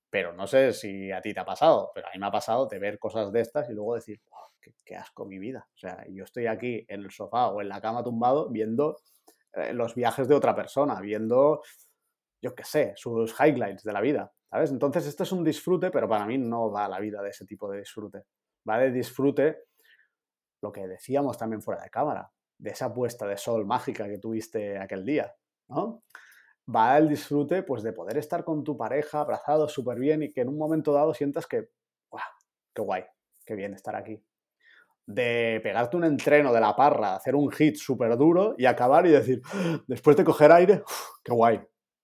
Pero 0.09 0.31
no 0.31 0.47
sé 0.47 0.71
si 0.71 1.11
a 1.11 1.21
ti 1.21 1.33
te 1.33 1.41
ha 1.41 1.45
pasado, 1.45 1.91
pero 1.93 2.07
a 2.07 2.11
mí 2.13 2.19
me 2.19 2.27
ha 2.27 2.31
pasado 2.31 2.65
de 2.65 2.79
ver 2.79 2.97
cosas 2.97 3.29
de 3.33 3.41
estas 3.41 3.69
y 3.69 3.73
luego 3.73 3.95
decir, 3.95 4.21
qué, 4.85 4.95
asco 4.95 5.25
mi 5.25 5.37
vida. 5.37 5.67
O 5.75 5.77
sea, 5.77 6.05
yo 6.09 6.23
estoy 6.23 6.47
aquí 6.47 6.85
en 6.87 7.01
el 7.01 7.11
sofá 7.11 7.47
o 7.49 7.61
en 7.61 7.67
la 7.67 7.81
cama 7.81 8.01
tumbado 8.01 8.49
viendo 8.49 9.01
eh, 9.53 9.73
los 9.73 9.95
viajes 9.95 10.29
de 10.29 10.35
otra 10.35 10.55
persona, 10.55 10.99
viendo, 11.01 11.61
yo 12.41 12.55
qué 12.55 12.63
sé, 12.63 12.93
sus 12.95 13.35
highlights 13.37 13.83
de 13.83 13.91
la 13.91 13.99
vida, 13.99 14.31
¿sabes? 14.49 14.71
Entonces, 14.71 15.05
esto 15.07 15.23
es 15.23 15.31
un 15.33 15.43
disfrute, 15.43 15.91
pero 15.91 16.07
para 16.07 16.25
mí 16.25 16.37
no 16.37 16.71
va 16.71 16.87
la 16.87 16.99
vida 16.99 17.21
de 17.21 17.31
ese 17.31 17.45
tipo 17.45 17.69
de 17.69 17.79
disfrute. 17.79 18.23
Va 18.67 18.79
disfrute 18.79 19.68
lo 20.61 20.71
que 20.71 20.87
decíamos 20.87 21.37
también 21.37 21.61
fuera 21.61 21.83
de 21.83 21.89
cámara, 21.89 22.31
de 22.57 22.71
esa 22.71 22.93
puesta 22.93 23.25
de 23.27 23.37
sol 23.37 23.65
mágica 23.65 24.07
que 24.07 24.17
tuviste 24.17 24.77
aquel 24.77 25.05
día, 25.05 25.35
¿no? 25.67 26.03
Va 26.73 26.97
el 26.97 27.09
disfrute, 27.09 27.63
pues, 27.63 27.81
de 27.83 27.93
poder 27.93 28.17
estar 28.17 28.43
con 28.43 28.63
tu 28.63 28.77
pareja 28.77 29.21
abrazado 29.21 29.67
súper 29.67 29.97
bien 29.97 30.23
y 30.23 30.31
que 30.31 30.41
en 30.41 30.49
un 30.49 30.57
momento 30.57 30.93
dado 30.93 31.13
sientas 31.13 31.47
que, 31.47 31.69
¡guau! 32.11 32.23
¡Qué 32.73 32.81
guay! 32.81 33.03
¡Qué 33.45 33.55
bien 33.55 33.73
estar 33.73 33.95
aquí! 33.95 34.23
de 35.09 35.59
pegarte 35.63 35.97
un 35.97 36.03
entreno 36.03 36.53
de 36.53 36.61
la 36.61 36.75
parra, 36.75 37.15
hacer 37.15 37.33
un 37.33 37.49
hit 37.51 37.77
súper 37.77 38.15
duro 38.15 38.53
y 38.59 38.67
acabar 38.67 39.07
y 39.07 39.09
decir, 39.09 39.41
después 39.87 40.15
de 40.15 40.23
coger 40.23 40.51
aire, 40.51 40.83
qué 41.23 41.33
guay. 41.33 41.59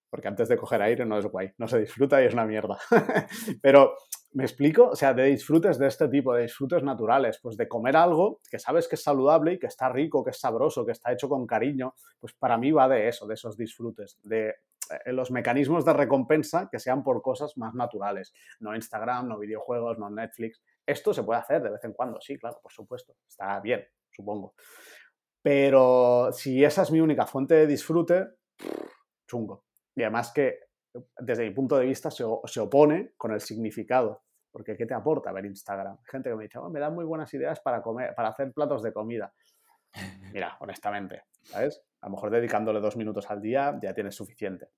Porque 0.09 0.27
antes 0.27 0.49
de 0.49 0.57
coger 0.57 0.81
aire 0.81 1.05
no 1.05 1.19
es 1.19 1.25
guay, 1.27 1.51
no 1.59 1.67
se 1.67 1.79
disfruta 1.79 2.21
y 2.21 2.25
es 2.25 2.33
una 2.33 2.45
mierda. 2.45 2.79
Pero, 3.61 3.95
¿me 4.35 4.43
explico? 4.43 4.89
O 4.89 4.95
sea, 4.95 5.13
de 5.13 5.23
disfrutes 5.23 5.79
de 5.79 5.87
este 5.87 6.09
tipo, 6.09 6.33
de 6.33 6.43
disfrutes 6.43 6.83
naturales, 6.83 7.39
pues 7.41 7.55
de 7.55 7.67
comer 7.67 7.95
algo 7.95 8.41
que 8.49 8.59
sabes 8.59 8.87
que 8.87 8.95
es 8.95 9.03
saludable 9.03 9.53
y 9.53 9.59
que 9.59 9.67
está 9.67 9.89
rico, 9.89 10.23
que 10.23 10.31
es 10.31 10.39
sabroso, 10.39 10.85
que 10.85 10.91
está 10.91 11.13
hecho 11.13 11.29
con 11.29 11.47
cariño, 11.47 11.95
pues 12.19 12.33
para 12.33 12.57
mí 12.57 12.71
va 12.71 12.89
de 12.89 13.07
eso, 13.07 13.25
de 13.25 13.35
esos 13.35 13.55
disfrutes, 13.55 14.19
de 14.23 14.49
eh, 14.49 15.13
los 15.13 15.31
mecanismos 15.31 15.85
de 15.85 15.93
recompensa 15.93 16.67
que 16.69 16.79
sean 16.79 17.01
por 17.01 17.21
cosas 17.21 17.57
más 17.57 17.73
naturales, 17.73 18.33
no 18.59 18.75
Instagram, 18.75 19.29
no 19.29 19.39
videojuegos, 19.39 19.97
no 19.97 20.09
Netflix, 20.09 20.61
esto 20.85 21.13
se 21.13 21.23
puede 21.23 21.39
hacer 21.39 21.63
de 21.63 21.71
vez 21.71 21.83
en 21.85 21.93
cuando, 21.93 22.19
sí, 22.19 22.37
claro, 22.37 22.59
por 22.61 22.73
supuesto. 22.73 23.15
Está 23.27 23.59
bien, 23.61 23.87
supongo. 24.11 24.53
Pero 25.41 26.29
si 26.33 26.63
esa 26.63 26.81
es 26.81 26.91
mi 26.91 26.99
única 26.99 27.25
fuente 27.25 27.55
de 27.55 27.67
disfrute, 27.67 28.27
chungo. 29.27 29.63
Y 29.95 30.03
además 30.03 30.31
que 30.33 30.59
desde 31.19 31.43
mi 31.43 31.51
punto 31.53 31.77
de 31.77 31.85
vista 31.85 32.09
se, 32.11 32.23
opone 32.59 33.13
con 33.17 33.31
el 33.31 33.41
significado. 33.41 34.23
Porque 34.55 34.77
¿qué 34.77 34.85
te 34.85 34.93
aporta 34.93 35.33
ver 35.33 35.45
Instagram? 35.45 35.97
Gente 36.05 36.29
que 36.29 36.35
me 36.37 36.43
dice, 36.43 36.59
oh, 36.59 36.69
me 36.69 36.79
dan 36.79 36.95
muy 36.95 37.03
buenas 37.03 37.33
ideas 37.33 37.59
para, 37.59 37.81
comer, 37.81 38.15
para 38.15 38.29
hacer 38.29 38.53
platos 38.53 38.81
de 38.81 38.93
comida. 38.93 39.33
Mira, 40.33 40.55
honestamente, 40.61 41.23
¿sabes? 41.43 41.83
A 41.99 42.05
lo 42.05 42.13
mejor 42.13 42.29
dedicándole 42.29 42.79
dos 42.79 42.95
minutos 42.95 43.29
al 43.29 43.41
día 43.41 43.77
ya 43.81 43.93
tienes 43.93 44.15
suficiente. 44.15 44.69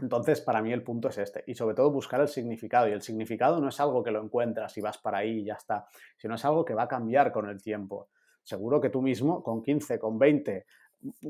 Entonces, 0.00 0.40
para 0.40 0.62
mí 0.62 0.72
el 0.72 0.84
punto 0.84 1.08
es 1.08 1.18
este. 1.18 1.42
Y 1.48 1.56
sobre 1.56 1.74
todo 1.74 1.90
buscar 1.90 2.20
el 2.20 2.28
significado. 2.28 2.86
Y 2.86 2.92
el 2.92 3.02
significado 3.02 3.60
no 3.60 3.70
es 3.70 3.80
algo 3.80 4.04
que 4.04 4.12
lo 4.12 4.22
encuentras 4.22 4.78
y 4.78 4.80
vas 4.80 4.98
para 4.98 5.18
ahí 5.18 5.40
y 5.40 5.44
ya 5.46 5.54
está, 5.54 5.84
sino 6.16 6.36
es 6.36 6.44
algo 6.44 6.64
que 6.64 6.74
va 6.74 6.84
a 6.84 6.88
cambiar 6.88 7.32
con 7.32 7.48
el 7.48 7.60
tiempo. 7.60 8.08
Seguro 8.44 8.80
que 8.80 8.90
tú 8.90 9.02
mismo, 9.02 9.42
con 9.42 9.64
15, 9.64 9.98
con 9.98 10.16
20, 10.16 10.64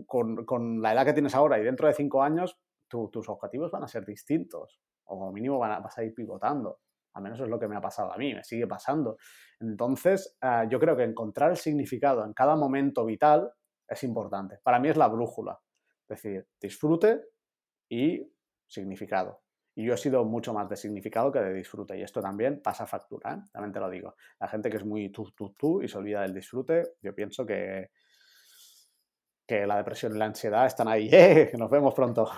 con, 0.04 0.82
la 0.82 0.92
edad 0.92 1.06
que 1.06 1.14
tienes 1.14 1.34
ahora 1.34 1.58
y 1.58 1.64
dentro 1.64 1.88
de 1.88 1.94
5 1.94 2.22
años, 2.22 2.54
tus 2.86 3.30
objetivos 3.30 3.70
van 3.70 3.84
a 3.84 3.88
ser 3.88 4.04
distintos. 4.04 4.78
O 5.04 5.18
como 5.18 5.32
mínimo 5.32 5.58
van 5.58 5.72
a, 5.72 5.80
vas 5.80 5.96
a 5.96 6.04
ir 6.04 6.14
pivotando. 6.14 6.78
Al 7.14 7.22
menos 7.22 7.40
es 7.40 7.48
lo 7.48 7.58
que 7.58 7.68
me 7.68 7.76
ha 7.76 7.80
pasado 7.80 8.12
a 8.12 8.16
mí, 8.16 8.34
me 8.34 8.44
sigue 8.44 8.66
pasando. 8.66 9.16
Entonces, 9.60 10.36
eh, 10.40 10.66
yo 10.68 10.78
creo 10.78 10.96
que 10.96 11.04
encontrar 11.04 11.50
el 11.50 11.56
significado 11.56 12.24
en 12.24 12.32
cada 12.32 12.56
momento 12.56 13.04
vital 13.04 13.52
es 13.88 14.02
importante. 14.04 14.58
Para 14.62 14.78
mí 14.78 14.88
es 14.88 14.96
la 14.96 15.08
brújula. 15.08 15.60
Es 16.08 16.22
decir, 16.22 16.46
disfrute 16.60 17.22
y 17.88 18.32
significado. 18.66 19.42
Y 19.74 19.86
yo 19.86 19.94
he 19.94 19.96
sido 19.96 20.24
mucho 20.24 20.52
más 20.52 20.68
de 20.68 20.76
significado 20.76 21.32
que 21.32 21.40
de 21.40 21.54
disfrute. 21.54 21.98
Y 21.98 22.02
esto 22.02 22.20
también 22.20 22.60
pasa 22.62 22.86
factura, 22.86 23.34
¿eh? 23.34 23.48
también 23.52 23.72
te 23.72 23.80
lo 23.80 23.88
digo. 23.88 24.16
La 24.38 24.48
gente 24.48 24.68
que 24.68 24.76
es 24.76 24.84
muy 24.84 25.10
tú, 25.10 25.30
tú, 25.34 25.54
tú 25.58 25.82
y 25.82 25.88
se 25.88 25.96
olvida 25.96 26.22
del 26.22 26.34
disfrute, 26.34 26.82
yo 27.00 27.14
pienso 27.14 27.46
que, 27.46 27.90
que 29.46 29.66
la 29.66 29.76
depresión 29.76 30.14
y 30.14 30.18
la 30.18 30.26
ansiedad 30.26 30.66
están 30.66 30.88
ahí. 30.88 31.08
¡Eh! 31.12 31.52
Nos 31.58 31.70
vemos 31.70 31.94
pronto. 31.94 32.30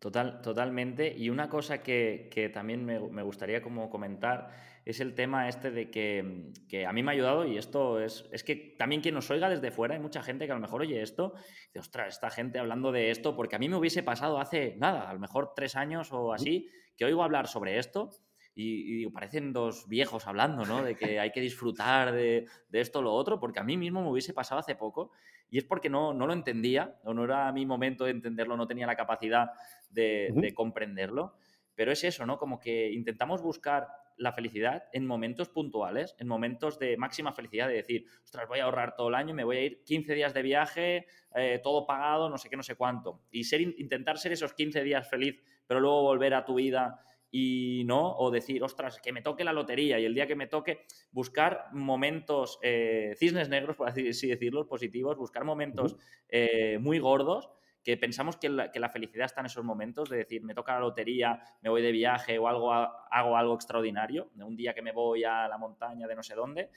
Total, 0.00 0.40
totalmente. 0.40 1.14
Y 1.14 1.28
una 1.28 1.50
cosa 1.50 1.82
que, 1.82 2.50
también 2.54 2.86
me, 2.86 3.22
gustaría 3.22 3.62
como 3.62 3.90
comentar 3.90 4.48
es 4.86 4.98
el 4.98 5.14
tema 5.14 5.46
este 5.46 5.70
de 5.70 5.90
que, 5.90 6.86
a 6.86 6.92
mí 6.94 7.02
me 7.02 7.10
ha 7.10 7.14
ayudado 7.14 7.44
y 7.44 7.58
esto 7.58 8.00
es, 8.00 8.26
es 8.32 8.42
que 8.42 8.56
también 8.78 9.02
quien 9.02 9.14
nos 9.14 9.30
oiga 9.30 9.50
desde 9.50 9.70
fuera, 9.70 9.94
hay 9.94 10.00
mucha 10.00 10.22
gente 10.22 10.46
que 10.46 10.52
a 10.52 10.54
lo 10.54 10.60
mejor 10.62 10.80
oye 10.80 11.02
esto 11.02 11.34
y 11.34 11.66
dice, 11.66 11.78
ostras, 11.80 12.14
esta 12.14 12.30
gente 12.30 12.58
hablando 12.58 12.92
de 12.92 13.10
esto, 13.10 13.36
porque 13.36 13.56
a 13.56 13.58
mí 13.58 13.68
me 13.68 13.76
hubiese 13.76 14.02
pasado 14.02 14.40
hace 14.40 14.74
nada, 14.78 15.08
a 15.08 15.12
lo 15.12 15.20
mejor 15.20 15.52
tres 15.54 15.76
años 15.76 16.10
o 16.12 16.32
así, 16.32 16.70
que 16.96 17.04
oigo 17.04 17.22
hablar 17.22 17.46
sobre 17.46 17.78
esto 17.78 18.10
y, 18.54 19.06
parecen 19.10 19.52
dos 19.52 19.86
viejos 19.86 20.26
hablando, 20.26 20.64
¿no? 20.64 20.82
De 20.82 20.94
que 20.94 21.20
hay 21.20 21.30
que 21.30 21.40
disfrutar 21.40 22.12
de, 22.12 22.46
de 22.68 22.80
esto 22.80 23.02
lo 23.02 23.12
otro, 23.12 23.38
porque 23.38 23.60
a 23.60 23.64
mí 23.64 23.76
mismo 23.76 24.02
me 24.02 24.10
hubiese 24.10 24.32
pasado 24.32 24.60
hace 24.60 24.74
poco 24.74 25.10
y 25.50 25.58
es 25.58 25.64
porque 25.64 25.90
no, 25.90 26.14
no 26.14 26.26
lo 26.26 26.32
entendía, 26.32 26.96
o 27.04 27.12
no 27.12 27.24
era 27.24 27.50
mi 27.52 27.66
momento 27.66 28.04
de 28.04 28.12
entenderlo, 28.12 28.56
no 28.56 28.66
tenía 28.66 28.86
la 28.86 28.96
capacidad 28.96 29.50
de, 29.90 30.52
comprenderlo. 30.54 31.34
Pero 31.74 31.92
es 31.92 32.04
eso, 32.04 32.26
¿no? 32.26 32.38
Como 32.38 32.60
que 32.60 32.92
intentamos 32.92 33.42
buscar 33.42 33.88
la 34.16 34.32
felicidad 34.32 34.84
en 34.92 35.06
momentos 35.06 35.48
puntuales, 35.48 36.14
en 36.18 36.28
momentos 36.28 36.78
de 36.78 36.96
máxima 36.98 37.32
felicidad, 37.32 37.68
de 37.68 37.74
decir, 37.74 38.04
ostras, 38.22 38.46
voy 38.48 38.58
a 38.58 38.64
ahorrar 38.64 38.94
todo 38.94 39.08
el 39.08 39.14
año, 39.14 39.34
me 39.34 39.44
voy 39.44 39.56
a 39.56 39.62
ir 39.62 39.82
15 39.84 40.14
días 40.14 40.34
de 40.34 40.42
viaje, 40.42 41.06
eh, 41.34 41.58
todo 41.62 41.86
pagado, 41.86 42.28
no 42.28 42.36
sé 42.36 42.50
qué, 42.50 42.56
no 42.56 42.62
sé 42.62 42.74
cuánto. 42.74 43.22
Y 43.30 43.44
ser, 43.44 43.62
intentar 43.62 44.18
ser 44.18 44.32
esos 44.32 44.52
15 44.52 44.82
días 44.84 45.08
feliz, 45.08 45.42
pero 45.66 45.80
luego 45.80 46.02
volver 46.02 46.34
a 46.34 46.44
tu 46.44 46.54
vida 46.54 47.00
y 47.30 47.84
no, 47.86 48.16
o 48.16 48.30
decir, 48.30 48.62
ostras, 48.62 49.00
que 49.00 49.12
me 49.12 49.22
toque 49.22 49.44
la 49.44 49.52
lotería 49.52 49.98
y 49.98 50.04
el 50.04 50.14
día 50.14 50.26
que 50.26 50.34
me 50.34 50.48
toque, 50.48 50.84
buscar 51.12 51.68
momentos, 51.72 52.58
eh, 52.62 53.14
cisnes 53.16 53.48
negros, 53.48 53.76
por 53.76 53.88
así 53.88 54.02
decirlo, 54.02 54.66
positivos, 54.66 55.16
buscar 55.16 55.44
momentos 55.44 55.96
eh, 56.28 56.78
muy 56.80 56.98
gordos 56.98 57.50
que 57.82 57.96
pensamos 57.96 58.36
que 58.36 58.48
la, 58.48 58.88
felicidad 58.90 59.26
está 59.26 59.40
en 59.40 59.46
esos 59.46 59.64
momentos 59.64 60.10
de 60.10 60.18
decir, 60.18 60.42
me 60.42 60.54
toca 60.54 60.74
la 60.74 60.80
lotería, 60.80 61.42
me 61.62 61.70
voy 61.70 61.82
de 61.82 61.92
viaje 61.92 62.38
o 62.38 62.46
algo, 62.46 62.72
hago 62.72 63.36
algo 63.36 63.54
extraordinario, 63.54 64.30
de 64.34 64.44
un 64.44 64.56
día 64.56 64.74
que 64.74 64.82
me 64.82 64.92
voy 64.92 65.24
a 65.24 65.48
la 65.48 65.56
montaña 65.56 66.06
de 66.06 66.14
no 66.14 66.22
sé 66.22 66.34
dónde, 66.34 66.70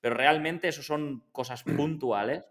pero 0.00 0.14
realmente 0.14 0.68
eso 0.68 0.82
son 0.82 1.24
cosas 1.32 1.62
puntuales 1.76 2.48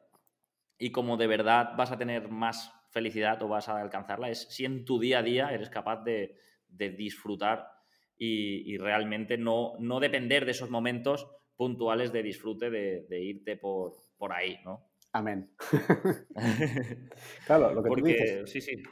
y 0.78 0.92
como 0.92 1.18
de 1.18 1.28
verdad 1.28 1.72
vas 1.76 1.92
a 1.92 1.98
tener 1.98 2.30
más 2.30 2.72
felicidad 2.92 3.42
o 3.44 3.48
vas 3.48 3.68
a 3.68 3.80
alcanzarla 3.80 4.30
es 4.30 4.48
si 4.50 4.64
en 4.66 4.86
tu 4.86 5.00
día 5.00 5.20
a 5.20 5.24
día 5.24 5.50
eres 5.52 5.70
capaz 5.70 6.04
de, 6.04 6.36
disfrutar 6.70 7.72
y, 8.18 8.78
realmente 8.78 9.38
no, 9.38 9.74
no 9.80 10.00
depender 10.00 10.46
de 10.46 10.52
esos 10.52 10.70
momentos 10.70 11.28
puntuales 11.56 12.12
de 12.12 12.24
disfrute 12.24 12.70
de, 12.70 13.20
irte 13.20 13.58
por, 13.58 13.94
por 14.18 14.34
ahí, 14.34 14.60
¿no? 14.64 14.88
Amén. 15.18 15.50
claro, 17.48 17.74
lo 17.74 17.82
que 17.82 17.90
tú 17.90 18.06
dices. 18.06 18.52
Sí, 18.52 18.62
sí. 18.62 18.84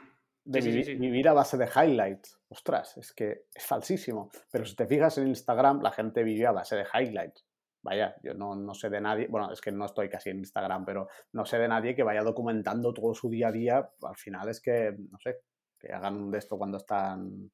De 0.44 0.60
vivir, 0.60 1.28
a 1.28 1.32
base 1.32 1.56
de 1.56 1.66
highlights. 1.66 2.36
Ostras, 2.48 2.96
es 2.96 3.12
que 3.12 3.44
es 3.54 3.64
falsísimo. 3.64 4.30
Pero 4.50 4.64
si 4.64 4.74
te 4.74 4.88
fijas 4.88 5.18
en 5.18 5.28
Instagram, 5.28 5.82
la 5.82 5.92
gente 5.92 6.24
vive 6.24 6.44
a 6.46 6.50
base 6.50 6.74
de 6.74 6.84
highlights. 6.92 7.46
Vaya, 7.80 8.16
yo 8.24 8.34
no, 8.34 8.56
no, 8.56 8.74
sé 8.74 8.90
de 8.90 9.00
nadie, 9.00 9.28
bueno, 9.28 9.52
es 9.52 9.60
que 9.60 9.70
no 9.70 9.84
estoy 9.84 10.08
casi 10.08 10.30
en 10.30 10.38
Instagram, 10.38 10.84
pero 10.84 11.06
no 11.32 11.44
sé 11.44 11.58
de 11.58 11.68
nadie 11.68 11.94
que 11.94 12.02
vaya 12.02 12.24
documentando 12.24 12.92
todo 12.92 13.14
su 13.14 13.30
día 13.30 13.48
a 13.48 13.52
día. 13.52 13.90
Al 14.02 14.16
final 14.16 14.48
es 14.48 14.60
que, 14.60 14.96
no 14.98 15.18
sé, 15.20 15.42
que 15.78 15.92
hagan 15.92 16.28
de 16.32 16.38
esto 16.38 16.58
cuando 16.58 16.78
están 16.78 17.52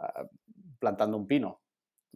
ah, 0.00 0.24
plantando 0.78 1.18
un 1.18 1.26
pino. 1.26 1.60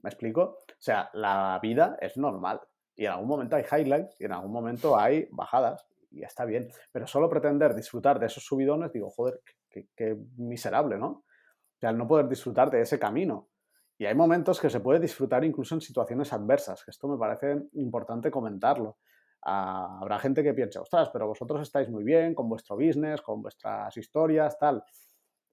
¿Me 0.02 0.08
explico? 0.08 0.60
O 0.70 0.80
sea, 0.80 1.10
la 1.12 1.58
vida 1.62 1.98
es 2.00 2.16
normal. 2.16 2.62
Y 2.96 3.04
en 3.04 3.12
algún 3.12 3.28
momento 3.28 3.56
hay 3.56 3.64
highlights 3.70 4.20
y 4.20 4.24
en 4.24 4.32
algún 4.32 4.52
momento 4.52 4.98
hay 4.98 5.28
bajadas 5.30 5.86
y 6.10 6.22
está 6.22 6.44
bien. 6.44 6.68
Pero 6.92 7.06
solo 7.06 7.28
pretender 7.28 7.74
disfrutar 7.74 8.18
de 8.18 8.26
esos 8.26 8.44
subidones, 8.44 8.92
digo, 8.92 9.10
joder, 9.10 9.40
qué, 9.68 10.16
miserable, 10.36 10.98
¿no? 10.98 11.08
O 11.08 11.78
sea, 11.80 11.92
no 11.92 12.06
poder 12.06 12.28
disfrutar 12.28 12.70
de 12.70 12.80
ese 12.80 12.98
camino. 12.98 13.48
Y 13.98 14.06
hay 14.06 14.14
momentos 14.14 14.60
que 14.60 14.70
se 14.70 14.80
puede 14.80 15.00
disfrutar 15.00 15.44
incluso 15.44 15.74
en 15.74 15.80
situaciones 15.80 16.32
adversas, 16.32 16.84
que 16.84 16.90
esto 16.90 17.08
me 17.08 17.18
parece 17.18 17.68
importante 17.74 18.30
comentarlo. 18.30 18.98
Ah, 19.42 19.98
habrá 20.00 20.18
gente 20.18 20.42
que 20.42 20.54
piense, 20.54 20.78
ostras, 20.78 21.10
pero 21.12 21.26
vosotros 21.26 21.62
estáis 21.62 21.88
muy 21.88 22.04
bien 22.04 22.34
con 22.34 22.48
vuestro 22.48 22.76
business, 22.76 23.22
con 23.22 23.42
vuestras 23.42 23.96
historias, 23.96 24.58
tal. 24.58 24.82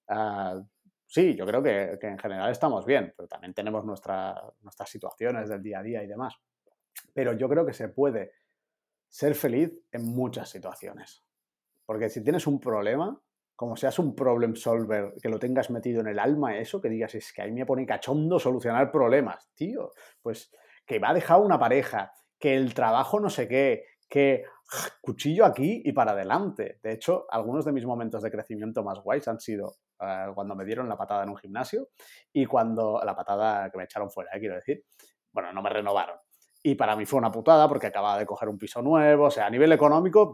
Ah, 0.08 0.60
sí, 1.06 1.36
yo 1.36 1.46
creo 1.46 1.62
que, 1.62 1.98
en 2.02 2.18
general 2.18 2.52
estamos 2.52 2.86
bien, 2.86 3.14
pero 3.16 3.28
también 3.28 3.54
tenemos 3.54 3.86
nuestras 3.86 4.90
situaciones 4.90 5.50
del 5.50 5.62
día 5.62 5.80
a 5.80 5.84
día 5.84 6.04
y 6.04 6.08
demás 6.08 6.36
pero 7.14 7.34
yo 7.34 7.50
creo 7.50 7.66
que 7.66 7.74
se 7.74 7.90
puede 7.90 8.32
ser 9.10 9.36
feliz 9.36 9.72
en 9.92 10.06
muchas 10.06 10.50
situaciones. 10.50 11.24
Porque 11.86 12.10
si 12.10 12.24
tienes 12.24 12.48
un 12.48 12.60
problema, 12.60 13.20
como 13.56 13.78
seas 13.78 14.00
un 14.00 14.16
problem 14.16 14.56
solver, 14.56 15.14
que 15.22 15.30
lo 15.30 15.40
tengas 15.40 15.70
metido 15.70 16.02
en 16.02 16.08
el 16.08 16.20
alma, 16.20 16.58
eso, 16.58 16.82
que 16.82 16.90
digas, 16.90 17.16
es 17.16 17.32
que 17.32 17.42
ahí 17.42 17.52
me 17.52 17.66
pone 17.66 17.86
cachondo 17.86 18.40
solucionar 18.40 18.92
problemas, 18.92 19.50
tío. 19.56 19.92
Pues 20.22 20.52
que 20.86 21.00
va 21.00 21.10
a 21.10 21.14
dejar 21.14 21.40
una 21.40 21.58
pareja, 21.58 22.12
que 22.40 22.56
el 22.56 22.74
trabajo 22.74 23.20
no 23.20 23.30
sé 23.30 23.48
qué, 23.48 23.86
que 24.10 24.44
cuchillo 25.02 25.46
aquí 25.46 25.82
y 25.86 25.94
para 25.94 26.12
adelante. 26.12 26.80
De 26.84 26.92
hecho, 26.92 27.26
algunos 27.30 27.66
de 27.66 27.72
mis 27.72 27.86
momentos 27.86 28.22
de 28.22 28.32
crecimiento 28.32 28.84
más 28.84 29.00
guays 29.00 29.28
han 29.28 29.40
sido 29.40 29.78
eh, 30.00 30.28
cuando 30.34 30.56
me 30.56 30.66
dieron 30.66 30.90
la 30.90 30.98
patada 30.98 31.24
en 31.24 31.30
un 31.30 31.38
gimnasio 31.38 31.90
y 32.34 32.46
cuando 32.46 33.02
la 33.04 33.16
patada 33.16 33.70
que 33.70 33.78
me 33.78 33.86
echaron 33.86 34.12
fuera, 34.12 34.32
eh, 34.36 34.40
quiero 34.40 34.56
decir. 34.56 34.84
Bueno, 35.32 35.52
no 35.52 35.62
me 35.62 35.70
renovaron. 35.70 36.18
Y 36.68 36.74
para 36.74 36.96
mí 36.96 37.06
fue 37.06 37.20
una 37.20 37.32
putada 37.32 37.70
porque 37.70 37.86
acababa 37.86 38.18
de 38.18 38.26
coger 38.26 38.50
un 38.50 38.58
piso 38.58 38.82
nuevo. 38.82 39.26
O 39.26 39.30
sea, 39.30 39.46
a 39.46 39.50
nivel 39.52 39.72
económico 39.72 40.34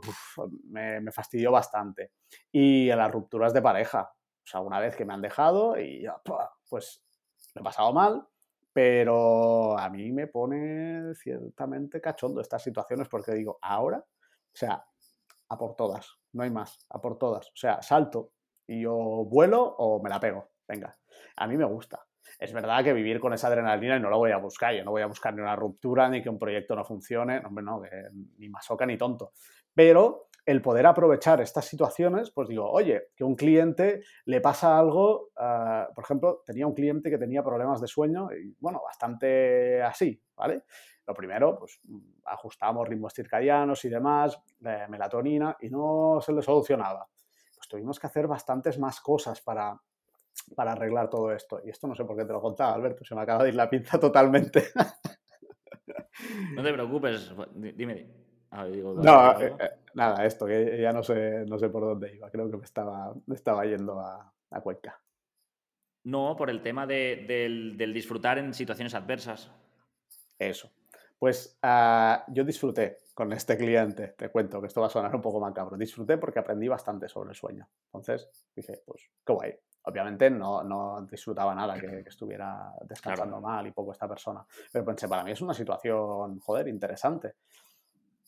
me, 0.69 1.11
fastidió 1.11 1.51
bastante. 1.51 2.13
Y 2.49 2.89
en 2.89 2.97
las 2.99 3.11
rupturas 3.11 3.53
de 3.53 3.61
pareja. 3.61 4.09
O 4.13 4.47
sea, 4.47 4.61
una 4.61 4.79
vez 4.79 4.95
que 4.95 5.03
me 5.03 5.13
han 5.13 5.21
dejado 5.21 5.77
y 5.77 6.07
pues 6.69 7.03
lo 7.53 7.59
he 7.59 7.63
pasado 7.65 7.91
mal, 7.91 8.25
pero 8.71 9.77
a 9.77 9.89
mí 9.89 10.13
me 10.13 10.27
pone 10.27 11.13
ciertamente 11.15 11.99
cachondo 11.99 12.39
estas 12.39 12.63
situaciones 12.63 13.09
porque 13.09 13.34
digo, 13.34 13.59
ahora, 13.61 13.97
o 13.97 14.55
sea, 14.55 14.86
a 15.49 15.57
por 15.57 15.75
todas, 15.75 16.17
no 16.32 16.43
hay 16.43 16.49
más, 16.49 16.86
a 16.91 17.01
por 17.01 17.17
todas. 17.17 17.47
O 17.47 17.57
sea, 17.57 17.82
salto 17.82 18.32
y 18.65 18.84
yo 18.84 18.95
vuelo 18.95 19.63
o 19.63 20.01
me 20.01 20.09
la 20.09 20.21
pego. 20.21 20.47
Venga, 20.65 20.97
a 21.36 21.45
mí 21.45 21.57
me 21.57 21.65
gusta. 21.65 21.99
Es 22.41 22.51
verdad 22.53 22.83
que 22.83 22.91
vivir 22.91 23.19
con 23.19 23.33
esa 23.33 23.49
adrenalina 23.49 23.99
no 23.99 24.09
lo 24.09 24.17
voy 24.17 24.31
a 24.31 24.37
buscar, 24.37 24.73
yo 24.73 24.83
no 24.83 24.89
voy 24.89 25.03
a 25.03 25.05
buscar 25.05 25.31
ni 25.31 25.41
una 25.41 25.55
ruptura 25.55 26.09
ni 26.09 26.23
que 26.23 26.29
un 26.29 26.39
proyecto 26.39 26.75
no 26.75 26.83
funcione, 26.83 27.39
hombre, 27.45 27.63
no, 27.63 27.79
que 27.79 27.89
ni 28.39 28.49
masoca 28.49 28.83
ni 28.83 28.97
tonto. 28.97 29.33
Pero 29.75 30.29
el 30.43 30.59
poder 30.59 30.87
aprovechar 30.87 31.39
estas 31.39 31.65
situaciones, 31.65 32.31
pues 32.31 32.49
digo, 32.49 32.67
oye, 32.67 33.09
que 33.15 33.23
un 33.23 33.35
cliente 33.35 34.01
le 34.25 34.41
pasa 34.41 34.79
algo, 34.79 35.29
uh, 35.37 35.93
por 35.93 36.03
ejemplo, 36.03 36.41
tenía 36.43 36.65
un 36.65 36.73
cliente 36.73 37.11
que 37.11 37.19
tenía 37.19 37.43
problemas 37.43 37.79
de 37.79 37.87
sueño 37.87 38.29
y, 38.33 38.55
bueno, 38.59 38.81
bastante 38.83 39.83
así, 39.83 40.19
¿vale? 40.35 40.63
Lo 41.05 41.13
primero, 41.13 41.59
pues 41.59 41.79
ajustamos 42.25 42.89
ritmos 42.89 43.13
circadianos 43.13 43.85
y 43.85 43.89
demás, 43.89 44.41
melatonina, 44.89 45.57
y 45.61 45.69
no 45.69 46.17
se 46.21 46.33
le 46.33 46.41
solucionaba. 46.41 47.07
Pues 47.55 47.67
tuvimos 47.67 47.99
que 47.99 48.07
hacer 48.07 48.25
bastantes 48.25 48.79
más 48.79 48.99
cosas 48.99 49.41
para, 49.41 49.79
para 50.55 50.73
arreglar 50.73 51.09
todo 51.09 51.31
esto. 51.31 51.61
Y 51.63 51.69
esto 51.69 51.87
no 51.87 51.95
sé 51.95 52.05
por 52.05 52.17
qué 52.17 52.25
te 52.25 52.33
lo 52.33 52.41
contaba, 52.41 52.73
Alberto, 52.73 53.03
se 53.03 53.15
me 53.15 53.21
acaba 53.21 53.43
de 53.43 53.49
ir 53.49 53.55
la 53.55 53.69
pinza 53.69 53.99
totalmente. 53.99 54.69
no 56.55 56.63
te 56.63 56.73
preocupes, 56.73 57.33
dime. 57.75 58.07
Ah, 58.51 58.67
no, 58.67 59.41
eh, 59.41 59.55
eh, 59.59 59.69
nada, 59.93 60.25
esto, 60.25 60.45
que 60.45 60.81
ya 60.81 60.91
no 60.91 61.01
sé, 61.03 61.45
no 61.47 61.57
sé 61.57 61.69
por 61.69 61.83
dónde 61.83 62.13
iba, 62.13 62.29
creo 62.29 62.51
que 62.51 62.57
me 62.57 62.65
estaba, 62.65 63.13
me 63.25 63.35
estaba 63.35 63.65
yendo 63.65 63.97
a, 63.99 64.33
a 64.49 64.61
Cuenca. 64.61 64.99
No, 66.03 66.35
por 66.35 66.49
el 66.49 66.61
tema 66.61 66.85
de, 66.85 67.25
del, 67.27 67.77
del 67.77 67.93
disfrutar 67.93 68.37
en 68.39 68.53
situaciones 68.53 68.93
adversas. 68.93 69.51
Eso. 70.37 70.69
Pues 71.17 71.59
uh, 71.63 72.33
yo 72.33 72.43
disfruté 72.43 73.03
con 73.13 73.31
este 73.31 73.55
cliente, 73.55 74.15
te 74.17 74.29
cuento 74.29 74.59
que 74.59 74.67
esto 74.67 74.81
va 74.81 74.87
a 74.87 74.89
sonar 74.89 75.15
un 75.15 75.21
poco 75.21 75.39
macabro, 75.39 75.77
disfruté 75.77 76.17
porque 76.17 76.39
aprendí 76.39 76.67
bastante 76.67 77.07
sobre 77.07 77.29
el 77.29 77.35
sueño. 77.35 77.69
Entonces 77.85 78.27
dije, 78.55 78.81
pues 78.85 79.03
qué 79.23 79.33
guay. 79.33 79.53
Obviamente 79.84 80.29
no, 80.29 80.63
no 80.63 81.01
disfrutaba 81.09 81.55
nada 81.55 81.73
que, 81.79 82.03
que 82.03 82.09
estuviera 82.09 82.71
descansando 82.88 83.39
claro. 83.39 83.55
mal 83.55 83.67
y 83.67 83.71
poco 83.71 83.91
esta 83.91 84.07
persona, 84.07 84.45
pero 84.71 84.86
pensé, 84.86 85.07
para 85.07 85.23
mí 85.23 85.32
es 85.32 85.41
una 85.41 85.53
situación, 85.53 86.39
joder, 86.39 86.67
interesante. 86.67 87.36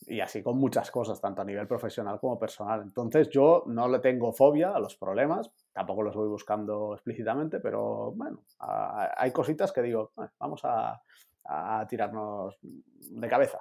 Y 0.06 0.20
así 0.20 0.42
con 0.42 0.58
muchas 0.58 0.90
cosas, 0.90 1.20
tanto 1.20 1.42
a 1.42 1.44
nivel 1.44 1.66
profesional 1.66 2.18
como 2.20 2.38
personal. 2.38 2.82
Entonces 2.82 3.30
yo 3.30 3.62
no 3.66 3.88
le 3.88 4.00
tengo 4.00 4.32
fobia 4.32 4.70
a 4.74 4.80
los 4.80 4.96
problemas, 4.96 5.50
tampoco 5.72 6.02
los 6.02 6.14
voy 6.14 6.28
buscando 6.28 6.94
explícitamente, 6.94 7.60
pero 7.60 8.12
bueno, 8.12 8.44
hay 8.58 9.30
cositas 9.30 9.72
que 9.72 9.82
digo, 9.82 10.12
vamos 10.38 10.60
a, 10.64 11.00
a 11.44 11.86
tirarnos 11.86 12.58
de 12.60 13.28
cabeza. 13.28 13.60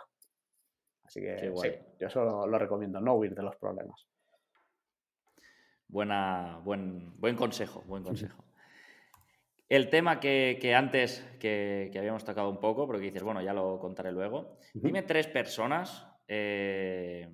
Así 1.04 1.22
que 1.22 1.52
sí, 1.56 1.70
yo 2.00 2.08
eso 2.08 2.24
lo, 2.24 2.48
lo, 2.48 2.58
recomiendo, 2.58 3.00
no 3.00 3.16
huir 3.16 3.36
de 3.36 3.44
los 3.44 3.56
problemas. 3.58 4.08
Buena, 5.94 6.60
buen, 6.64 7.14
buen 7.20 7.36
consejo, 7.36 7.84
buen 7.86 8.02
consejo. 8.02 8.44
El 9.70 9.91
tema 9.91 10.20
que, 10.20 10.58
que 10.60 10.74
antes 10.74 11.24
que, 11.39 11.91
que, 11.94 12.00
habíamos 12.00 12.26
tocado 12.26 12.50
un 12.50 12.60
poco, 12.60 12.88
porque 12.88 13.04
dices, 13.04 13.22
bueno, 13.22 13.44
ya 13.44 13.54
lo 13.54 13.78
contaré 13.78 14.12
luego. 14.12 14.58
Dime 14.74 15.04
tres 15.04 15.28
personas 15.28 16.08
eh, 16.28 17.30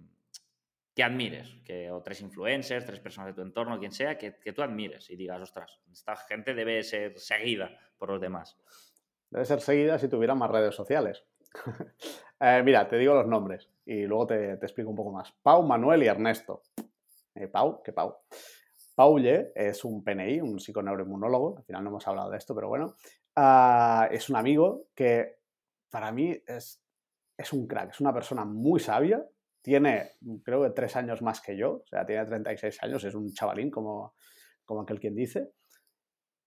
que 0.93 1.03
admires, 1.03 1.55
que, 1.63 1.89
o 1.89 2.01
tres 2.01 2.19
influencers, 2.19 2.85
tres 2.85 2.99
personas 2.99 3.29
de 3.29 3.33
tu 3.33 3.47
entorno, 3.47 3.79
quien 3.79 3.93
sea, 3.93 4.17
que, 4.17 4.35
que 4.35 4.51
tú 4.51 4.61
admires 4.61 5.09
y 5.09 5.15
digas, 5.15 5.39
ostras, 5.39 5.79
esta 5.89 6.17
gente 6.17 6.53
debe 6.53 6.83
ser 6.83 7.17
seguida 7.17 7.71
por 7.97 8.09
los 8.09 8.19
demás. 8.19 8.57
Debe 9.29 9.45
ser 9.45 9.61
seguida 9.61 9.97
si 9.97 10.09
tuviera 10.09 10.35
más 10.35 10.51
redes 10.51 10.75
sociales. 10.75 11.23
eh, 12.41 12.61
mira, 12.65 12.89
te 12.89 12.97
digo 12.97 13.13
los 13.13 13.25
nombres 13.25 13.69
y 13.85 14.03
luego 14.03 14.27
te, 14.27 14.57
te, 14.57 14.65
explico 14.65 14.89
un 14.89 14.97
poco 14.97 15.13
más. 15.13 15.31
Pau, 15.41 15.63
Manuel 15.63 16.03
y 16.03 16.07
Ernesto. 16.07 16.61
Eh, 17.39 17.47
Pau, 17.47 17.81
¿qué 17.83 17.93
Pau? 17.93 18.17
Paulle 18.95 19.53
es 19.55 19.85
un 19.85 20.03
PNI, 20.03 20.41
un 20.41 20.59
psiconeuroinmunólogo, 20.59 21.57
al 21.57 21.63
final 21.63 21.83
no 21.85 21.89
hemos 21.89 22.07
hablado 22.07 22.29
de 22.29 22.37
esto, 22.37 22.53
pero 22.53 22.67
bueno, 22.67 22.95
uh, 23.37 24.11
es 24.11 24.29
un 24.29 24.35
amigo 24.35 24.87
que 24.93 25.37
para 25.89 26.11
mí 26.11 26.37
es, 26.45 26.83
es 27.37 27.53
un 27.53 27.65
crack, 27.65 27.91
es 27.91 28.01
una 28.01 28.13
persona 28.13 28.43
muy 28.43 28.81
sabia, 28.81 29.25
tiene 29.61 30.11
creo 30.43 30.63
que 30.63 30.71
tres 30.71 30.97
años 30.97 31.21
más 31.21 31.39
que 31.39 31.55
yo, 31.55 31.75
o 31.75 31.85
sea, 31.85 32.05
tiene 32.05 32.25
36 32.25 32.83
años, 32.83 33.03
es 33.05 33.15
un 33.15 33.31
chavalín 33.31 33.71
como, 33.71 34.15
como 34.65 34.81
aquel 34.81 34.99
quien 34.99 35.15
dice, 35.15 35.53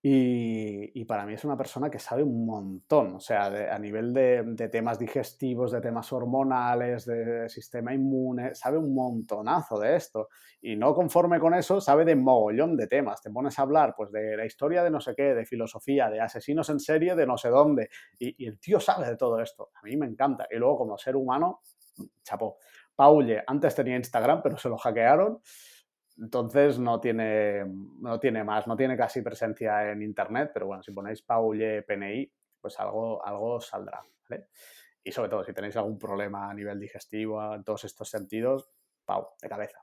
y, 0.05 1.00
y, 1.00 1.05
para 1.05 1.24
mí 1.24 1.34
es 1.34 1.44
una 1.44 1.57
persona 1.57 1.88
que 1.88 2.00
sabe 2.00 2.24
un 2.24 2.44
montón, 2.44 3.14
o 3.14 3.20
sea, 3.20 3.48
de, 3.48 3.70
a 3.70 3.78
nivel 3.78 4.12
de, 4.12 4.42
de, 4.44 4.68
temas 4.68 4.98
digestivos, 4.98 5.70
de 5.70 5.80
temas 5.80 6.12
hormonales, 6.12 7.05
de 7.07 7.48
sistema 7.48 7.94
inmune, 7.94 8.53
sabe 8.53 8.78
un 8.78 8.92
montonazo 8.92 9.78
de 9.78 9.94
esto. 9.94 10.28
Y 10.61 10.74
no 10.74 10.92
conforme 10.92 11.38
con 11.38 11.55
eso, 11.55 11.80
sabe 11.80 12.05
de 12.05 12.16
mogollón 12.16 12.76
de 12.76 12.88
temas. 12.88 13.22
Te 13.22 13.30
pones 13.30 13.57
a 13.61 13.62
hablar 13.62 13.94
pues 13.96 14.11
de 14.11 14.36
la 14.36 14.44
historia 14.44 14.82
de 14.82 14.90
no 14.90 15.00
sé 15.00 15.14
qué, 15.16 15.34
de 15.34 15.46
filosofía, 15.46 16.11
de 16.11 16.20
asesinos 16.20 16.68
en 16.70 16.80
serie, 16.80 17.14
de 17.14 17.24
no 17.24 17.36
sé 17.36 17.50
dónde. 17.50 17.88
Y, 18.18 18.44
y 18.44 18.48
el 18.48 18.59
tío 18.59 18.80
sabe 18.80 19.07
de 19.07 19.16
todo 19.16 19.40
esto. 19.40 19.70
A 19.72 19.86
mí 19.86 19.96
me 19.96 20.07
encanta. 20.07 20.48
Y 20.50 20.57
luego 20.57 20.78
como 20.78 20.98
ser 20.98 21.14
humano, 21.14 21.61
chapó. 22.24 22.59
Paulle 22.96 23.44
antes 23.46 23.72
tenía 23.76 23.94
Instagram, 23.94 24.42
pero 24.42 24.57
se 24.59 24.68
lo 24.68 24.76
hackearon 24.78 25.40
entonces 26.18 26.78
no 26.78 27.00
tiene, 27.00 27.64
no 28.00 28.18
tiene 28.20 28.44
más, 28.44 28.66
no 28.66 28.76
tiene 28.76 28.96
casi 28.96 29.22
presencia 29.22 29.90
en 29.90 30.02
internet, 30.02 30.50
pero 30.52 30.66
bueno, 30.66 30.82
si 30.82 30.92
ponéis 30.92 31.22
Paulle 31.22 31.82
PNI, 31.82 32.30
pues 32.60 32.78
algo, 32.78 33.24
algo 33.24 33.60
saldrá. 33.60 34.02
Y 35.04 35.10
sobre 35.10 35.28
todo, 35.28 35.44
si 35.44 35.52
tenéis 35.52 35.76
algún 35.76 35.98
problema 35.98 36.48
a 36.48 36.54
nivel 36.54 36.78
digestivo, 36.78 37.54
en 37.54 37.64
todos 37.64 37.84
estos 37.84 38.08
sentidos, 38.08 38.68
Pau, 39.04 39.28
de 39.40 39.48
cabeza. 39.48 39.82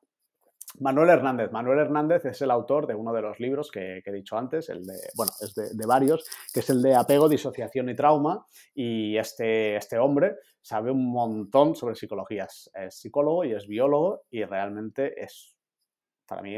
Manuel 0.80 1.09
Hernández. 1.09 1.51
Manuel 1.51 1.80
Hernández 1.80 2.25
es 2.25 2.41
el 2.41 2.51
autor 2.51 2.86
de 2.86 2.95
uno 2.95 3.11
de 3.11 3.21
los 3.21 3.39
libros 3.39 3.71
que, 3.71 4.01
he 4.05 4.11
dicho 4.11 4.38
antes, 4.38 4.69
el 4.69 4.86
de, 4.86 4.93
bueno, 5.15 5.32
es 5.41 5.55
de, 5.55 5.88
varios, 5.88 6.25
que 6.53 6.59
es 6.59 6.69
el 6.69 6.82
de 6.82 6.95
Apego, 6.95 7.27
Disociación 7.27 7.89
y 7.89 7.95
Trauma. 7.95 8.45
Y 8.73 9.17
este, 9.17 9.75
este 9.75 9.97
hombre 9.97 10.38
sabe 10.61 10.91
un 10.91 11.11
montón 11.11 11.75
sobre 11.75 11.95
psicología. 11.95 12.45
Es 12.45 12.95
psicólogo 12.95 13.43
y 13.45 13.53
es 13.53 13.67
biólogo 13.67 14.23
y 14.30 14.43
realmente 14.43 15.21
es 15.21 15.59
para 16.30 16.41
mí 16.41 16.55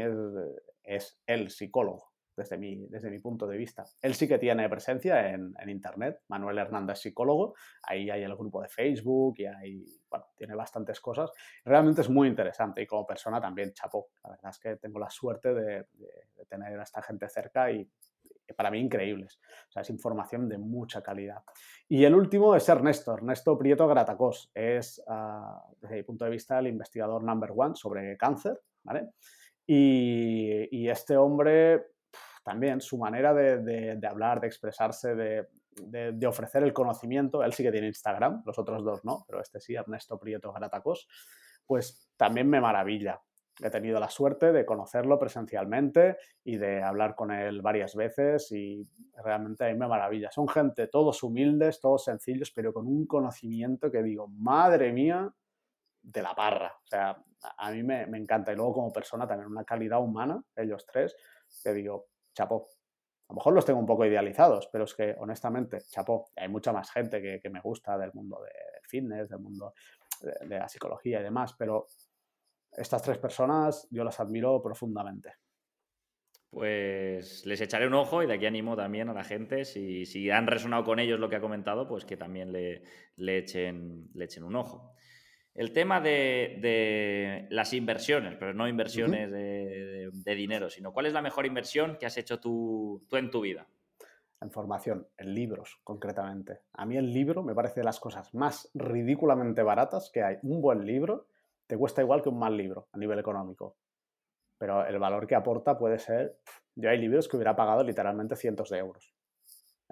es, 0.84 1.20
el 1.26 1.50
psicólogo, 1.50 2.12
desde 2.36 2.58
mi, 2.58 2.86
desde 2.88 3.10
mi 3.10 3.18
punto 3.18 3.46
de 3.46 3.56
vista. 3.56 3.84
Él 4.02 4.14
sí 4.14 4.28
que 4.28 4.38
tiene 4.38 4.68
presencia 4.68 5.30
en, 5.30 5.54
en, 5.58 5.68
Internet, 5.70 6.20
Manuel 6.28 6.58
Hernández 6.58 6.98
Psicólogo, 6.98 7.54
ahí 7.82 8.10
hay 8.10 8.22
el 8.22 8.36
grupo 8.36 8.60
de 8.60 8.68
Facebook 8.68 9.34
y 9.38 9.46
hay, 9.46 9.84
bueno, 10.10 10.26
tiene 10.36 10.54
bastantes 10.54 11.00
cosas. 11.00 11.30
Realmente 11.64 12.02
es 12.02 12.10
muy 12.10 12.28
interesante 12.28 12.82
y 12.82 12.86
como 12.86 13.06
persona 13.06 13.40
también, 13.40 13.72
chapo. 13.72 14.10
La 14.22 14.30
verdad 14.30 14.50
es 14.50 14.58
que 14.58 14.76
tengo 14.76 14.98
la 14.98 15.10
suerte 15.10 15.54
de, 15.54 15.86
tener 16.48 16.78
a 16.78 16.82
esta 16.82 17.00
gente 17.02 17.28
cerca 17.28 17.70
y, 17.70 17.88
para 18.56 18.70
mí 18.70 18.78
increíbles. 18.80 19.40
O 19.68 19.72
sea, 19.72 19.80
es 19.80 19.88
información 19.88 20.46
de 20.46 20.58
mucha 20.58 21.02
calidad. 21.02 21.42
Y 21.88 22.04
el 22.04 22.14
último 22.14 22.54
es 22.54 22.68
Ernesto, 22.68 23.14
Ernesto 23.14 23.56
Prieto 23.56 23.88
Gratacós. 23.88 24.50
Es, 24.52 25.02
uh, 25.06 25.74
desde 25.80 25.96
mi 25.96 26.02
punto 26.02 26.26
de 26.26 26.32
vista, 26.32 26.58
el 26.58 26.66
investigador 26.66 27.22
number 27.22 27.52
one 27.56 27.74
sobre 27.74 28.14
cáncer, 28.18 28.60
¿vale? 28.82 29.12
Y, 29.66 30.88
este 30.88 31.16
hombre, 31.16 31.86
también 32.44 32.80
su 32.80 32.98
manera 32.98 33.32
de, 33.32 33.98
hablar, 34.08 34.40
de 34.40 34.46
expresarse, 34.46 35.14
de, 35.14 35.48
de, 36.12 36.26
ofrecer 36.26 36.62
el 36.62 36.72
conocimiento, 36.72 37.42
él 37.42 37.52
sí 37.52 37.62
que 37.62 37.72
tiene 37.72 37.86
Instagram, 37.86 38.42
los 38.44 38.58
otros 38.58 38.84
dos 38.84 39.04
no, 39.04 39.24
pero 39.26 39.40
este 39.40 39.60
sí, 39.60 39.74
Ernesto 39.74 40.18
Prieto 40.18 40.52
Gratacos, 40.52 41.08
pues 41.66 42.10
también 42.16 42.48
me 42.48 42.60
maravilla. 42.60 43.20
He 43.60 43.70
tenido 43.70 44.00
la 44.00 44.08
suerte 44.08 44.50
de 44.50 44.64
conocerlo 44.64 45.18
presencialmente 45.18 46.16
y 46.42 46.56
de 46.56 46.82
hablar 46.82 47.14
con 47.14 47.30
él 47.30 47.60
varias 47.60 47.94
veces 47.94 48.50
y 48.50 48.88
realmente 49.22 49.64
a 49.64 49.68
mí 49.68 49.78
me 49.78 49.86
maravilla. 49.86 50.30
Son 50.30 50.48
gente 50.48 50.88
todos 50.88 51.22
humildes, 51.22 51.80
todos 51.80 52.04
sencillos, 52.04 52.50
pero 52.50 52.72
con 52.72 52.86
un 52.86 53.06
conocimiento 53.06 53.90
que 53.90 54.02
digo, 54.02 54.26
madre 54.28 54.92
mía, 54.92 55.32
de 56.02 56.22
la 56.22 56.34
parra. 56.34 56.74
O 56.84 56.86
sea, 56.86 57.16
a 57.58 57.70
mí 57.70 57.82
me, 57.82 58.06
me, 58.06 58.18
encanta. 58.18 58.52
Y 58.52 58.56
luego 58.56 58.74
como 58.74 58.92
persona 58.92 59.26
también 59.26 59.50
una 59.50 59.64
calidad 59.64 60.00
humana, 60.00 60.42
ellos 60.56 60.84
tres, 60.86 61.16
que 61.62 61.72
digo, 61.72 62.08
chapó. 62.34 62.68
A 63.28 63.32
lo 63.32 63.36
mejor 63.36 63.54
los 63.54 63.64
tengo 63.64 63.80
un 63.80 63.86
poco 63.86 64.04
idealizados, 64.04 64.68
pero 64.70 64.84
es 64.84 64.94
que 64.94 65.14
honestamente, 65.18 65.78
chapó, 65.88 66.30
hay 66.36 66.48
mucha 66.48 66.72
más 66.72 66.90
gente 66.90 67.22
que, 67.22 67.40
que 67.40 67.50
me 67.50 67.60
gusta 67.60 67.96
del 67.96 68.12
mundo 68.12 68.40
del 68.42 68.82
fitness, 68.82 69.28
del 69.28 69.38
mundo 69.38 69.72
de, 70.20 70.46
de, 70.46 70.58
la 70.58 70.68
psicología 70.68 71.20
y 71.20 71.22
demás, 71.22 71.54
pero 71.58 71.86
estas 72.72 73.02
tres 73.02 73.18
personas 73.18 73.88
yo 73.90 74.04
las 74.04 74.20
admiro 74.20 74.60
profundamente. 74.62 75.34
pues 76.50 77.46
les 77.46 77.60
echaré 77.62 77.86
un 77.86 77.94
ojo 77.94 78.22
y 78.22 78.26
de 78.26 78.34
aquí 78.34 78.44
animo 78.44 78.76
también 78.76 79.08
a 79.08 79.14
la 79.14 79.24
gente, 79.24 79.64
si, 79.64 80.04
si 80.04 80.30
han 80.30 80.46
resonado 80.46 80.84
con 80.84 80.98
ellos 80.98 81.18
lo 81.18 81.30
que 81.30 81.36
ha 81.36 81.40
comentado, 81.40 81.88
pues 81.88 82.04
que 82.04 82.18
también 82.18 82.52
le, 82.52 82.82
le, 83.16 83.38
echen, 83.38 84.10
le 84.12 84.26
echen 84.26 84.44
un 84.44 84.56
ojo. 84.56 84.94
El 85.54 85.72
tema 85.72 86.00
de, 86.00 87.46
las 87.50 87.74
inversiones, 87.74 88.36
pero 88.38 88.54
no 88.54 88.66
inversiones 88.68 89.30
de, 89.30 90.34
dinero, 90.34 90.70
sino 90.70 90.92
cuál 90.92 91.06
es 91.06 91.12
la 91.12 91.22
mejor 91.22 91.44
inversión 91.44 91.96
que 91.98 92.06
has 92.06 92.16
hecho 92.16 92.40
tú, 92.40 93.04
tú 93.08 93.16
en 93.16 93.30
tu 93.30 93.42
vida. 93.42 93.66
En 94.40 94.50
formación, 94.50 95.06
en 95.18 95.34
libros 95.34 95.78
concretamente. 95.84 96.60
A 96.72 96.84
mí 96.86 96.96
el 96.96 97.12
libro 97.12 97.42
me 97.42 97.54
parece 97.54 97.80
de 97.80 97.84
las 97.84 98.00
cosas 98.00 98.34
más 98.34 98.70
ridículamente 98.74 99.62
baratas 99.62 100.10
que 100.12 100.22
hay. 100.22 100.38
Un 100.42 100.60
buen 100.60 100.86
libro 100.86 101.26
te 101.66 101.76
cuesta 101.76 102.02
igual 102.02 102.22
que 102.22 102.28
un 102.28 102.38
mal 102.38 102.56
libro 102.56 102.88
a 102.92 102.98
nivel 102.98 103.18
económico. 103.18 103.76
Pero 104.58 104.84
el 104.86 104.98
valor 104.98 105.26
que 105.26 105.34
aporta 105.34 105.78
puede 105.78 105.98
ser... 105.98 106.38
Yo 106.74 106.88
hay 106.88 106.98
libros 106.98 107.28
que 107.28 107.36
hubiera 107.36 107.54
pagado 107.54 107.84
literalmente 107.84 108.34
cientos 108.34 108.70
de 108.70 108.78
euros 108.78 109.14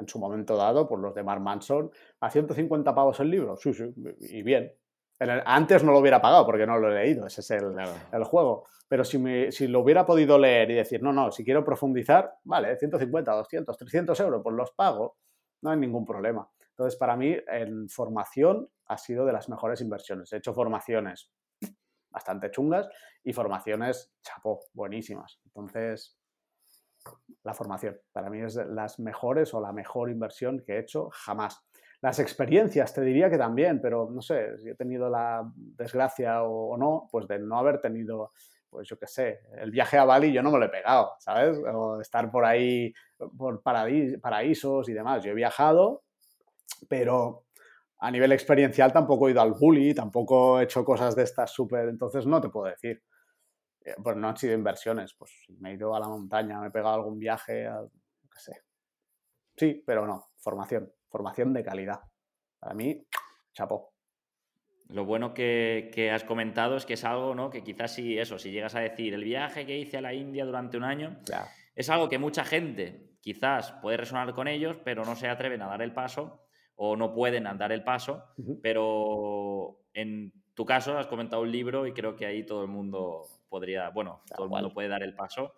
en 0.01 0.09
su 0.09 0.19
momento 0.19 0.57
dado, 0.57 0.89
por 0.89 0.99
los 0.99 1.15
de 1.15 1.23
Mark 1.23 1.41
Manson, 1.41 1.91
a 2.21 2.31
150 2.31 2.95
pavos 2.95 3.21
el 3.21 3.31
libro, 3.31 3.57
sí, 3.57 3.73
sí, 3.75 3.93
y 4.21 4.43
bien, 4.43 4.73
antes 5.45 5.85
no 5.85 5.93
lo 5.93 5.99
hubiera 5.99 6.21
pagado 6.21 6.47
porque 6.47 6.66
no 6.66 6.79
lo 6.79 6.91
he 6.91 7.03
leído, 7.03 7.27
ese 7.27 7.41
es 7.43 7.51
el, 7.51 7.75
el 8.12 8.25
juego. 8.25 8.66
Pero 8.89 9.05
si, 9.05 9.18
me, 9.18 9.53
si, 9.53 9.68
lo 9.68 9.81
hubiera 9.81 10.05
podido 10.05 10.39
leer 10.39 10.71
y 10.71 10.75
decir, 10.75 11.03
no, 11.03 11.12
no, 11.12 11.31
si 11.31 11.45
quiero 11.45 11.64
profundizar, 11.64 12.39
vale, 12.45 12.77
150, 12.77 13.31
200, 13.31 13.77
300 13.77 14.18
euros, 14.21 14.41
pues 14.43 14.57
los 14.57 14.73
pago, 14.73 15.16
no 15.62 15.71
hay 15.71 15.79
ningún 15.79 16.05
problema. 16.05 16.51
Entonces, 16.71 16.99
para 16.99 17.16
mí, 17.16 17.37
en 17.47 17.89
formación 17.89 18.68
ha 18.87 18.97
sido 18.97 19.27
de 19.27 19.33
las 19.33 19.49
mejores 19.49 19.81
inversiones. 19.81 20.33
He 20.33 20.39
hecho 20.39 20.55
formaciones 20.55 21.31
bastante 22.11 22.51
chungas 22.51 22.89
y 23.23 23.33
formaciones, 23.33 24.12
chapo, 24.23 24.61
buenísimas. 24.73 25.41
Entonces, 25.45 26.18
la 27.43 27.55
formación, 27.55 27.99
para 28.12 28.29
mí 28.29 28.41
es 28.41 28.55
de 28.55 28.66
las 28.66 28.99
mejores 28.99 29.55
o 29.55 29.61
la 29.61 29.73
mejor 29.73 30.11
inversión 30.11 30.62
que 30.64 30.75
he 30.75 30.79
hecho 30.81 31.09
jamás. 31.12 31.64
Las 32.03 32.18
experiencias, 32.18 32.94
te 32.94 33.03
diría 33.03 33.28
que 33.28 33.36
también, 33.36 33.80
pero 33.80 34.09
no 34.11 34.22
sé, 34.22 34.57
si 34.59 34.70
he 34.70 34.74
tenido 34.74 35.11
la 35.11 35.42
desgracia 35.55 36.42
o, 36.44 36.76
no, 36.78 37.09
pues 37.12 37.28
de 37.28 37.38
no 37.38 37.59
haber 37.59 37.78
tenido, 37.78 38.32
pues 38.70 38.88
yo 38.88 38.98
qué 38.98 39.07
sé, 39.07 39.40
el 39.59 39.70
viaje 39.70 39.98
a 39.98 40.05
Bali 40.05 40.32
yo 40.32 40.42
no 40.42 40.51
me 40.51 40.59
lo 40.59 40.64
he 40.64 40.70
pegado, 40.70 41.12
¿sabes? 41.18 41.59
O 41.59 42.01
estar 42.01 42.30
por 42.30 42.46
ahí, 42.46 42.94
por 43.36 43.62
paraísos 43.62 44.88
y 44.88 44.94
demás. 44.94 45.22
Yo 45.22 45.32
he 45.32 45.34
viajado, 45.34 46.05
pero 46.88 47.44
a 47.98 48.11
nivel 48.11 48.32
experiencial 48.32 48.94
tampoco 48.94 49.28
he 49.28 49.32
ido 49.32 49.42
al 49.42 49.53
bully, 49.53 49.92
tampoco 49.92 50.59
he 50.59 50.64
hecho 50.64 50.82
cosas 50.86 51.14
de 51.14 51.24
estas 51.24 51.51
súper, 51.51 51.90
entonces 51.90 52.26
no 52.26 52.40
te 52.40 52.48
puedo 52.48 52.66
decir. 52.70 53.03
Eh, 53.82 53.94
pues 54.03 54.16
no 54.16 54.28
han 54.28 54.36
sido 54.38 54.55
inversiones, 54.55 55.14
pues 55.14 55.32
me 55.59 55.70
he 55.72 55.74
ido 55.74 55.94
a 55.94 56.01
la 56.01 56.09
montaña, 56.09 56.61
me 56.61 56.68
he 56.68 56.70
pegado 56.70 56.94
algún 56.94 57.18
viaje, 57.18 57.66
a, 57.66 57.82
qué 58.32 58.40
sé. 58.40 58.62
Sí, 59.55 59.82
pero 59.86 60.07
no, 60.07 60.30
formación 60.38 60.90
formación 61.11 61.53
de 61.53 61.63
calidad. 61.63 62.01
Para 62.59 62.75
mí, 62.75 63.07
chapó. 63.53 63.93
Lo 64.89 65.05
bueno 65.05 65.35
que, 65.35 66.11
has 66.13 66.25
comentado 66.25 66.77
es 66.77 66.87
que 66.87 66.95
es 66.95 67.05
algo, 67.05 67.35
¿no? 67.35 67.51
Que 67.51 67.63
quizás 67.63 67.95
si 67.95 68.19
eso, 68.19 68.39
si 68.39 68.51
llegas 68.51 68.75
a 68.75 68.81
decir 68.81 69.15
el 69.15 69.23
viaje 69.23 69.67
que 69.67 69.79
hice 69.79 69.99
a 69.99 70.01
la 70.01 70.15
India 70.15 70.45
durante 70.45 70.77
un 70.77 70.85
año, 70.85 71.21
es 71.75 71.91
algo 71.91 72.09
que 72.09 72.19
mucha 72.19 72.45
gente 72.45 73.17
quizás 73.21 73.73
puede 73.83 73.99
resonar 73.99 74.35
con 74.35 74.49
ellos, 74.49 74.77
pero 74.85 75.05
no 75.05 75.15
se 75.15 75.29
atreven 75.29 75.63
a 75.63 75.69
dar 75.69 75.83
el 75.83 75.93
paso 75.93 76.47
o 76.75 76.97
no 76.97 77.15
pueden 77.15 77.45
dar 77.45 77.71
el 77.71 77.85
paso. 77.85 78.25
Pero 78.63 79.85
en 79.93 80.33
tu 80.55 80.64
caso 80.64 80.98
has 80.98 81.07
comentado 81.07 81.42
un 81.42 81.51
libro 81.51 81.86
y 81.86 81.92
creo 81.92 82.16
que 82.16 82.26
ahí 82.26 82.44
todo 82.44 82.62
el 82.62 82.68
mundo 82.68 83.26
podría, 83.48 83.90
bueno, 83.90 84.22
todo 84.34 84.44
el 84.44 84.51
mundo 84.51 84.72
puede 84.72 84.88
dar 84.88 85.03
el 85.03 85.14
paso 85.14 85.55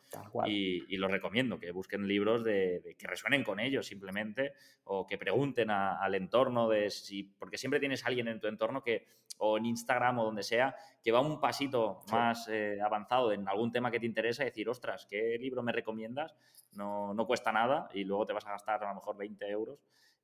y, 0.46 0.96
lo 0.96 1.08
recomiendo, 1.08 1.58
que 1.58 1.72
busquen 1.72 2.06
libros 2.06 2.44
de, 2.44 2.96
que 2.98 3.06
resuenen 3.06 3.44
con 3.44 3.60
ellos 3.60 3.86
simplemente 3.86 4.52
o 4.84 5.06
que 5.06 5.18
pregunten 5.18 5.70
al 5.70 6.14
entorno 6.14 6.68
de 6.68 6.90
si, 6.90 7.24
porque 7.24 7.58
siempre 7.58 7.80
tienes 7.80 8.04
alguien 8.06 8.28
en 8.28 8.40
tu 8.40 8.46
entorno 8.46 8.82
que, 8.82 9.06
o 9.38 9.58
en 9.58 9.66
Instagram 9.66 10.18
o 10.18 10.24
donde 10.24 10.42
sea, 10.42 10.74
que 11.02 11.12
va 11.12 11.20
un 11.20 11.40
pasito 11.40 12.00
más 12.10 12.48
eh, 12.48 12.78
avanzado 12.80 13.32
en 13.32 13.48
algún 13.48 13.72
tema 13.72 13.90
que 13.90 14.00
te 14.00 14.06
interesa 14.06 14.42
y 14.42 14.46
decir, 14.46 14.68
ostras, 14.68 15.06
¿qué 15.08 15.36
libro 15.38 15.62
me 15.62 15.72
recomiendas? 15.72 16.34
No, 16.72 17.12
no 17.12 17.26
cuesta 17.26 17.52
nada 17.52 17.88
y 17.92 18.04
luego 18.04 18.26
te 18.26 18.32
vas 18.32 18.46
a 18.46 18.52
gastar 18.52 18.82
a 18.84 18.88
lo 18.88 18.94
mejor 18.96 19.16
20 19.16 19.48
euros 19.48 19.78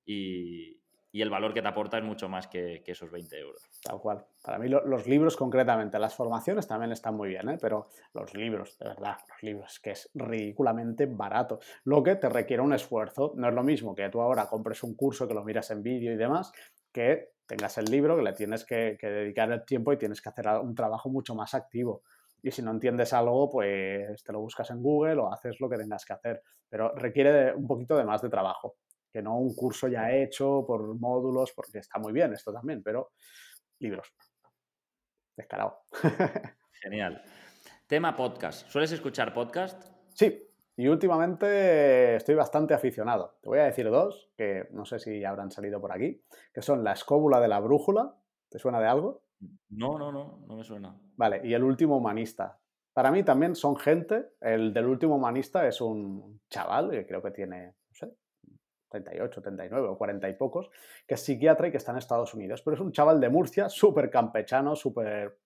y, 0.06 0.80
y 1.11 1.22
el 1.22 1.30
valor 1.30 1.54
que 1.54 1.62
te 1.62 1.68
aporta 1.68 1.98
es 1.98 2.04
mucho 2.04 2.28
más 2.28 2.46
que, 2.48 2.82
esos 2.86 3.11
20 3.11 3.38
euros. 3.38 3.62
Tal 3.82 3.98
cual. 4.00 4.26
Para 4.42 4.59
mí 4.59 4.68
los 4.68 5.06
libros 5.06 5.36
concretamente, 5.36 5.98
las 5.98 6.14
formaciones 6.14 6.66
también 6.66 6.92
están 6.92 7.16
muy 7.16 7.30
bien, 7.30 7.48
¿eh? 7.48 7.59
pero 7.61 7.88
los 8.12 8.34
libros, 8.34 8.78
de 8.78 8.88
verdad, 8.88 9.16
los 9.28 9.42
libros, 9.42 9.80
que 9.80 9.92
es 9.92 10.11
ridículamente 10.14 11.06
barato. 11.06 11.61
Lo 11.84 12.02
que 12.02 12.16
te 12.16 12.28
requiere 12.28 12.62
un 12.62 12.74
esfuerzo. 12.74 13.32
No 13.36 13.48
es 13.48 13.54
lo 13.54 13.62
mismo 13.62 13.94
que 13.94 14.09
tú 14.11 14.20
ahora 14.20 14.46
compres 14.46 14.82
un 14.82 14.94
curso, 14.94 15.26
que 15.26 15.34
lo 15.34 15.44
miras 15.44 15.70
en 15.70 15.82
vídeo 15.82 16.12
y 16.12 16.16
demás, 16.16 16.52
que 16.92 17.32
tengas 17.46 17.78
el 17.78 17.86
libro, 17.86 18.16
que 18.16 18.22
le 18.22 18.32
tienes 18.34 18.64
que, 18.64 18.98
dedicar 19.00 19.50
el 19.50 19.64
tiempo 19.64 19.92
y 19.92 19.96
tienes 19.96 20.20
que 20.20 20.28
hacer 20.28 20.46
un 20.61 20.74
trabajo 20.74 21.09
mucho 21.09 21.34
más 21.34 21.54
activo. 21.54 22.02
Y 22.42 22.50
si 22.50 22.62
no 22.62 22.70
entiendes 22.70 23.12
algo, 23.14 23.48
pues 23.50 24.22
te 24.22 24.32
lo 24.32 24.40
buscas 24.40 24.70
en 24.70 24.82
Google 24.82 25.16
o 25.16 25.32
haces 25.32 25.59
lo 25.59 25.68
que 25.68 25.76
tengas 25.76 26.04
que 26.04 26.12
hacer. 26.12 26.42
Pero 26.68 26.94
requiere 26.94 27.54
un 27.54 27.66
poquito 27.66 27.96
de 27.96 28.04
más 28.04 28.20
de 28.22 28.28
trabajo 28.28 28.76
que 29.12 29.22
no 29.22 29.38
un 29.38 29.54
curso 29.54 29.88
ya 29.88 30.12
hecho 30.12 30.64
por 30.66 30.98
módulos, 30.98 31.52
porque 31.52 31.78
está 31.78 31.98
muy 31.98 32.12
bien 32.12 32.32
esto 32.32 32.52
también, 32.52 32.82
pero 32.82 33.12
libros. 33.78 34.12
Descarado. 35.36 35.82
Genial. 36.82 37.22
Tema 37.86 38.14
podcast. 38.14 38.68
¿Sueles 38.68 38.92
escuchar 38.92 39.32
podcast? 39.32 39.82
Sí, 40.12 40.48
y 40.76 40.88
últimamente 40.88 42.16
estoy 42.16 42.34
bastante 42.34 42.74
aficionado. 42.74 43.38
Te 43.40 43.48
voy 43.48 43.59
a 43.59 43.64
decir 43.64 43.88
dos, 43.90 44.30
que 44.36 44.68
no 44.72 44.84
sé 44.84 44.98
si 44.98 45.24
habrán 45.24 45.50
salido 45.50 45.80
por 45.80 45.92
aquí, 45.92 46.22
que 46.52 46.62
son 46.62 46.84
La 46.84 46.92
escóbula 46.92 47.40
de 47.40 47.48
la 47.48 47.61
brújula. 47.61 48.14
¿Te 48.48 48.59
suena 48.59 48.80
de 48.80 48.86
algo? 48.86 49.22
No, 49.70 49.98
no, 49.98 50.12
no, 50.12 50.44
no 50.46 50.56
me 50.56 50.64
suena. 50.64 50.96
Vale, 51.16 51.40
y 51.44 51.54
El 51.54 51.64
último 51.64 51.96
humanista. 51.96 52.59
Para 52.92 53.11
mí 53.11 53.22
también 53.22 53.54
son 53.54 53.76
gente. 53.76 54.30
El 54.40 54.72
del 54.72 54.86
último 54.86 55.16
humanista 55.16 55.66
es 55.66 55.80
un 55.80 56.40
chaval 56.48 56.90
que 56.90 57.06
creo 57.06 57.22
que 57.22 57.30
tiene 57.30 57.74
38, 58.89 59.43
39 59.43 59.89
o 59.89 59.99
40 59.99 60.28
y 60.28 60.34
pocos, 60.34 60.70
que 61.07 61.14
es 61.14 61.20
psiquiatra 61.20 61.68
y 61.68 61.70
que 61.70 61.76
está 61.76 61.93
en 61.93 61.99
Estados 61.99 62.34
Unidos. 62.34 62.62
Pero 62.62 62.74
es 62.74 62.80
un 62.80 62.93
chaval 62.93 63.20
de 63.20 63.28
Murcia, 63.28 63.68
súper 63.68 64.11
campechano, 64.11 64.76
súper 64.76 65.39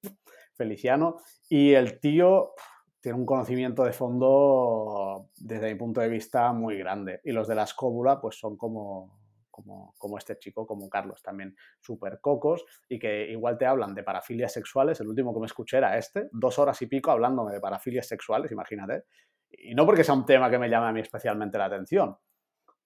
feliciano, 0.55 1.19
y 1.49 1.73
el 1.73 1.99
tío 2.01 2.55
tiene 3.03 3.19
un 3.19 3.27
conocimiento 3.27 3.83
de 3.83 3.93
fondo, 3.93 5.29
desde 5.37 5.73
mi 5.73 5.79
punto 5.79 6.01
de 6.01 6.09
vista, 6.09 6.53
muy 6.53 6.79
grande. 6.79 7.21
Y 7.25 7.33
los 7.33 7.49
de 7.49 7.57
la 7.57 7.65
escóbula, 7.65 8.21
pues 8.21 8.39
son 8.39 8.57
como, 8.57 9.19
como, 9.51 9.93
como, 9.99 10.19
este 10.19 10.39
chico, 10.39 10.67
como 10.69 10.89
Carlos, 10.89 11.21
también 11.21 11.57
súper 11.81 12.21
cocos 12.21 12.65
y 12.89 13.01
que 13.01 13.29
igual 13.29 13.59
te 13.59 13.67
hablan 13.67 13.93
de 13.93 14.05
parafilias 14.05 14.53
sexuales. 14.53 15.01
El 15.01 15.09
último 15.09 15.35
que 15.35 15.41
me 15.41 15.47
escuché 15.47 15.79
era 15.79 15.99
este, 15.99 16.29
dos 16.31 16.61
horas 16.61 16.81
y 16.81 16.87
pico 16.87 17.11
hablándome 17.11 17.53
de 17.53 17.61
parafilias 17.61 18.07
sexuales, 18.07 18.53
imagínate. 18.53 19.03
Y 19.51 19.75
no 19.75 19.85
porque 19.85 20.05
sea 20.05 20.15
un 20.15 20.25
tema 20.25 20.49
que 20.49 20.59
me 20.59 20.71
llame 20.71 20.87
a 20.87 20.93
mí 20.93 21.01
especialmente 21.01 21.59
la 21.59 21.65
atención, 21.65 22.17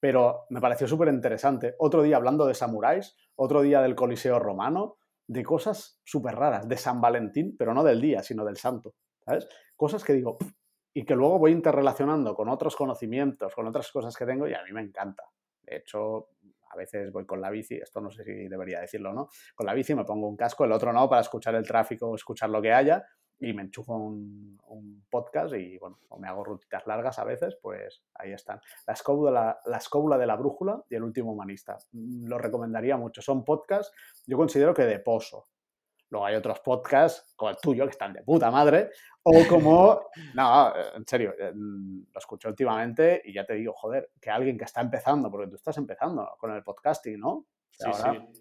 pero 0.01 0.47
me 0.51 0.61
pareció 0.61 0.87
súper 0.87 1.09
interesante. 1.09 1.75
Otro 1.79 2.03
día 2.03 2.17
hablando 2.17 2.47
de 2.47 2.55
samuráis, 2.55 3.17
otro 3.35 3.63
día 3.63 3.81
del 3.81 3.95
Coliseo 3.95 4.39
romano, 4.39 4.99
de 5.27 5.43
cosas 5.43 6.01
súper 6.05 6.37
raras, 6.37 6.69
de 6.69 6.77
San 6.77 7.01
Valentín, 7.01 7.57
pero 7.59 7.75
no 7.75 7.83
del 7.83 8.01
día, 8.01 8.23
sino 8.23 8.45
del 8.45 8.57
santo, 8.57 8.95
¿sabes? 9.25 9.49
Cosas 9.75 10.05
que 10.05 10.13
digo, 10.13 10.39
y 10.95 11.05
que 11.05 11.15
luego 11.15 11.39
voy 11.39 11.53
interrelacionando 11.53 12.35
con 12.35 12.49
otros 12.49 12.77
conocimientos, 12.77 13.55
con 13.55 13.67
otras 13.67 13.91
cosas 13.91 14.17
que 14.17 14.25
tengo 14.25 14.49
y 14.49 14.55
a 14.55 14.63
mí 14.63 14.73
me 14.73 14.81
encanta. 14.81 15.25
De 15.63 15.77
hecho, 15.77 16.29
a 16.71 16.77
veces 16.77 17.13
voy 17.13 17.27
con 17.27 17.41
la 17.41 17.51
bici, 17.51 17.75
esto 17.75 18.01
no 18.01 18.11
sé 18.11 18.25
si 18.25 18.49
debería 18.49 18.81
decirlo 18.81 19.11
o 19.11 19.13
no, 19.13 19.29
con 19.55 19.67
la 19.67 19.75
bici 19.75 19.95
me 19.95 20.05
pongo 20.05 20.29
un 20.29 20.37
casco, 20.37 20.65
el 20.65 20.73
otro 20.73 20.93
no, 20.93 21.09
para 21.09 21.21
escuchar 21.23 21.55
el 21.55 21.67
tráfico, 21.67 22.15
escuchar 22.15 22.51
lo 22.51 22.63
que 22.63 22.73
haya, 22.73 23.05
y 23.39 23.53
me 23.53 23.63
enchufo 23.63 23.95
un, 23.95 24.57
podcast 25.11 25.55
y 25.55 25.79
bueno, 25.79 26.01
o 26.09 26.19
me 26.19 26.29
hago 26.29 26.45
rutitas 26.45 26.87
largas 26.87 27.19
a 27.19 27.25
veces, 27.25 27.57
pues 27.63 28.03
ahí 28.15 28.33
están. 28.33 28.61
La 28.87 28.95
escóbula, 28.95 29.61
la 29.65 29.77
escóbula 29.77 30.19
de 30.19 30.27
la 30.27 30.37
brújula 30.37 30.83
y 30.91 30.95
el 30.95 31.05
último 31.05 31.33
humanista. 31.33 31.79
Mm, 31.93 32.27
lo 32.27 32.39
recomendaría 32.39 32.97
mucho. 32.97 33.23
Son 33.23 33.45
podcasts, 33.45 33.95
yo 34.27 34.37
considero 34.37 34.75
que 34.75 34.83
de 34.83 34.99
pozo. 34.99 35.49
Luego 36.11 36.27
hay 36.27 36.37
otros 36.37 36.61
podcasts, 36.61 37.35
como 37.35 37.51
el 37.51 37.57
tuyo, 37.57 37.85
que 37.85 37.91
están 37.91 38.13
de 38.13 38.23
puta 38.23 38.51
madre, 38.51 38.91
o 39.23 39.33
como, 39.49 40.09
no, 40.35 40.73
en 40.95 41.07
serio, 41.07 41.35
eh, 41.39 41.53
mm, 41.55 42.07
lo 42.13 42.19
escucho 42.19 42.49
últimamente 42.49 43.23
y 43.25 43.33
ya 43.33 43.45
te 43.45 43.55
digo, 43.55 43.73
joder, 43.73 44.11
que 44.21 44.31
alguien 44.31 44.59
que 44.59 44.65
está 44.65 44.81
empezando, 44.81 45.31
porque 45.31 45.49
tú 45.49 45.57
estás 45.57 45.77
empezando 45.79 46.29
con 46.39 46.53
el 46.53 46.63
podcasting, 46.63 47.19
¿no? 47.19 47.47
Sí, 47.79 47.91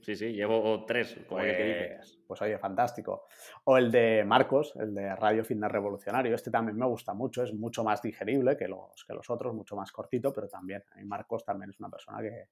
sí, 0.01 0.15
sí, 0.15 0.31
llevo 0.31 0.86
tres, 0.86 1.19
como 1.27 1.41
el 1.41 1.57
que 1.57 1.63
dices. 1.63 1.97
Pues, 1.97 2.23
pues 2.25 2.41
oye, 2.43 2.57
fantástico. 2.57 3.25
O 3.65 3.77
el 3.77 3.91
de 3.91 4.23
Marcos, 4.23 4.73
el 4.77 4.95
de 4.95 5.13
Radio 5.13 5.43
Fitness 5.43 5.71
Revolucionario, 5.71 6.33
este 6.33 6.49
también 6.49 6.77
me 6.77 6.86
gusta 6.86 7.13
mucho, 7.13 7.43
es 7.43 7.53
mucho 7.53 7.83
más 7.83 8.01
digerible 8.01 8.55
que 8.55 8.69
los, 8.69 9.03
que 9.05 9.13
los 9.13 9.29
otros, 9.29 9.53
mucho 9.53 9.75
más 9.75 9.91
cortito, 9.91 10.33
pero 10.33 10.47
también, 10.47 10.83
a 10.89 10.95
mí 10.95 11.03
Marcos 11.03 11.43
también 11.43 11.69
es 11.69 11.79
una 11.81 11.89
persona 11.89 12.21
que, 12.21 12.47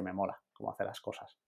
me 0.00 0.12
mola 0.12 0.36
cómo 0.52 0.72
hace 0.72 0.82
las 0.84 1.00
cosas. 1.00 1.38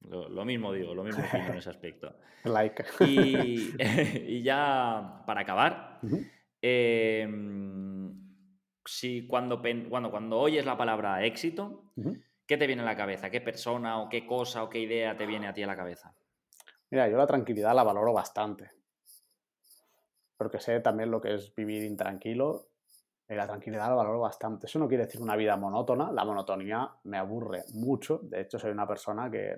Lo, 0.00 0.44
mismo 0.44 0.72
digo, 0.72 0.92
lo 0.92 1.04
mismo 1.04 1.22
en 1.32 1.56
ese 1.56 1.70
aspecto. 1.70 2.16
like. 2.44 2.84
Y, 3.06 4.42
ya 4.42 5.22
para 5.26 5.42
acabar, 5.42 6.00
em, 6.62 8.12
si 8.84 9.26
cuando, 9.26 9.62
cuando, 9.88 10.10
cuando 10.10 10.40
oyes 10.40 10.64
la 10.64 10.76
palabra 10.76 11.24
éxito, 11.24 11.92
¿qué 12.50 12.58
te 12.58 12.66
viene 12.66 12.82
a 12.82 12.84
la 12.84 12.96
cabeza? 12.96 13.30
¿Qué 13.30 13.40
persona 13.40 14.00
o 14.00 14.08
qué 14.08 14.26
cosa 14.26 14.64
o 14.64 14.68
qué 14.68 14.80
idea 14.80 15.16
te 15.16 15.24
viene 15.24 15.46
a 15.46 15.54
ti 15.54 15.62
a 15.62 15.68
la 15.68 15.76
cabeza? 15.76 16.12
Mira, 16.90 17.08
yo 17.08 17.16
la 17.16 17.24
tranquilidad 17.24 17.76
la 17.76 17.84
valoro 17.84 18.12
bastante. 18.12 18.72
Porque 20.36 20.58
sé 20.58 20.80
también 20.80 21.12
lo 21.12 21.20
que 21.20 21.32
es 21.32 21.54
vivir 21.54 21.84
intranquilo 21.84 22.70
y 23.28 23.34
la 23.34 23.46
tranquilidad 23.46 23.86
la 23.86 23.94
valoro 23.94 24.18
bastante. 24.18 24.66
Eso 24.66 24.80
no 24.80 24.88
quiere 24.88 25.04
decir 25.04 25.22
una 25.22 25.36
vida 25.36 25.56
monótona. 25.56 26.10
La 26.10 26.24
monotonía 26.24 26.90
me 27.04 27.18
aburre 27.18 27.62
mucho. 27.74 28.18
De 28.24 28.40
hecho, 28.40 28.58
soy 28.58 28.72
una 28.72 28.88
persona 28.88 29.30
que 29.30 29.56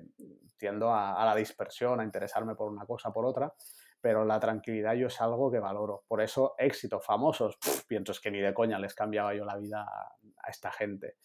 tiendo 0.58 0.92
a, 0.92 1.24
la 1.24 1.34
dispersión, 1.34 1.98
a 1.98 2.04
interesarme 2.04 2.54
por 2.54 2.70
una 2.70 2.84
cosa, 2.84 3.10
por 3.10 3.24
otra. 3.24 3.54
Pero 4.02 4.26
la 4.26 4.38
tranquilidad 4.38 4.92
yo 4.92 5.06
es 5.06 5.18
algo 5.22 5.50
que 5.50 5.60
valoro. 5.60 6.04
Por 6.06 6.20
eso, 6.20 6.56
éxitos 6.58 7.02
famosos, 7.02 7.56
es 7.88 8.20
que 8.20 8.30
ni 8.30 8.40
de 8.40 8.52
coña 8.52 8.78
les 8.78 8.94
cambiaba 8.94 9.34
yo 9.34 9.46
la 9.46 9.56
vida 9.56 9.80
a, 9.80 10.50
esta 10.50 10.70
gente. 10.70 11.16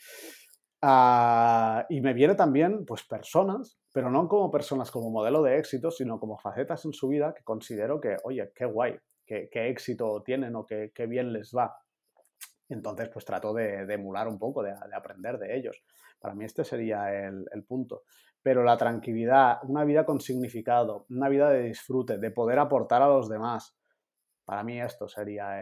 Ah, 0.81 1.85
y 1.89 2.01
me 2.01 2.13
viene 2.13 2.35
también, 2.35 2.85
pues, 2.85 3.03
personas, 3.03 3.79
pero 3.93 4.11
no 4.11 4.27
como 4.27 4.51
personas 4.51 4.91
como 4.91 5.09
modelo 5.09 5.41
de 5.41 5.57
éxito, 5.57 5.89
sino 5.91 6.19
como 6.19 6.37
facetas 6.37 6.85
en 6.85 6.93
su 6.93 7.07
vida 7.07 7.33
que 7.33 7.43
considero 7.43 7.99
que, 7.99 8.17
oye, 8.23 8.51
qué 8.55 8.65
guay, 8.65 8.97
qué, 9.25 9.49
éxito 9.51 10.21
tienen 10.23 10.55
o 10.55 10.65
qué, 10.65 10.91
qué 10.93 11.07
bien 11.07 11.33
les 11.33 11.51
va 11.51 11.75
entonces, 12.69 13.09
pues 13.09 13.25
trato 13.25 13.53
de, 13.53 13.81
emular 13.93 14.27
un 14.27 14.37
poco, 14.37 14.61
de, 14.61 14.73
aprender 14.93 15.37
de 15.37 15.55
ellos. 15.55 15.81
Para 16.19 16.33
mí 16.33 16.45
este 16.45 16.65
sería 16.65 17.27
el, 17.27 17.63
punto. 17.67 18.03
Pero 18.41 18.63
la 18.63 18.77
tranquilidad, 18.77 19.59
una 19.63 19.83
vida 19.83 20.05
con 20.05 20.19
significado, 20.19 21.05
una 21.09 21.29
vida 21.29 21.49
de 21.49 21.63
disfrute, 21.63 22.17
de 22.17 22.31
poder 22.31 22.59
aportar 22.59 23.01
a 23.01 23.07
los 23.07 23.29
demás, 23.29 23.75
para 24.45 24.63
mí 24.63 24.79
esto 24.81 25.07
sería 25.07 25.61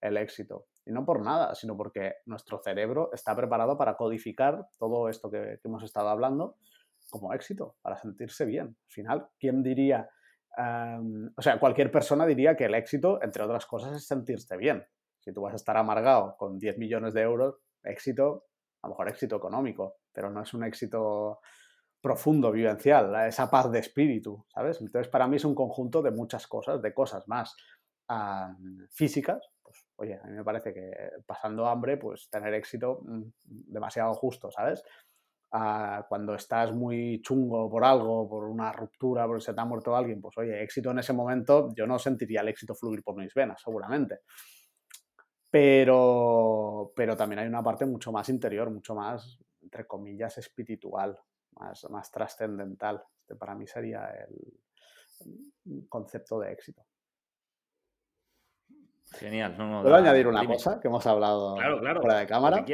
el, 0.00 0.16
éxito. 0.16 0.66
Y 0.86 0.92
no 0.92 1.04
por 1.04 1.22
nada, 1.22 1.54
sino 1.54 1.76
porque 1.76 2.16
nuestro 2.26 2.60
cerebro 2.62 3.10
está 3.12 3.34
preparado 3.34 3.78
para 3.78 3.96
codificar 3.96 4.68
todo 4.78 5.08
esto 5.08 5.30
que, 5.30 5.58
hemos 5.64 5.82
estado 5.82 6.08
hablando 6.08 6.56
como 7.10 7.32
éxito, 7.32 7.76
para 7.82 7.96
sentirse 7.96 8.44
bien. 8.44 8.66
Al 8.66 8.92
final, 8.92 9.28
¿quién 9.38 9.62
diría? 9.62 10.08
o 11.36 11.42
sea, 11.42 11.58
cualquier 11.58 11.90
persona 11.90 12.24
diría 12.26 12.56
que 12.56 12.66
el 12.66 12.74
éxito, 12.74 13.20
entre 13.22 13.42
otras 13.42 13.66
cosas, 13.66 13.96
es 13.96 14.06
sentirse 14.06 14.56
bien. 14.56 14.86
Si 15.18 15.32
tú 15.32 15.42
vas 15.42 15.52
a 15.52 15.56
estar 15.56 15.76
amargado 15.76 16.36
con 16.36 16.58
10 16.58 16.78
millones 16.78 17.12
de 17.12 17.22
euros, 17.22 17.56
éxito, 17.82 18.46
a 18.82 18.86
lo 18.86 18.92
mejor 18.92 19.08
éxito 19.08 19.36
económico, 19.36 19.96
pero 20.12 20.30
no 20.30 20.42
es 20.42 20.54
un 20.54 20.62
éxito 20.62 21.40
profundo, 22.00 22.52
vivencial, 22.52 23.14
esa 23.26 23.50
paz 23.50 23.70
de 23.72 23.78
espíritu, 23.78 24.44
¿sabes? 24.48 24.78
Entonces, 24.82 25.08
para 25.08 25.26
mí 25.26 25.36
es 25.36 25.44
un 25.46 25.54
conjunto 25.54 26.02
de 26.02 26.10
muchas 26.10 26.46
cosas, 26.46 26.82
de 26.82 26.92
cosas 26.92 27.26
más 27.26 27.56
físicas. 28.90 29.48
Pues, 29.62 29.83
oye, 29.96 30.18
a 30.22 30.26
mí 30.26 30.36
me 30.36 30.44
parece 30.44 30.72
que 30.72 30.92
pasando 31.26 31.66
hambre, 31.66 31.96
pues 31.96 32.28
tener 32.30 32.54
éxito 32.54 33.00
mm, 33.04 33.22
demasiado 33.44 34.12
justo, 34.14 34.50
¿sabes? 34.50 34.82
cuando 36.08 36.34
estás 36.34 36.72
muy 36.72 37.22
chungo 37.22 37.70
por 37.70 37.84
algo, 37.84 38.28
por 38.28 38.44
una 38.44 38.72
ruptura, 38.72 39.24
porque 39.26 39.44
se 39.44 39.54
te 39.54 39.60
ha 39.60 39.64
muerto 39.64 39.94
alguien, 39.94 40.20
pues 40.20 40.36
oye, 40.38 40.60
éxito 40.60 40.90
en 40.90 40.98
ese 40.98 41.12
momento, 41.12 41.72
yo 41.76 41.86
no 41.86 41.96
sentiría 41.96 42.40
el 42.40 42.48
éxito 42.48 42.74
fluir 42.74 43.04
por 43.04 43.14
mis 43.16 43.32
venas, 43.32 43.62
seguramente. 43.62 44.22
Pero, 45.48 46.92
pero 46.96 47.16
también 47.16 47.38
hay 47.38 47.46
una 47.46 47.62
parte 47.62 47.86
mucho 47.86 48.10
más 48.10 48.28
interior, 48.30 48.68
mucho 48.68 48.96
más, 48.96 49.38
entre 49.62 49.86
comillas, 49.86 50.36
espiritual, 50.38 51.16
más, 51.52 51.88
más 51.88 52.10
trascendental. 52.10 53.00
Este 53.20 53.36
para 53.36 53.54
mí 53.54 53.64
sería 53.68 54.08
el 54.10 55.88
concepto 55.88 56.40
de 56.40 56.52
éxito. 56.52 56.84
Genial. 59.18 59.56
¿Puedo 59.56 59.94
añadir 59.94 60.26
una 60.26 60.44
cosa 60.46 60.80
que 60.80 60.88
hemos 60.88 61.06
hablado 61.06 61.56
fuera 62.00 62.18
de 62.18 62.26
cámara? 62.26 62.64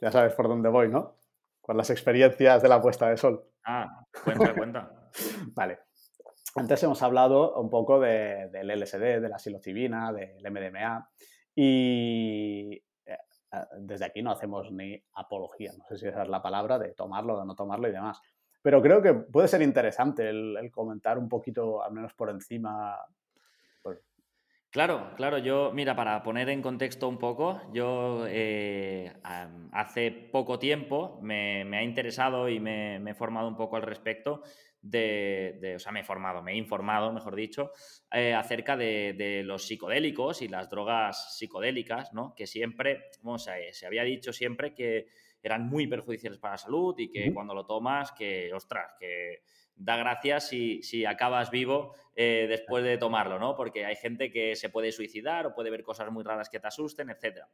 Ya 0.00 0.10
sabes 0.10 0.34
por 0.34 0.48
dónde 0.48 0.68
voy, 0.68 0.88
¿no? 0.88 1.16
Con 1.60 1.76
las 1.76 1.90
experiencias 1.90 2.62
de 2.62 2.68
la 2.68 2.80
puesta 2.80 3.08
de 3.08 3.16
sol. 3.16 3.44
Ah, 3.64 4.04
cuenta, 4.24 4.54
cuenta. 4.54 4.90
vale. 5.54 5.78
Antes 6.56 6.82
hemos 6.82 7.02
hablado 7.02 7.54
un 7.60 7.70
poco 7.70 8.00
del 8.00 8.68
LSD, 8.68 9.20
de 9.20 9.28
la 9.28 9.38
psilocibina, 9.38 10.12
del 10.12 10.50
MDMA. 10.50 11.08
Y 11.54 12.82
eh, 13.04 13.18
desde 13.78 14.06
aquí 14.06 14.22
no 14.22 14.32
hacemos 14.32 14.72
ni 14.72 15.00
apología, 15.14 15.72
no 15.76 15.84
sé 15.86 15.98
si 15.98 16.08
esa 16.08 16.22
es 16.22 16.28
la 16.28 16.42
palabra, 16.42 16.78
de 16.78 16.92
tomarlo, 16.94 17.38
de 17.38 17.46
no 17.46 17.54
tomarlo 17.54 17.88
y 17.88 17.92
demás. 17.92 18.20
Pero 18.62 18.82
creo 18.82 19.00
que 19.00 19.14
puede 19.14 19.48
ser 19.48 19.62
interesante 19.62 20.28
el, 20.28 20.70
comentar 20.70 21.18
un 21.18 21.28
poquito, 21.28 21.82
al 21.82 21.92
menos 21.92 22.14
por 22.14 22.30
encima. 22.30 22.96
Claro, 24.70 25.14
claro, 25.16 25.38
yo, 25.38 25.72
mira, 25.74 25.96
para 25.96 26.22
poner 26.22 26.48
en 26.48 26.62
contexto 26.62 27.08
un 27.08 27.18
poco, 27.18 27.60
yo 27.72 28.24
eh, 28.28 29.12
hace 29.72 30.12
poco 30.12 30.60
tiempo 30.60 31.18
me, 31.22 31.62
ha 31.76 31.82
interesado 31.82 32.48
y 32.48 32.60
me, 32.60 33.00
me, 33.00 33.10
he 33.10 33.14
formado 33.14 33.48
un 33.48 33.56
poco 33.56 33.74
al 33.74 33.82
respecto 33.82 34.42
de, 34.80 35.74
o 35.74 35.78
sea, 35.80 35.90
me 35.90 36.00
he 36.00 36.04
formado, 36.04 36.40
me 36.40 36.52
he 36.52 36.56
informado, 36.56 37.12
mejor 37.12 37.34
dicho, 37.34 37.72
eh, 38.12 38.32
acerca 38.32 38.76
de, 38.76 39.42
los 39.44 39.66
psicodélicos 39.66 40.40
y 40.40 40.46
las 40.46 40.70
drogas 40.70 41.36
psicodélicas, 41.36 42.12
¿no? 42.12 42.34
Que 42.36 42.46
siempre, 42.46 43.10
como 43.20 43.38
se, 43.38 43.72
se, 43.72 43.86
había 43.86 44.04
dicho 44.04 44.32
siempre 44.32 44.72
que 44.72 45.08
eran 45.42 45.66
muy 45.66 45.86
perjudiciales 45.86 46.38
para 46.38 46.54
la 46.54 46.58
salud 46.58 46.94
y 46.98 47.10
que 47.10 47.32
cuando 47.32 47.54
lo 47.54 47.66
tomas, 47.66 48.12
que, 48.12 48.52
ostras, 48.54 48.92
que 48.98 49.42
da 49.80 49.96
gracias 49.96 50.48
si, 50.48 51.04
acabas 51.06 51.50
vivo 51.50 51.94
eh, 52.14 52.46
después 52.48 52.84
de 52.84 52.98
tomarlo, 52.98 53.38
¿no? 53.38 53.56
Porque 53.56 53.86
hay 53.86 53.96
gente 53.96 54.30
que 54.30 54.54
se 54.54 54.68
puede 54.68 54.92
suicidar 54.92 55.46
o 55.46 55.54
puede 55.54 55.70
ver 55.70 55.82
cosas 55.82 56.10
muy 56.12 56.22
raras 56.22 56.50
que 56.50 56.60
te 56.60 56.68
asusten, 56.68 57.08
etc. 57.08 57.46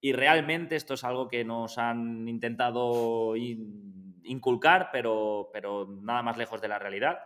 Y 0.00 0.12
realmente 0.12 0.74
esto 0.74 0.94
es 0.94 1.04
algo 1.04 1.28
que 1.28 1.44
nos 1.44 1.76
han 1.76 2.26
intentado 2.26 3.34
inculcar, 3.36 4.88
pero, 4.90 5.50
pero 5.52 5.86
nada 5.86 6.22
más 6.22 6.38
lejos 6.38 6.62
de 6.62 6.68
la 6.68 6.78
realidad. 6.78 7.18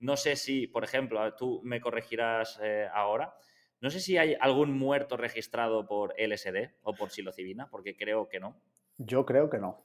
No 0.00 0.16
sé 0.16 0.36
si, 0.36 0.66
por 0.66 0.84
ejemplo, 0.84 1.34
tú 1.34 1.62
me 1.64 1.80
corregirás 1.80 2.60
eh, 2.62 2.86
ahora, 2.92 3.34
no 3.80 3.88
sé 3.90 4.00
si 4.00 4.18
hay 4.18 4.36
algún 4.38 4.76
muerto 4.76 5.16
registrado 5.16 5.86
por 5.86 6.14
LSD 6.18 6.74
o 6.82 6.94
por 6.94 7.10
psilocibina, 7.10 7.70
porque 7.70 7.96
creo 7.96 8.28
que 8.28 8.40
no. 8.40 8.60
Yo 8.98 9.24
creo 9.24 9.48
que 9.48 9.58
no. 9.58 9.84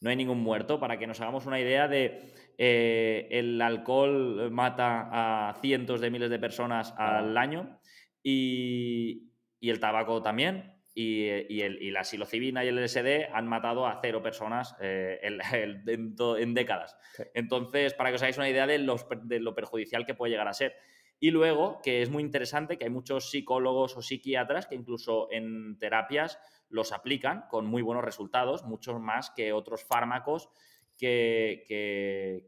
No 0.00 0.10
hay 0.10 0.16
ningún 0.16 0.40
muerto, 0.40 0.78
para 0.78 0.98
que 0.98 1.06
nos 1.06 1.20
hagamos 1.20 1.46
una 1.46 1.60
idea 1.60 1.88
de 1.88 2.32
eh, 2.58 3.28
el 3.30 3.60
alcohol 3.60 4.50
mata 4.50 5.48
a 5.48 5.54
cientos 5.60 6.00
de 6.00 6.10
miles 6.10 6.30
de 6.30 6.38
personas 6.38 6.94
al 6.96 7.36
año 7.36 7.80
y, 8.22 9.30
y 9.60 9.70
el 9.70 9.80
tabaco 9.80 10.22
también. 10.22 10.76
Eh, 10.98 11.46
y, 11.50 11.90
la 11.90 12.04
psilocibina 12.04 12.64
y 12.64 12.68
el 12.68 12.82
LSD 12.82 13.28
han 13.30 13.46
matado 13.46 13.86
a 13.86 13.98
cero 14.00 14.22
personas 14.22 14.74
eh, 14.80 15.20
en, 15.22 16.54
décadas. 16.54 16.96
Entonces, 17.34 17.92
para 17.92 18.08
que 18.08 18.16
os 18.16 18.22
hagáis 18.22 18.38
una 18.38 18.48
idea 18.48 18.66
de, 18.66 18.78
lo 18.78 19.54
perjudicial 19.54 20.06
que 20.06 20.14
puede 20.14 20.30
llegar 20.30 20.48
a 20.48 20.54
ser. 20.54 20.74
Y 21.18 21.30
luego, 21.30 21.80
que 21.82 22.02
es 22.02 22.10
muy 22.10 22.22
interesante, 22.22 22.76
que 22.76 22.84
hay 22.84 22.90
muchos 22.90 23.30
psicólogos 23.30 23.96
o 23.96 24.02
psiquiatras 24.02 24.66
que 24.66 24.74
incluso 24.74 25.28
en 25.30 25.78
terapias 25.78 26.38
los 26.68 26.92
aplican 26.92 27.46
con 27.48 27.66
muy 27.66 27.82
buenos 27.82 28.04
resultados, 28.04 28.64
muchos 28.64 29.00
más 29.00 29.30
que 29.30 29.52
otros 29.52 29.84
fármacos 29.84 30.50
que, 30.98 31.64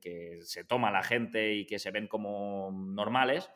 que 0.01 0.39
se 0.43 0.64
toma 0.64 0.91
la 0.91 1.03
gente 1.03 1.55
y 1.55 1.66
que 1.66 1.79
se 1.79 1.91
ven 1.91 2.09
como 2.09 2.71
normales 2.73 3.51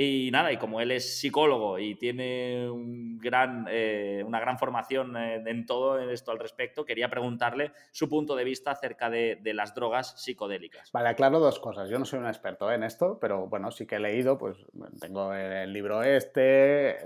y 0.00 0.30
nada, 0.30 0.52
y 0.52 0.58
como 0.58 0.80
él 0.80 0.92
es 0.92 1.18
psicólogo 1.18 1.76
y 1.76 1.96
tiene 1.96 2.70
un 2.70 3.18
gran, 3.18 3.66
eh, 3.68 4.22
una 4.24 4.38
gran 4.38 4.56
formación 4.56 5.16
eh, 5.16 5.42
en 5.44 5.66
todo 5.66 5.98
esto 5.98 6.30
al 6.30 6.38
respecto, 6.38 6.84
quería 6.84 7.10
preguntarle 7.10 7.72
su 7.90 8.08
punto 8.08 8.36
de 8.36 8.44
vista 8.44 8.70
acerca 8.70 9.10
de, 9.10 9.40
las 9.54 9.74
drogas 9.74 10.22
psicodélicas. 10.22 10.92
Vale, 10.92 11.08
aclaro 11.08 11.40
dos 11.40 11.58
cosas. 11.58 11.90
Yo 11.90 11.98
no 11.98 12.04
soy 12.04 12.20
un 12.20 12.28
experto 12.28 12.70
en 12.70 12.84
esto, 12.84 13.18
pero 13.20 13.48
bueno, 13.48 13.72
sí 13.72 13.88
que 13.88 13.96
he 13.96 13.98
leído, 13.98 14.38
pues 14.38 14.56
tengo 15.00 15.34
el 15.34 15.72
libro 15.72 16.04
este, 16.04 16.98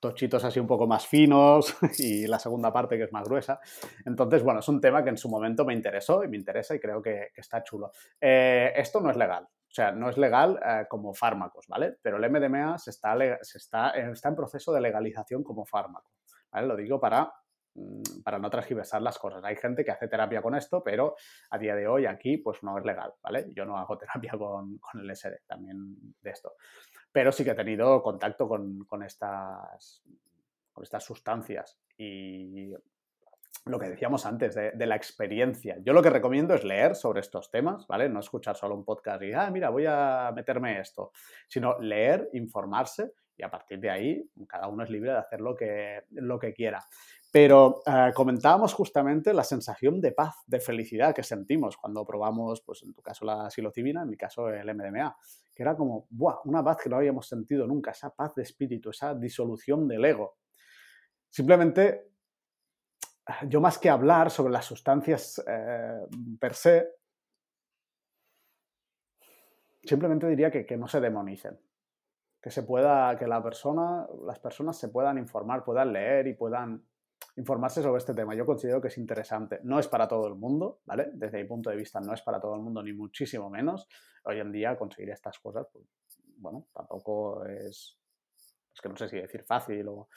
tochitos 0.00 0.42
así 0.42 0.58
un 0.58 0.66
poco 0.66 0.88
más 0.88 1.06
finos 1.06 1.76
y 2.00 2.26
la 2.26 2.40
segunda 2.40 2.72
parte 2.72 2.96
que 2.96 3.04
es 3.04 3.12
más 3.12 3.28
gruesa. 3.28 3.60
Entonces, 4.04 4.42
bueno, 4.42 4.58
es 4.58 4.66
un 4.66 4.80
tema 4.80 5.04
que 5.04 5.10
en 5.10 5.18
su 5.18 5.28
momento 5.28 5.64
me 5.64 5.72
interesó 5.72 6.24
y 6.24 6.28
me 6.28 6.36
interesa 6.36 6.74
y 6.74 6.80
creo 6.80 7.00
que, 7.00 7.28
está 7.36 7.62
chulo. 7.62 7.92
Eh, 8.20 8.72
esto 8.74 9.00
no 9.00 9.08
es 9.08 9.16
legal, 9.16 9.46
o 9.68 9.74
sea, 9.74 9.92
no 9.92 10.08
es 10.08 10.16
legal 10.16 10.58
eh, 10.64 10.86
como 10.88 11.12
fármacos, 11.12 11.66
¿vale? 11.68 11.98
Pero 12.02 12.16
el 12.16 12.30
MDMA 12.30 12.78
se 12.78 12.90
está, 12.90 13.16
se 13.42 13.58
está, 13.58 13.90
eh, 13.90 14.10
está 14.10 14.30
en 14.30 14.36
proceso 14.36 14.72
de 14.72 14.80
legalización 14.80 15.44
como 15.44 15.66
fármaco, 15.66 16.12
¿vale? 16.50 16.66
Lo 16.66 16.74
digo 16.74 16.98
para, 16.98 17.30
mm, 17.74 18.22
para 18.24 18.38
no 18.38 18.48
transgiversar 18.48 19.02
las 19.02 19.18
cosas. 19.18 19.44
Hay 19.44 19.56
gente 19.56 19.84
que 19.84 19.90
hace 19.90 20.08
terapia 20.08 20.40
con 20.40 20.54
esto, 20.54 20.82
pero 20.82 21.16
a 21.50 21.58
día 21.58 21.74
de 21.74 21.86
hoy 21.86 22.06
aquí 22.06 22.38
pues 22.38 22.62
no 22.62 22.78
es 22.78 22.84
legal, 22.84 23.12
¿vale? 23.22 23.46
Yo 23.54 23.66
no 23.66 23.76
hago 23.76 23.98
terapia 23.98 24.32
con, 24.38 24.78
con 24.78 25.00
el 25.02 25.14
SD 25.14 25.42
también 25.46 25.96
de 26.20 26.30
esto. 26.30 26.54
Pero 27.12 27.30
sí 27.30 27.44
que 27.44 27.50
he 27.50 27.54
tenido 27.54 28.02
contacto 28.02 28.48
con, 28.48 28.84
con 28.86 29.02
estas, 29.02 30.02
con 30.72 30.82
estas 30.82 31.04
sustancias 31.04 31.78
y 31.98 32.72
lo 33.66 33.78
que 33.78 33.88
decíamos 33.88 34.26
antes, 34.26 34.54
de, 34.54 34.86
la 34.86 34.96
experiencia. 34.96 35.76
Yo 35.82 35.92
lo 35.92 36.02
que 36.02 36.10
recomiendo 36.10 36.54
es 36.54 36.64
leer 36.64 36.94
sobre 36.94 37.20
estos 37.20 37.50
temas, 37.50 37.86
¿vale? 37.86 38.08
No 38.08 38.20
escuchar 38.20 38.56
solo 38.56 38.74
un 38.74 38.84
podcast 38.84 39.22
y, 39.22 39.32
ah, 39.32 39.50
mira, 39.50 39.70
voy 39.70 39.84
a 39.86 40.32
meterme 40.34 40.80
esto, 40.80 41.12
sino 41.48 41.78
leer, 41.80 42.28
informarse 42.32 43.12
y 43.36 43.44
a 43.44 43.50
partir 43.50 43.78
de 43.78 43.90
ahí 43.90 44.30
cada 44.48 44.66
uno 44.66 44.82
es 44.82 44.90
libre 44.90 45.12
de 45.12 45.18
hacer 45.18 45.40
lo 45.40 45.54
que, 45.54 46.04
lo 46.10 46.38
que 46.38 46.52
quiera. 46.52 46.84
Pero 47.30 47.82
eh, 47.86 48.10
comentábamos 48.14 48.72
justamente 48.72 49.34
la 49.34 49.44
sensación 49.44 50.00
de 50.00 50.12
paz, 50.12 50.36
de 50.46 50.60
felicidad 50.60 51.14
que 51.14 51.22
sentimos 51.22 51.76
cuando 51.76 52.04
probamos, 52.04 52.62
pues 52.62 52.82
en 52.82 52.94
tu 52.94 53.02
caso 53.02 53.24
la 53.24 53.50
psilocibina, 53.50 54.02
en 54.02 54.08
mi 54.08 54.16
caso 54.16 54.48
el 54.48 54.74
MDMA, 54.74 55.14
que 55.54 55.62
era 55.62 55.76
como, 55.76 56.06
¡buah! 56.10 56.40
Una 56.44 56.64
paz 56.64 56.78
que 56.82 56.88
no 56.88 56.96
habíamos 56.96 57.28
sentido 57.28 57.66
nunca, 57.66 57.90
esa 57.90 58.14
paz 58.14 58.34
de 58.34 58.42
espíritu, 58.42 58.90
esa 58.90 59.14
disolución 59.14 59.86
del 59.86 60.04
ego. 60.04 60.38
Simplemente, 61.28 62.12
yo 63.46 63.60
más 63.60 63.78
que 63.78 63.90
hablar 63.90 64.30
sobre 64.30 64.52
las 64.52 64.64
sustancias 64.64 65.42
eh, 65.46 66.06
per 66.40 66.54
se, 66.54 66.88
simplemente 69.82 70.26
diría 70.28 70.50
que, 70.50 70.64
que 70.64 70.76
no 70.76 70.88
se 70.88 71.00
demonicen, 71.00 71.58
que 72.40 72.50
se 72.50 72.62
pueda, 72.62 73.16
que 73.18 73.26
la 73.26 73.42
persona, 73.42 74.06
las 74.24 74.38
personas 74.38 74.78
se 74.78 74.88
puedan 74.88 75.18
informar, 75.18 75.64
puedan 75.64 75.92
leer 75.92 76.26
y 76.26 76.34
puedan 76.34 76.84
informarse 77.36 77.82
sobre 77.82 77.98
este 77.98 78.14
tema. 78.14 78.34
Yo 78.34 78.44
considero 78.44 78.80
que 78.80 78.88
es 78.88 78.98
interesante. 78.98 79.60
No 79.62 79.78
es 79.78 79.88
para 79.88 80.08
todo 80.08 80.26
el 80.26 80.34
mundo, 80.34 80.80
¿vale? 80.84 81.10
Desde 81.12 81.38
mi 81.38 81.48
punto 81.48 81.70
de 81.70 81.76
vista 81.76 82.00
no 82.00 82.12
es 82.12 82.22
para 82.22 82.40
todo 82.40 82.54
el 82.54 82.60
mundo, 82.60 82.82
ni 82.82 82.92
muchísimo 82.92 83.48
menos. 83.48 83.88
Hoy 84.24 84.40
en 84.40 84.52
día 84.52 84.76
conseguir 84.76 85.10
estas 85.10 85.38
cosas, 85.38 85.66
pues, 85.72 85.84
bueno, 86.36 86.66
tampoco 86.72 87.44
es, 87.44 87.98
es 88.74 88.80
que 88.80 88.88
no 88.88 88.96
sé 88.96 89.08
si 89.08 89.16
decir 89.16 89.44
fácil 89.44 89.88
o... 89.88 90.08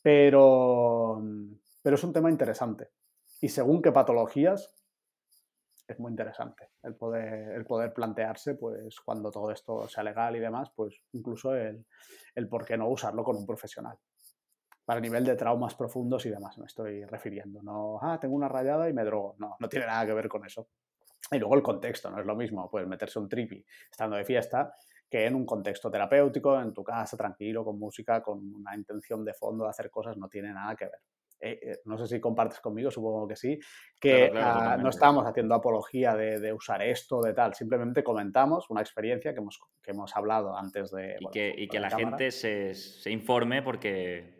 Pero, 0.00 1.20
pero 1.88 1.96
es 1.96 2.04
un 2.04 2.12
tema 2.12 2.28
interesante. 2.28 2.90
Y 3.40 3.48
según 3.48 3.80
qué 3.80 3.90
patologías, 3.92 4.74
es 5.86 5.98
muy 5.98 6.10
interesante 6.10 6.68
el 6.82 6.96
poder, 6.96 7.94
plantearse, 7.94 8.56
pues 8.56 9.00
cuando 9.00 9.30
todo 9.30 9.50
esto 9.50 9.88
sea 9.88 10.04
legal 10.04 10.36
y 10.36 10.38
demás, 10.38 10.70
pues 10.76 11.00
incluso 11.12 11.54
el, 11.54 11.86
por 12.50 12.66
qué 12.66 12.76
no 12.76 12.90
usarlo 12.90 13.24
con 13.24 13.36
un 13.36 13.46
profesional 13.46 13.96
para 14.84 14.98
el 14.98 15.02
nivel 15.02 15.24
de 15.24 15.34
traumas 15.34 15.74
profundos 15.76 16.26
y 16.26 16.28
demás 16.28 16.58
me 16.58 16.66
estoy 16.66 17.06
refiriendo. 17.06 17.62
No, 17.62 17.98
ah, 18.02 18.18
tengo 18.20 18.34
una 18.34 18.48
rayada 18.50 18.90
y 18.90 18.92
me 18.92 19.02
drogo. 19.04 19.36
No, 19.38 19.56
no 19.58 19.66
tiene 19.66 19.86
nada 19.86 20.04
que 20.04 20.12
ver 20.12 20.28
con 20.28 20.44
eso. 20.44 20.68
Y 21.32 21.38
luego 21.38 21.54
el 21.54 21.62
contexto, 21.62 22.10
no 22.10 22.20
es 22.20 22.26
lo 22.26 22.36
mismo, 22.36 22.68
pues 22.70 22.86
meterse 22.86 23.18
un 23.18 23.30
tripi 23.30 23.64
estando 23.90 24.16
de 24.16 24.26
fiesta 24.26 24.74
que 25.08 25.24
en 25.24 25.34
un 25.34 25.46
contexto 25.46 25.90
terapéutico, 25.90 26.60
en 26.60 26.74
tu 26.74 26.84
casa, 26.84 27.16
tranquilo, 27.16 27.64
con 27.64 27.78
música, 27.78 28.22
con 28.22 28.40
una 28.56 28.76
intención 28.76 29.24
de 29.24 29.32
fondo 29.32 29.64
de 29.64 29.70
hacer 29.70 29.90
cosas, 29.90 30.18
no 30.18 30.28
tiene 30.28 30.52
nada 30.52 30.76
que 30.76 30.84
ver. 30.84 31.00
Eh, 31.40 31.58
eh, 31.62 31.78
no 31.84 31.96
sé 31.96 32.06
si 32.06 32.20
compartes 32.20 32.60
conmigo, 32.60 32.90
supongo 32.90 33.28
que 33.28 33.36
sí, 33.36 33.58
que 34.00 34.32
ah, 34.34 34.76
no 34.80 34.90
estamos 34.90 35.24
haciendo 35.26 35.54
apología 35.54 36.16
de, 36.16 36.52
usar 36.52 36.82
esto, 36.82 37.20
de 37.20 37.32
tal, 37.32 37.54
simplemente 37.54 38.02
comentamos 38.02 38.68
una 38.70 38.80
experiencia 38.80 39.32
que 39.32 39.40
hemos, 39.40 39.60
que 39.82 39.92
hemos 39.92 40.16
hablado 40.16 40.56
antes 40.56 40.90
de... 40.90 41.16
Y 41.20 41.30
que, 41.30 41.54
y 41.56 41.68
que 41.68 41.78
la, 41.78 41.90
gente 41.90 42.30
se, 42.30 42.74
se 42.74 43.10
informe 43.10 43.62
porque 43.62 44.38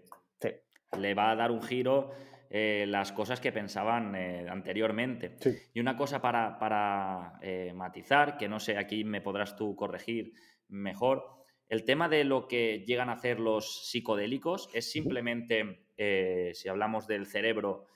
le 0.99 1.15
va 1.15 1.31
a 1.31 1.37
dar 1.37 1.51
un 1.51 1.63
giro 1.63 2.11
eh, 2.51 2.87
las 2.89 3.13
cosas 3.13 3.41
que 3.41 3.53
pensaban 3.53 4.15
anteriormente. 4.49 5.37
Y 5.75 5.81
una 5.81 5.97
cosa 5.97 6.23
para, 6.23 7.39
eh, 7.43 7.73
matizar, 7.75 8.39
que 8.39 8.49
no 8.49 8.59
sé, 8.59 8.79
aquí 8.79 9.05
me 9.05 9.21
podrás 9.21 9.55
tú 9.55 9.77
corregir 9.77 10.33
mejor, 10.69 11.25
el 11.69 11.85
tema 11.85 12.09
de 12.09 12.25
lo 12.25 12.49
que 12.49 12.85
llegan 12.87 13.11
a 13.11 13.15
hacer 13.15 13.39
los 13.39 13.91
psicodélicos 13.91 14.71
es 14.73 14.91
simplemente, 14.91 15.88
si 15.99 16.69
hablamos 16.69 17.07
del 17.07 17.27
cerebro, 17.27 17.87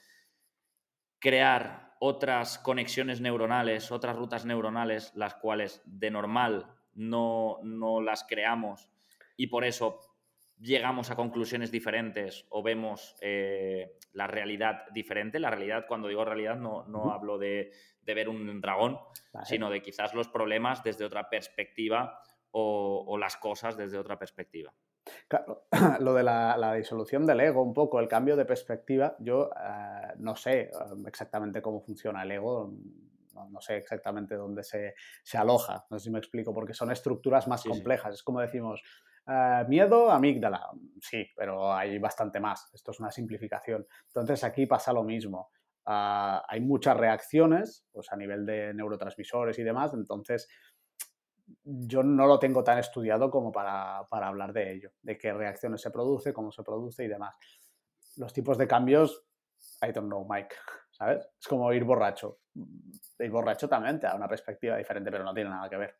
crear 1.18 1.94
otras 2.00 2.58
conexiones 2.58 3.20
neuronales, 3.20 3.92
otras 3.92 4.16
rutas 4.16 4.44
neuronales, 4.44 5.12
las 5.14 5.34
cuales 5.34 5.80
de 5.84 6.10
normal 6.10 6.66
no, 6.94 7.58
no 7.62 8.00
las 8.00 8.24
creamos 8.24 8.90
y 9.36 9.46
por 9.46 9.64
eso 9.64 10.00
llegamos 10.62 11.10
a 11.10 11.16
conclusiones 11.16 11.70
diferentes 11.70 12.46
o 12.48 12.62
vemos 12.62 13.16
eh, 13.20 13.98
la 14.12 14.26
realidad 14.26 14.86
diferente. 14.92 15.40
La 15.40 15.50
realidad, 15.50 15.86
cuando 15.88 16.08
digo 16.08 16.24
realidad, 16.24 16.56
no, 16.56 16.84
no 16.86 17.12
hablo 17.12 17.38
de, 17.38 17.72
ver 18.02 18.28
un 18.28 18.60
dragón, 18.60 18.98
sino 19.44 19.70
de 19.70 19.82
quizás 19.82 20.14
los 20.14 20.28
problemas 20.28 20.82
desde 20.84 21.04
otra 21.04 21.28
perspectiva 21.28 22.20
o, 22.52 23.16
las 23.18 23.36
cosas 23.36 23.76
desde 23.76 23.98
otra 23.98 24.18
perspectiva. 24.18 24.72
Claro, 25.28 25.66
lo 26.00 26.14
de 26.14 26.22
la, 26.22 26.74
disolución 26.74 27.26
del 27.26 27.40
ego, 27.40 27.62
un 27.62 27.74
poco, 27.74 28.00
el 28.00 28.08
cambio 28.08 28.36
de 28.36 28.44
perspectiva, 28.44 29.16
yo 29.18 29.50
eh, 29.50 30.14
no 30.18 30.36
sé 30.36 30.60
eh, 30.60 30.70
exactamente 31.06 31.60
cómo 31.60 31.80
funciona 31.80 32.22
el 32.22 32.30
ego, 32.30 32.72
no, 33.50 33.60
sé 33.60 33.78
exactamente 33.78 34.34
dónde 34.34 34.62
se, 34.62 34.94
aloja, 35.34 35.84
no 35.90 35.98
sé 35.98 36.04
si 36.04 36.10
me 36.10 36.18
explico, 36.18 36.54
porque 36.54 36.74
son 36.74 36.90
estructuras 36.90 37.48
más 37.48 37.64
complejas. 37.64 38.14
Es 38.14 38.22
como 38.22 38.40
decimos, 38.40 38.82
eh, 39.26 39.64
miedo, 39.68 40.10
amígdala. 40.10 40.68
Sí, 41.00 41.26
pero 41.36 41.72
hay 41.72 41.98
bastante 41.98 42.40
más. 42.40 42.70
Esto 42.74 42.90
es 42.90 43.00
una 43.00 43.10
simplificación. 43.10 43.86
Entonces 44.08 44.44
aquí 44.44 44.66
pasa 44.66 44.92
lo 44.92 45.02
mismo. 45.02 45.50
Ah, 45.84 46.44
hay 46.48 46.60
muchas 46.60 46.96
reacciones 46.96 47.86
pues, 47.90 48.12
a 48.12 48.16
nivel 48.16 48.46
de 48.46 48.72
neurotransmisores 48.74 49.58
y 49.58 49.62
demás. 49.62 49.94
Entonces 49.94 50.48
yo 51.64 52.02
no 52.02 52.26
lo 52.26 52.38
tengo 52.38 52.62
tan 52.64 52.78
estudiado 52.78 53.30
como 53.30 53.52
para, 53.52 53.98
hablar 54.10 54.52
de 54.52 54.72
ello, 54.72 54.92
de 55.02 55.18
qué 55.18 55.32
reacciones 55.32 55.80
se 55.80 55.90
produce, 55.90 56.32
cómo 56.32 56.52
se 56.52 56.62
produce 56.62 57.04
y 57.04 57.08
demás. 57.08 57.34
Los 58.16 58.32
tipos 58.32 58.58
de 58.58 58.66
cambios, 58.66 59.24
I 59.82 59.92
don't 59.92 60.08
know, 60.08 60.26
Mike, 60.28 60.54
¿sabes? 60.90 61.28
Es 61.38 61.46
como 61.46 61.72
ir 61.72 61.84
borracho. 61.84 62.40
Ir 63.18 63.30
borracho 63.30 63.68
también 63.68 63.98
te 63.98 64.06
da 64.06 64.14
una 64.14 64.28
perspectiva 64.28 64.76
diferente, 64.76 65.10
pero 65.10 65.24
no 65.24 65.34
tiene 65.34 65.50
nada 65.50 65.68
que 65.68 65.76
ver. 65.76 65.96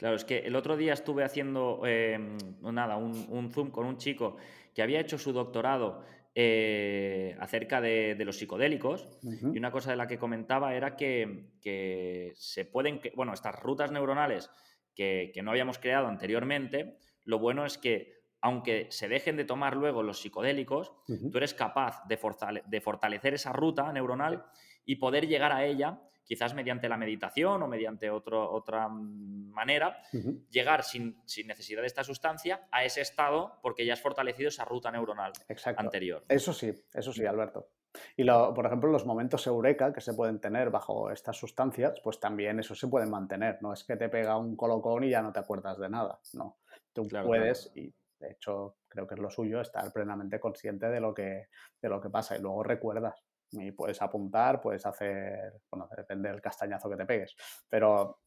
Claro, 0.00 0.16
es 0.16 0.24
que 0.24 0.38
el 0.38 0.56
otro 0.56 0.78
día 0.78 0.94
estuve 0.94 1.24
haciendo 1.24 1.82
em, 1.84 2.38
nada, 2.62 2.96
un, 2.96 3.50
Zoom 3.52 3.70
con 3.70 3.84
un 3.84 3.98
chico 3.98 4.38
que 4.74 4.80
había 4.80 4.98
hecho 4.98 5.18
su 5.18 5.30
doctorado 5.30 6.02
eh, 6.34 7.36
acerca 7.40 7.80
de, 7.80 8.16
los 8.24 8.38
psicodélicos. 8.38 9.08
Y 9.22 9.58
una 9.58 9.70
cosa 9.70 9.90
de 9.90 9.96
la 9.96 10.06
que 10.06 10.18
comentaba 10.18 10.74
era 10.74 10.96
que, 10.96 12.32
se 12.36 12.64
pueden, 12.64 13.00
bueno, 13.16 13.32
estas 13.32 13.58
rutas 13.60 13.90
neuronales 13.90 14.50
que, 14.94 15.32
no 15.42 15.50
habíamos 15.50 15.78
creado 15.78 16.06
anteriormente, 16.06 16.98
lo 17.24 17.38
bueno 17.38 17.66
es 17.66 17.78
que 17.78 18.20
aunque 18.42 18.86
se 18.90 19.08
dejen 19.08 19.36
de 19.36 19.44
tomar 19.44 19.76
luego 19.76 20.02
los 20.02 20.22
psicodélicos, 20.22 20.92
tú 21.06 21.36
eres 21.36 21.52
capaz 21.52 22.02
de, 22.08 22.18
de, 22.66 22.80
fortalecer 22.80 23.34
esa 23.34 23.52
ruta 23.52 23.92
neuronal 23.92 24.46
y 24.86 24.96
poder 24.96 25.26
llegar 25.26 25.52
a 25.52 25.66
ella 25.66 26.00
quizás 26.30 26.54
mediante 26.54 26.88
la 26.88 26.96
meditación 26.96 27.60
o 27.60 27.66
mediante 27.66 28.08
otra 28.08 28.88
manera, 28.88 30.00
llegar 30.48 30.84
sin, 30.84 31.16
necesidad 31.44 31.80
de 31.80 31.88
esta 31.88 32.04
sustancia 32.04 32.68
a 32.70 32.84
ese 32.84 33.00
estado 33.00 33.58
porque 33.60 33.84
ya 33.84 33.94
has 33.94 34.00
fortalecido 34.00 34.48
esa 34.48 34.64
ruta 34.64 34.92
neuronal 34.92 35.32
anterior. 35.76 36.24
Eso 36.28 36.52
sí, 36.52 36.72
eso 36.94 37.12
sí, 37.12 37.26
Alberto. 37.26 37.70
Y, 38.16 38.22
lo, 38.22 38.54
por 38.54 38.64
ejemplo, 38.64 38.92
los 38.92 39.04
momentos 39.06 39.44
eureka 39.48 39.92
que 39.92 40.00
se 40.00 40.14
pueden 40.14 40.40
tener 40.40 40.70
bajo 40.70 41.10
estas 41.10 41.36
sustancias, 41.36 42.00
pues 42.04 42.20
también 42.20 42.60
eso 42.60 42.76
se 42.76 42.86
puede 42.86 43.06
mantener. 43.06 43.58
No 43.60 43.72
es 43.72 43.82
que 43.82 43.96
te 43.96 44.08
pega 44.08 44.36
un 44.36 44.54
colocón 44.54 45.02
y 45.02 45.10
ya 45.10 45.22
no 45.22 45.32
te 45.32 45.40
acuerdas 45.40 45.80
de 45.80 45.88
nada. 45.88 46.20
No, 46.34 46.58
tú 46.92 47.08
puedes, 47.08 47.72
y 47.74 47.92
de 48.20 48.30
hecho 48.30 48.76
creo 48.86 49.04
que 49.08 49.16
es 49.16 49.20
lo 49.20 49.30
suyo, 49.30 49.60
estar 49.60 49.92
plenamente 49.92 50.38
consciente 50.38 50.86
de 50.90 51.00
lo 51.00 51.12
que, 51.12 51.48
de 51.82 51.88
lo 51.88 52.00
que 52.00 52.08
pasa 52.08 52.36
y 52.36 52.40
luego 52.40 52.62
recuerdas 52.62 53.20
y 53.52 53.72
puedes 53.72 54.00
apuntar, 54.02 54.60
puedes 54.60 54.84
hacer, 54.86 55.60
bueno, 55.70 55.88
depende 55.96 56.28
del 56.28 56.40
castañazo 56.40 56.88
que 56.88 56.96
te 56.96 57.06
pegues, 57.06 57.36
pero 57.68 58.20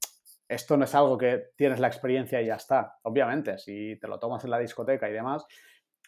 esto 0.47 0.77
no 0.77 0.85
es 0.85 0.93
algo 0.95 1.17
que 1.17 1.51
tienes 1.55 1.79
la 1.79 1.87
experiencia 1.87 2.41
y 2.41 2.47
ya 2.47 2.55
está. 2.55 2.97
Obviamente, 3.03 3.57
si 3.57 3.97
te 3.99 4.07
lo 4.07 4.19
tomas 4.19 4.43
en 4.43 4.51
la 4.51 4.59
discoteca 4.59 5.09
y 5.09 5.13
demás, 5.13 5.45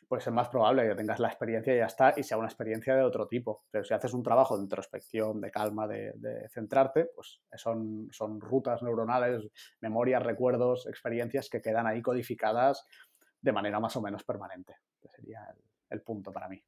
pues 0.08 0.28
es 0.28 0.34
más 0.34 0.50
probable 0.50 0.88
que 0.88 0.96
tengas 0.96 1.20
la 1.20 1.30
experiencia 1.30 1.74
y 1.74 1.78
ya 1.78 1.86
está, 1.86 2.14
y 2.16 2.24
sea 2.24 2.38
una 2.38 2.48
experiencia 2.48 2.96
de 2.96 3.04
otro 3.04 3.28
tipo. 3.28 3.66
Pero 3.72 3.84
si 3.84 3.94
haces 3.94 4.14
un 4.14 4.24
trabajo 4.24 4.56
de 4.56 4.64
introspección, 4.64 5.42
de 5.42 5.52
calma, 5.52 5.88
de, 5.88 6.48
centrarte, 6.50 7.10
pues 7.16 7.42
son, 7.56 8.10
son 8.12 8.40
rutas 8.40 8.84
neuronales, 8.84 9.50
memorias, 9.82 10.22
recuerdos, 10.22 10.86
experiencias 10.88 11.50
que 11.50 11.62
quedan 11.62 11.88
ahí 11.88 12.02
codificadas 12.02 12.86
de 13.42 13.52
manera 13.52 13.80
más 13.80 13.96
o 13.96 14.02
menos 14.02 14.24
permanente. 14.24 14.76
Ese 14.98 15.10
sería 15.10 15.42
el 15.90 16.02
punto 16.02 16.32
para 16.32 16.50
mí. 16.50 16.62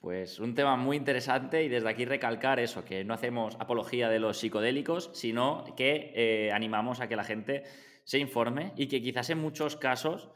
Pues 0.00 0.38
un 0.38 0.54
tema 0.54 0.76
muy 0.76 0.96
interesante 0.96 1.64
y 1.64 1.68
desde 1.68 1.88
aquí 1.88 2.04
recalcar 2.04 2.60
eso, 2.60 2.84
que 2.84 3.04
no 3.04 3.14
hacemos 3.14 3.56
apología 3.58 4.08
de 4.08 4.20
los 4.20 4.38
psicodélicos, 4.38 5.10
sino 5.12 5.64
que 5.76 6.12
eh, 6.14 6.52
animamos 6.52 7.00
a 7.00 7.08
que 7.08 7.16
la 7.16 7.24
gente 7.24 7.64
se 8.04 8.18
informe 8.18 8.72
y 8.76 8.86
que 8.86 9.02
quizás 9.02 9.28
en 9.30 9.38
muchos 9.38 9.76
casos 9.76 10.30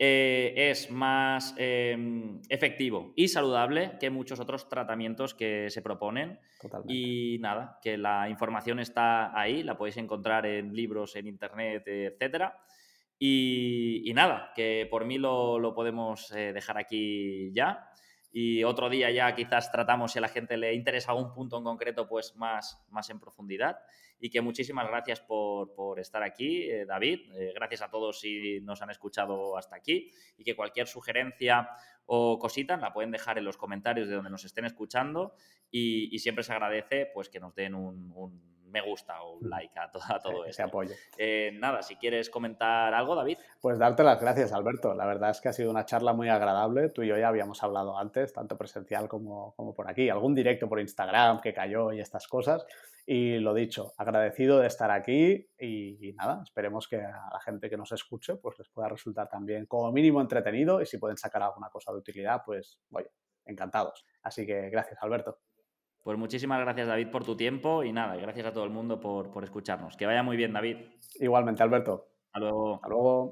eh, 0.00 0.70
es 0.70 0.92
más 0.92 1.54
em, 1.58 2.40
efectivo 2.48 3.12
y 3.16 3.26
saludable 3.26 3.98
que 3.98 4.10
muchos 4.10 4.38
otros 4.38 4.68
tratamientos 4.68 5.34
que 5.34 5.70
se 5.70 5.82
proponen. 5.82 6.38
Y 6.86 7.38
nada, 7.40 7.78
que 7.82 7.98
la 7.98 8.28
información 8.28 8.78
está 8.78 9.38
ahí, 9.38 9.64
la 9.64 9.76
podéis 9.76 9.96
encontrar 9.96 10.46
en 10.46 10.72
libros, 10.72 11.16
en 11.16 11.26
internet, 11.26 11.82
etc. 11.86 12.52
Y, 13.18 14.12
nada, 14.14 14.52
que 14.54 14.86
por 14.88 15.04
mí 15.04 15.18
lo, 15.18 15.58
lo 15.58 15.74
podemos 15.74 16.30
eh, 16.30 16.52
dejar 16.52 16.78
aquí 16.78 17.52
ya. 17.52 17.87
Y 18.30 18.62
otro 18.64 18.88
día 18.90 19.10
ya 19.10 19.34
quizás 19.34 19.72
tratamos 19.72 20.12
si 20.12 20.18
a 20.18 20.22
la 20.22 20.28
gente 20.28 20.56
le 20.56 20.74
interesa 20.74 21.12
algún 21.12 21.32
punto 21.32 21.58
en 21.58 21.64
concreto, 21.64 22.06
pues 22.06 22.36
más, 22.36 22.84
más 22.90 23.08
en 23.10 23.18
profundidad. 23.18 23.78
Y 24.20 24.30
que 24.30 24.40
muchísimas 24.40 24.88
gracias 24.88 25.20
por, 25.20 25.74
por 25.74 26.00
estar 26.00 26.22
aquí, 26.22 26.70
eh, 26.70 26.84
David. 26.84 27.20
Eh, 27.34 27.52
gracias 27.54 27.82
a 27.82 27.90
todos 27.90 28.20
si 28.20 28.60
nos 28.60 28.82
han 28.82 28.90
escuchado 28.90 29.56
hasta 29.56 29.76
aquí 29.76 30.10
y 30.36 30.44
que 30.44 30.56
cualquier 30.56 30.88
sugerencia 30.88 31.70
o 32.06 32.38
cosita 32.38 32.76
la 32.76 32.92
pueden 32.92 33.10
dejar 33.10 33.38
en 33.38 33.44
los 33.44 33.56
comentarios 33.56 34.08
de 34.08 34.16
donde 34.16 34.30
nos 34.30 34.44
estén 34.44 34.64
escuchando 34.64 35.34
y, 35.70 36.18
siempre 36.18 36.42
se 36.42 36.52
agradece 36.52 37.10
pues 37.14 37.28
que 37.28 37.38
nos 37.38 37.54
den 37.54 37.74
un 37.74 38.57
me 38.70 38.80
gusta 38.80 39.22
o 39.22 39.38
un 39.38 39.50
like 39.50 39.78
a, 39.78 39.90
todo, 40.22 40.44
Ese 40.44 40.62
apoyo. 40.62 40.94
Eh, 41.16 41.52
nada, 41.54 41.82
si 41.82 41.96
quieres 41.96 42.30
comentar 42.30 42.92
algo, 42.94 43.14
David. 43.14 43.38
Pues 43.60 43.78
darte 43.78 44.02
las 44.02 44.20
gracias, 44.20 44.52
Alberto. 44.52 44.94
La 44.94 45.06
verdad 45.06 45.30
es 45.30 45.40
que 45.40 45.48
ha 45.48 45.52
sido 45.52 45.70
una 45.70 45.84
charla 45.84 46.12
muy 46.12 46.28
agradable. 46.28 46.88
Tú 46.90 47.02
y 47.02 47.08
yo 47.08 47.16
ya 47.16 47.28
habíamos 47.28 47.62
hablado 47.62 47.98
antes, 47.98 48.32
tanto 48.32 48.56
presencial 48.56 49.08
como, 49.08 49.54
como 49.56 49.74
por 49.74 49.88
aquí. 49.88 50.08
Algún 50.10 50.34
directo 50.34 50.68
por 50.68 50.80
Instagram 50.80 51.40
que 51.40 51.52
cayó 51.52 51.92
y 51.92 52.00
estas 52.00 52.26
cosas. 52.26 52.66
Y 53.10 53.38
lo 53.38 53.54
dicho, 53.54 53.94
agradecido 53.96 54.60
de 54.60 54.66
estar 54.66 54.90
aquí 54.90 55.48
y, 55.58 56.12
nada, 56.12 56.42
esperemos 56.42 56.86
que 56.86 56.96
a 56.96 57.30
la 57.32 57.40
gente 57.40 57.70
que 57.70 57.78
nos 57.78 57.90
escuche 57.92 58.36
pues 58.36 58.58
les 58.58 58.68
pueda 58.68 58.90
resultar 58.90 59.30
también 59.30 59.64
como 59.64 59.90
mínimo 59.92 60.20
entretenido 60.20 60.82
y 60.82 60.86
si 60.86 60.98
pueden 60.98 61.16
sacar 61.16 61.42
alguna 61.42 61.70
cosa 61.70 61.90
de 61.90 62.00
utilidad, 62.00 62.42
pues 62.44 62.78
oye, 62.92 63.10
encantados. 63.46 64.04
Así 64.22 64.44
que 64.44 64.68
gracias, 64.68 65.02
Alberto. 65.02 65.38
Pues 66.08 66.16
muchísimas 66.16 66.58
gracias, 66.60 66.88
David, 66.88 67.08
por 67.08 67.22
tu 67.22 67.36
tiempo 67.36 67.84
y 67.84 67.92
nada, 67.92 68.16
gracias 68.16 68.46
a 68.46 68.52
todo 68.54 68.64
el 68.64 68.70
mundo 68.70 68.98
por, 68.98 69.30
por 69.30 69.44
escucharnos. 69.44 69.94
Que 69.94 70.06
vaya 70.06 70.22
muy 70.22 70.38
bien, 70.38 70.54
David. 70.54 70.78
Igualmente, 71.20 71.62
Alberto. 71.62 72.06
Hasta 72.28 72.38
luego. 72.40 72.76
Hasta 72.76 72.88
luego. 72.88 73.26